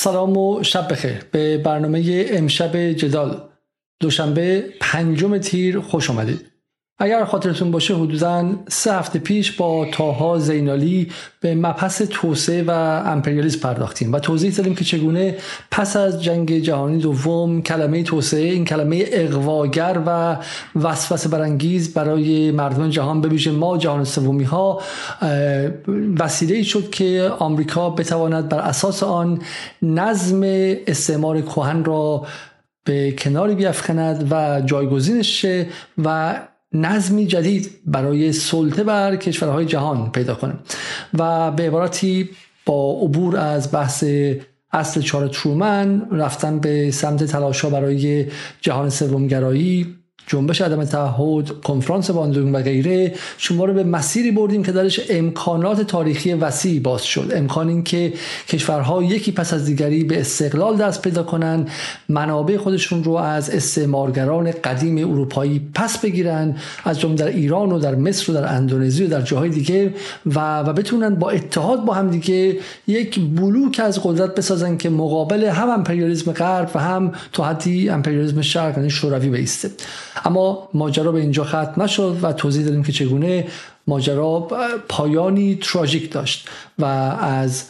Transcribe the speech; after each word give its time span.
سلام 0.00 0.36
و 0.36 0.62
شب 0.62 0.92
بخیر. 0.92 1.24
به 1.32 1.58
برنامه 1.58 2.26
امشب 2.30 2.76
جدال. 2.76 3.48
دوشنبه 4.00 4.64
پنجم 4.80 5.38
تیر 5.38 5.80
خوش 5.80 6.10
آمدید 6.10 6.46
اگر 7.00 7.24
خاطرتون 7.24 7.70
باشه 7.70 7.94
حدودا 7.94 8.50
سه 8.68 8.92
هفته 8.92 9.18
پیش 9.18 9.52
با 9.52 9.86
تاها 9.92 10.38
زینالی 10.38 11.12
به 11.40 11.54
مبحث 11.54 12.02
توسعه 12.10 12.62
و 12.62 12.70
امپریالیسم 13.06 13.60
پرداختیم 13.60 14.12
و 14.12 14.18
توضیح 14.18 14.54
دادیم 14.54 14.74
که 14.74 14.84
چگونه 14.84 15.36
پس 15.70 15.96
از 15.96 16.22
جنگ 16.22 16.58
جهانی 16.58 16.98
دوم 16.98 17.62
کلمه 17.62 18.02
توسعه 18.02 18.50
این 18.52 18.64
کلمه 18.64 19.04
اقواگر 19.12 20.00
و 20.06 20.36
وسوسه 20.76 21.28
برانگیز 21.28 21.94
برای 21.94 22.50
مردم 22.50 22.90
جهان 22.90 23.20
به 23.20 23.50
ما 23.50 23.78
جهان 23.78 24.04
سومی 24.04 24.44
ها 24.44 24.82
وسیله 26.18 26.62
شد 26.62 26.90
که 26.90 27.30
آمریکا 27.38 27.90
بتواند 27.90 28.48
بر 28.48 28.58
اساس 28.58 29.02
آن 29.02 29.42
نظم 29.82 30.40
استعمار 30.86 31.40
کهن 31.40 31.84
را 31.84 32.26
به 32.84 33.12
کناری 33.12 33.54
بیافکند 33.54 34.28
و 34.30 34.60
جایگزینش 34.60 35.46
و 36.04 36.38
نظمی 36.72 37.26
جدید 37.26 37.70
برای 37.86 38.32
سلطه 38.32 38.84
بر 38.84 39.16
کشورهای 39.16 39.64
جهان 39.64 40.12
پیدا 40.12 40.34
کنه. 40.34 40.54
و 41.18 41.50
به 41.50 41.66
عبارتی 41.66 42.30
با 42.66 43.00
عبور 43.02 43.36
از 43.36 43.72
بحث 43.72 44.04
اصل 44.72 45.00
چهار 45.00 45.28
ترومن 45.28 46.06
رفتن 46.10 46.58
به 46.58 46.90
سمت 46.90 47.24
تلاشا 47.24 47.70
برای 47.70 48.26
جهان 48.60 48.90
سومگرایی 48.90 49.97
جنبش 50.28 50.60
عدم 50.60 50.84
تعهد 50.84 51.60
کنفرانس 51.64 52.10
باندونگ 52.10 52.54
و 52.54 52.58
غیره 52.62 53.14
شما 53.38 53.64
رو 53.64 53.74
به 53.74 53.84
مسیری 53.84 54.30
بردیم 54.30 54.62
که 54.62 54.72
درش 54.72 55.00
امکانات 55.10 55.80
تاریخی 55.80 56.32
وسیعی 56.32 56.80
باز 56.80 57.04
شد. 57.04 57.32
امکان 57.34 57.68
این 57.68 57.84
که 57.84 58.12
کشورها 58.48 59.02
یکی 59.02 59.32
پس 59.32 59.54
از 59.54 59.64
دیگری 59.64 60.04
به 60.04 60.20
استقلال 60.20 60.76
دست 60.76 61.02
پیدا 61.02 61.22
کنن 61.22 61.66
منابع 62.08 62.56
خودشون 62.56 63.04
رو 63.04 63.12
از 63.12 63.50
استعمارگران 63.50 64.50
قدیم 64.64 64.98
اروپایی 64.98 65.70
پس 65.74 65.98
بگیرن 65.98 66.56
از 66.84 67.00
جمله 67.00 67.16
در 67.16 67.26
ایران 67.26 67.72
و 67.72 67.78
در 67.78 67.94
مصر 67.94 68.32
و 68.32 68.34
در 68.34 68.54
اندونزی 68.54 69.04
و 69.04 69.08
در 69.08 69.20
جاهای 69.20 69.50
دیگه 69.50 69.94
و 70.26 70.60
و 70.60 70.72
بتونن 70.72 71.14
با 71.14 71.30
اتحاد 71.30 71.84
با 71.84 71.94
هم 71.94 72.10
دیگه 72.10 72.56
یک 72.86 73.20
بلوک 73.20 73.80
از 73.84 74.00
قدرت 74.02 74.34
بسازن 74.34 74.76
که 74.76 74.90
مقابل 74.90 75.44
هم 75.44 75.70
امپریالیسم 75.70 76.32
غرب 76.32 76.70
و 76.74 76.78
هم 76.78 77.12
تو 77.32 77.42
حدی 77.42 77.88
امپریالیسم 77.88 78.42
شرق 78.42 78.76
یعنی 78.76 78.90
شوروی 78.90 79.28
بیسته. 79.28 79.70
اما 80.24 80.68
ماجرا 80.74 81.12
به 81.12 81.20
اینجا 81.20 81.44
ختم 81.44 81.82
نشد 81.82 82.18
و 82.22 82.32
توضیح 82.32 82.64
دادیم 82.64 82.82
که 82.82 82.92
چگونه 82.92 83.46
ماجرا 83.86 84.48
پایانی 84.88 85.58
تراژیک 85.62 86.12
داشت 86.12 86.48
و 86.78 86.84
از 87.20 87.64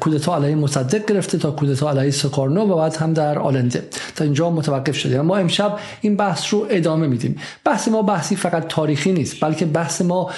کودتا 0.00 0.36
علیه 0.36 0.54
مصدق 0.54 1.06
گرفته 1.06 1.38
تا 1.38 1.50
کودتا 1.50 1.90
علیه 1.90 2.10
سکارنو 2.10 2.60
و 2.60 2.76
بعد 2.76 2.96
هم 2.96 3.12
در 3.12 3.38
آلنده. 3.38 3.88
تا 4.16 4.24
اینجا 4.24 4.50
متوقف 4.50 4.96
شده 4.96 5.20
ما 5.20 5.36
امشب 5.36 5.78
این 6.00 6.16
بحث 6.16 6.54
رو 6.54 6.66
ادامه 6.70 7.06
میدیم. 7.06 7.36
بحث 7.64 7.88
ما 7.88 8.02
بحثی 8.02 8.36
فقط 8.36 8.66
تاریخی 8.68 9.12
نیست 9.12 9.44
بلکه 9.44 9.66
بحث 9.66 10.02
ما 10.02 10.30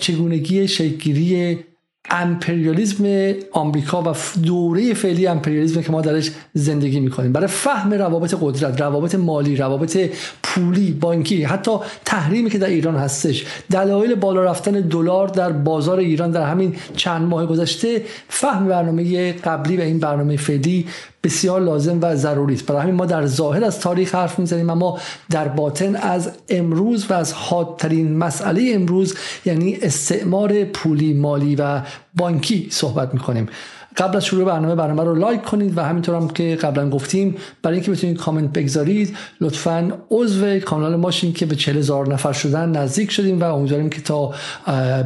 چگونگی 0.00 0.68
شکلگیری 0.68 1.64
امپریالیزم 2.10 3.32
آمریکا 3.52 4.02
و 4.02 4.14
دوره 4.42 4.94
فعلی 4.94 5.26
امپریالیزم 5.26 5.82
که 5.82 5.92
ما 5.92 6.00
درش 6.00 6.30
زندگی 6.54 7.00
می‌کنیم. 7.00 7.32
برای 7.32 7.46
فهم 7.46 7.94
روابط 7.94 8.34
قدرت 8.40 8.80
روابط 8.80 9.14
مالی 9.14 9.56
روابط 9.56 10.10
پولی 10.42 10.92
بانکی 10.92 11.44
حتی 11.44 11.70
تحریمی 12.04 12.50
که 12.50 12.58
در 12.58 12.68
ایران 12.68 12.96
هستش 12.96 13.46
دلایل 13.70 14.14
بالا 14.14 14.44
رفتن 14.44 14.72
دلار 14.72 15.28
در 15.28 15.52
بازار 15.52 15.98
ایران 15.98 16.30
در 16.30 16.46
همین 16.46 16.76
چند 16.96 17.22
ماه 17.22 17.46
گذشته 17.46 18.02
فهم 18.28 18.66
برنامه 18.66 19.32
قبلی 19.32 19.76
و 19.76 19.80
این 19.80 19.98
برنامه 19.98 20.36
فعلی 20.36 20.86
بسیار 21.24 21.60
لازم 21.60 21.98
و 22.02 22.16
ضروری 22.16 22.54
است. 22.54 22.66
برای 22.66 22.82
همین 22.82 22.94
ما 22.94 23.06
در 23.06 23.26
ظاهر 23.26 23.64
از 23.64 23.80
تاریخ 23.80 24.14
حرف 24.14 24.38
می‌زنیم 24.38 24.70
اما 24.70 24.98
در 25.30 25.48
باطن 25.48 25.96
از 25.96 26.30
امروز 26.48 27.06
و 27.10 27.14
از 27.14 27.32
حادترین 27.32 28.16
مسئله 28.16 28.72
امروز 28.74 29.14
یعنی 29.44 29.78
استعمار 29.82 30.64
پولی 30.64 31.14
مالی 31.14 31.56
و 31.56 31.80
بانکی 32.14 32.68
صحبت 32.70 33.14
می‌کنیم. 33.14 33.48
قبل 33.96 34.16
از 34.16 34.24
شروع 34.24 34.44
برنامه 34.44 34.74
برنامه 34.74 35.04
رو 35.04 35.14
لایک 35.14 35.42
کنید 35.42 35.78
و 35.78 35.80
همینطور 35.80 36.14
هم 36.14 36.28
که 36.28 36.56
قبلا 36.56 36.90
گفتیم 36.90 37.36
برای 37.62 37.76
اینکه 37.76 37.90
بتونید 37.90 38.16
کامنت 38.16 38.52
بگذارید 38.52 39.16
لطفا 39.40 39.92
عضو 40.10 40.58
کانال 40.58 40.96
ماشین 40.96 41.32
که 41.32 41.46
به 41.46 41.56
40 41.56 41.76
هزار 41.76 42.12
نفر 42.12 42.32
شدن 42.32 42.68
نزدیک 42.68 43.10
شدیم 43.10 43.40
و 43.40 43.54
امیدواریم 43.54 43.90
که 43.90 44.02
تا 44.02 44.34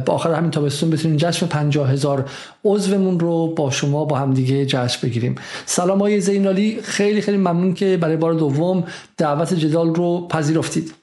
با 0.05 0.13
آخر 0.13 0.33
همین 0.33 0.51
تابستون 0.51 0.89
بتونیم 0.89 1.17
جشن 1.17 1.47
50 1.47 1.91
هزار 1.91 2.25
عضومون 2.65 3.19
رو 3.19 3.53
با 3.53 3.71
شما 3.71 4.05
با 4.05 4.17
هم 4.17 4.33
دیگه 4.33 4.65
جشن 4.65 5.07
بگیریم. 5.07 5.35
سلام 5.65 5.99
های 5.99 6.21
زینالی. 6.21 6.79
خیلی 6.83 7.21
خیلی 7.21 7.37
ممنون 7.37 7.73
که 7.73 7.97
برای 7.97 8.17
بار 8.17 8.33
دوم 8.33 8.83
دعوت 9.17 9.53
جدال 9.53 9.95
رو 9.95 10.27
پذیرفتید. 10.27 10.98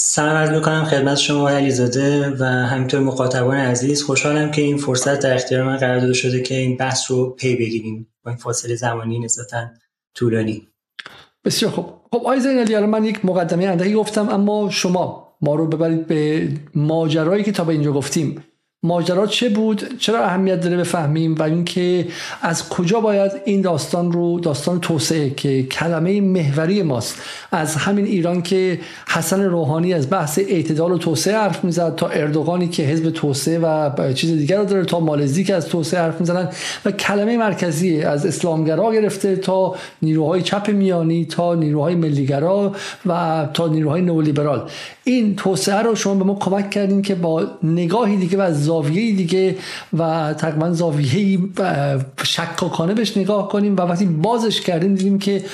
سلام 0.00 0.36
عرض 0.36 0.50
می‌کنم 0.50 0.84
خدمت 0.84 1.16
شما 1.16 1.48
علیزاده 1.50 2.30
و 2.38 2.44
همینطور 2.44 3.00
مخاطبان 3.00 3.56
عزیز. 3.56 4.02
خوشحالم 4.02 4.50
که 4.50 4.62
این 4.62 4.76
فرصت 4.76 5.20
در 5.20 5.34
اختیار 5.34 5.62
من 5.62 5.76
قرار 5.76 6.00
داده 6.00 6.12
شده 6.12 6.42
که 6.42 6.54
این 6.54 6.76
بحث 6.76 7.10
رو 7.10 7.30
پی 7.30 7.56
بگیریم 7.56 8.08
با 8.24 8.30
این 8.30 8.40
فاصله 8.40 8.74
زمانی 8.74 9.18
نسبتا 9.18 9.66
طولانی. 10.14 10.68
بسیار 11.44 11.72
خوب. 11.72 11.84
خب 11.84 12.16
آقای 12.16 12.40
زینالی 12.40 12.74
الان 12.74 12.90
من 12.90 13.04
یک 13.04 13.24
مقدمه 13.24 13.64
اندکی 13.64 13.94
گفتم 13.94 14.28
اما 14.28 14.70
شما 14.70 15.36
ما 15.40 15.54
رو 15.54 15.66
ببرید 15.66 16.06
به 16.06 16.48
ماجرایی 16.74 17.44
که 17.44 17.52
تا 17.52 17.64
به 17.64 17.72
اینجا 17.72 17.92
گفتیم. 17.92 18.44
ماجرا 18.82 19.26
چه 19.26 19.48
بود؟ 19.48 19.98
چرا 19.98 20.24
اهمیت 20.24 20.60
داره 20.60 20.76
بفهمیم؟ 20.76 21.34
و 21.34 21.42
اینکه 21.42 22.06
از 22.42 22.68
کجا 22.68 23.00
باید 23.00 23.32
این 23.44 23.60
داستان 23.60 24.12
رو 24.12 24.40
داستان 24.40 24.80
توسعه 24.80 25.30
که 25.30 25.62
کلمه 25.62 26.20
محوری 26.20 26.82
ماست 26.82 27.22
از 27.52 27.76
همین 27.76 28.04
ایران 28.04 28.42
که 28.42 28.80
حسن 29.08 29.42
روحانی 29.42 29.94
از 29.94 30.10
بحث 30.10 30.38
اعتدال 30.38 30.92
و 30.92 30.98
توسعه 30.98 31.36
حرف 31.36 31.64
می‌زد 31.64 31.94
تا 31.94 32.08
اردوغانی 32.08 32.68
که 32.68 32.82
حزب 32.82 33.10
توسعه 33.10 33.58
و 33.58 34.12
چیز 34.12 34.30
دیگر 34.38 34.58
رو 34.58 34.64
داره 34.64 34.84
تا 34.84 35.00
مالزی 35.00 35.44
که 35.44 35.54
از 35.54 35.66
توسعه 35.66 36.00
حرف 36.00 36.20
می‌زنن. 36.20 36.48
و 36.84 36.90
کلمه 36.90 37.36
مرکزی 37.36 38.02
از 38.02 38.26
اسلامگرا 38.26 38.92
گرفته 38.92 39.36
تا 39.36 39.74
نیروهای 40.02 40.42
چپ 40.42 40.70
میانی 40.70 41.24
تا 41.24 41.54
نیروهای 41.54 41.94
ملیگرا 41.94 42.72
و 43.06 43.48
تا 43.54 43.68
نیروهای 43.68 44.02
نولیبرال. 44.02 44.70
این 45.04 45.36
توسعه 45.36 45.82
رو 45.82 45.94
شما 45.94 46.14
به 46.14 46.24
ما 46.24 46.34
کمک 46.34 46.70
کردین 46.70 47.02
که 47.02 47.14
با 47.14 47.46
نگاهی 47.62 48.16
دیگه 48.16 48.38
و 48.38 48.40
از 48.40 48.67
زاویه 48.68 49.16
دیگه 49.16 49.56
و 49.98 50.34
تقریبا 50.38 50.72
زاویه 50.72 51.38
شکاکانه 52.22 52.94
بهش 52.94 53.16
نگاه 53.16 53.48
کنیم 53.48 53.76
و 53.76 53.80
وقتی 53.80 54.04
بازش 54.04 54.60
کردیم 54.60 54.94
دیدیم 54.94 55.18
که 55.18 55.44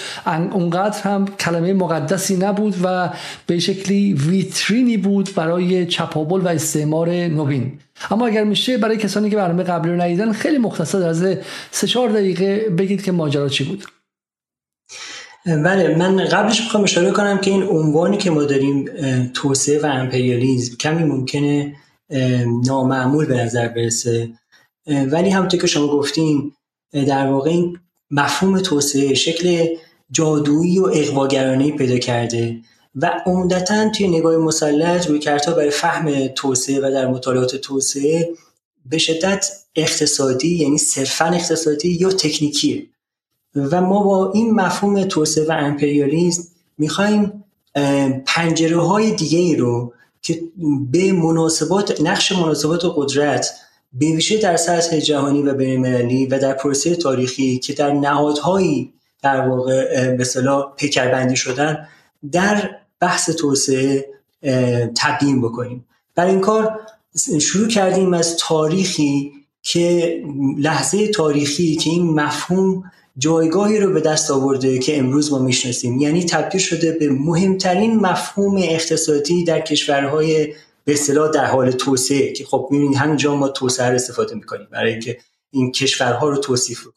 اونقدر 0.53 1.03
هم 1.03 1.27
کلمه 1.41 1.73
مقدسی 1.73 2.37
نبود 2.37 2.75
و 2.85 3.11
به 3.47 3.59
شکلی 3.59 4.13
ویترینی 4.13 4.97
بود 4.97 5.35
برای 5.35 5.87
چپابل 5.87 6.41
و 6.41 6.49
استعمار 6.49 7.09
نوین. 7.11 7.73
اما 8.11 8.27
اگر 8.27 8.45
میشه 8.45 8.79
برای 8.79 8.97
کسانی 8.97 9.31
که 9.31 9.37
برنامه 9.37 9.63
قبلی 9.63 9.93
رو 9.93 10.01
ندیدن 10.01 10.33
خیلی 10.33 10.59
مختصر 10.59 11.09
از 11.09 11.25
سه 11.71 11.87
چهار 11.87 12.09
دقیقه 12.09 12.69
بگید 12.79 13.03
که 13.03 13.13
ماجرا 13.13 13.49
چی 13.49 13.65
بود. 13.65 13.85
بله 15.47 15.97
من 15.99 16.25
قبلش 16.25 16.61
می‌خوام 16.61 16.83
اشاره 16.83 17.11
کنم 17.11 17.39
که 17.39 17.51
این 17.51 17.63
عنوانی 17.63 18.17
که 18.17 18.31
ما 18.31 18.43
داریم 18.43 18.85
توسعه 19.35 19.81
و 19.83 19.87
امپریالیزم 19.87 20.77
کمی 20.77 21.05
ممکنه 21.05 21.75
نامعمول 22.67 23.27
به 23.27 23.37
نظر 23.37 23.69
برسه. 23.69 24.29
ولی 24.87 25.31
همونطور 25.31 25.61
که 25.61 25.67
شما 25.67 25.87
گفتیم 25.87 26.57
در 26.93 27.27
واقع 27.27 27.51
این 27.51 27.79
مفهوم 28.11 28.61
توسعه 28.61 29.15
شکل 29.15 29.67
جادویی 30.11 30.79
و 30.79 30.91
اقواگرانه 30.95 31.73
پیدا 31.73 31.99
کرده 31.99 32.61
و 32.95 33.23
عمدتا 33.27 33.89
توی 33.89 34.09
نگاه 34.09 34.37
مسلط 34.37 35.07
روی 35.07 35.19
کرتا 35.19 35.53
برای 35.53 35.71
فهم 35.71 36.27
توسعه 36.27 36.79
و 36.79 36.91
در 36.91 37.07
مطالعات 37.07 37.57
توسعه 37.57 38.35
به 38.87 38.99
شدت 38.99 39.47
اقتصادی 39.77 40.57
یعنی 40.57 40.79
صرفا 40.79 41.25
اقتصادی 41.25 41.89
یا 41.89 42.11
تکنیکیه. 42.11 42.87
و 43.55 43.81
ما 43.81 44.03
با 44.03 44.33
این 44.33 44.51
مفهوم 44.51 45.05
توسعه 45.05 45.45
و 45.45 45.53
امپریالیسم 45.53 46.43
می‌خوایم 46.79 47.45
پنجره 48.27 48.81
های 48.81 49.11
دیگه 49.11 49.39
ای 49.39 49.57
رو 49.57 49.93
که 50.25 50.43
به 50.91 51.13
مناسبات 51.13 52.01
نقش 52.01 52.33
مناسبات 52.33 52.85
و 52.85 52.91
قدرت 52.91 53.51
به 53.93 54.07
ویژه 54.07 54.39
در 54.39 54.57
سطح 54.57 54.99
جهانی 54.99 55.43
و 55.43 55.55
بین‌المللی 55.55 56.27
و 56.27 56.39
در 56.39 56.53
پروسه 56.53 56.97
تاریخی 56.97 57.59
که 57.59 57.73
در 57.73 57.93
نهادهایی 57.93 58.93
در 59.23 59.49
واقع 59.49 60.11
به 60.17 60.25
صلاح 60.25 60.75
پیکربندی 60.77 61.37
شدن 61.37 61.89
در 62.33 62.71
بحث 63.01 63.31
توسعه 63.31 64.07
تبیین 64.97 65.43
بکنیم. 65.43 65.87
برای 66.15 66.31
این 66.31 66.41
کار 66.41 66.81
شروع 67.41 67.69
کردیم 67.69 68.15
از 68.15 68.37
تاریخی 68.37 69.33
که 69.63 70.19
لحظه 70.59 71.09
تاریخی 71.09 71.77
که 71.77 71.91
این 71.91 72.11
مفهوم 72.11 72.85
جایگاهی 73.19 73.79
رو 73.79 73.93
به 73.93 74.01
دست 74.01 74.31
آورده 74.31 74.79
که 74.79 74.99
امروز 74.99 75.33
ما 75.33 75.39
می‌شناسیم. 75.39 75.99
یعنی 75.99 76.25
تبدیل 76.25 76.61
شده 76.61 76.93
به 76.93 77.09
مهمترین 77.09 77.97
مفهوم 78.01 78.57
اقتصادی 78.57 79.45
در 79.45 79.61
کشورهای 79.61 80.55
به 80.85 80.93
اصطلاح 80.93 81.31
در 81.31 81.45
حال 81.45 81.71
توسعه 81.71 82.33
که 82.33 82.45
خب 82.45 82.69
می‌بینید 82.71 82.97
همینجا 82.97 83.37
ما 83.37 83.49
توسعه 83.49 83.89
رو 83.89 83.95
استفاده 83.95 84.35
می‌کنیم 84.35 84.69
برای 84.71 84.91
اینکه 84.91 85.19
این 85.51 85.73
کشورها 85.73 86.29
رو 86.29 86.37
توصیف 86.37 86.81
کنیم 86.83 86.95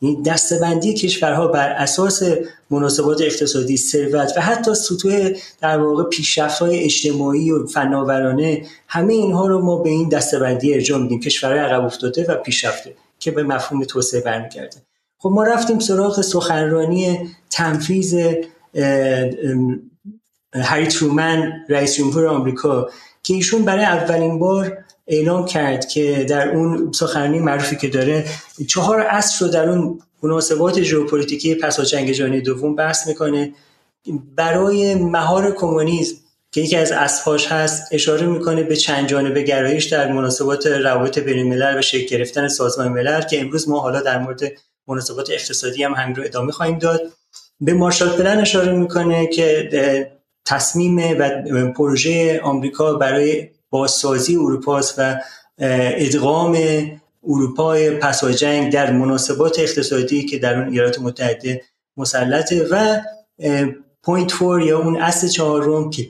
یعنی 0.00 0.22
دستبندی 0.22 0.94
کشورها 0.94 1.46
بر 1.46 1.68
اساس 1.68 2.22
مناسبات 2.70 3.20
اقتصادی 3.20 3.76
ثروت 3.76 4.32
و 4.36 4.40
حتی 4.40 4.74
سطوح 4.74 5.30
در 5.60 5.78
واقع 5.78 6.04
پیشرفت 6.04 6.58
های 6.58 6.84
اجتماعی 6.84 7.50
و 7.50 7.66
فناورانه 7.66 8.66
همه 8.88 9.14
اینها 9.14 9.46
رو 9.46 9.64
ما 9.64 9.76
به 9.76 9.90
این 9.90 10.08
دستبندی 10.08 10.74
ارجاع 10.74 10.98
میدیم. 10.98 11.20
کشورهای 11.20 11.60
عقب 11.60 11.84
افتاده 11.84 12.26
و 12.28 12.34
پیشرفته 12.34 12.94
که 13.18 13.30
به 13.30 13.42
مفهوم 13.42 13.84
توسعه 13.84 14.20
برمیگرده. 14.20 14.76
خب 15.22 15.28
ما 15.28 15.44
رفتیم 15.44 15.78
سراغ 15.78 16.20
سخنرانی 16.20 17.30
تنفیز 17.50 18.14
هری 20.54 20.86
ترومن 20.86 21.52
رئیس 21.68 21.94
جمهور 21.94 22.26
آمریکا 22.26 22.90
که 23.22 23.34
ایشون 23.34 23.64
برای 23.64 23.84
اولین 23.84 24.38
بار 24.38 24.78
اعلام 25.06 25.44
کرد 25.44 25.88
که 25.88 26.26
در 26.28 26.50
اون 26.50 26.92
سخنرانی 26.92 27.38
معروفی 27.38 27.76
که 27.76 27.88
داره 27.88 28.24
چهار 28.68 29.00
اصل 29.00 29.44
رو 29.44 29.52
در 29.52 29.68
اون 29.68 29.98
مناسبات 30.22 30.82
ژئوپلیتیکی 30.82 31.54
پس 31.54 31.80
از 31.80 31.90
جنگ 31.90 32.10
جهانی 32.10 32.40
دوم 32.40 32.74
بحث 32.76 33.08
می‌کنه. 33.08 33.52
برای 34.36 34.94
مهار 34.94 35.54
کمونیسم 35.54 36.16
که 36.52 36.60
یکی 36.60 36.76
از 36.76 36.92
اصلهاش 36.92 37.46
هست 37.52 37.88
اشاره 37.92 38.26
می‌کنه 38.26 38.62
به 38.62 38.76
چند 38.76 39.08
جانبه 39.08 39.42
گرایش 39.42 39.84
در 39.84 40.12
مناسبات 40.12 40.66
روابط 40.66 41.18
بین 41.18 41.38
الملل 41.38 41.78
و 41.78 41.82
شکل 41.82 42.06
گرفتن 42.16 42.48
سازمان 42.48 42.88
ملل 42.88 43.20
که 43.20 43.40
امروز 43.40 43.68
ما 43.68 43.80
حالا 43.80 44.00
در 44.00 44.18
مورد 44.18 44.40
مناسبات 44.88 45.30
اقتصادی 45.30 45.84
هم 45.84 45.92
همین 45.92 46.16
رو 46.16 46.24
ادامه 46.24 46.52
خواهیم 46.52 46.78
داد. 46.78 47.00
به 47.60 47.72
مارشال 47.74 48.08
پلن 48.08 48.38
اشاره 48.40 48.72
می‌کنه 48.72 49.26
که 49.26 50.12
تصمیم 50.44 50.98
و 51.18 51.72
پروژه 51.72 52.40
آمریکا 52.40 52.94
برای 52.94 53.48
بازسازی 53.70 54.36
اروپاست 54.36 54.94
و 54.98 55.20
ادغام 55.58 56.58
اروپای 57.28 57.90
پس 57.90 58.24
جنگ 58.24 58.72
در 58.72 58.92
مناسبات 58.92 59.58
اقتصادی 59.58 60.24
که 60.24 60.38
در 60.38 60.58
اون 60.58 60.68
ایالات 60.68 60.98
متحده 60.98 61.62
مسلطه 61.96 62.66
و 62.70 63.00
Point 64.02 64.32
Four 64.32 64.62
یا 64.62 64.78
اون 64.78 64.96
اصل 64.96 65.28
چهارم 65.28 65.90
که 65.90 66.08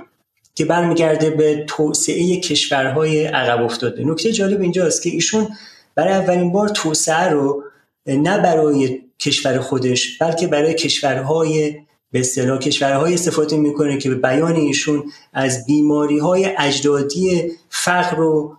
که 0.54 0.64
برمیگرده 0.64 1.30
به 1.30 1.64
توسعه 1.68 2.40
کشورهای 2.40 3.24
عقب 3.24 3.62
افتاده. 3.62 4.04
نکته 4.04 4.32
جالب 4.32 4.60
اینجاست 4.60 5.02
که 5.02 5.10
ایشون 5.10 5.48
برای 5.94 6.14
اولین 6.14 6.52
بار 6.52 6.68
توسعه 6.68 7.28
رو 7.28 7.64
نه 8.06 8.38
برای 8.38 9.00
کشور 9.18 9.58
خودش 9.58 10.18
بلکه 10.18 10.46
برای 10.46 10.74
کشورهای 10.74 11.74
به 12.10 12.20
اصطلاح 12.20 12.58
کشورهای 12.58 13.14
استفاده 13.14 13.56
می‌کنه 13.56 13.98
که 13.98 14.08
به 14.08 14.14
بیان 14.14 14.56
ایشون 14.56 15.04
از 15.32 15.66
بیماری 15.66 16.18
های 16.18 16.50
اجدادی 16.58 17.52
فقر 17.68 18.20
و 18.20 18.56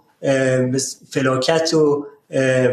فلاکت 1.09 1.73
و 1.73 2.05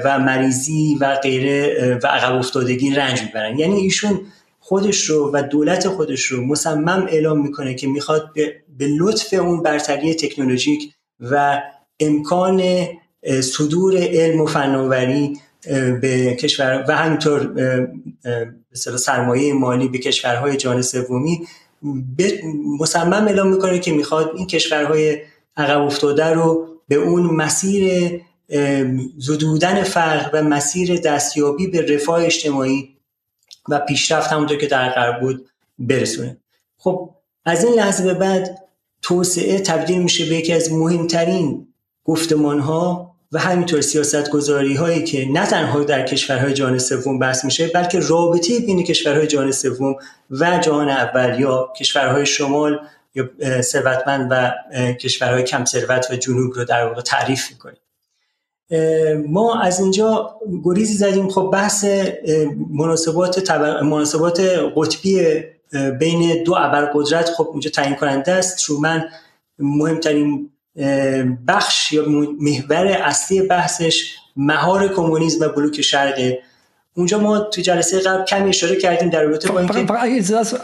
و 0.05 0.19
مریضی 0.19 0.97
و 1.01 1.17
غیره 1.23 1.99
و 2.03 2.07
عقب 2.07 2.35
افتادگی 2.35 2.91
رنج 2.91 3.23
می‌برن. 3.23 3.59
یعنی 3.59 3.77
ایشون 3.77 4.21
خودش 4.61 5.05
رو 5.05 5.31
و 5.35 5.43
دولت 5.43 5.89
خودش 5.89 6.25
رو 6.25 6.47
مصمم 6.47 7.07
اعلام 7.11 7.43
می‌کنه 7.43 7.75
که 7.75 7.87
می‌خواد 7.87 8.31
به 8.79 8.87
لطف 8.87 9.33
اون 9.33 9.63
برتری 9.63 10.15
تکنولوژیک 10.15 10.93
و 11.21 11.63
امکان 12.01 12.63
صدور 13.43 13.97
علم 13.97 14.41
و 14.41 14.47
فناوری 14.47 15.39
به 16.01 16.37
کشور 16.41 16.85
و 16.89 16.97
همینطور 16.97 17.53
مثلا 18.73 18.97
سرمایه 18.97 19.55
مالی 19.55 19.89
به 19.89 19.99
کشورهای 19.99 20.57
جان 20.57 20.83
سومی 20.83 21.47
مصمم 22.81 23.27
اعلام 23.27 23.53
می‌کنه 23.53 23.79
که 23.79 23.93
می‌خواد 23.93 24.31
این 24.37 24.47
کشورهای 24.47 25.19
عقب 25.57 25.81
افتاده 25.81 26.27
رو 26.27 26.67
به 26.89 26.95
اون 26.95 27.23
مسیر 27.23 28.13
زدودن 29.19 29.83
فرق 29.83 30.31
و 30.33 30.43
مسیر 30.43 31.01
دستیابی 31.01 31.67
به 31.67 31.95
رفاه 31.95 32.25
اجتماعی 32.25 32.97
و 33.69 33.79
پیشرفت 33.79 34.33
همونطور 34.33 34.57
که 34.57 34.67
در 34.67 34.91
غرب 34.91 35.21
بود 35.21 35.49
برسونه. 35.79 36.37
خب 36.79 37.11
از 37.45 37.65
این 37.65 37.75
لحظه 37.75 38.05
به 38.05 38.15
بعد 38.15 38.59
توسعه 39.03 39.59
تبدیل 39.59 40.03
میشه 40.03 40.29
به 40.29 40.35
یکی 40.37 40.53
از 40.53 40.73
مهمترین 40.73 41.67
گفتمان 42.05 42.61
ها 42.61 43.10
و 43.33 43.39
همینطور 43.39 43.81
سیاست 43.81 44.31
گذاری 44.31 44.75
هایی 44.75 45.05
که 45.05 45.29
نه 45.29 45.47
تنها 45.47 45.85
در 45.85 46.07
کشورهای 46.07 46.53
جهان 46.55 46.79
سوم 46.79 47.19
بحث 47.19 47.45
میشه 47.45 47.69
بلکه 47.69 48.01
رابطه 48.01 48.61
بین 48.61 48.83
کشورهای 48.85 49.27
جهان 49.27 49.53
سوم 49.53 49.97
و 50.31 50.59
جهان 50.59 50.89
اول 50.89 51.41
یا 51.41 51.73
کشورهای 51.79 52.27
شمال 52.27 52.81
یا 53.15 53.31
ثروتمند 53.61 54.29
و 54.31 54.53
کشورهای 54.93 55.43
کم 55.43 55.65
ثروت 55.65 56.11
و 56.11 56.17
جنوب 56.17 56.53
رو 56.55 56.65
در 56.65 56.87
واقع 56.87 57.01
تعریف 57.01 57.51
می‌کنیم. 57.51 57.77
ما 59.29 59.61
از 59.61 59.81
اینجا 59.81 60.37
گریزی 60.65 60.95
زدیم. 60.95 61.29
خب 61.29 61.51
بحث 61.53 61.85
مناسبات 62.71 63.51
مناسبات 63.83 64.41
قطبی 64.77 65.43
بین 65.99 66.43
دو 66.43 66.55
ابرقدرت 66.59 67.31
خب 67.31 67.49
اونجا 67.51 67.71
تعیین 67.71 67.95
کننده 67.95 68.33
است. 68.33 68.67
ترومن 68.67 69.09
مهمترین 69.59 70.51
بخش 71.49 71.93
یا 71.93 72.05
محور 72.41 72.87
اصلی 72.87 73.43
بحثش 73.43 74.17
مهار 74.37 74.89
کمونیسم 74.89 75.45
و 75.45 75.49
بلوک 75.49 75.81
شرقه 75.81 76.43
اونجا 76.97 77.19
ما 77.19 77.41
تو 77.41 77.61
جلسه 77.61 78.01
قبل 78.01 78.25
کمی 78.25 78.49
اشاره 78.49 78.77
کردیم 78.77 79.11
در 79.11 79.23
رابطه 79.23 79.53
با 79.53 79.59
اینکه 79.59 80.03
اگه 80.03 80.17
اجازه 80.17 80.59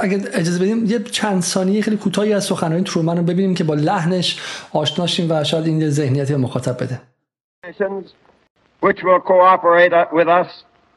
اگه 0.00 0.18
اجازه 0.32 0.58
بدیم 0.58 0.86
یه 0.86 0.98
چند 0.98 1.42
ثانیه 1.42 1.82
خیلی 1.82 1.96
کوتاهی 1.96 2.32
از 2.32 2.44
سخنرانی 2.44 2.84
ترومن 2.84 3.16
رو 3.16 3.22
ببینیم 3.22 3.54
که 3.54 3.64
با 3.64 3.74
لحنش 3.74 4.40
آشناشیم 4.72 5.30
و 5.30 5.44
شاید 5.44 5.66
این 5.66 5.90
ذهنیت 5.90 6.30
مخاطب 6.30 6.82
بده 6.82 7.00
which 8.82 9.02
will 9.02 9.20
cooperate 9.20 9.94
with 10.12 10.28
us 10.40 10.50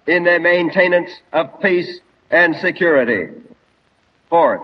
in 0.08 0.24
the 0.30 0.38
maintenance 0.40 1.12
of 1.32 1.46
peace 1.62 1.92
and 2.32 2.54
security. 2.68 3.24
Fourth, 4.30 4.62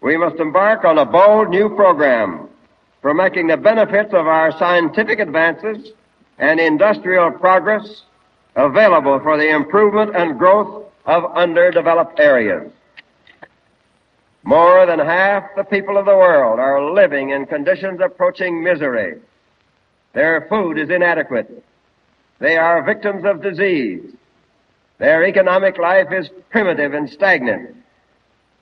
we 0.00 0.16
must 0.16 0.36
embark 0.40 0.84
on 0.84 0.98
a 0.98 1.04
bold 1.04 1.48
new 1.50 1.68
program 1.68 2.47
for 3.08 3.14
making 3.14 3.46
the 3.46 3.56
benefits 3.56 4.12
of 4.12 4.26
our 4.26 4.52
scientific 4.58 5.18
advances 5.18 5.92
and 6.36 6.60
industrial 6.60 7.30
progress 7.30 8.02
available 8.54 9.18
for 9.20 9.38
the 9.38 9.48
improvement 9.48 10.14
and 10.14 10.38
growth 10.38 10.84
of 11.06 11.24
underdeveloped 11.34 12.20
areas. 12.20 12.70
More 14.42 14.84
than 14.84 14.98
half 14.98 15.44
the 15.56 15.64
people 15.64 15.96
of 15.96 16.04
the 16.04 16.14
world 16.14 16.60
are 16.60 16.92
living 16.92 17.30
in 17.30 17.46
conditions 17.46 17.98
approaching 18.04 18.62
misery. 18.62 19.18
Their 20.12 20.46
food 20.50 20.76
is 20.76 20.90
inadequate. 20.90 21.64
They 22.40 22.58
are 22.58 22.84
victims 22.84 23.24
of 23.24 23.40
disease. 23.40 24.02
Their 24.98 25.24
economic 25.24 25.78
life 25.78 26.12
is 26.12 26.28
primitive 26.50 26.92
and 26.92 27.08
stagnant. 27.08 27.74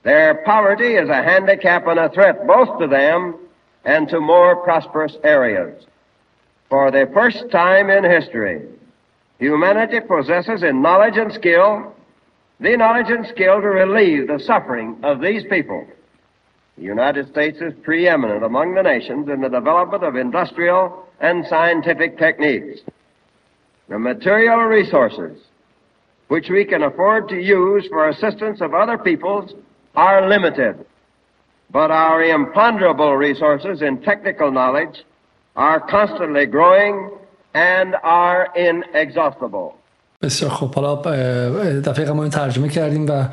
Their 0.05 0.37
poverty 0.45 0.95
is 0.95 1.09
a 1.09 1.25
handicap 1.25 1.89
and 1.89 1.99
a 1.99 2.11
threat 2.11 2.47
both 2.47 2.79
to 2.79 2.87
them 2.87 3.41
and 3.87 4.09
to 4.11 4.21
more 4.21 4.57
prosperous 4.57 5.17
areas. 5.25 5.83
For 6.69 6.91
the 6.91 7.09
first 7.15 7.51
time 7.51 7.89
in 7.89 8.05
history, 8.05 8.63
humanity 9.39 10.01
possesses 10.01 10.63
in 10.63 10.83
knowledge 10.83 11.17
and 11.17 11.33
skill 11.33 11.95
the 12.59 12.77
knowledge 12.77 13.11
and 13.11 13.27
skill 13.27 13.61
to 13.61 13.69
relieve 13.69 14.29
the 14.29 14.41
suffering 14.41 14.97
of 15.03 15.21
these 15.21 15.45
people. 15.51 15.87
The 16.79 16.85
United 16.85 17.29
States 17.29 17.59
is 17.61 17.75
preeminent 17.83 18.43
among 18.43 18.75
the 18.75 18.83
nations 18.83 19.29
in 19.29 19.41
the 19.43 19.49
development 19.49 20.03
of 20.03 20.17
industrial 20.17 21.07
and 21.21 21.47
scientific 21.47 22.19
techniques. 22.19 22.81
The 23.89 23.99
material 23.99 24.59
resources 24.61 25.39
which 26.29 26.49
we 26.51 26.65
can 26.65 26.83
afford 26.83 27.29
to 27.29 27.37
use 27.37 27.87
for 27.89 28.09
assistance 28.09 28.61
of 28.61 28.75
other 28.75 28.99
peoples 28.99 29.55
are 29.95 30.29
limited 30.29 30.85
but 31.78 31.90
our 31.92 32.20
imponderable 32.24 33.14
resources 33.28 33.82
in 33.82 33.94
technical 34.10 34.50
knowledge 34.52 34.98
are 35.56 35.80
constantly 35.80 36.46
growing 36.46 36.96
and 37.54 37.96
are 38.04 38.42
inexhaustible. 38.56 39.74
بسیار 40.22 40.52
خب 40.52 40.76
حالا 40.76 40.96
دفعه 41.82 42.12
ما 42.12 42.30
ترجمه 42.30 42.70
کردیم 42.70 43.06
و 43.10 43.26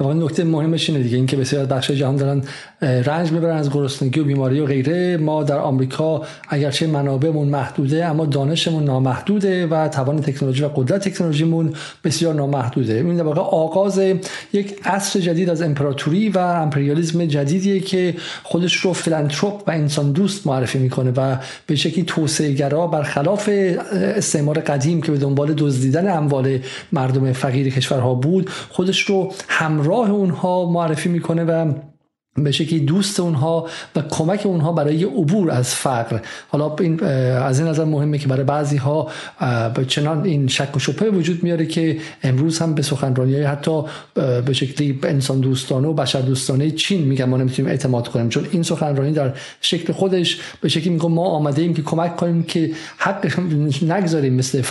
واقعا 0.00 0.14
نکته 0.14 0.44
مهمش 0.44 0.90
اینه 0.90 1.02
دیگه 1.02 1.16
اینکه 1.16 1.36
بسیار 1.36 1.66
بخش 1.66 1.90
جهان 1.90 2.16
دارن 2.16 2.42
رنج 2.83 3.31
می‌برن 3.31 3.57
از 3.57 3.69
گرسنگی 3.69 4.19
و 4.19 4.23
بیماری 4.23 4.59
و 4.59 4.65
غیره. 4.65 5.17
ما 5.17 5.43
در 5.43 5.57
آمریکا 5.57 6.21
اگرچه 6.49 6.87
منابعمون 6.87 7.47
محدوده 7.47 8.05
اما 8.05 8.25
دانشمون 8.25 8.83
نامحدوده 8.83 9.67
و 9.67 9.87
توان 9.87 10.21
تکنولوژی 10.21 10.63
و 10.63 10.67
قدرت 10.67 11.09
تکنولوژیمون 11.09 11.73
بسیار 12.03 12.33
نامحدوده. 12.33 12.93
این 12.93 13.17
در 13.17 13.23
آغاز 13.39 14.01
یک 14.53 14.75
عصر 14.85 15.19
جدید 15.19 15.49
از 15.49 15.61
امپراتوری 15.61 16.29
و 16.29 16.37
امپریالیسم 16.37 17.25
جدیدیه 17.25 17.79
که 17.79 18.15
خودش 18.43 18.75
رو 18.75 18.93
فیلانتروپ 18.93 19.63
و 19.67 19.71
انسان 19.71 20.11
دوست 20.11 20.47
معرفی 20.47 20.79
می‌کنه 20.79 21.11
و 21.17 21.35
به 21.67 21.75
شکلی 21.75 22.03
توسعه 22.03 22.51
گرا 22.51 22.87
برخلاف 22.87 23.49
استعمار 23.93 24.59
قدیم 24.59 25.01
که 25.01 25.11
به 25.11 25.17
دنبال 25.17 25.53
دزدیدن 25.53 26.17
اموال 26.17 26.59
مردم 26.91 27.31
فقیر 27.31 27.69
کشورها 27.69 28.13
بود 28.13 28.49
خودش 28.69 29.01
رو 29.01 29.31
همراه 29.47 30.11
اونها 30.11 30.69
معرفی 30.69 31.09
می‌کنه 31.09 31.43
و 31.43 31.73
به 32.37 32.51
شکلی 32.51 32.79
دوست 32.79 33.19
اونها 33.19 33.67
و 33.95 34.01
کمک 34.01 34.41
اونها 34.45 34.71
برای 34.71 35.03
عبور 35.03 35.51
از 35.51 35.75
فقر. 35.75 36.19
حالا 36.49 36.75
این 36.79 37.03
از 37.03 37.59
این 37.59 37.69
نظر 37.69 37.83
مهمه 37.83 38.17
که 38.17 38.27
برای 38.27 38.43
بعضی 38.43 38.77
ها 38.77 39.07
چنان 39.87 40.25
این 40.25 40.47
شک 40.47 40.75
و 40.75 40.79
شبهه 40.79 41.09
وجود 41.09 41.43
میاره 41.43 41.65
که 41.65 41.97
امروز 42.23 42.59
هم 42.59 42.73
به 42.73 42.81
سخنرانی 42.81 43.35
حتی 43.35 43.83
به 44.45 44.53
شکلی 44.53 44.99
انسان 45.03 45.39
دوستانه 45.39 45.87
و 45.87 45.93
بشر 45.93 46.21
دوستانه 46.21 46.71
چین 46.71 47.01
میگن 47.01 47.25
ما 47.25 47.37
نمی‌تونیم 47.37 47.71
اعتماد 47.71 48.07
کنیم. 48.07 48.29
چون 48.29 48.47
این 48.51 48.63
سخنرانی 48.63 49.11
در 49.11 49.33
شکل 49.61 49.93
خودش 49.93 50.39
به 50.61 50.69
شکلی 50.69 50.89
میگه 50.89 51.07
ما 51.07 51.25
آمده 51.25 51.61
ایم 51.61 51.73
که 51.73 51.81
کمک 51.81 52.15
کنیم 52.15 52.43
که 52.43 52.71
حق 52.97 53.39
نگذاریم 53.93 54.33
مثل 54.33 54.61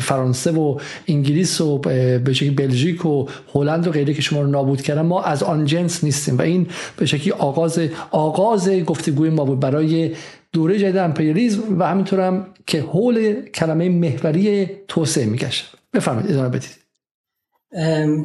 فرانسه 0.00 0.50
و 0.50 0.78
انگلیس 1.08 1.60
و 1.60 1.78
به 1.78 2.32
شکلی 2.32 2.50
بلژیک 2.50 3.06
و 3.06 3.26
هلند 3.54 3.86
و 3.86 3.90
غیره 3.90 4.14
که 4.14 4.22
شما 4.22 4.40
رو 4.40 4.46
نابود 4.46 4.82
کردن. 4.82 5.02
ما 5.02 5.22
از 5.22 5.42
آن 5.42 5.64
جنس 5.64 6.04
نیستیم 6.04 6.38
و 6.38 6.42
این 6.42 6.66
به 7.02 7.06
شکلی 7.06 7.32
آغاز 7.32 7.80
آغاز 8.10 8.70
گفتگوی 8.70 9.30
ما 9.30 9.44
بود 9.44 9.60
برای 9.60 10.16
دوره 10.52 10.78
جدید 10.78 10.96
امپریالیسم 10.96 11.78
و 11.78 11.84
همینطور 11.84 12.20
هم 12.20 12.46
که 12.66 12.80
حول 12.80 13.42
کلمه 13.54 13.88
محوری 13.88 14.70
توسعه 14.88 15.26
میگشت. 15.26 15.72
بفرمایید 15.94 16.30
ادامه 16.30 16.48
بدید. 16.48 16.78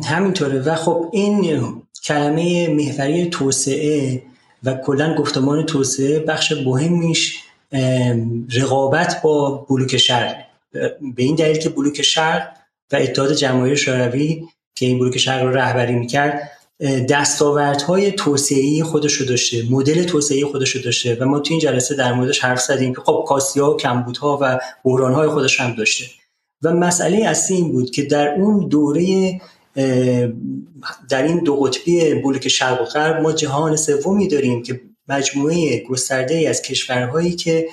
همینطوره. 0.05 0.60
و 0.60 0.75
خب 0.75 1.10
این 1.13 1.62
کلمه 2.03 2.67
محوری 2.67 3.29
توسعه 3.29 4.22
و 4.63 4.74
کلا 4.74 5.15
گفتمان 5.15 5.65
توسعه 5.65 6.19
بخش 6.19 6.51
مهمیش 6.65 7.39
رقابت 8.55 9.22
با 9.22 9.65
بلوک 9.69 9.98
شرق. 9.98 10.36
به 11.15 11.24
این 11.24 11.36
دلیل 11.36 11.57
که 11.57 11.69
بلوک 11.69 12.01
شرق 12.01 12.48
و 12.91 12.96
اتحاد 12.96 13.34
جماهیر 13.34 13.75
شوروی 13.75 14.43
که 14.75 14.86
این 14.86 15.00
بلوک 15.00 15.17
شرق 15.17 15.43
رو 15.43 15.50
رهبری 15.50 15.96
می‌کرد 15.96 16.51
دستاوردهای 17.10 18.12
توسعه 18.12 18.84
خودش 18.84 19.13
رو 19.13 19.25
داشته 19.25 19.63
مدل 19.69 20.03
توسعه 20.03 20.46
خودش 20.46 20.69
رو 20.69 20.81
داشته 20.81 21.17
و 21.22 21.25
ما 21.25 21.39
تو 21.39 21.53
این 21.53 21.60
جلسه 21.60 21.96
در 21.96 22.13
موردش 22.13 22.39
حرف 22.39 22.62
زدیم 22.62 22.93
که 22.93 23.01
خب 23.01 23.25
کاسیا 23.27 23.72
و 23.72 23.77
کمبودها 23.77 24.39
و 24.41 24.60
بحرانهای 24.84 25.27
خودش 25.27 25.60
هم 25.60 25.75
داشته. 25.75 26.05
و 26.63 26.74
مسئله 26.74 27.17
اصلی 27.17 27.57
این 27.57 27.72
بود 27.72 27.91
که 27.91 28.03
در 28.03 28.36
اون 28.36 28.67
دوره 28.67 29.41
در 31.10 31.24
این 31.24 31.43
دو 31.43 31.55
قطبی 31.55 32.13
بلوک 32.13 32.48
شرق 32.48 32.81
و 32.81 32.86
غرب 32.86 33.22
ما 33.22 33.31
جهان 33.31 33.75
سومی 33.75 34.27
داریم 34.27 34.63
که 34.63 34.81
مجموعه 35.07 35.84
گسترده 35.89 36.36
ای 36.36 36.48
از 36.48 36.62
کشورهایی 36.62 37.31
که 37.31 37.67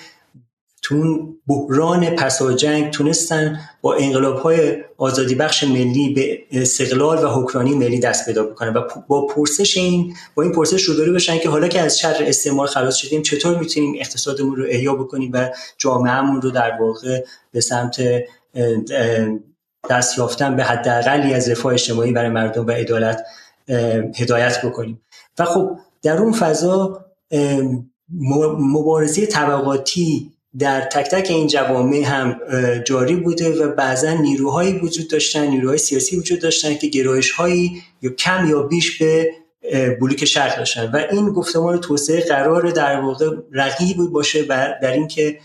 تون 0.85 1.37
بحران 1.47 2.11
پسا 2.11 2.53
جنگ 2.53 2.91
تونستن 2.91 3.61
با 3.81 3.95
انقلاب 3.95 4.39
های 4.39 4.77
آزادی 4.97 5.35
بخش 5.35 5.65
ملی 5.65 6.15
به 6.15 6.39
استقلال 6.61 7.25
و 7.25 7.29
حکرانی 7.29 7.75
ملی 7.75 8.01
دست 8.01 8.27
پیدا 8.27 8.45
بکنن 8.45 8.73
و 8.73 8.83
با 9.09 9.27
پرسش 9.27 9.77
این 9.77 10.15
با 10.35 10.43
این 10.43 10.53
پرسش 10.53 10.83
روبرو 10.83 11.15
بشن 11.15 11.39
که 11.39 11.49
حالا 11.49 11.69
که 11.69 11.81
از 11.81 11.99
شر 11.99 12.17
استعمار 12.21 12.67
خلاص 12.67 12.97
شدیم 12.97 13.23
چطور 13.23 13.59
می‌تونیم 13.59 13.95
اقتصادمون 13.99 14.57
رو 14.57 14.65
احیا 14.69 14.95
بکنیم 14.95 15.31
و 15.35 15.51
جامعهمون 15.79 16.43
رو 16.43 16.51
در 16.51 16.73
واقع 16.81 17.25
به 17.53 17.61
سمت 17.61 18.03
دست 19.91 20.19
یافتن 20.19 20.57
به 20.57 20.65
حداقلی 20.65 21.35
از 21.35 21.49
رفاه 21.49 21.73
اجتماعی 21.73 22.13
برای 22.13 22.31
مردم 22.31 22.67
و 22.67 22.71
عدالت 22.71 23.25
هدایت 24.17 24.65
بکنیم. 24.65 25.01
و 25.39 25.45
خب 25.45 25.79
در 26.03 26.19
اون 26.19 26.33
فضا 26.33 27.05
مبارزه 28.59 29.27
طبقاتی 29.27 30.34
در 30.59 30.81
تک 30.81 31.11
تک 31.11 31.31
این 31.31 31.47
جوامع 31.47 31.97
هم 31.97 32.41
جاری 32.85 33.17
بوده 33.17 33.65
و 33.65 33.69
بعضا 33.69 34.13
نیروهایی 34.13 34.79
وجود 34.79 35.09
داشتن 35.09 35.47
نیروهای 35.47 35.79
سیاسی 35.79 36.17
وجود 36.17 36.41
داشتن 36.41 36.75
که 36.75 36.87
گرایش 36.87 37.31
هایی 37.31 37.83
یا 38.03 38.11
کم 38.11 38.51
یا 38.51 38.63
بیش 38.63 38.99
به 38.99 39.31
بلوک 40.01 40.25
شرق 40.25 40.57
داشتن. 40.57 40.91
و 40.91 40.97
این 41.11 41.33
گفتمان 41.33 41.81
توسعه 41.81 42.21
قرار 42.21 42.71
در 42.71 43.01
واقع 43.01 43.31
رقیب 43.53 43.97
باشه 43.97 44.43
در 44.83 44.93
اینکه 44.93 45.39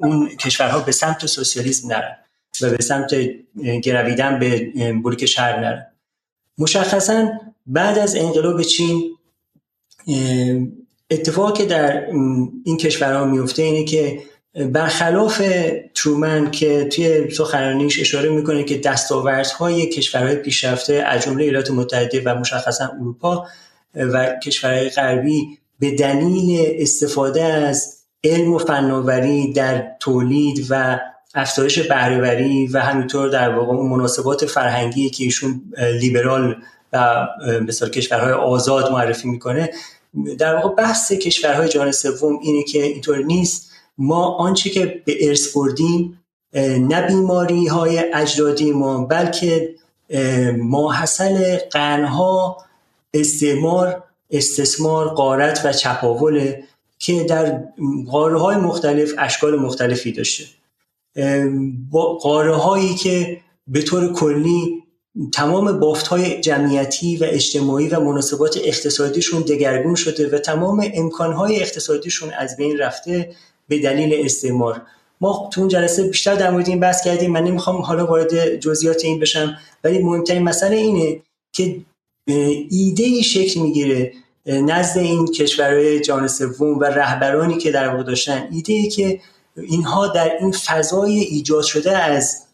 اون 0.00 0.28
کشورها 0.28 0.80
به 0.80 0.92
سمت 0.92 1.26
سوسیالیسم 1.26 1.88
نرن 1.88 2.16
و 2.62 2.70
به 2.70 2.82
سمت 2.82 3.14
گرویدن 3.82 4.38
به 4.38 4.72
بلوک 5.04 5.26
شرق 5.26 5.58
نرن. 5.58 5.86
مشخصا 6.58 7.28
بعد 7.66 7.98
از 7.98 8.16
انقلاب 8.16 8.62
چین 8.62 9.02
اتفاقی 11.12 11.52
که 11.52 11.64
در 11.64 12.06
این 12.64 12.76
کشورها 12.76 13.24
میفته 13.24 13.62
اینه 13.62 13.84
که 13.84 14.18
برخلاف 14.54 15.42
ترومن 15.94 16.50
که 16.50 16.84
توی 16.84 17.30
سخنرانیش 17.30 18.00
اشاره 18.00 18.28
می‌کنه 18.28 18.64
که 18.64 18.78
دستاوردهای 18.78 19.86
کشورهای 19.86 20.36
پیشرفته 20.36 20.94
از 20.94 21.22
جمله 21.22 21.44
ایالات 21.44 21.70
متحده 21.70 22.22
و 22.24 22.34
مشخصا 22.34 22.90
اروپا 23.00 23.46
و 23.94 24.36
کشورهای 24.44 24.90
غربی 24.90 25.58
به 25.78 25.90
دلیل 25.90 26.66
استفاده 26.78 27.42
از 27.42 27.96
علم 28.24 28.54
و 28.54 28.58
فناوری 28.58 29.52
در 29.52 29.84
تولید 30.00 30.66
و 30.70 31.00
افزایش 31.34 31.78
بهرهوری 31.78 32.66
و 32.66 32.78
همینطور 32.78 33.28
در 33.28 33.54
واقع 33.54 33.72
مناسبات 33.72 34.46
فرهنگی 34.46 35.10
که 35.10 35.24
ایشون 35.24 35.62
لیبرال 36.00 36.56
و 36.92 37.26
مثال 37.68 37.90
کشورهای 37.90 38.32
آزاد 38.32 38.92
معرفی 38.92 39.28
می‌کنه 39.28 39.70
در 40.38 40.54
واقع 40.54 40.68
بحث 40.74 41.12
کشورهای 41.12 41.68
جهان 41.68 41.92
سوم 41.92 42.38
اینه 42.42 42.62
که 42.62 42.82
اینطور 42.82 43.18
نیست. 43.18 43.70
ما 43.98 44.24
آنچه 44.24 44.70
که 44.70 45.02
به 45.04 45.28
ارث 45.28 45.56
بردیم 45.56 46.22
نه 46.88 47.06
بیماری 47.06 47.66
های 47.66 47.98
اجدادی 48.14 48.72
ما 48.72 49.04
بلکه 49.04 49.74
ماحصل 50.58 51.56
قرنها 51.56 52.64
استعمار 53.14 54.02
استثمار 54.30 55.08
قارت 55.08 55.60
و 55.64 55.72
چپاوله 55.72 56.64
که 56.98 57.24
در 57.24 57.62
قاره 58.10 58.38
های 58.38 58.56
مختلف 58.56 59.12
اشکال 59.18 59.60
مختلفی 59.60 60.12
داشته. 60.12 60.44
قاره 62.20 62.54
هایی 62.54 62.94
که 62.94 63.40
به 63.66 63.82
طور 63.82 64.12
کلی 64.12 64.81
تمام 65.32 65.80
بافت 65.80 66.06
های 66.06 66.40
جمعیتی 66.40 67.16
و 67.16 67.24
اجتماعی 67.24 67.88
و 67.88 68.00
مناسبات 68.00 68.58
اقتصادیشون 68.64 69.42
دگرگون 69.42 69.94
شده 69.94 70.36
و 70.36 70.38
تمام 70.38 70.90
امکان 70.94 71.32
های 71.32 71.62
اقتصادیشون 71.62 72.30
از 72.38 72.56
بین 72.56 72.78
رفته 72.78 73.30
به 73.68 73.78
دلیل 73.78 74.24
استعمار. 74.24 74.82
ما 75.20 75.50
تو 75.52 75.60
اون 75.60 75.68
جلسه 75.68 76.02
بیشتر 76.02 76.34
در 76.34 76.50
مورد 76.50 76.68
این 76.68 76.80
بحث 76.80 77.04
کردیم. 77.04 77.32
من 77.32 77.44
نمی‌خوام 77.44 77.82
حالا 77.82 78.06
وارد 78.06 78.56
جزئیات 78.56 79.04
این 79.04 79.18
بشم 79.20 79.58
ولی 79.84 79.98
مهمترین 79.98 80.42
مسئله 80.42 80.76
اینه 80.76 81.20
که 81.52 81.76
ایده 82.70 83.04
ای 83.04 83.22
شکل 83.22 83.60
می‌گیره 83.60 84.12
نزد 84.46 84.98
این 84.98 85.26
کشورهای 85.26 86.00
جهان 86.00 86.28
سوم 86.28 86.78
و 86.78 86.84
رهبرانی 86.84 87.58
که 87.58 87.70
در 87.70 87.88
واقع 87.88 88.02
داشتن. 88.02 88.48
ایده 88.52 88.72
ای 88.72 88.88
که 88.88 89.20
اینها 89.56 90.06
در 90.06 90.30
این 90.40 90.52
فضای 90.52 91.18
ایجاد 91.18 91.62
شده 91.62 91.98
از 91.98 92.46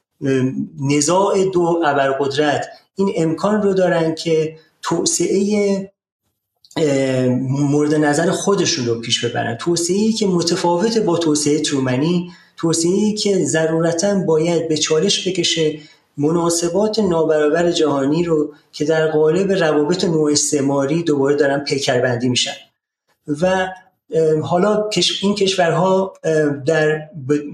نزاع 0.81 1.45
دو 1.45 1.83
ابرقدرت. 1.85 2.69
این 2.95 3.13
امکان 3.17 3.63
رو 3.63 3.75
دارن 3.75 4.15
که 4.15 4.57
توسعه 4.83 5.93
مورد 7.51 7.95
نظر 7.95 8.31
خودشون 8.31 8.87
رو 8.87 9.01
پیش 9.01 9.25
ببرن. 9.25 9.57
توسعه 9.57 10.13
که 10.13 10.27
متفاوت 10.27 10.99
با 10.99 11.19
توسعه 11.19 11.61
ترومنی 11.61 12.33
توسعه 12.57 13.13
که 13.13 13.45
ضرورتا 13.45 14.15
باید 14.15 14.69
به 14.69 14.77
چالش 14.77 15.29
بکشه 15.29 15.79
مناسبات 16.17 16.99
نابرابر 16.99 17.71
جهانی 17.71 18.25
رو 18.25 18.55
که 18.73 18.85
در 18.85 19.11
قالب 19.11 19.53
روابط 19.53 20.05
نوع 20.05 20.33
استعماری 20.33 21.03
دوباره 21.03 21.37
دارن 21.37 21.59
پیکربندی 21.59 22.29
میشن. 22.29 22.55
و 23.41 23.69
حالا 24.43 24.91
این 25.23 25.35
کشورها 25.35 26.15
در 26.67 27.09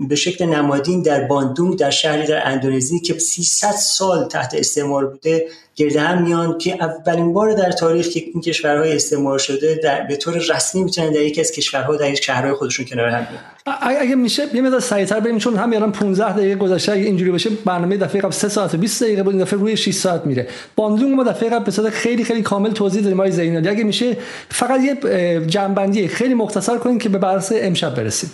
به 0.09 0.17
شکل 0.17 0.45
نمادین 0.45 1.03
در 1.03 1.25
باندونگ 1.25 1.79
در 1.79 1.91
شهری 1.91 2.27
در 2.27 2.49
اندونزی 2.49 3.01
که 3.01 3.19
300 3.19 3.71
سال 3.71 4.29
تحت 4.29 4.55
استعمار 4.55 5.07
بوده 5.07 5.49
گرده 5.77 6.01
هم 6.01 6.23
میان 6.23 6.59
که 6.59 6.85
اولین 6.85 7.33
بار 7.33 7.55
در 7.55 7.73
تاریخ 7.73 8.09
که 8.09 8.21
این 8.21 8.41
کشورهای 8.41 8.97
استعمار 8.97 9.39
شده 9.39 9.81
در 9.83 10.07
به 10.07 10.17
طور 10.17 10.35
رسمی 10.35 10.85
می‌تونن 10.85 11.13
در 11.13 11.21
یکی 11.21 11.41
از 11.41 11.53
کشورها 11.53 11.97
در 11.97 12.11
یک 12.11 12.25
شهرهای 12.25 12.55
خودشون 12.55 12.87
کنار 12.87 13.09
هم 13.09 13.27
بیان. 13.31 14.01
اگه 14.01 14.15
میشه 14.15 14.43
یه 14.55 14.63
مقدار 14.63 14.81
سریعتر 14.81 15.21
بریم 15.21 15.39
چون 15.39 15.57
هم 15.57 15.73
الان 15.73 15.93
15 15.93 16.33
دقیقه 16.33 16.55
گذشته. 16.55 16.93
اگه 16.93 17.03
اینجوری 17.03 17.31
باشه 17.31 17.51
برنامه 17.51 17.97
دفعه 17.97 18.21
قبل 18.21 18.33
3 18.33 18.49
ساعت 18.49 18.75
و 18.75 18.79
20 18.79 19.03
دقیقه 19.03 19.23
بود. 19.23 19.35
این 19.35 19.43
دفعه 19.43 19.59
روی 19.59 19.77
6 19.77 19.95
ساعت 19.95 20.27
میره. 20.27 20.49
باندونگ 20.77 21.15
ما 21.15 21.25
دفعه 21.25 21.51
قبل 21.51 21.65
به 21.65 21.71
صورت 21.71 21.93
خیلی 21.93 22.25
خیلی 22.25 22.43
کامل 22.43 22.71
توضیح 22.71 23.03
دادیم 23.03 23.21
آقای 23.21 23.33
زینالی. 23.33 23.69
اگه 23.69 23.85
میشه 23.85 24.17
فقط 24.49 24.81
یه 24.81 25.47
جمع‌بندی 25.47 26.09
خیلی 26.09 26.35
مختصر 26.35 26.79
کنیم 26.79 26.99
که 26.99 27.09
به 27.09 27.19
بحث 27.19 27.53
امشب 27.57 27.95
برسیم. 27.95 28.31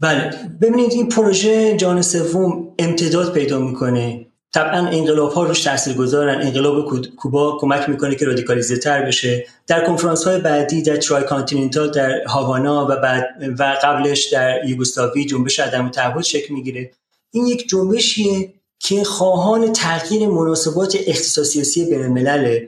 بله. 0.00 0.30
ببینید 0.62 0.92
این 0.92 1.08
پروژه 1.08 1.76
جهان 1.76 2.02
سوم 2.02 2.68
امتداد 2.78 3.32
پیدا 3.32 3.58
می‌کنه. 3.58 4.26
طبعا 4.52 4.88
انقلاب 4.88 5.32
ها 5.32 5.44
روش 5.44 5.62
تاثیر 5.62 5.94
گذارن 5.94 6.40
انقلاب 6.42 7.06
کوبا 7.16 7.58
کمک 7.60 7.88
می‌کنه 7.88 8.14
که 8.14 8.26
رادیکالیزه 8.26 8.76
تر 8.76 9.02
بشه. 9.02 9.46
در 9.66 9.86
کنفرانس 9.86 10.24
های 10.24 10.38
بعدی 10.38 10.82
در 10.82 10.96
Tricontinental 10.96 11.90
در 11.90 12.24
هاوانا 12.24 12.86
و 12.90 12.96
بعد 12.96 13.28
و 13.58 13.76
قبلش 13.82 14.24
در 14.24 14.64
یوگسلاوی 14.68 15.24
جنبش 15.24 15.60
عدم 15.60 15.88
تعهد 15.88 16.22
شکل 16.22 16.54
می‌گیره. 16.54 16.90
این 17.30 17.46
یک 17.46 17.68
جنبشیه 17.68 18.52
که 18.78 19.04
خواهان 19.04 19.72
تغییر 19.72 20.28
مناسبات 20.28 20.96
اقتصاد 21.06 21.44
سیاسی 21.44 21.84
بین 21.84 22.02
الملل 22.02 22.66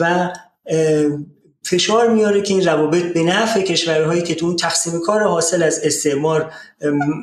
و 0.00 0.32
فشار 1.62 2.08
میاره 2.08 2.42
که 2.42 2.54
این 2.54 2.64
روابط 2.64 3.02
به 3.02 3.22
نفع 3.22 3.62
کشورهایی 3.62 4.22
که 4.22 4.34
تو 4.34 4.46
اون 4.46 4.56
تقسیم 4.56 5.00
کار 5.00 5.22
حاصل 5.22 5.62
از 5.62 5.80
استعمار 5.84 6.52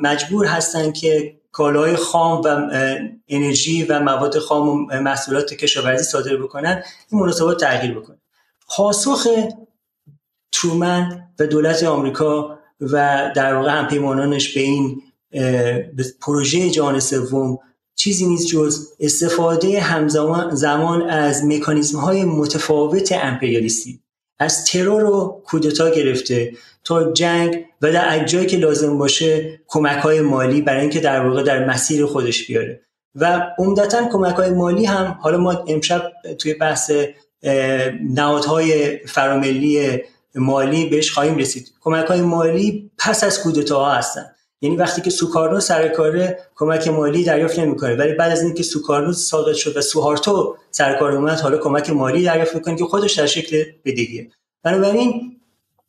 مجبور 0.02 0.46
هستن 0.46 0.92
که 0.92 1.34
کالای 1.52 1.96
خام 1.96 2.40
و 2.44 2.68
انرژی 3.28 3.84
و 3.84 4.00
مواد 4.00 4.38
خام 4.38 4.68
و 4.68 5.00
محصولات 5.00 5.54
کشاورزی 5.54 6.04
صادر 6.04 6.36
بکنن 6.36 6.82
این 7.10 7.20
مناسبات 7.20 7.60
تغییر 7.60 7.98
بکنه. 7.98 8.18
پاسخ 8.68 9.26
ترومن 10.52 11.28
و 11.38 11.46
دولت 11.46 11.82
آمریکا 11.82 12.58
و 12.80 13.30
در 13.36 13.54
واقع 13.54 13.70
همپیمانانش 13.70 14.54
به 14.54 14.60
این 14.60 15.02
پروژه 16.20 16.70
جهان 16.70 17.00
سوم 17.00 17.58
چیزی 17.94 18.26
نیست 18.26 18.46
جز 18.46 18.88
استفاده 19.00 19.80
همزمان 19.80 20.54
زمان 20.54 21.02
از 21.02 21.44
مکانیزم 21.44 21.98
های 21.98 22.24
متفاوت 22.24 23.12
امپریالیستی. 23.12 24.00
از 24.38 24.64
ترور 24.64 25.04
و 25.04 25.42
کودتا 25.46 25.90
گرفته 25.90 26.52
تا 26.84 27.12
جنگ 27.12 27.64
و 27.82 27.92
در 27.92 28.22
اجایی 28.22 28.46
که 28.46 28.56
لازم 28.56 28.98
باشه 28.98 29.60
کمک 29.66 29.98
های 29.98 30.20
مالی 30.20 30.62
برای 30.62 30.80
اینکه 30.80 31.00
در 31.00 31.26
واقع 31.26 31.42
در 31.42 31.64
مسیر 31.64 32.06
خودش 32.06 32.46
بیاره. 32.46 32.80
و 33.14 33.46
عمدتا 33.58 34.08
کمک 34.12 34.34
های 34.34 34.50
مالی 34.50 34.84
هم 34.84 35.18
حالا 35.20 35.38
ما 35.38 35.64
امشب 35.68 36.12
توی 36.38 36.54
بحث 36.54 36.90
نهادهای 38.10 38.98
فراملی 39.06 39.98
مالی 40.34 40.86
بهش 40.86 41.10
خواهیم 41.10 41.36
رسید. 41.36 41.72
کمک 41.80 42.06
های 42.06 42.20
مالی 42.20 42.90
پس 42.98 43.24
از 43.24 43.42
کودتاها 43.42 43.92
هستن. 43.92 44.26
یعنی 44.60 44.76
وقتی 44.76 45.00
که 45.00 45.10
سوکارنو 45.10 45.60
سر 45.60 45.88
کاره 45.88 46.38
کمک 46.54 46.88
مالی 46.88 47.24
دریافت 47.24 47.58
نمی‌کنه 47.58 47.94
ولی 47.96 48.12
بعد 48.12 48.32
از 48.32 48.42
اینکه 48.42 48.62
سوکارنو 48.62 49.12
ساقط 49.12 49.54
شد 49.54 49.76
و 49.76 49.80
سوهارتو 49.80 50.56
سر 50.70 50.98
کار 50.98 51.12
اومد 51.12 51.40
حالا 51.40 51.58
کمک 51.58 51.90
مالی 51.90 52.24
دریافت 52.24 52.54
می‌کنه 52.54 52.76
که 52.76 52.84
خودش 52.84 53.12
در 53.12 53.26
شکل 53.26 53.64
بدهیه 53.84 54.30
بنابراین 54.62 55.36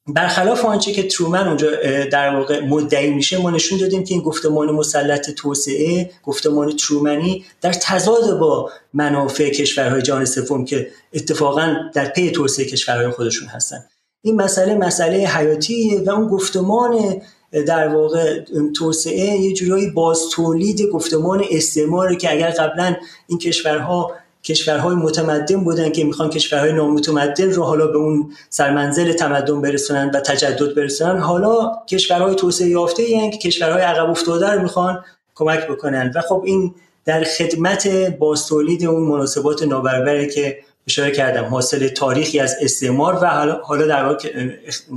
برخلاف 0.08 0.66
آنچه 0.66 0.92
که 0.92 1.04
ترومن 1.04 1.48
اونجا 1.48 1.70
در 2.06 2.36
واقع 2.36 2.60
مدعی 2.66 3.10
میشه 3.10 3.42
ما 3.42 3.52
نشون 3.52 3.80
دادیم 3.80 4.04
که 4.04 4.14
این 4.14 4.24
گفتمان 4.24 4.72
مسلط 4.72 5.32
توسعه 5.32 6.12
گفتمان 6.24 6.76
ترومنی 6.76 7.46
در 7.62 7.74
تضاد 7.74 8.40
با 8.40 8.72
منافع 8.94 9.50
کشورهای 9.50 10.02
جهان 10.02 10.26
سوم 10.26 10.66
که 10.66 10.88
اتفاقا 11.14 11.76
در 11.94 12.06
پی 12.06 12.32
توسعه 12.32 12.66
کشورهای 12.66 13.10
خودشون 13.10 13.48
هستن. 13.48 13.86
این 14.24 14.42
مسئله 14.42 14.76
مسئله 14.76 15.18
حیاتیه 15.18 16.02
و 16.02 16.10
اون 16.10 16.28
گفتمان 16.28 17.22
در 17.68 17.88
واقع 17.88 18.40
توسعه 18.76 19.40
یه 19.40 19.54
جورایی 19.54 19.90
باز 19.90 20.30
تولید 20.32 20.82
گفتمان 20.82 21.44
استعماره 21.52 22.16
که 22.16 22.32
اگر 22.32 22.50
قبلا 22.50 22.96
این 23.28 23.40
کشورها 23.40 24.12
کشورهای 24.44 24.96
متمدن 24.96 25.64
بودن 25.64 25.92
که 25.92 26.04
می‌خوان 26.04 26.30
کشورهای 26.30 26.74
نامتمدن 26.74 27.52
رو 27.52 27.64
حالا 27.64 27.88
به 27.88 27.98
اون 27.98 28.32
سرمنزل 28.50 29.14
تمدن 29.14 29.62
برسونن 29.62 30.12
و 30.14 30.20
تجدد 30.20 30.76
برسونن 30.76 31.20
حالا 31.20 31.72
کشورهای 31.90 32.36
توسعه 32.36 32.68
یافته 32.68 33.10
یعنی 33.10 33.32
که 33.32 33.38
کشورهای 33.38 33.82
عقب 33.82 34.10
افتاده 34.10 34.52
رو 34.52 34.62
می‌خوان 34.62 35.04
کمک 35.36 35.68
بکنن. 35.68 36.12
و 36.16 36.22
خب 36.22 36.44
این 36.46 36.76
در 37.06 37.24
خدمت 37.24 37.88
باز 38.18 38.48
تولید 38.48 38.86
اون 38.86 39.04
مناسبات 39.04 39.64
نابرابره 39.64 40.28
که 40.28 40.58
اشاره 40.88 41.12
کردم 41.12 41.44
حاصل 41.44 41.88
تاریخی 41.88 42.40
از 42.40 42.56
استعمار 42.62 43.20
و 43.22 43.26
حالا 43.64 43.88
در 43.88 44.06
واقع 44.06 44.30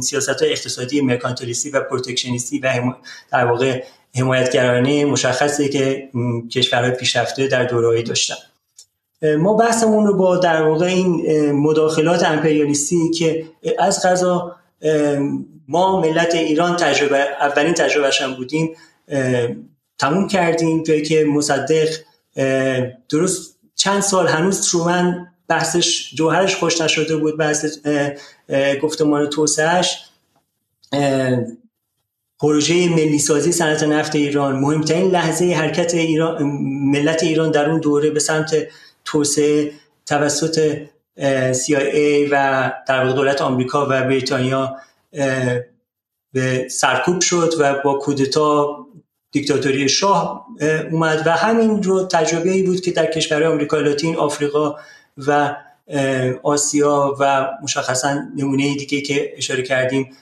سیاست 0.01 0.43
های 0.43 0.53
اقتصادی 0.53 1.01
مرکانتلیستی 1.01 1.71
و 1.71 1.81
پروتکشنیستی 1.81 2.59
و 2.59 2.93
در 3.33 3.45
واقع 3.45 3.83
حمایتگرانه 4.15 5.05
مشخصی 5.05 5.69
که 5.69 6.09
کشورهای 6.53 6.91
پیشرفته 6.91 7.47
در 7.47 7.65
دورهایی 7.65 8.03
داشتن. 8.03 8.35
ما 9.23 9.55
بحثمون 9.55 10.07
رو 10.07 10.17
با 10.17 10.37
در 10.37 10.63
واقع 10.63 10.87
این 10.87 11.53
مداخلات 11.53 12.25
امپریالیستی 12.25 13.11
که 13.11 13.45
از 13.79 14.07
غذا 14.07 14.57
ما 15.69 16.01
ملت 16.01 16.35
ایران 16.35 16.77
تجربه 16.77 17.19
اولین 17.41 17.75
تجربهش 17.75 18.21
هم 18.23 18.35
بودیم 18.35 18.77
تموم 19.99 20.29
کردیم 20.29 20.83
توی 20.83 21.03
که 21.03 21.25
مصدق 21.25 21.89
درست 23.09 23.59
چند 23.75 24.03
سال 24.03 24.27
هنوز 24.29 24.71
ترومن 24.71 25.27
بحثش 25.49 26.15
جوهرش 26.15 26.57
خوش 26.57 26.81
نشده 26.81 27.17
بود 27.17 27.39
بحث 27.39 27.79
گفتمان 28.83 29.27
توسعهش. 29.27 30.03
پروژه 32.41 32.89
ملی 32.89 33.19
سازی 33.19 33.53
صنعت 33.53 33.83
نفت 33.83 34.15
ایران 34.15 34.57
مهمترین 34.57 35.11
لحظه 35.11 35.45
حرکت 35.45 35.95
ایران 35.95 36.43
ملت 36.93 37.23
ایران 37.23 37.51
در 37.51 37.71
اون 37.71 37.81
دوره 37.81 38.11
به 38.11 38.21
سمت 38.21 38.57
توسعه 39.07 39.73
توسط 40.07 40.79
CIA 41.53 42.29
و 42.31 42.73
در 42.89 43.05
واقع 43.05 43.13
دولت 43.13 43.43
آمریکا 43.43 43.87
و 43.87 43.89
بریتانیا 43.89 44.77
به 46.33 46.69
سرکوب 46.71 47.21
شد 47.21 47.55
و 47.59 47.75
با 47.85 47.95
کودتا 47.95 48.77
دیکتاتوری 49.33 49.89
شاه 49.89 50.47
اومد 50.91 51.23
و 51.27 51.31
همین 51.31 51.83
رو 51.83 52.07
تجربه 52.07 52.51
ای 52.51 52.63
بود 52.63 52.81
که 52.81 52.91
در 52.91 53.07
کشورهای 53.07 53.53
آمریکا 53.53 53.79
لاتین 53.79 54.17
آفریقا 54.17 54.77
و 55.27 55.57
آسیا 56.43 57.17
و 57.21 57.49
مشخصا 57.63 58.23
نمونه 58.37 58.75
دیگه 58.75 59.01
که 59.01 59.33
اشاره 59.37 59.63
کردیم 59.63 60.17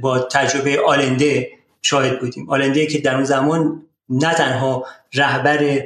با 0.00 0.18
تجربه 0.18 0.80
آلنده 0.80 1.50
شاهد 1.82 2.20
بودیم. 2.20 2.50
آلنده 2.50 2.86
که 2.86 2.98
در 2.98 3.14
اون 3.14 3.24
زمان 3.24 3.82
نه 4.08 4.34
تنها 4.34 4.86
رهبر 5.14 5.82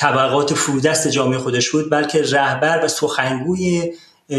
طبقات 0.00 0.54
فرودست 0.54 1.08
جامعه 1.08 1.38
خودش 1.38 1.70
بود 1.70 1.90
بلکه 1.90 2.22
رهبر 2.22 2.84
و 2.84 2.88
سخنگوی 2.88 3.92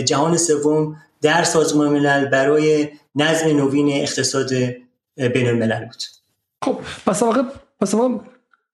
جهان 0.06 0.38
سوم 0.38 0.96
در 1.22 1.44
سازمان 1.44 1.90
ملل 1.90 2.26
برای 2.26 2.90
نظم 3.16 3.48
نوین 3.48 3.90
اقتصاد 4.02 4.50
بین 5.34 5.48
الملل 5.48 5.86
بود. 5.86 6.04
خب 6.66 6.78
پس 7.06 7.24
واقع 7.24 7.42
پس 7.82 7.96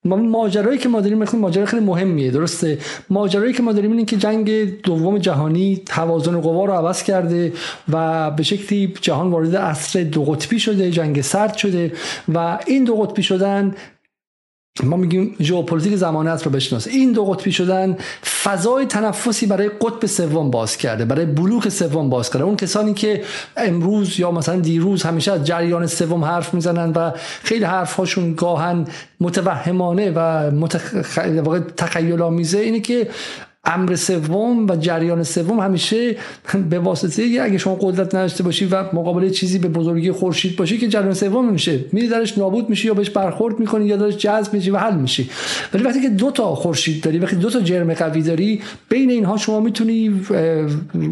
ماجرایی 0.05 0.77
که 0.77 0.89
ما 0.89 1.01
داریم 1.01 1.17
مثلا 1.17 1.39
ماجرا 1.39 1.65
خیلی 1.65 1.85
مهمیه 1.85 2.31
درسته؟ 2.31 2.79
ماجرایی 3.09 3.53
که 3.53 3.63
ما 3.63 3.73
داریم 3.73 3.91
اینه 3.91 4.05
که 4.05 4.17
جنگ 4.17 4.81
دوم 4.81 5.17
جهانی 5.17 5.83
توازن 5.85 6.41
قوا 6.41 6.65
رو 6.65 6.73
عوض 6.73 7.03
کرده 7.03 7.53
و 7.89 8.31
به 8.31 8.43
شکلی 8.43 8.93
جهان 9.01 9.31
وارد 9.31 9.55
عصر 9.55 10.03
دو 10.03 10.23
قطبی 10.23 10.59
شده 10.59 10.91
جنگ 10.91 11.21
سرد 11.21 11.57
شده 11.57 11.91
و 12.33 12.59
این 12.65 12.83
دو 12.83 12.95
قطبی 12.95 13.23
شدن 13.23 13.75
ما 14.83 14.97
میگیم 14.97 15.35
ژئوپلیتیک 15.41 15.95
زمانت 15.95 16.43
رو 16.43 16.51
بشناس 16.51 16.87
این 16.87 17.11
دو 17.11 17.25
قطبی 17.25 17.51
شدن 17.51 17.97
فضای 18.43 18.85
تنفسی 18.85 19.45
برای 19.45 19.69
قطب 19.81 20.05
سوم 20.05 20.51
باز 20.51 20.77
کرده 20.77 21.05
برای 21.05 21.25
بلوک 21.25 21.69
سوم 21.69 22.09
باز 22.09 22.29
کرده. 22.29 22.45
اون 22.45 22.55
کسانی 22.55 22.93
که 22.93 23.23
امروز 23.57 24.19
یا 24.19 24.31
مثلا 24.31 24.59
دیروز 24.59 25.03
همیشه 25.03 25.31
از 25.31 25.43
جریان 25.43 25.87
سوم 25.87 26.23
حرف 26.25 26.53
می‌زنن 26.53 26.91
و 26.91 27.11
خیلی 27.43 27.63
حرف 27.63 27.93
هاشون 27.93 28.33
گاهن 28.33 28.85
متوهمانه 29.19 30.11
و 30.15 30.51
متخ... 30.51 30.93
تخیل 31.77 32.21
آمیزه 32.21 32.59
اینه 32.59 32.79
که 32.79 33.07
امر 33.67 33.95
سوم 33.95 34.67
و 34.67 34.75
جریان 34.75 35.23
سوم 35.23 35.59
همیشه 35.59 36.15
به 36.69 36.79
واسطه 36.79 37.39
اگه 37.41 37.57
شما 37.57 37.77
قدرت 37.81 38.15
نداشته 38.15 38.43
باشی 38.43 38.65
و 38.65 38.83
مقابل 38.93 39.29
چیزی 39.29 39.59
به 39.59 39.67
بزرگی 39.67 40.11
خورشید 40.11 40.55
باشی 40.55 40.77
که 40.77 40.87
جریان 40.87 41.13
سوم 41.13 41.51
میشه. 41.51 41.79
میری 41.91 42.07
درش 42.07 42.37
نابود 42.37 42.69
میشی 42.69 42.87
یا 42.87 42.93
بهش 42.93 43.09
برخورد 43.09 43.59
می‌کنی 43.59 43.85
یا 43.85 43.97
درش 43.97 44.17
جذب 44.17 44.53
میشی 44.53 44.69
و 44.69 44.77
حل 44.77 44.95
میشی. 44.95 45.29
ولی 45.73 45.83
وقتی 45.83 46.01
که 46.01 46.09
دو 46.09 46.31
تا 46.31 46.55
خورشید 46.55 47.03
داری 47.03 47.19
وقتی 47.19 47.35
دو 47.35 47.49
تا 47.49 47.59
جرم 47.59 47.93
قوی 47.93 48.21
داری 48.21 48.61
بین 48.89 49.09
اینها 49.09 49.37
شما 49.37 49.59
می‌تونی 49.59 50.21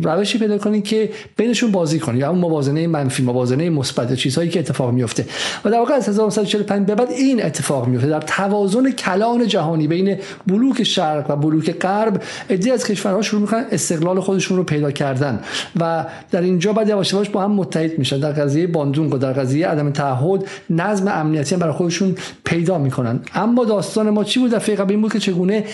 روشی 0.03 0.37
پیدا 0.37 0.57
کنی 0.57 0.81
که 0.81 1.09
بینشون 1.37 1.71
بازی 1.71 1.99
کنی. 1.99 2.19
یا 2.19 2.33
موازنه 2.33 2.87
منفی 2.87 3.23
موازنه 3.23 3.69
مثبت 3.69 4.13
چیزهایی 4.13 4.49
که 4.49 4.59
اتفاق 4.59 4.93
میفته 4.93 5.25
و 5.65 5.69
در 5.69 5.77
واقع 5.77 5.93
از 5.93 6.09
1945 6.09 6.87
به 6.87 6.95
بعد 6.95 7.11
این 7.11 7.45
اتفاق 7.45 7.87
میفته 7.87 8.07
در 8.07 8.21
توازن 8.21 8.91
کلان 8.91 9.47
جهانی 9.47 9.87
بین 9.87 10.17
بلوک 10.47 10.83
شرق 10.83 11.29
و 11.29 11.35
بلوک 11.35 11.71
غرب 11.71 12.21
ادی 12.49 12.71
از 12.71 12.85
کشورها 12.85 13.21
شروع 13.21 13.41
می‌کنن 13.41 13.65
استقلال 13.71 14.19
خودشون 14.19 14.57
رو 14.57 14.63
پیدا 14.63 14.91
کردن 14.91 15.39
و 15.79 16.05
در 16.31 16.41
اینجا 16.41 16.73
بعد 16.73 16.89
یواش 16.89 17.13
یواش 17.13 17.29
با 17.29 17.41
هم 17.41 17.51
متحد 17.51 17.99
میشن. 17.99 18.19
در 18.19 18.31
قضیه 18.31 18.67
باندونگ 18.67 19.13
و 19.13 19.17
در 19.17 19.33
قضیه 19.33 19.67
عدم 19.67 19.91
تعهد 19.91 20.43
نظم 20.69 21.07
امنیتی 21.07 21.55
هم 21.55 21.61
برای 21.61 21.73
خودشون 21.73 22.15
پیدا 22.43 22.77
می‌کنن. 22.77 23.19
اما 23.33 23.65
داستان 23.65 24.09
ما 24.09 24.23
چی 24.23 24.39
بود؟ 24.39 24.51
در 24.51 24.59
قبل 24.59 24.91
این 24.91 25.01
بود 25.01 25.13
که 25.13 25.19
چگونه 25.19 25.65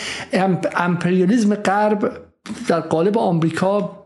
امپریالیسم 0.76 1.56
غرب 1.56 2.12
در 2.68 2.80
قالب 2.80 3.18
آمریکا 3.18 3.98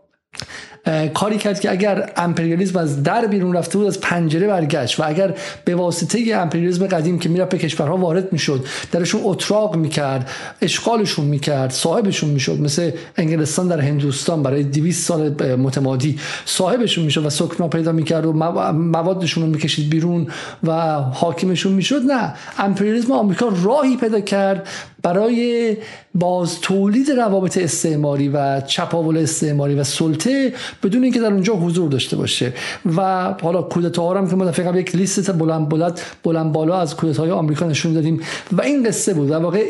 کاری 1.13 1.37
کرد 1.37 1.59
که 1.59 1.71
اگر 1.71 2.09
امپریالیسم 2.17 2.79
از 2.79 3.03
در 3.03 3.27
بیرون 3.27 3.55
رفته 3.55 3.77
بود 3.77 3.87
از 3.87 4.01
پنجره 4.01 4.47
برگشت 4.47 4.99
و 4.99 5.03
اگر 5.07 5.33
به 5.65 5.75
واسطه 5.75 6.19
امپریالیسم 6.35 6.87
قدیم 6.87 7.19
که 7.19 7.29
می‌رفت 7.29 7.49
به 7.49 7.57
کشورها 7.57 7.97
وارد 7.97 8.33
می‌شد 8.33 8.65
درشون 8.91 9.21
اتراق 9.23 9.75
می‌کرد 9.75 10.29
اشغالشون 10.61 11.25
می‌کرد 11.25 11.71
صاحبشون 11.71 12.29
می‌شد 12.29 12.59
مثل 12.59 12.91
انگلستان 13.17 13.67
در 13.67 13.79
هندوستان 13.79 14.43
برای 14.43 14.63
200 14.63 15.07
سال 15.07 15.55
متمادی 15.55 16.19
صاحبشون 16.45 17.03
می‌شد 17.03 17.25
و 17.25 17.29
سکنا 17.29 17.67
پیدا 17.67 17.91
می‌کرد 17.91 18.25
و 18.25 18.33
موادشون 18.73 19.43
رو 19.43 19.49
می‌کشید 19.49 19.89
بیرون 19.89 20.27
و 20.63 20.73
حاکمشون 20.99 21.73
می‌شد. 21.73 22.01
نه 22.01 22.33
امپریالیسم 22.57 23.11
آمریکا 23.11 23.51
راهی 23.63 23.97
پیدا 23.97 24.19
کرد 24.19 24.67
برای 25.01 25.77
باز 26.15 26.61
تولید 26.61 27.11
روابط 27.11 27.57
استعماری 27.57 28.29
و 28.29 28.61
چپاول 28.61 29.17
استعماری 29.17 29.75
و 29.75 29.83
سلطه 29.83 30.53
بدون 30.83 31.03
اینکه 31.03 31.19
در 31.19 31.33
اونجا 31.33 31.53
حضور 31.53 31.89
داشته 31.89 32.17
باشه. 32.17 32.53
و 32.97 33.33
حالا 33.41 33.61
کودتاها 33.61 34.17
هم 34.17 34.29
که 34.29 34.35
ما 34.35 34.45
دفعه 34.45 34.79
یک 34.79 34.95
لیست 34.95 35.37
بلند 35.37 35.69
بلند 35.69 35.99
بلند 36.23 36.51
بالا 36.51 36.77
از 36.77 36.95
کودتاهای 36.95 37.31
آمریکا 37.31 37.65
نشون 37.65 37.93
دادیم. 37.93 38.21
و 38.51 38.61
این 38.61 38.83
قصه 38.83 39.13
بود. 39.13 39.29
در 39.29 39.37
واقع 39.37 39.63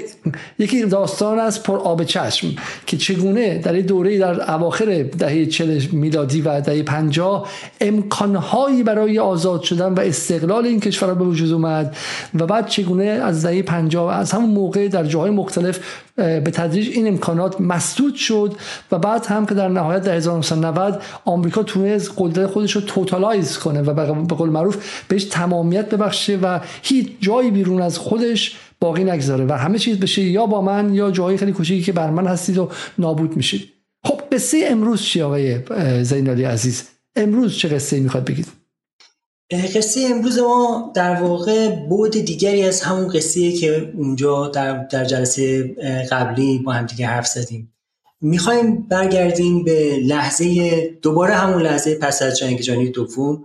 یکی 0.59 0.85
داستان 0.85 1.39
از 1.39 1.63
پر 1.63 1.77
آب 1.77 2.03
چشم 2.03 2.47
که 2.85 2.97
چگونه 2.97 3.57
در 3.57 3.73
این 3.73 3.85
دوره 3.85 4.17
در 4.17 4.51
اواخر 4.51 5.03
دهه 5.03 5.45
40 5.45 5.81
میلادی 5.91 6.41
و 6.41 6.61
دهه 6.61 6.83
50 6.83 7.49
امکانهایی 7.81 8.83
برای 8.83 9.19
آزاد 9.19 9.61
شدن 9.61 9.93
و 9.93 9.99
استقلال 9.99 10.65
این 10.65 10.79
کشور 10.79 11.13
به 11.13 11.23
وجود 11.23 11.51
اومد 11.51 11.95
و 12.35 12.45
بعد 12.45 12.67
چگونه 12.67 13.03
از 13.03 13.45
دهه 13.45 13.61
50 13.61 14.15
از 14.15 14.31
همون 14.31 14.49
موقع 14.49 14.87
در 14.87 15.03
جاهای 15.03 15.31
مختلف 15.31 15.79
به 16.15 16.51
تدریج 16.53 16.89
این 16.89 17.07
امکانات 17.07 17.61
مسدود 17.61 18.15
شد 18.15 18.53
و 18.91 18.99
بعد 18.99 19.25
هم 19.25 19.45
که 19.45 19.55
در 19.55 19.67
نهایت 19.67 20.01
در 20.01 20.15
1990 20.15 21.01
آمریکا 21.25 21.63
تونست 21.63 22.11
قدرت 22.17 22.49
خودش 22.49 22.71
رو 22.71 22.81
توتالایز 22.81 23.57
کنه 23.57 23.81
و 23.81 23.93
به 24.25 24.35
قول 24.35 24.49
معروف 24.49 25.03
بهش 25.07 25.23
تمامیت 25.23 25.89
ببخشه 25.89 26.37
و 26.37 26.59
هیچ 26.83 27.09
جایی 27.19 27.51
بیرون 27.51 27.81
از 27.81 27.97
خودش 27.97 28.57
باقی 28.79 29.03
نگذاره 29.03 29.45
و 29.45 29.53
همه 29.53 29.79
چیز 29.79 29.99
بشه 29.99 30.21
یا 30.21 30.45
با 30.45 30.61
من 30.61 30.93
یا 30.93 31.11
جایی 31.11 31.37
خیلی 31.37 31.51
کوچیکی 31.51 31.83
که 31.83 31.91
بر 31.91 32.09
من 32.09 32.27
هستید 32.27 32.57
و 32.57 32.69
نابود 32.97 33.37
میشید. 33.37 33.69
خب 34.03 34.21
قصه 34.31 34.67
امروز 34.69 35.01
چی 35.01 35.21
آقای 35.21 35.59
زینالی 36.03 36.43
عزیز؟ 36.43 36.83
امروز 37.15 37.57
چه 37.57 37.67
قصه 37.67 37.99
می‌خواد 37.99 38.25
بگید؟ 38.25 38.64
قصه 39.51 40.07
امروز 40.11 40.39
ما 40.39 40.91
در 40.95 41.21
واقع 41.21 41.69
بود 41.69 42.11
دیگری 42.11 42.63
از 42.63 42.81
همون 42.81 43.07
قصه 43.07 43.51
که 43.51 43.93
اونجا 43.97 44.47
در, 44.47 44.83
در 44.83 45.05
جلسه 45.05 45.63
قبلی 46.11 46.59
با 46.59 46.71
هم 46.71 46.85
دیگه 46.85 47.07
حرف 47.07 47.27
زدیم. 47.27 47.73
می‌خوایم 48.21 48.81
برگردیم 48.81 49.63
به 49.63 49.99
لحظه 50.03 50.79
دوباره 51.01 51.33
همون 51.33 51.61
لحظه 51.61 51.95
پس 51.95 52.21
از 52.21 52.37
جنگ 52.37 52.59
جهانی 52.59 52.89
دوم 52.89 53.43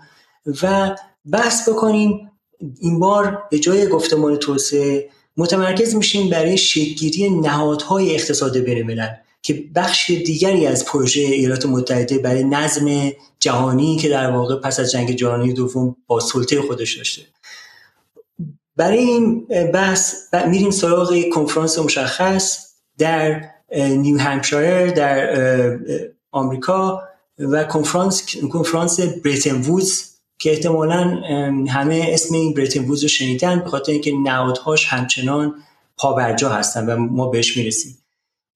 و 0.63 0.97
بحث 1.31 1.69
بکنیم. 1.69 2.31
این 2.81 2.99
بار 2.99 3.43
به 3.51 3.59
جای 3.59 3.87
گفتمان 3.87 4.37
توسعه 4.37 5.09
متمرکز 5.37 5.95
میشیم 5.95 6.31
برای 6.31 6.57
شکلگیری 6.57 7.31
نهادهای 7.31 8.15
اقتصاد 8.15 8.59
بین 8.59 8.87
که 9.43 9.65
بخش 9.75 10.11
دیگری 10.11 10.67
از 10.67 10.85
پروژه 10.85 11.21
ایالات 11.21 11.67
متحده 11.67 12.19
برای 12.19 12.45
نظم 12.45 13.13
جهانی 13.39 13.97
که 13.97 14.09
در 14.09 14.31
واقع 14.31 14.57
پس 14.57 14.81
از 14.81 14.93
جنگ 14.93 15.11
جهانی 15.11 15.53
دوم 15.53 15.97
با 16.07 16.21
سلطه 16.21 16.63
خودش 16.63 16.97
داشته. 16.97 17.23
برای 18.77 18.99
این 18.99 19.47
بحث 19.75 20.15
میریم 20.49 20.71
سراغ 20.71 21.15
کنفرانس 21.33 21.79
مشخص 21.79 22.67
در 22.99 23.45
نیو 23.77 24.19
همشایر 24.19 24.91
در 24.91 25.79
آمریکا 26.33 27.03
و 27.39 27.65
کنفرانس 27.65 28.37
کنفرانس 28.53 29.01
بریتن 29.01 29.61
وودز 29.61 30.05
که 30.39 30.51
احتمالا 30.51 31.23
همه 31.69 32.07
اسم 32.09 32.35
این 32.35 32.55
بریتن 32.55 32.85
وودز 32.85 33.03
رو 33.03 33.09
شنیدن 33.09 33.61
به 33.61 33.71
خاطر 33.71 33.93
اینکه 33.93 34.13
نهادهاش 34.13 34.87
همچنان 34.87 35.55
پابرجا 35.97 36.49
هستن 36.49 36.87
و 36.87 36.97
ما 36.97 37.29
بهش 37.29 37.57
می‌رسیم. 37.57 37.99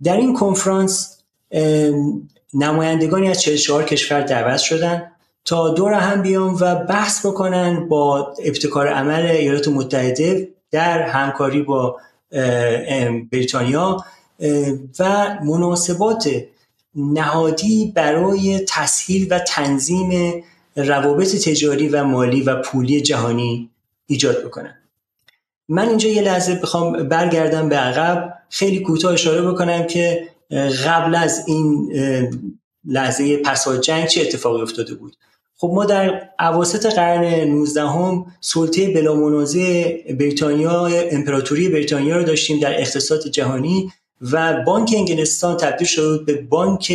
در 0.03 0.17
این 0.17 0.35
کنفرانس 0.35 1.19
نمایندگانی 2.55 3.29
از 3.29 3.43
44 3.43 3.85
کشور 3.85 4.21
دعوت 4.21 4.59
شدن 4.59 5.11
تا 5.45 5.69
دور 5.69 5.93
هم 5.93 6.23
بیان 6.23 6.55
و 6.61 6.75
بحث 6.75 7.27
بکنن 7.27 7.89
با 7.89 8.35
ابتکار 8.45 8.89
عمل 8.89 9.27
ایالات 9.27 9.69
متحده 9.69 10.49
در 10.71 11.03
همکاری 11.03 11.63
با 11.63 12.01
بریتانیا 13.33 14.05
و 14.99 15.27
مناسبات 15.45 16.31
نهادی 16.95 17.93
برای 17.95 18.65
تسهیل 18.69 19.27
و 19.31 19.39
تنظیم 19.39 20.43
روابط 20.77 21.37
تجاری 21.37 21.89
و 21.89 22.05
مالی 22.05 22.43
و 22.43 22.63
پولی 22.63 23.01
جهانی 23.01 23.71
ایجاد 24.07 24.45
بکنن. 24.45 24.75
من 25.69 25.89
اینجا 25.89 26.09
یه 26.09 26.23
لحظه 26.23 26.55
بخوام 26.55 27.09
برگردم 27.09 27.69
به 27.69 27.77
عقب. 27.77 28.34
خیلی 28.51 28.81
کوتاه 28.81 29.13
اشاره 29.13 29.43
بکنم 29.43 29.87
که 29.87 30.29
قبل 30.87 31.15
از 31.15 31.45
این 31.47 31.93
لحظه 32.85 33.37
پسا 33.37 33.77
جنگ 33.77 34.07
چه 34.07 34.21
اتفاقی 34.21 34.63
افتاده 34.63 34.95
بود؟ 34.95 35.17
خب 35.57 35.71
ما 35.75 35.85
در 35.85 36.31
عواسط 36.39 36.87
قرن 36.87 37.25
19 37.25 37.81
هم 37.81 38.27
سلطه 38.41 38.89
بلا 38.89 39.15
منازع 39.15 40.03
بریتانیا 40.13 40.87
امپراتوری 40.87 41.69
بریتانیا 41.69 42.17
رو 42.17 42.23
داشتیم 42.23 42.61
در 42.61 42.81
اقتصاد 42.81 43.29
جهانی 43.29 43.93
و 44.33 44.63
بانک 44.67 44.95
انگلستان 44.97 45.57
تبدیل 45.57 45.87
شد 45.87 46.25
به 46.27 46.35
بانک 46.35 46.93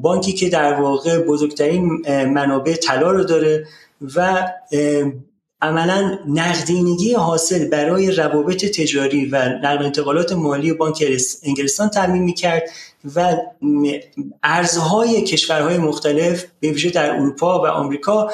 بانکی 0.00 0.32
که 0.32 0.48
در 0.48 0.74
واقع 0.74 1.18
بزرگترین 1.18 2.02
منابع 2.08 2.74
طلا 2.74 3.10
رو 3.10 3.24
داره 3.24 3.66
و 4.16 4.48
عملا 5.62 6.18
نقدینگی 6.28 7.14
حاصل 7.14 7.68
برای 7.68 8.10
روابط 8.10 8.64
تجاری 8.64 9.26
و 9.26 9.36
نقل 9.36 9.84
انتقالات 9.84 10.32
مالی 10.32 10.72
بانک 10.72 11.04
انگلستان 11.42 11.88
تعمین 11.88 12.22
می‌کرد 12.22 12.62
و 13.14 13.36
ارزهای 14.42 15.22
کشورهای 15.22 15.78
مختلف 15.78 16.44
به 16.60 16.70
ویژه 16.70 16.90
در 16.90 17.10
اروپا 17.10 17.62
و 17.62 17.66
آمریکا 17.66 18.30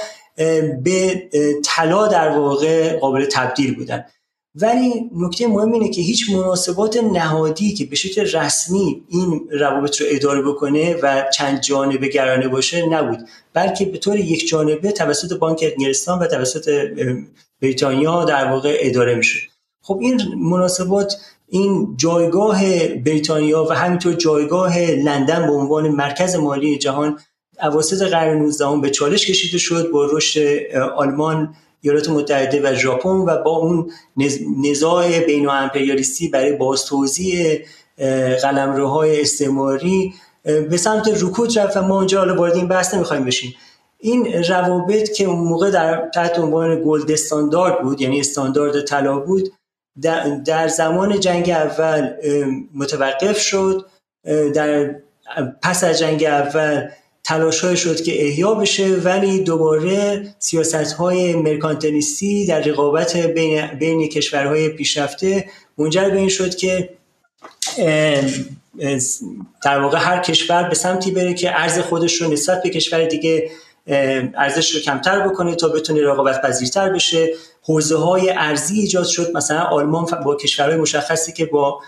به 0.82 1.28
طلا 1.64 2.08
در 2.08 2.28
واقع 2.28 2.98
قابل 2.98 3.24
تبدیل 3.24 3.74
بودن 3.74 4.04
ولی 4.54 5.10
نکته 5.16 5.46
مهم 5.46 5.72
اینه 5.72 5.88
که 5.88 6.02
هیچ 6.02 6.30
مناسبات 6.30 6.96
نهادی 6.96 7.74
که 7.74 7.84
به 7.84 7.96
شکل 7.96 8.20
رسمی 8.20 9.02
این 9.08 9.48
روابط 9.50 10.00
رو 10.00 10.06
اداره 10.10 10.42
بکنه 10.42 10.96
و 11.02 11.24
چند 11.36 11.60
جانبه 11.60 12.08
گرانه 12.08 12.48
باشه 12.48 12.86
نبود. 12.86 13.18
بلکه 13.52 13.84
به 13.84 13.98
طور 13.98 14.18
یک 14.18 14.48
جانبه 14.48 14.92
توسط 14.92 15.38
بانک 15.38 15.64
انگلستان 15.78 16.18
و 16.18 16.26
توسط 16.26 16.88
بریتانیا 17.62 18.24
در 18.24 18.50
واقع 18.50 18.76
اداره 18.80 19.14
میشه. 19.14 19.40
خب 19.82 19.98
این 20.02 20.20
مناسبات 20.36 21.16
این 21.48 21.94
جایگاه 21.96 22.88
بریتانیا 22.88 23.64
و 23.64 23.72
همینطور 23.72 24.12
جایگاه 24.12 24.78
لندن 24.78 25.46
به 25.46 25.52
عنوان 25.52 25.88
مرکز 25.88 26.36
مالی 26.36 26.78
جهان 26.78 27.18
اواسط 27.62 28.02
قرن 28.02 28.38
19 28.38 28.80
به 28.82 28.90
چالش 28.90 29.26
کشیده 29.26 29.58
شد 29.58 29.90
با 29.90 30.08
رشد 30.12 30.40
آلمان 30.96 31.54
ایالات 31.84 32.08
متحده 32.08 32.60
و 32.70 32.74
ژاپن 32.74 33.08
و 33.08 33.42
با 33.42 33.50
اون 33.50 33.90
نزاع 34.64 35.20
بین 35.20 35.48
امپریالیستی 35.48 36.28
برای 36.28 36.52
بازتوزیع 36.52 37.66
قلمروهای 38.42 39.20
استعماری 39.20 40.14
به 40.44 40.76
سمت 40.76 41.22
رکود 41.22 41.58
رفت 41.58 41.76
و 41.76 41.82
ما 41.82 41.96
اونجا 41.96 42.18
حالا 42.18 42.36
وارد 42.36 42.56
این 42.56 42.68
بحث 42.68 42.94
نمی‌خوایم 42.94 43.24
بشیم. 43.24 43.54
این 43.98 44.44
روابط 44.44 45.12
که 45.12 45.24
اون 45.24 45.38
موقع 45.38 45.70
در 45.70 46.08
تحت 46.14 46.38
عنوان 46.38 46.82
گلد 46.84 47.10
استاندارد 47.10 47.82
بود 47.82 48.00
یعنی 48.00 48.20
استاندارد 48.20 48.84
طلا 48.84 49.18
بود 49.18 49.52
در 50.44 50.68
زمان 50.68 51.20
جنگ 51.20 51.50
اول 51.50 52.10
متوقف 52.74 53.38
شد 53.38 53.86
در 54.54 54.94
پس 55.62 55.84
از 55.84 55.98
جنگ 55.98 56.24
اول 56.24 56.88
تلاش 57.24 57.60
شد 57.60 58.02
که 58.02 58.26
احیا 58.26 58.54
بشه 58.54 58.86
ولی 58.86 59.38
دوباره 59.38 60.26
سیاست 60.38 60.92
های 60.92 61.34
مرکانتلیستی 61.34 62.46
در 62.46 62.60
رقابت 62.60 63.16
بین, 63.16 63.66
بین 63.66 64.08
کشورهای 64.08 64.68
پیشرفته 64.68 65.44
منجر 65.78 66.10
به 66.10 66.18
این 66.18 66.28
شد 66.28 66.54
که 66.54 66.90
در 69.64 69.80
واقع 69.80 69.98
هر 69.98 70.18
کشور 70.20 70.62
به 70.62 70.74
سمتی 70.74 71.10
بره 71.10 71.34
که 71.34 71.60
ارز 71.60 71.78
خودش 71.78 72.22
رو 72.22 72.32
نسبت 72.32 72.62
به 72.62 72.70
کشور 72.70 73.04
دیگه 73.04 73.50
ارزش 73.86 74.74
رو 74.74 74.80
کمتر 74.80 75.28
بکنه 75.28 75.54
تا 75.54 75.68
بتونه 75.68 76.02
رقابت 76.02 76.42
پذیرتر 76.42 76.92
بشه. 76.92 77.34
حوزه 77.62 77.96
های 77.96 78.30
ارزی 78.30 78.80
ایجاد 78.80 79.04
شد. 79.04 79.36
مثلا 79.36 79.60
آلمان 79.60 80.06
با 80.24 80.36
کشورهای 80.36 80.76
مشخصی 80.76 81.32
که 81.32 81.46
با 81.46 81.80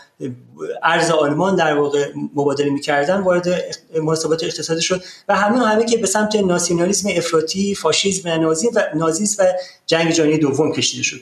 ارز 0.82 1.11
آلمان 1.11 1.56
در 1.56 1.78
واقع 1.78 2.12
مبادله 2.35 2.70
می‌کردن 2.70 3.20
وارد 3.20 3.48
مناسبات 4.02 4.44
اقتصادی 4.44 4.82
شد 4.82 5.02
و 5.28 5.37
همه 5.37 5.66
همه 5.66 5.85
که 5.85 5.96
به 5.98 6.06
سمت 6.06 6.37
ناسیونالیسم 6.37 7.09
افراطی 7.16 7.74
فاشیسم 7.74 8.28
و 8.28 8.37
نازی 8.37 8.68
و 8.74 8.82
نازیسم 8.94 9.42
و 9.42 9.46
جنگ 9.87 10.11
جهانی 10.11 10.38
دوم 10.38 10.72
کشیده 10.72 11.02
شد. 11.02 11.20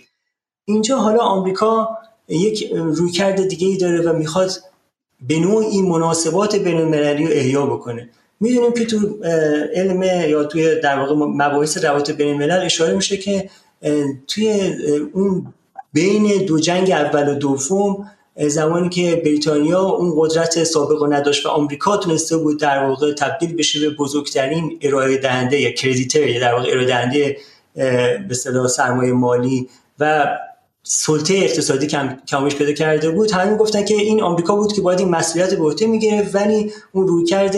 اینجا 0.65 0.97
حالا 0.97 1.19
آمریکا 1.19 1.89
یک 2.29 2.73
رویکرد 2.73 3.49
دیگه 3.49 3.67
ای 3.67 3.77
داره 3.77 4.03
و 4.03 4.13
می‌خواد 4.13 4.51
به 5.29 5.39
نوعی 5.39 5.83
مناسبات 5.83 6.57
بین 6.57 6.77
المللی 6.77 7.27
رو 7.27 7.33
احیا 7.33 7.67
بکنه. 7.67 8.11
می‌دونیم 8.41 8.73
که 8.73 8.85
تو 8.85 9.19
علم 9.75 10.03
یا 10.03 10.45
توی 10.45 10.81
در 10.81 10.99
واقع 10.99 11.15
مباحث 11.15 11.85
روابط 11.85 12.11
بین 12.11 12.29
الملل 12.29 12.65
اشاره 12.65 12.95
میشه 12.95 13.17
که 13.17 13.51
توی 14.29 14.75
اون 15.13 15.55
بین 15.93 16.45
دو 16.45 16.59
جنگ 16.59 16.91
اول 16.91 17.29
و 17.29 17.35
دوم 17.35 18.11
زمانی 18.37 18.89
که 18.89 19.23
بریتانیا 19.25 19.81
اون 19.81 20.15
قدرت 20.17 20.65
سابق 20.65 21.03
رو 21.03 21.13
نداشت 21.13 21.47
و 21.47 21.49
آمریکا 21.49 21.97
تونسته 21.97 22.37
بود 22.37 22.61
در 22.61 22.85
واقع 22.85 23.13
تبدیل 23.13 23.57
بشه 23.57 23.81
به 23.81 23.91
بزرگترین 23.91 24.79
ارائه 24.83 25.17
دهنده 25.17 25.61
یا 25.61 25.71
کردیتر 25.71 26.27
یا 26.27 26.41
در 26.41 26.55
واقع 26.55 26.71
ارائه 26.71 26.87
دهنده 26.87 27.37
به 28.29 28.69
سرمایه 28.69 29.13
مالی 29.13 29.69
و 29.99 30.27
سلطه 30.83 31.35
اقتصادی 31.35 31.87
کم 31.87 32.17
کمش 32.29 32.55
پیدا 32.55 32.73
کرده 32.73 33.11
بود. 33.11 33.31
همین 33.31 33.57
گفتن 33.57 33.85
که 33.85 33.95
این 33.95 34.23
آمریکا 34.23 34.57
بود 34.57 34.73
که 34.73 34.81
باید 34.81 34.99
این 34.99 35.09
مسئولیت 35.09 35.55
به 35.55 35.65
عهده 35.65 35.87
می‌گیره 35.87 36.31
ولی 36.35 36.73
اون 36.93 37.09
رویکرد 37.09 37.57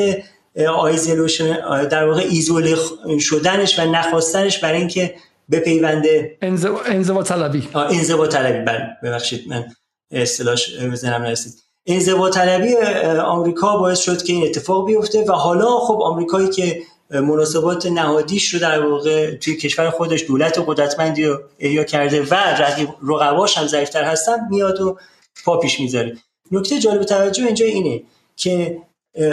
آیزولوشن 0.64 1.87
در 1.88 2.05
واقع 2.05 2.21
ایزوله 2.21 2.77
شدنش 3.21 3.79
و 3.79 3.83
نخواستنش 3.83 4.59
برای 4.59 4.79
اینکه 4.79 5.14
بپیونده. 5.51 6.38
انزوا 6.87 7.23
طلبی. 7.23 7.69
انزوا 7.75 8.27
طلبی. 8.27 8.64
بله 8.64 8.88
ببخشید 9.03 9.49
من 9.49 9.64
اصطلاحش 10.11 10.77
بزنم 10.79 11.23
نرسید. 11.23 11.53
انزوا 11.87 12.31
طلبی 12.31 12.77
آمریکا 13.25 13.77
باعث 13.77 13.99
شد 13.99 14.23
که 14.23 14.33
این 14.33 14.45
اتفاق 14.45 14.87
بیفته 14.87 15.25
و 15.25 15.33
حالا 15.33 15.79
خب 15.79 15.99
آمریکایی 16.03 16.49
که 16.49 16.83
مناسبات 17.11 17.87
نهادیش 17.87 18.55
رو 18.55 18.61
در 18.61 18.87
واقع 18.87 19.35
توی 19.35 19.57
کشور 19.57 19.90
خودش 19.90 20.25
دولت 20.29 20.64
قدرتمندی 20.66 21.25
رو 21.25 21.40
احیا 21.59 21.85
کرده 21.85 22.23
و 22.23 22.35
رقیب 22.35 22.88
رقباش 23.09 23.59
هم 23.59 23.66
ضعیفتر 23.66 24.05
هستن 24.05 24.37
میاد 24.51 24.81
و 24.81 24.99
پا 25.45 25.59
پیش 25.59 25.81
می‌ذاره. 25.81 26.16
نکته 26.53 26.79
جالب 26.79 27.05
توجه 27.05 27.45
اینجا 27.45 27.66
اینه 27.66 28.03
که 28.37 28.79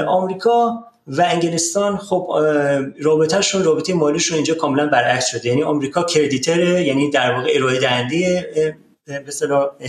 آمریکا 0.08 0.84
و 1.08 1.22
انگلستان 1.22 1.98
خب 1.98 2.28
رابطهشون 3.00 3.64
رابطه 3.64 3.94
مالیشون 3.94 4.36
اینجا 4.36 4.54
کاملا 4.54 4.88
برعکس 4.88 5.28
شده. 5.28 5.50
یعنی 5.50 5.64
آمریکا 5.64 6.04
کردیتره 6.04 6.84
یعنی 6.84 7.10
در 7.10 7.32
واقع 7.32 7.52
ارائه 7.56 7.80
دهنده 7.80 8.48
به 9.06 9.24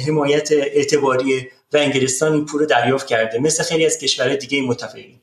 حمایت 0.06 0.52
اعتباری 0.52 1.48
و 1.72 1.76
انگلستان 1.76 2.32
این 2.32 2.44
پول 2.46 2.60
رو 2.60 2.66
دریافت 2.66 3.06
کرده 3.06 3.38
مثل 3.38 3.62
خیلی 3.62 3.86
از 3.86 3.98
کشورهای 3.98 4.36
دیگه 4.36 4.62
متفقین. 4.62 5.20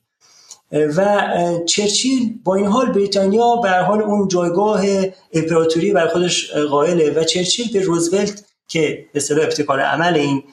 و 0.71 1.29
چرچیل 1.65 2.39
با 2.43 2.55
این 2.55 2.65
حال 2.65 2.91
بریتانیا 2.91 3.55
بر 3.55 3.81
حال 3.81 4.01
اون 4.01 4.27
جایگاه 4.27 4.85
امپراتوری 5.33 5.91
بر 5.91 6.07
خودش 6.07 6.51
قائله 6.51 7.11
و 7.11 7.23
چرچیل 7.23 7.73
به 7.73 7.81
روزولت 7.81 8.43
که 8.67 9.05
به 9.13 9.17
اصطلاح 9.17 9.43
ابتکار 9.43 9.79
عمل 9.79 10.15
این 10.15 10.43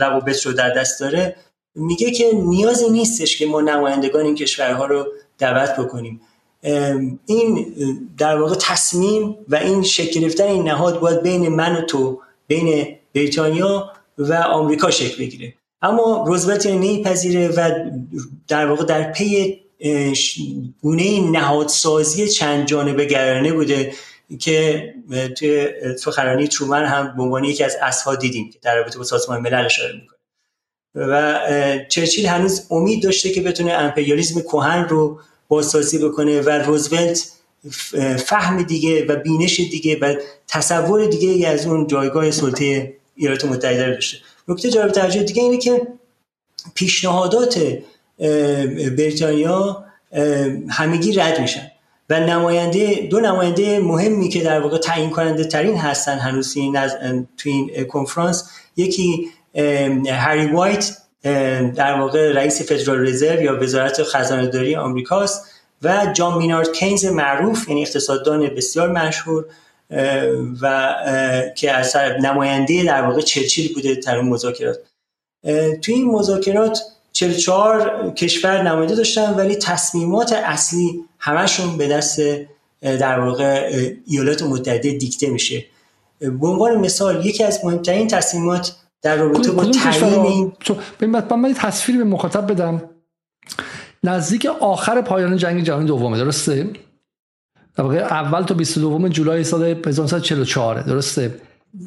روابط 0.00 0.46
رو 0.46 0.52
در 0.52 0.74
دست 0.74 1.00
داره 1.00 1.36
میگه 1.74 2.10
که 2.10 2.32
نیازی 2.34 2.90
نیستش 2.90 3.38
که 3.38 3.46
ما 3.46 3.60
نمایندگان 3.60 4.24
این 4.24 4.34
کشورها 4.34 4.86
رو 4.86 5.06
دعوت 5.38 5.76
بکنیم. 5.76 6.20
این 7.26 7.74
در 8.18 8.40
واقع 8.40 8.54
تصمیم 8.60 9.36
و 9.48 9.56
این 9.56 9.82
شکل 9.82 10.20
گرفتن 10.20 10.44
این 10.44 10.68
نهاد 10.68 11.00
باید 11.00 11.22
بین 11.22 11.48
من 11.48 11.76
و 11.76 11.80
تو 11.80 12.20
بین 12.46 12.96
بریتانیا 13.14 13.92
و 14.18 14.34
آمریکا 14.34 14.90
شکل 14.90 15.18
بگیره. 15.24 15.54
اما 15.82 16.24
روزولت 16.26 16.66
نمیپذیره 16.66 17.48
و 17.48 17.90
در 18.48 18.66
واقع 18.66 18.84
در 18.84 19.12
پی 19.12 19.60
گونه 20.82 21.30
نهادسازی 21.30 22.28
چند 22.28 22.66
جانبه 22.66 23.04
گرانه 23.04 23.52
بوده 23.52 23.92
که 24.38 24.84
توی 25.38 25.68
سخنرانی 25.98 26.48
ترومن 26.48 26.84
هم 26.84 27.16
به 27.16 27.22
عنوان 27.22 27.44
یکی 27.44 27.64
از 27.64 27.76
اسها 27.82 28.14
دیدیم 28.14 28.50
که 28.50 28.58
در 28.62 28.76
رابطه 28.76 28.98
با 28.98 29.04
سازمان 29.04 29.40
ملل 29.40 29.64
اشاره 29.64 29.92
می‌کنه. 29.92 30.19
و 30.94 31.38
چرچیل 31.88 32.26
هنوز 32.26 32.66
امید 32.70 33.02
داشته 33.02 33.30
که 33.30 33.40
بتونه 33.40 33.72
امپریالیسم 33.72 34.40
کهن 34.40 34.88
رو 34.88 35.20
بازسازی 35.48 35.98
بکنه 35.98 36.40
و 36.40 36.50
روزولت 36.50 37.32
فهم 38.26 38.62
دیگه 38.62 39.06
و 39.06 39.16
بینش 39.16 39.60
دیگه 39.60 39.98
و 39.98 40.14
تصور 40.48 41.06
دیگه 41.06 41.28
ای 41.28 41.46
از 41.46 41.66
اون 41.66 41.86
جایگاه 41.86 42.30
سلطه 42.30 42.94
ایالات 43.14 43.44
متحده 43.44 43.86
رو 43.86 43.94
داشته. 43.94 44.18
نکته 44.48 44.70
جالب 44.70 44.92
توجه 44.92 45.22
دیگه 45.22 45.42
اینه 45.42 45.58
که 45.58 45.82
پیشنهادات 46.74 47.78
بریتانیا 48.96 49.84
همگی 50.68 51.12
رد 51.12 51.40
میشن 51.40 51.70
و 52.10 52.20
نماینده 52.20 53.08
دو 53.10 53.20
نماینده 53.20 53.78
مهمی 53.78 54.28
که 54.28 54.42
در 54.42 54.60
واقع 54.60 54.78
تعیین 54.78 55.10
کننده 55.10 55.44
ترین 55.44 55.76
هستن 55.76 56.18
هنوز 56.18 56.56
این 56.56 56.76
از 56.76 56.96
تو 57.36 57.48
این 57.48 57.84
کنفرانس 57.84 58.50
یکی 58.76 59.30
هری 60.08 60.46
وایت 60.46 60.96
در 61.76 62.00
واقع 62.00 62.32
رئیس 62.32 62.62
فدرال 62.62 63.08
رزرو 63.08 63.42
یا 63.42 63.60
وزارت 63.62 64.02
خزانه 64.02 64.46
داری 64.46 64.76
آمریکاست 64.76 65.44
و 65.82 66.12
جان 66.12 66.38
مینارد 66.38 66.72
کینز 66.72 67.04
معروف 67.04 67.68
یعنی 67.68 67.82
اقتصاددان 67.82 68.48
بسیار 68.48 68.92
مشهور 68.92 69.44
و 70.62 70.94
که 71.56 71.72
از 71.72 71.96
نماینده 71.96 72.84
در 72.84 73.02
واقع 73.02 73.20
چرچیل 73.20 73.74
بوده 73.74 73.94
در 73.94 74.16
اون 74.16 74.28
مذاکرات. 74.28 74.78
توی 75.82 75.94
این 75.94 76.10
مذاکرات 76.10 76.82
44 77.12 78.10
کشور 78.10 78.62
نماینده 78.62 78.94
داشتن 78.94 79.34
ولی 79.34 79.56
تصمیمات 79.56 80.32
اصلی 80.32 81.04
همشون 81.18 81.78
به 81.78 81.88
دست 81.88 82.20
در 82.82 83.20
واقع 83.20 83.72
ایالات 84.06 84.42
متحده 84.42 84.92
دیکته 84.92 85.30
میشه. 85.30 85.64
به 86.20 86.46
عنوان 86.46 86.76
مثال 86.76 87.26
یکی 87.26 87.44
از 87.44 87.64
مهمترین 87.64 88.08
تصمیمات 88.08 88.76
در 89.02 89.16
رابطه 89.16 89.50
با 89.52 89.64
تعیین 89.64 90.52
این 91.00 91.10
من 91.36 91.54
تصویر 91.54 91.98
به 91.98 92.04
مخاطب 92.04 92.52
بدم. 92.52 92.82
نزدیک 94.04 94.46
آخر 94.60 95.00
پایان 95.00 95.36
جنگ 95.36 95.62
جهانی 95.62 95.86
دومه 95.86 96.18
درسته؟ 96.18 96.70
در 97.76 97.84
واقع 97.84 97.96
اول 97.96 98.42
تا 98.42 98.54
22 98.54 99.08
جولای 99.08 99.44
سال 99.44 99.62
1944 99.62 100.80
درسته؟ 100.80 101.34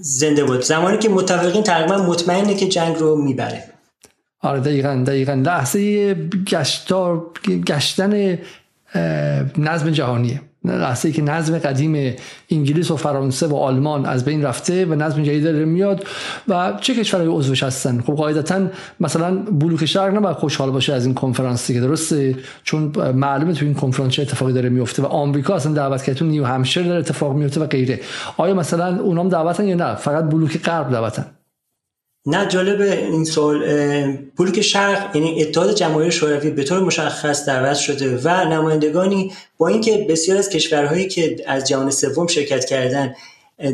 زنده 0.02 0.43
بود. 0.43 0.62
زمانی 0.62 0.97
که 0.97 1.10
متفقین 1.10 1.63
تقریبا 1.63 1.97
مطمئنه 1.97 2.56
که 2.56 2.67
جنگ 2.67 2.95
رو 2.95 3.15
می‌بره. 3.15 3.63
آره 4.39 4.60
دقیقا 4.60 5.04
دقیقا. 5.08 5.34
لحظه 5.34 6.13
گشتار 6.47 7.26
گشتن 7.67 8.39
نظم 9.58 9.89
جهانیه. 9.91 10.41
لحظه 10.65 11.12
که 11.12 11.21
نظم 11.21 11.58
قدیم 11.58 12.15
انگلیس 12.49 12.91
و 12.91 12.95
فرانسه 12.95 13.47
و 13.47 13.56
آلمان 13.56 14.06
از 14.06 14.26
بین 14.26 14.43
رفته 14.43 14.86
و 14.86 14.95
نظم 14.95 15.23
جدید 15.23 15.43
داره 15.43 15.65
میاد 15.65 16.06
و 16.47 16.73
چه 16.82 16.95
کشورهای 16.95 17.30
عضوش 17.30 17.63
هستن؟ 17.63 18.02
خب 18.02 18.13
قاعدتا 18.13 18.67
مثلا 18.99 19.36
بلوک 19.36 19.86
شرق 19.86 20.15
نباید 20.15 20.38
خوشحال 20.38 20.71
باشه 20.71 20.93
از 20.93 21.06
این 21.06 21.15
کنفرانس 21.15 21.71
که 21.71 21.82
درسته 21.82 22.36
چون 22.63 22.91
معلومه 23.15 23.54
تو 23.54 23.65
این 23.65 23.73
کنفرانس 23.73 24.13
چه 24.13 24.21
اتفاقی 24.21 24.54
داره 24.54 24.69
میفته 24.69 25.04
و 25.04 25.06
آمریکا 25.06 25.56
اصلا 25.56 25.73
دعوت 25.73 26.04
کرده 26.04 26.19
تو 26.19 26.26
نیو 26.26 26.45
همشر 26.45 26.82
داره 26.82 26.99
اتفاق 26.99 27.34
میفته 27.34 27.62
و 27.62 27.65
غیره. 27.65 27.99
آیا 28.38 28.54
مثلا 28.54 29.02
اونام 29.02 29.30
دعوتن 29.30 29.67
یا 29.67 29.76
نه؟ 29.76 29.95
فقط 29.95 30.23
بلوک 30.23 30.63
غرب 30.63 30.91
دعوتن. 30.91 31.26
نه 32.25 32.47
جالب 32.47 32.81
این 32.81 33.25
سوال 33.25 33.63
بلوک 34.38 34.62
شرق 34.62 35.15
یعنی 35.15 35.41
اتحاد 35.43 35.75
جماهیر 35.75 36.09
شوروی 36.09 36.49
به 36.49 36.63
طور 36.63 36.79
مشخص 36.79 37.45
دعوت 37.45 37.77
شده 37.77 38.17
و 38.23 38.45
نمایندگانی 38.45 39.33
با 39.57 39.67
اینکه 39.67 40.05
بسیار 40.09 40.38
از 40.38 40.49
کشورهایی 40.49 41.07
که 41.07 41.36
از 41.47 41.67
جهان 41.67 41.91
سوم 41.91 42.27
شرکت 42.27 42.65
کردن 42.65 43.15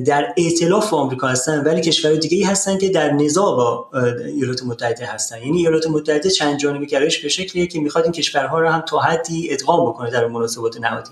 در 0.06 0.34
ائتلاف 0.38 0.90
با 0.90 0.98
آمریکا 0.98 1.28
هستن 1.28 1.64
ولی 1.64 1.82
کشورهای 1.82 2.20
دیگه 2.20 2.38
ای 2.38 2.44
هستن 2.44 2.78
که 2.78 2.90
در 2.90 3.12
نزاع 3.12 3.56
با 3.56 3.90
ایالات 4.26 4.64
متحده 4.64 5.06
هستن. 5.06 5.38
یعنی 5.38 5.58
ایالات 5.58 5.88
متحده 5.88 6.30
چند 6.30 6.60
جانبه 6.60 6.86
گرایش 6.86 7.20
به 7.20 7.30
شکلیه 7.30 7.68
که 7.68 7.80
می‌خواد 7.80 8.04
این 8.04 8.14
کشورها 8.14 8.60
رو 8.60 8.70
هم 8.70 8.82
تا 8.82 9.00
حدی 9.00 9.54
ادغام 9.54 9.90
بکنه 9.90 10.12
در 10.12 10.28
مناسبات 10.28 10.80
نهادی. 10.80 11.12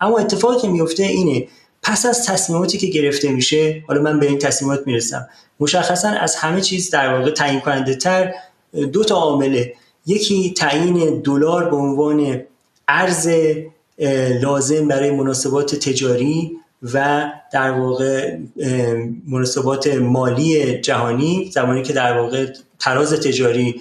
اما 0.00 0.18
اتفاقی 0.18 0.60
که 0.60 0.68
میفته 0.68 1.02
اینه 1.02 1.48
پس 1.84 2.06
از 2.06 2.26
تصمیماتی 2.26 2.78
که 2.78 2.86
گرفته 2.86 3.32
میشه 3.32 3.84
حالا 3.88 4.02
من 4.02 4.20
به 4.20 4.26
این 4.26 4.38
تصمیمات 4.38 4.86
می‌رسم. 4.86 5.28
مشخصا 5.60 6.08
از 6.08 6.36
همه 6.36 6.60
چیز 6.60 6.90
در 6.90 7.14
واقع 7.14 7.30
تعیین 7.30 7.60
کننده 7.60 7.94
تر 7.94 8.34
دو 8.92 9.04
تا 9.04 9.14
عامله. 9.14 9.74
یکی 10.06 10.54
تعیین 10.56 11.20
دلار 11.20 11.70
به 11.70 11.76
عنوان 11.76 12.42
ارز 12.88 13.28
لازم 14.40 14.88
برای 14.88 15.10
مناسبات 15.10 15.74
تجاری 15.74 16.56
و 16.82 17.30
در 17.52 17.70
واقع 17.70 18.38
مناسبات 19.26 19.86
مالی 19.86 20.78
جهانی 20.80 21.50
زمانی 21.54 21.82
که 21.82 21.92
در 21.92 22.18
واقع 22.18 22.46
تراز 22.78 23.12
تجاری 23.12 23.80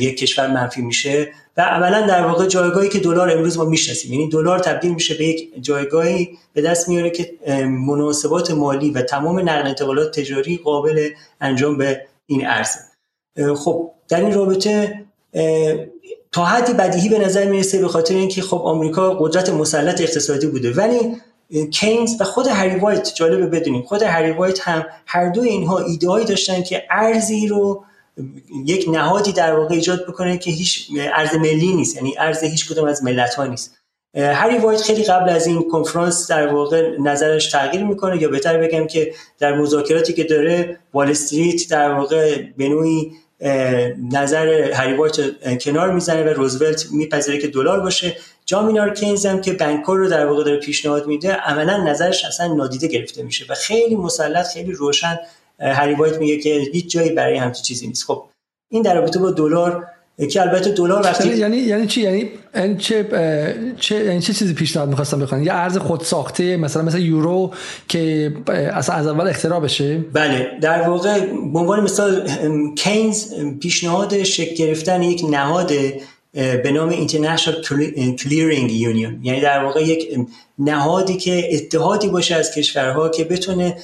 یک 0.00 0.18
کشور 0.18 0.46
منفی 0.46 0.82
میشه. 0.82 1.32
و 1.56 1.60
عملا 1.60 2.06
در 2.06 2.26
واقع 2.26 2.46
جایگاهی 2.46 2.88
که 2.88 2.98
دلار 2.98 3.30
امروز 3.30 3.58
ما 3.58 3.64
می‌شناسیم. 3.64 4.12
یعنی 4.12 4.28
دلار 4.28 4.58
تبدیل 4.58 4.94
میشه 4.94 5.14
به 5.14 5.24
یک 5.24 5.50
جایگاهی 5.60 6.38
به 6.52 6.62
دست 6.62 6.88
میاره 6.88 7.10
که 7.10 7.32
مناسبات 7.86 8.50
مالی 8.50 8.90
و 8.90 9.02
تمام 9.02 9.38
نقل 9.38 9.66
انتقالات 9.66 10.20
تجاری 10.20 10.56
قابل 10.56 11.08
انجام 11.40 11.78
به 11.78 12.00
این 12.26 12.46
ارزه 12.46 12.78
خب 13.56 13.90
در 14.08 14.20
این 14.20 14.34
رابطه 14.34 15.04
تا 16.32 16.44
حدی 16.44 16.72
بدیهی 16.72 17.08
به 17.08 17.18
نظر 17.18 17.44
می‌رسه 17.44 17.80
به 17.80 17.88
خاطر 17.88 18.14
اینکه 18.14 18.42
خب 18.42 18.56
آمریکا 18.56 19.10
قدرت 19.10 19.50
مسلط 19.50 20.00
اقتصادی 20.00 20.46
بوده. 20.46 20.72
ولی 20.72 21.16
کینز 21.70 22.20
و 22.20 22.24
خود 22.24 22.46
هری 22.46 22.80
وایت 22.80 23.14
جالبه 23.14 23.46
بدونیم 23.46 23.82
خود 23.82 24.02
هری 24.02 24.30
وایت 24.30 24.68
هم 24.68 24.86
هر 25.06 25.28
دو 25.28 25.42
اینها 25.42 25.78
ایده‌هایی 25.78 26.26
داشتن 26.26 26.62
که 26.62 26.82
ارزی 26.90 27.46
رو 27.46 27.84
یک 28.66 28.88
نهادی 28.88 29.32
در 29.32 29.54
واقع 29.54 29.74
ایجاد 29.74 30.06
بکنه 30.06 30.38
که 30.38 30.50
هیچ 30.50 30.88
ارز 31.14 31.34
ملی 31.34 31.74
نیست 31.74 31.96
یعنی 31.96 32.14
ارز 32.18 32.44
هیچ 32.44 32.68
کدوم 32.68 32.84
از 32.84 33.04
ملت 33.04 33.34
ها 33.34 33.46
نیست. 33.46 33.78
هری 34.16 34.58
وایت 34.58 34.82
خیلی 34.82 35.04
قبل 35.04 35.30
از 35.30 35.46
این 35.46 35.68
کنفرانس 35.70 36.30
در 36.30 36.46
واقع 36.46 36.96
نظرش 36.98 37.50
تغییر 37.50 37.84
می‌کنه 37.84 38.22
یا 38.22 38.28
بهتر 38.28 38.58
بگم 38.58 38.86
که 38.86 39.14
در 39.38 39.54
مذاکراتی 39.54 40.12
که 40.12 40.24
داره 40.24 40.78
وال 40.94 41.10
استریت 41.10 41.70
در 41.70 41.92
واقع 41.92 42.42
به 42.56 42.68
نوعی 42.68 43.12
نظر 44.12 44.72
هری 44.72 44.94
وایت 44.94 45.14
کنار 45.58 45.92
می‌زنه 45.92 46.24
و 46.24 46.28
روزولت 46.28 46.86
میپذیره 46.92 47.38
که 47.38 47.48
دلار 47.48 47.80
باشه. 47.80 48.16
جامینار 48.46 48.90
کینز 48.90 49.26
هم 49.26 49.40
که 49.40 49.52
بنکور 49.52 49.98
رو 49.98 50.08
در 50.08 50.26
واقع 50.26 50.44
داره 50.44 50.56
پیشنهاد 50.56 51.06
میده 51.06 51.32
عملا 51.32 51.76
نظرش 51.76 52.24
اصلا 52.24 52.54
نادیده 52.54 52.86
گرفته 52.86 53.22
میشه 53.22 53.44
و 53.48 53.54
خیلی 53.54 53.96
مسلط 53.96 54.46
خیلی 54.46 54.72
روشن 54.72 55.18
هری 55.58 55.94
وایت 55.94 56.18
میگه 56.18 56.38
که 56.38 56.62
هیچ 56.72 56.90
جایی 56.90 57.10
برای 57.10 57.36
همچین 57.36 57.62
چیزی 57.62 57.86
نیست. 57.86 58.04
خب 58.04 58.24
این 58.70 58.82
در 58.82 58.94
رابطه 58.94 59.18
با 59.18 59.30
دلار 59.30 59.86
که 60.30 60.40
البته 60.40 60.70
دلار 60.70 61.02
وقتی 61.02 61.28
یعنی-, 61.28 61.40
یعنی 61.40 61.56
یعنی 61.56 61.86
چی؟ 61.86 62.00
یعنی 62.00 62.30
یعنی 62.54 62.76
چه 62.76 63.04
چه 63.80 64.04
یعنی 64.04 64.20
چه 64.20 64.32
چیزی 64.32 64.54
پیشنهاد 64.54 64.88
می‌خواستم 64.88 65.20
بخوام؟ 65.20 65.42
یه 65.42 65.52
ارز 65.52 65.78
خود 65.78 66.00
ساخته 66.00 66.56
مثلا 66.56 66.82
مثل 66.82 66.98
یورو 66.98 67.50
که 67.88 68.32
اصلا 68.48 68.94
از 68.94 69.06
اول 69.06 69.28
اختراع 69.28 69.60
بشه؟ 69.60 69.98
بله. 70.12 70.50
در 70.62 70.88
واقع 70.88 71.20
به 71.52 71.58
عنوان 71.58 71.80
مثال 71.80 72.28
کینز 72.76 73.34
پیشنهاد 73.60 74.22
شکل 74.22 74.54
گرفتن 74.54 75.02
یک 75.02 75.24
نهاد 75.30 75.72
به 76.34 76.72
نام 76.72 77.06
International 77.06 77.64
Clearing 78.20 78.70
Union. 78.70 79.14
یعنی 79.22 79.40
در 79.40 79.64
واقع 79.64 79.82
یک 79.82 80.18
نهادی 80.58 81.16
که 81.16 81.48
اتحادی 81.52 82.08
باشه 82.08 82.34
از 82.34 82.54
کشورها 82.54 83.08
که 83.08 83.24
بتونه 83.24 83.76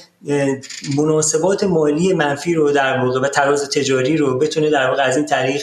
مناسبات 0.97 1.63
مالی 1.63 2.13
منفی 2.13 2.53
رو 2.53 2.71
در 2.71 2.99
واقع 2.99 3.19
و 3.19 3.27
تراز 3.27 3.69
تجاری 3.69 4.17
رو 4.17 4.37
بتونه 4.37 4.69
در 4.69 4.89
واقع 4.89 5.03
از 5.03 5.17
این 5.17 5.25
طریق 5.25 5.61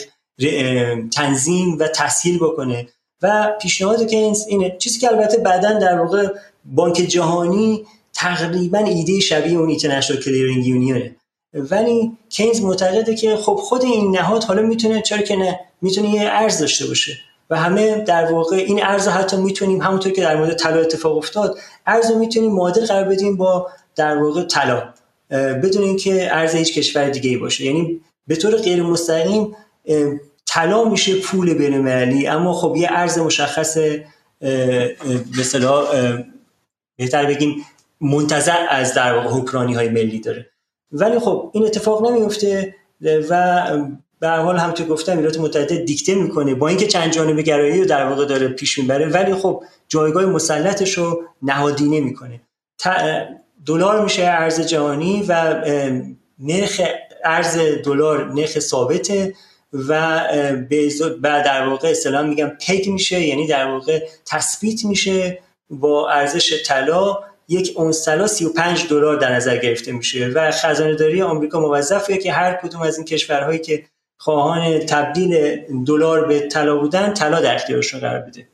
تنظیم 1.11 1.77
و 1.79 1.87
تسهیل 1.87 2.37
بکنه. 2.37 2.87
و 3.21 3.51
پیشنهاد 3.61 4.09
کینز 4.09 4.45
اینه 4.47 4.75
چیزی 4.79 4.99
که 4.99 5.07
البته 5.07 5.37
بعدا 5.37 5.79
در 5.79 5.99
واقع 5.99 6.27
بانک 6.65 6.95
جهانی 6.95 7.85
تقریبا 8.13 8.77
ایده 8.77 9.19
شبیه 9.19 9.59
اون 9.59 9.69
اینترنشنال 9.69 10.19
کلیرینگ 10.19 10.67
یونیونه 10.67 11.15
ولی 11.53 12.17
کینز 12.29 12.61
معتقده 12.61 13.15
که 13.15 13.35
خب 13.35 13.55
خود 13.55 13.83
این 13.83 14.17
نهاد 14.17 14.43
حالا 14.43 14.61
می‌تونه 14.61 15.01
چرا 15.01 15.21
که 15.21 15.35
نه 15.35 15.59
می‌تونه 15.81 16.09
یه 16.09 16.21
ارز 16.23 16.59
داشته 16.59 16.87
باشه. 16.87 17.17
و 17.49 17.57
همه 17.57 17.95
در 17.95 18.31
واقع 18.31 18.55
این 18.55 18.83
ارز 18.83 19.07
حتی 19.07 19.37
می‌تونیم 19.37 19.81
همونطور 19.81 20.11
که 20.11 20.21
در 20.21 20.37
مورد 20.37 20.53
طلا 20.53 20.79
اتفاق 20.79 21.17
افتاد 21.17 21.57
ارز 21.87 22.11
رو 22.11 22.19
می‌تونیم 22.19 22.51
معادل 22.51 22.85
قرار 22.85 23.03
بدیم 23.03 23.37
با 23.37 23.67
در 23.95 24.17
واقع 24.17 24.43
طلا 24.43 24.93
بدون 25.31 25.83
اینکه 25.83 26.35
ارز 26.35 26.55
هیچ 26.55 26.73
کشور 26.73 27.09
دیگه 27.09 27.29
ای 27.29 27.37
باشه. 27.37 27.65
یعنی 27.65 28.01
به 28.27 28.35
طور 28.35 28.55
غیر 28.55 28.83
مستقیم 28.83 29.55
طلا 30.47 30.83
میشه 30.83 31.15
پول 31.15 31.53
بین 31.53 32.27
اما 32.29 32.53
خب 32.53 32.75
یه 32.77 32.87
ارز 32.91 33.17
مشخص 33.17 33.77
مثلا 35.39 35.83
بهتر 36.97 37.25
بگیم 37.25 37.65
منتظر 38.01 38.65
از 38.69 38.93
در 38.93 39.13
واقع 39.13 39.29
حکرانی 39.29 39.73
های 39.73 39.89
ملی 39.89 40.19
داره. 40.19 40.49
ولی 40.91 41.19
خب 41.19 41.51
این 41.53 41.65
اتفاق 41.65 42.11
نمیفته 42.11 42.75
و 43.01 43.63
به 44.19 44.29
حال 44.29 44.57
هم 44.57 44.71
تو 44.71 44.85
گفتم 44.85 45.17
ایالات 45.17 45.39
متحده 45.39 45.75
دیکته 45.75 46.15
می‌کنه 46.15 46.55
با 46.55 46.67
اینکه 46.67 46.87
چند 46.87 47.11
جانبه 47.11 47.41
گرایی 47.41 47.79
رو 47.79 47.85
در 47.85 48.05
واقع 48.05 48.25
داره 48.25 48.47
پیش 48.47 48.79
می‌بره 48.79 49.09
ولی 49.09 49.33
خب 49.33 49.63
جایگاه 49.87 50.25
مسلطش 50.25 50.97
رو 50.97 51.23
نهادینه 51.41 51.99
می‌کنه 51.99 52.41
دلار 53.65 54.03
میشه 54.03 54.23
ارز 54.23 54.61
جهانی 54.61 55.25
و 55.27 55.63
نرخ 56.39 56.81
ارز 57.25 57.57
دلار 57.57 58.33
نرخ 58.33 58.59
ثابته 58.59 59.33
و 59.73 60.21
بعد 61.21 61.45
در 61.45 61.67
واقع 61.67 61.87
اصطلاح 61.87 62.21
میگم 62.21 62.51
پگ 62.67 62.89
میشه 62.89 63.21
یعنی 63.21 63.47
در 63.47 63.65
واقع 63.71 64.07
تثبیت 64.25 64.85
میشه 64.85 65.39
با 65.69 66.09
ارزش 66.09 66.63
طلا 66.65 67.19
یک 67.49 67.73
اونس 67.75 68.05
طلا 68.05 68.27
35 68.27 68.87
دلار 68.89 69.15
در 69.15 69.35
نظر 69.35 69.57
گرفته 69.57 69.91
میشه 69.91 70.27
و 70.27 70.51
خزانه 70.51 70.95
داری 70.95 71.21
آمریکا 71.21 71.59
موظفه 71.59 72.17
که 72.17 72.31
هر 72.31 72.53
کدوم 72.53 72.81
از 72.81 72.97
این 72.97 73.05
کشورهایی 73.05 73.59
که 73.59 73.83
خواهان 74.17 74.79
تبدیل 74.79 75.57
دلار 75.85 76.25
به 76.25 76.39
طلا 76.39 76.77
بودن 76.77 77.13
طلا 77.13 77.41
در 77.41 77.55
اختیارشون 77.55 77.99
قرار 77.99 78.19
بده. 78.19 78.47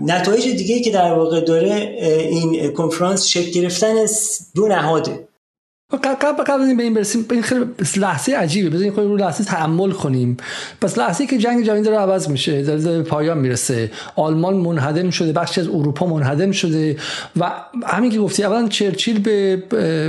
نتایج 0.00 0.56
دیگه 0.56 0.80
که 0.80 0.90
در 0.90 1.12
واقع 1.12 1.40
داره 1.40 1.72
این 2.30 2.72
کنفرانس 2.72 3.26
شکل 3.26 3.50
گرفتن 3.50 4.06
دو 4.54 4.68
نهاده. 4.68 5.27
قبل 5.92 6.42
قبل 6.42 6.62
این 6.62 6.76
به 6.76 6.82
این 6.82 6.94
برسیم 6.94 7.26
این 7.30 7.42
خیلی 7.42 7.64
لحظه 7.96 8.32
عجیبه. 8.32 8.70
بذارین 8.70 8.92
خود 8.92 9.04
رو 9.04 9.16
لحظه 9.16 9.44
تحمل 9.44 9.90
کنیم. 9.90 10.36
پس 10.80 10.98
لحظه 10.98 11.26
که 11.26 11.38
جنگ 11.38 11.64
جهانی 11.64 11.82
داره 11.82 11.96
عوض 11.96 12.28
میشه 12.28 12.62
داره, 12.62 12.80
داره 12.80 13.02
پایان 13.02 13.38
می‌رسه. 13.38 13.90
آلمان 14.16 14.54
منهدم 14.54 15.10
شده 15.10 15.32
بخشی 15.32 15.60
از 15.60 15.68
اروپا 15.68 16.06
منهدم 16.06 16.50
شده. 16.50 16.96
و 17.40 17.50
همین 17.86 18.10
که 18.10 18.18
گفتی 18.18 18.44
اولا 18.44 18.68
چرچیل 18.68 19.18
به 19.18 19.62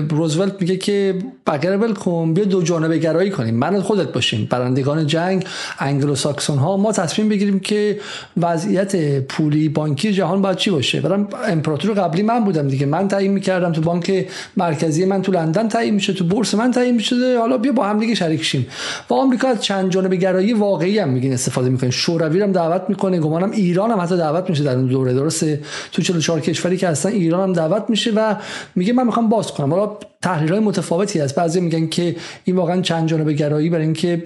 روزولت 0.09 0.61
میگه 0.61 0.77
که 0.77 1.19
بگر 1.47 1.77
ول 1.77 1.93
کن 1.93 2.33
بیا 2.33 2.45
دو 2.45 2.61
جانبه 2.61 2.97
گرایی 2.97 3.31
کنیم. 3.31 3.55
من 3.55 3.81
خودت 3.81 4.13
باشیم. 4.13 4.47
برندگان 4.51 5.07
جنگ 5.07 5.45
انگلو 5.79 6.15
ساکسون 6.15 6.57
ها 6.57 6.77
ما 6.77 6.91
تصمیم 6.91 7.29
بگیریم 7.29 7.59
که 7.59 7.99
وضعیت 8.37 9.19
پولی 9.19 9.69
بانکی 9.69 10.13
جهان 10.13 10.41
باید 10.41 10.57
چی 10.57 10.71
باشه. 10.71 11.01
برام 11.01 11.27
امپراتور 11.47 11.93
قبلی 11.93 12.23
من 12.23 12.43
بودم 12.43 12.67
دیگه. 12.67 12.85
من 12.85 13.07
تعیین 13.07 13.31
می‌کردم 13.31 13.71
تو 13.71 13.81
بانک 13.81 14.27
مرکزی 14.57 15.05
من 15.05 15.21
تو 15.21 15.31
لندن. 15.31 15.68
تعیین 15.69 15.93
میشه 15.93 16.13
تو 16.13 16.23
بورس 16.23 16.55
من 16.55 16.71
تعیین 16.71 16.95
میشه 16.95 17.39
حالا 17.39 17.57
بیا 17.57 17.71
با 17.71 17.85
هم 17.85 17.99
دیگه 17.99 18.15
شریک 18.15 18.43
شیم. 18.43 18.67
و 19.09 19.13
آمریکا 19.13 19.47
از 19.47 19.63
چند 19.63 19.91
جانبه 19.91 20.15
گرایی 20.15 20.53
واقعی 20.53 20.99
هم 20.99 21.09
میگین 21.09 21.33
استفاده 21.33 21.69
می‌کنه. 21.69 21.89
شوروی 21.89 22.41
هم 22.41 22.51
دعوت 22.51 22.81
می‌کنه 22.89 23.19
گمانم 23.19 23.51
ایران 23.51 23.91
هم 23.91 23.99
حتی 23.99 24.17
دعوت 24.17 24.49
میشه 24.49 24.63
در 24.63 24.75
اون 24.75 24.87
دوره 24.87 25.13
درسته؟ 25.13 25.61
تو 25.91 26.01
44 26.01 26.39
کشوری 26.39 26.77
که 26.77 26.87
هستن 26.87 27.09
ایران 27.09 27.49
هم 27.49 27.53
دعوت 27.53 27.89
میشه 27.89 28.11
و 28.11 28.35
میگه 28.75 28.93
من 28.93 29.05
می‌خوام 29.05 29.29
باز 29.29 29.51
کنم. 29.51 29.73
حالا 29.73 29.97
تحلیل 30.21 30.51
های 30.51 30.59
متفاوتی 30.59 31.19
هست. 31.19 31.35
بعضی 31.35 31.61
میگن 31.61 31.87
که 31.87 32.15
این 32.43 32.55
واقعا 32.55 32.81
چند 32.81 33.07
جانبه 33.07 33.33
گرایی 33.33 33.69
برای 33.69 33.83
اینکه 33.83 34.23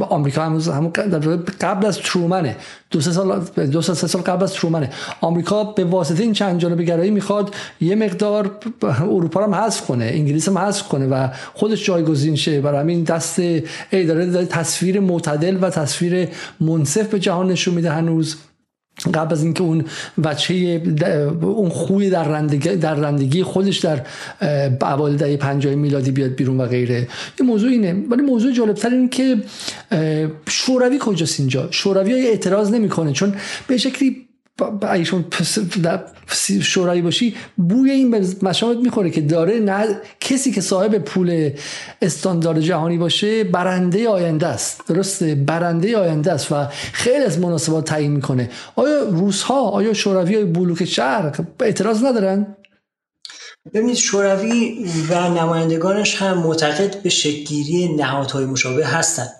آمریکا 0.00 0.42
هم 0.42 0.88
قبل 1.60 1.86
از 1.86 1.98
ترومنه. 1.98 2.56
دو 2.90 3.00
سه 3.00 3.12
سال 3.12 3.40
دو 3.72 3.82
سه 3.82 4.06
سال 4.06 4.22
قبل 4.22 4.42
از 4.42 4.52
ترومنه. 4.52 4.90
آمریکا 5.20 5.64
به 5.64 5.84
واسطه 5.84 6.22
این 6.22 6.32
چند 6.32 6.60
جانبه 6.60 6.84
گرایی 6.84 7.10
می‌خواد 7.10 7.54
یه 7.80 7.94
مقدار 7.94 8.50
اروپا 8.82 9.40
رو 9.40 9.46
هم 9.46 9.54
حذف 9.54 9.86
کنه 9.86 10.04
انگلیس 10.04 10.48
هم 10.48 10.58
حذف 10.58 10.88
کنه 10.88 11.06
و 11.06 11.28
خودش 11.54 11.84
جایگزین 11.84 12.36
شه. 12.36 12.60
برای 12.60 12.80
همین 12.80 13.02
دست 13.02 13.38
ای 13.38 14.04
داره 14.06 14.46
تصویر 14.46 15.00
معتدل 15.00 15.58
و 15.60 15.70
تصویر 15.70 16.28
منصف 16.60 17.06
به 17.06 17.18
جهان 17.18 17.46
نشون 17.46 17.74
میده 17.74 17.90
هنوز. 17.90 18.36
قبل 19.14 19.32
از 19.32 19.42
اینکه 19.42 19.62
اون 19.62 19.84
بچه 20.24 20.82
اون 21.42 21.68
خوی 21.68 22.10
در 22.10 22.24
رندگی, 22.24 22.76
در 22.76 22.94
رندگی 22.94 23.42
خودش 23.42 23.78
در 23.78 24.02
اوایل 24.82 25.16
دهه 25.16 25.36
50 25.36 25.74
میلادی 25.74 26.10
بیاد 26.10 26.30
بیرون 26.30 26.60
و 26.60 26.66
غیره. 26.66 27.08
یه 27.40 27.46
موضوع 27.46 27.70
اینه. 27.70 28.04
ولی 28.10 28.22
موضوع 28.22 28.52
جالبتر 28.52 28.90
این 28.90 29.08
که 29.08 29.36
شوروی 30.48 30.98
کجاست 31.00 31.40
اینجا؟ 31.40 31.68
شوروی 31.70 32.12
اعتراض 32.12 32.70
نمی‌کنه 32.70 33.12
چون 33.12 33.34
به 33.66 33.76
شکلی 33.76 34.29
ایشون 34.92 35.24
شورایی 36.62 37.02
باشی 37.02 37.36
بوی 37.56 37.90
این 37.90 38.26
مشامت 38.42 38.76
می‌خوره 38.76 39.10
که 39.10 39.20
داره 39.20 39.60
نه 39.60 40.00
کسی 40.20 40.50
که 40.50 40.60
صاحب 40.60 40.98
پول 40.98 41.50
استاندارد 42.02 42.60
جهانی 42.60 42.98
باشه 42.98 43.44
برنده 43.44 44.08
آینده 44.08 44.46
است. 44.46 44.82
درسته؟ 44.88 45.34
برنده 45.34 45.98
آینده 45.98 46.32
است 46.32 46.52
و 46.52 46.66
خیلی 46.92 47.24
از 47.24 47.38
مناسبات 47.38 47.84
تعیین 47.84 48.12
می‌کنه. 48.12 48.50
آیا 48.76 49.02
روس 49.02 49.42
ها 49.42 49.60
آیا 49.60 49.92
شوروی 49.92 50.34
های 50.34 50.44
بلوک 50.44 50.84
شرق 50.84 51.40
اعتراض 51.60 52.04
ندارن؟ 52.04 52.56
ببینید 53.74 53.96
شوروی 53.96 54.84
و 55.10 55.28
نمایندگانش 55.28 56.22
هم 56.22 56.38
معتقد 56.38 57.02
به 57.02 57.08
شکلگیری 57.08 57.96
نهادهای 57.96 58.44
مشابه 58.44 58.86
هستند 58.86 59.30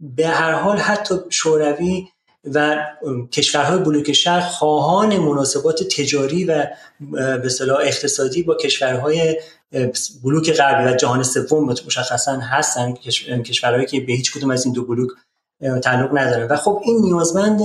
به 0.00 0.28
هر 0.28 0.52
حال 0.52 0.76
حتی 0.78 1.14
شوروی 1.30 2.04
و 2.44 2.86
کشورهای 3.32 3.78
بلوک 3.78 4.12
شرق 4.12 4.50
خواهان 4.50 5.16
مناسبات 5.16 5.82
تجاری 5.82 6.44
و 6.44 6.66
به 7.42 7.48
صلاح 7.48 7.78
اقتصادی 7.82 8.42
با 8.42 8.54
کشورهای 8.54 9.40
بلوک 10.22 10.52
غربی 10.52 10.92
و 10.92 10.96
جهان 10.96 11.22
سوم 11.22 11.64
مشخصا 11.64 12.32
هستن. 12.32 12.94
کشورهایی 13.42 13.86
که 13.86 14.00
به 14.00 14.12
هیچ 14.12 14.32
کدوم 14.32 14.50
از 14.50 14.64
این 14.64 14.74
دو 14.74 14.84
بلوک 14.84 15.10
تعلق 15.82 16.18
ندارن. 16.18 16.46
و 16.48 16.56
خب 16.56 16.80
این 16.84 16.96
نیازمند 17.02 17.60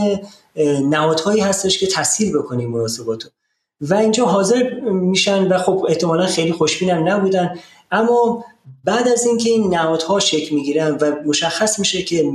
نهادهایی 0.89 1.41
هستش 1.41 1.79
که 1.79 1.87
تسهیل 1.87 2.37
بکنیم 2.37 2.69
مناسبات 2.69 3.23
و 3.81 3.93
اینجا 3.93 4.25
حاضر 4.25 4.79
میشن 4.83 5.47
و 5.47 5.57
خب 5.57 5.85
احتمالا 5.89 6.25
خیلی 6.25 6.51
خوشبین 6.51 6.89
هم 6.89 7.09
نبودن. 7.09 7.59
اما 7.91 8.45
بعد 8.83 9.07
از 9.07 9.25
اینکه 9.25 9.49
این 9.49 9.73
نهادها 9.73 10.19
شکل 10.19 10.55
می‌گیرن 10.55 10.97
و 11.01 11.11
مشخص 11.25 11.79
میشه 11.79 12.01
که 12.01 12.31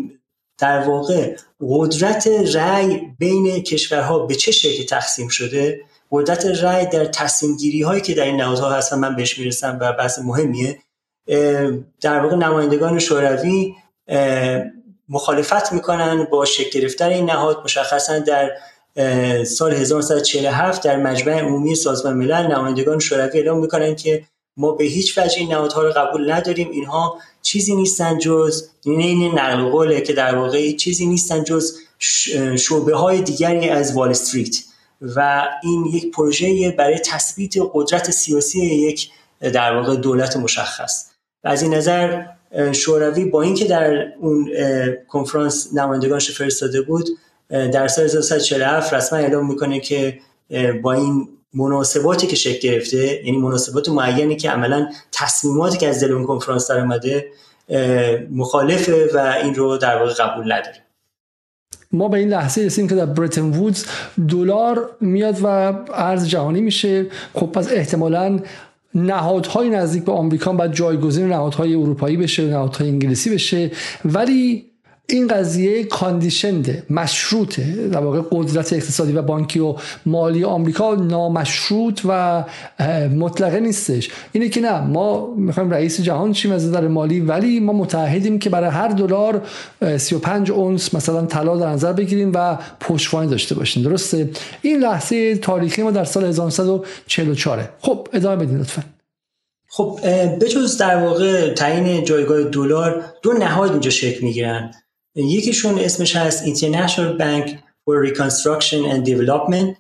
در 0.61 0.79
واقع 0.89 1.37
قدرت 1.61 2.29
رأی 2.55 3.01
بین 3.19 3.63
کشورها 3.63 4.19
به 4.19 4.35
چه 4.35 4.53
شکلی 4.53 4.85
تقسیم 4.85 5.29
شده؟ 5.29 5.81
قدرت 6.11 6.47
رأی 6.47 6.87
در 6.87 7.05
تصمیم 7.05 7.57
گیری 7.57 7.83
هایی 7.83 8.01
که 8.01 8.15
در 8.15 8.25
این 8.25 8.37
نهادها 8.37 8.71
هستن 8.71 8.99
من 8.99 9.17
بهش 9.17 9.39
می‌رسم 9.39 9.79
و 9.81 9.93
بحث 9.93 10.19
مهمیه. 10.19 10.79
در 12.01 12.21
واقع 12.21 12.37
نمایندگان 12.37 12.99
شوروی 12.99 13.75
مخالفت 15.09 15.73
می‌کنن 15.73 16.25
با 16.25 16.45
شکل 16.45 16.81
گرفتن 16.81 17.09
این 17.09 17.31
نهاد 17.31 17.61
مشخصا 17.65 18.19
در 18.19 18.51
سال 19.45 19.73
1947 19.73 20.83
در 20.83 20.97
مجمع 20.97 21.41
عمومی 21.41 21.75
سازمان 21.75 22.17
ملل 22.17 22.47
نمایندگان 22.47 22.99
شوروی 22.99 23.39
اعلام 23.39 23.59
می‌کنن 23.59 23.97
که 23.97 24.25
ما 24.57 24.73
به 24.73 24.85
هیچ 24.85 25.19
وجه 25.19 25.39
این 25.39 25.53
نهادها 25.53 25.83
رو 25.83 25.93
قبول 25.93 26.33
نداریم. 26.33 26.71
اینها 26.71 27.19
چیزی 27.43 27.75
نیستن 27.75 28.19
جز 28.19 28.69
این 28.85 29.39
نقل 29.39 29.71
قوله 29.71 30.01
که 30.01 30.13
در 30.13 30.35
واقع 30.35 30.73
چیزی 30.73 31.07
نیستن 31.07 31.45
جز 31.45 31.79
شعبه 32.59 32.97
های 32.97 33.21
دیگری 33.21 33.69
از 33.69 33.97
وال 33.97 34.11
استریت. 34.11 34.57
و 35.03 35.49
این 35.63 35.85
یک 35.87 36.11
پروژه 36.11 36.71
برای 36.79 36.99
تثبیت 36.99 37.55
قدرت 37.73 38.11
سیاسی 38.11 38.61
یک 38.61 39.11
در 39.41 39.77
واقع 39.77 39.97
دولت 39.97 40.37
مشخص. 40.37 41.07
و 41.45 41.49
از 41.49 41.63
این 41.63 41.75
نظر 41.75 42.25
شوروی 42.73 43.25
با 43.25 43.43
اینکه 43.43 43.65
در 43.65 44.13
اون 44.21 44.51
کنفرانس 45.09 45.69
نمایندگانش 45.75 46.31
فرستاده 46.31 46.83
بود 46.83 47.09
در 47.49 47.89
سال 47.89 48.05
1947 48.05 48.95
رسما 48.95 49.19
اعلام 49.19 49.47
می‌کنه 49.47 49.81
که 49.81 50.19
با 50.83 50.93
این 50.93 51.29
مناسباتی 51.55 52.27
که 52.27 52.37
شکل 52.37 52.69
گرفته 52.69 53.23
یعنی 53.25 53.39
مناسبات 53.39 53.89
معینی 53.89 54.37
که 54.37 54.51
عملا 54.51 54.89
تصمیماتی 55.13 55.79
که 55.79 55.89
از 55.89 56.05
دل 56.05 56.13
اون 56.13 56.27
کنفرانس 56.27 56.71
در 56.71 56.81
اومده 56.81 57.27
مخالفه 58.31 59.11
و 59.15 59.19
این 59.43 59.55
رو 59.55 59.77
در 59.77 59.99
واقع 59.99 60.13
قبول 60.13 60.53
نداره 60.53 60.77
ما 61.93 62.09
به 62.09 62.19
این 62.19 62.29
لحظه 62.29 62.63
رسیم 62.63 62.89
که 62.89 62.95
در 62.95 63.07
بریتن 63.07 63.43
وودز 63.43 63.87
دلار 64.29 64.91
میاد 65.01 65.39
و 65.43 65.47
ارز 65.95 66.29
جهانی 66.29 66.61
میشه. 66.61 67.07
خب 67.35 67.47
پس 67.47 67.73
احتمالاً 67.73 68.41
نهادهای 68.95 69.71
نزدیک 69.71 70.05
به 70.05 70.13
آمریکا 70.13 70.53
باید 70.53 70.73
جایگزین 70.73 71.29
نهادهای 71.29 71.75
اروپایی 71.75 72.17
بشه 72.17 72.47
نهادهای 72.47 72.89
انگلیسی 72.89 73.31
بشه. 73.31 73.71
ولی 74.05 74.70
این 75.11 75.29
قضیه 75.29 75.85
کاندیشنده 75.85 76.83
مشروطه 76.91 77.89
در 77.89 78.01
واقع 78.01 78.23
قدرت 78.31 78.73
اقتصادی 78.73 79.13
و 79.13 79.23
بانکی 79.23 79.61
و 79.61 79.75
مالی 80.07 80.45
آمریکا 80.45 80.95
نامشروط 80.95 82.01
و 82.05 82.45
مطلقه 83.17 83.61
نیستش. 83.61 84.11
اینه 84.33 84.49
که 84.49 84.61
نه 84.61 84.81
ما 84.81 85.35
می‌خوایم 85.35 85.71
رئیس 85.71 86.01
جهان 86.01 86.33
چیم 86.33 86.53
از 86.53 86.69
نظر 86.69 86.89
مالی 86.89 87.21
ولی 87.21 87.61
ما 87.61 87.73
متحدیم 87.73 88.39
که 88.39 88.51
برای 88.51 88.71
هر 88.71 88.89
دلار 88.89 89.43
35 89.97 90.51
اونس 90.51 90.95
مثلا 90.95 91.27
طلا 91.27 91.57
در 91.57 91.69
نظر 91.69 91.93
بگیریم 91.93 92.33
و 92.35 92.59
پشتوانه 92.81 93.31
داشته 93.31 93.55
باشیم. 93.55 93.83
درسته؟ 93.83 94.31
این 94.63 94.81
لحظه 94.81 95.37
تاریخی 95.37 95.83
ما 95.83 95.91
در 95.91 96.05
سال 96.05 96.25
1944 96.25 97.69
خب 97.81 98.09
ادامه 98.13 98.45
بدین 98.45 98.59
لطفا. 98.59 98.83
خب 99.69 100.01
بجز 100.41 100.77
در 100.77 100.97
واقع 100.97 101.55
تعیین 101.55 102.05
جایگاه 102.05 102.43
دلار 102.43 103.05
دو 103.23 103.33
نهاد 103.33 103.71
اینجا 103.71 103.91
شکل 103.91 104.25
می‌گیرن. 104.25 104.71
یکیشون 105.15 105.79
اسمش 105.79 106.17
هست 106.17 106.45
International 106.45 107.19
Bank 107.19 107.51
for 107.85 108.09
Reconstruction 108.09 108.93
and 108.93 109.05
Development 109.07 109.77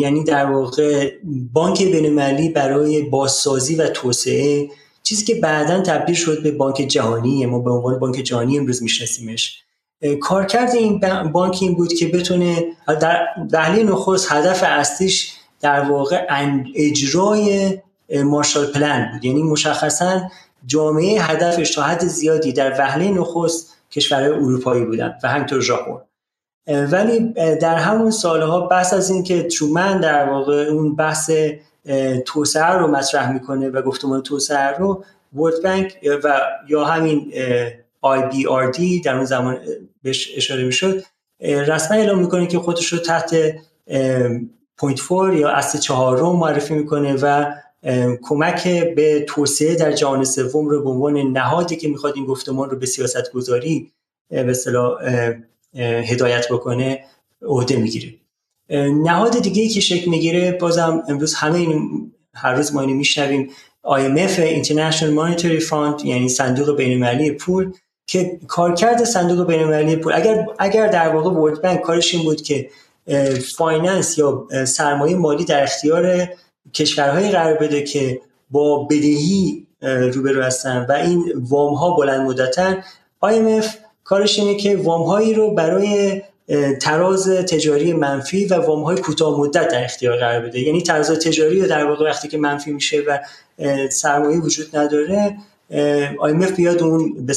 یعنی 0.00 0.24
در 0.24 0.44
واقع 0.44 1.12
بانک 1.52 1.82
بینالمللی 1.82 2.48
برای 2.48 3.02
بازسازی 3.02 3.74
و 3.74 3.88
توسعه. 3.88 4.68
چیزی 5.02 5.24
که 5.24 5.34
بعدا 5.34 5.80
تبدیل 5.80 6.14
شد 6.14 6.42
به 6.42 6.50
بانک 6.50 6.76
جهانی 6.76 7.46
ما 7.46 7.58
به 7.58 7.70
عنوان 7.70 7.98
بانک 7.98 8.14
جهانی 8.14 8.58
امروز 8.58 8.82
میشناسیمش. 8.82 9.62
کارکرد 10.20 10.74
این 10.74 11.00
بانک 11.32 11.58
این 11.60 11.74
بود 11.74 11.92
که 11.92 12.06
بتونه 12.06 12.64
در 13.00 13.26
دهلی 13.50 13.84
نخست 13.84 14.32
هدف 14.32 14.62
اصلیش 14.66 15.32
در 15.60 15.80
واقع 15.80 16.26
اجرای 16.74 17.78
مارشال 18.24 18.66
پلن 18.66 19.10
بود. 19.12 19.24
یعنی 19.24 19.42
مشخصا 19.42 20.30
جامعه 20.66 21.22
هدفش 21.22 21.74
تا 21.74 21.82
حد 21.82 22.06
زیادی 22.06 22.52
در 22.52 22.70
وهله 22.78 23.10
نخست 23.10 23.75
کشورهای 23.96 24.30
اروپایی 24.30 24.84
بودن 24.84 25.14
و 25.22 25.28
همینطور 25.28 25.60
ژاپن. 25.60 26.00
ولی 26.68 27.32
در 27.60 27.74
همون 27.74 28.10
سالها 28.10 28.60
بحث 28.60 28.94
از 28.94 29.10
این 29.10 29.22
که 29.22 29.42
ترومن 29.42 30.00
در 30.00 30.28
واقع 30.28 30.66
اون 30.66 30.96
بحث 30.96 31.30
توسعه 32.26 32.72
رو 32.72 32.86
مطرح 32.86 33.32
می‌کنه 33.32 33.68
و 33.68 33.82
گفتمان 33.82 34.22
توسعه 34.22 34.78
رو 34.78 35.04
World 35.36 35.62
Bank 35.62 35.98
و 36.24 36.40
یا 36.68 36.84
همین 36.84 37.32
IBRD 38.04 39.04
در 39.04 39.14
اون 39.14 39.24
زمان 39.24 39.58
بهش 40.02 40.32
اشاره 40.36 40.64
می‌شد 40.64 41.02
رسما 41.40 41.96
اعلام 41.96 42.18
می‌کنه 42.18 42.46
که 42.46 42.58
خودش 42.58 42.92
رو 42.92 42.98
تحت 42.98 43.36
Point 44.76 45.00
Four 45.00 45.34
یا 45.34 45.48
اصل 45.48 45.78
چهارم 45.78 46.36
معرفی 46.36 46.74
می‌کنه 46.74 47.16
و 47.22 47.52
کمک 48.22 48.68
به 48.68 49.24
توسعه 49.28 49.74
در 49.74 49.92
جهان 49.92 50.24
سوم 50.24 50.68
رو 50.68 50.82
به 50.82 50.90
عنوان 50.90 51.16
نهادی 51.16 51.76
که 51.76 51.88
می‌خواد 51.88 52.12
این 52.16 52.26
گفتمان 52.26 52.70
رو 52.70 52.78
به 52.78 52.86
سیاست 52.86 53.32
گذاری 53.32 53.92
به 54.30 54.54
هدایت 55.82 56.48
بکنه 56.50 57.04
عهده 57.42 57.76
می‌گیره. 57.76 58.14
نهاد 59.04 59.42
دیگه 59.42 59.68
که 59.68 59.80
شکل 59.80 60.10
می‌گیره 60.10 60.52
بازم 60.52 61.02
امروز 61.08 61.34
همه 61.34 61.58
این 61.58 62.12
هر 62.34 62.54
روز 62.54 62.74
ما 62.74 62.80
اینو 62.80 62.94
میشنویم 62.94 63.50
IMF 63.86 64.38
International 64.62 65.10
Monetary 65.18 65.62
Fund 65.62 66.04
یعنی 66.04 66.28
صندوق 66.28 66.76
بین‌المللی 66.76 67.30
پول 67.30 67.72
که 68.06 68.40
کارکرد 68.48 69.04
صندوق 69.04 69.46
بین‌المللی 69.46 69.96
پول 69.96 70.12
اگر 70.12 70.46
اگر 70.58 70.86
در 70.86 71.08
واقع 71.08 71.30
ورلد 71.30 71.62
بانک 71.62 71.80
کارش 71.80 72.14
این 72.14 72.24
بود 72.24 72.42
که 72.42 72.70
finance 73.56 74.18
یا 74.18 74.46
سرمایه 74.64 75.16
مالی 75.16 75.44
در 75.44 75.62
اختیار 75.62 76.28
کشورهایی 76.74 77.30
قرار 77.30 77.54
بده 77.54 77.82
که 77.82 78.20
با 78.50 78.84
بدهی 78.84 79.66
روبرو 79.82 80.42
هستن 80.42 80.86
و 80.88 80.92
این 80.92 81.32
وام 81.34 81.74
ها 81.74 81.96
بلند 81.96 82.20
مدتن 82.20 82.84
IMF 83.24 83.66
کارش 84.04 84.38
اینه 84.38 84.54
که 84.54 84.76
وام 84.76 85.02
هایی 85.02 85.34
رو 85.34 85.54
برای 85.54 86.22
تراز 86.82 87.28
تجاری 87.28 87.92
منفی 87.92 88.46
و 88.46 88.54
وام 88.54 88.82
های 88.82 88.96
کوتاه 88.96 89.40
مدت 89.40 89.68
در 89.68 89.84
اختیار 89.84 90.16
قرار 90.16 90.40
بده. 90.40 90.60
یعنی 90.60 90.82
تراز 90.82 91.10
تجاری 91.10 91.60
در 91.60 91.84
واقع 91.84 92.04
وقتی 92.04 92.28
که 92.28 92.38
منفی 92.38 92.72
میشه 92.72 93.02
و 93.06 93.18
سرمایه 93.88 94.40
وجود 94.40 94.76
نداره 94.76 95.36
IMF 96.18 96.52
بیاد 96.56 96.82
اون 96.82 97.26
به 97.26 97.34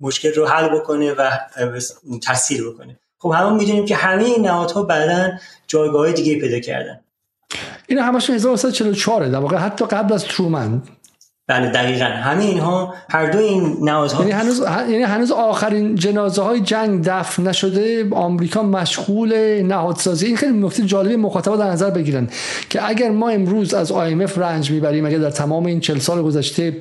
مشکل 0.00 0.32
رو 0.32 0.46
حل 0.46 0.68
بکنه 0.68 1.12
و 1.12 1.30
تسهیل 2.26 2.70
بکنه. 2.70 2.98
خب 3.18 3.32
همون 3.36 3.52
می‌دونیم 3.58 3.84
که 3.84 3.96
همه 3.96 4.24
این 4.24 4.46
نهادها 4.46 4.82
بعدا 4.82 5.32
جایگاه 5.66 6.12
دیگه 6.12 6.40
پیدا 6.40 6.58
کردن. 6.60 7.00
این 7.86 7.98
همشون 7.98 8.34
1944 8.34 9.26
در 9.28 9.38
واقع 9.38 9.56
حتی 9.56 9.84
قبل 9.84 10.12
از 10.14 10.24
ترومن. 10.24 10.82
بله 11.48 11.70
دقیقا. 11.70 12.04
همه 12.04 12.44
اینها 12.44 12.94
هر 13.10 13.30
دو 13.30 13.38
این 13.38 13.76
نهادها 13.82 14.20
یعنی 14.20 14.32
هنوز 14.32 14.60
یعنی 14.90 15.02
هنوز 15.02 15.32
آخرین 15.32 15.94
جنازه 15.94 16.42
های 16.42 16.60
جنگ 16.60 17.04
دفن 17.04 17.42
نشده 17.42 18.10
آمریکا 18.10 18.62
مشغول 18.62 19.62
نهادسازی. 19.62 20.26
این 20.26 20.36
خیلی 20.36 20.58
نکته 20.58 20.82
جالبی 20.82 21.16
مخاطبا 21.16 21.56
در 21.56 21.70
نظر 21.70 21.90
بگیرن 21.90 22.28
که 22.70 22.88
اگر 22.88 23.10
ما 23.10 23.28
امروز 23.28 23.74
از 23.74 23.92
IMF 23.92 24.38
رنج 24.38 24.70
می‌بریم 24.70 25.06
اگر 25.06 25.18
در 25.18 25.30
تمام 25.30 25.66
این 25.66 25.80
40 25.80 25.98
سال 25.98 26.22
گذشته 26.22 26.76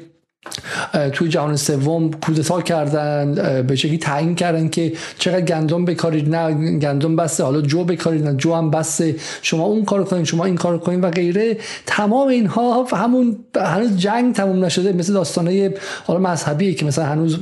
توی 1.14 1.30
جهان 1.30 1.56
سوم 1.56 2.12
کودتا 2.12 2.62
کردن 2.62 3.34
به 3.68 3.76
شکلی 3.76 3.98
تعیین 3.98 4.36
کردن 4.36 4.70
که 4.70 4.94
چقدر 5.20 5.42
گندم 5.42 5.86
بکارید 5.86 6.36
نه 6.36 6.80
گندم 6.80 7.16
بسته 7.16 7.44
حالا 7.44 7.62
جو 7.62 7.84
بکارید 7.84 8.28
نه 8.28 8.36
جو 8.36 8.54
هم 8.54 8.72
بسته 8.72 9.16
شما 9.42 9.64
اون 9.64 9.86
کار 9.86 10.04
کنید 10.04 10.26
شما 10.26 10.46
این 10.46 10.56
کار 10.56 10.78
کنید 10.78 11.04
و 11.04 11.10
غیره. 11.10 11.58
تمام 11.86 12.28
اینها 12.28 12.84
همون 12.84 13.38
هنوز 13.56 13.98
جنگ 13.98 14.36
تموم 14.36 14.66
نشده 14.66 14.94
مثل 14.94 15.14
داستانه 15.14 15.74
حالا 16.06 16.20
مذهبی 16.20 16.74
که 16.76 16.86
مثلا 16.86 17.06
هنوز 17.06 17.40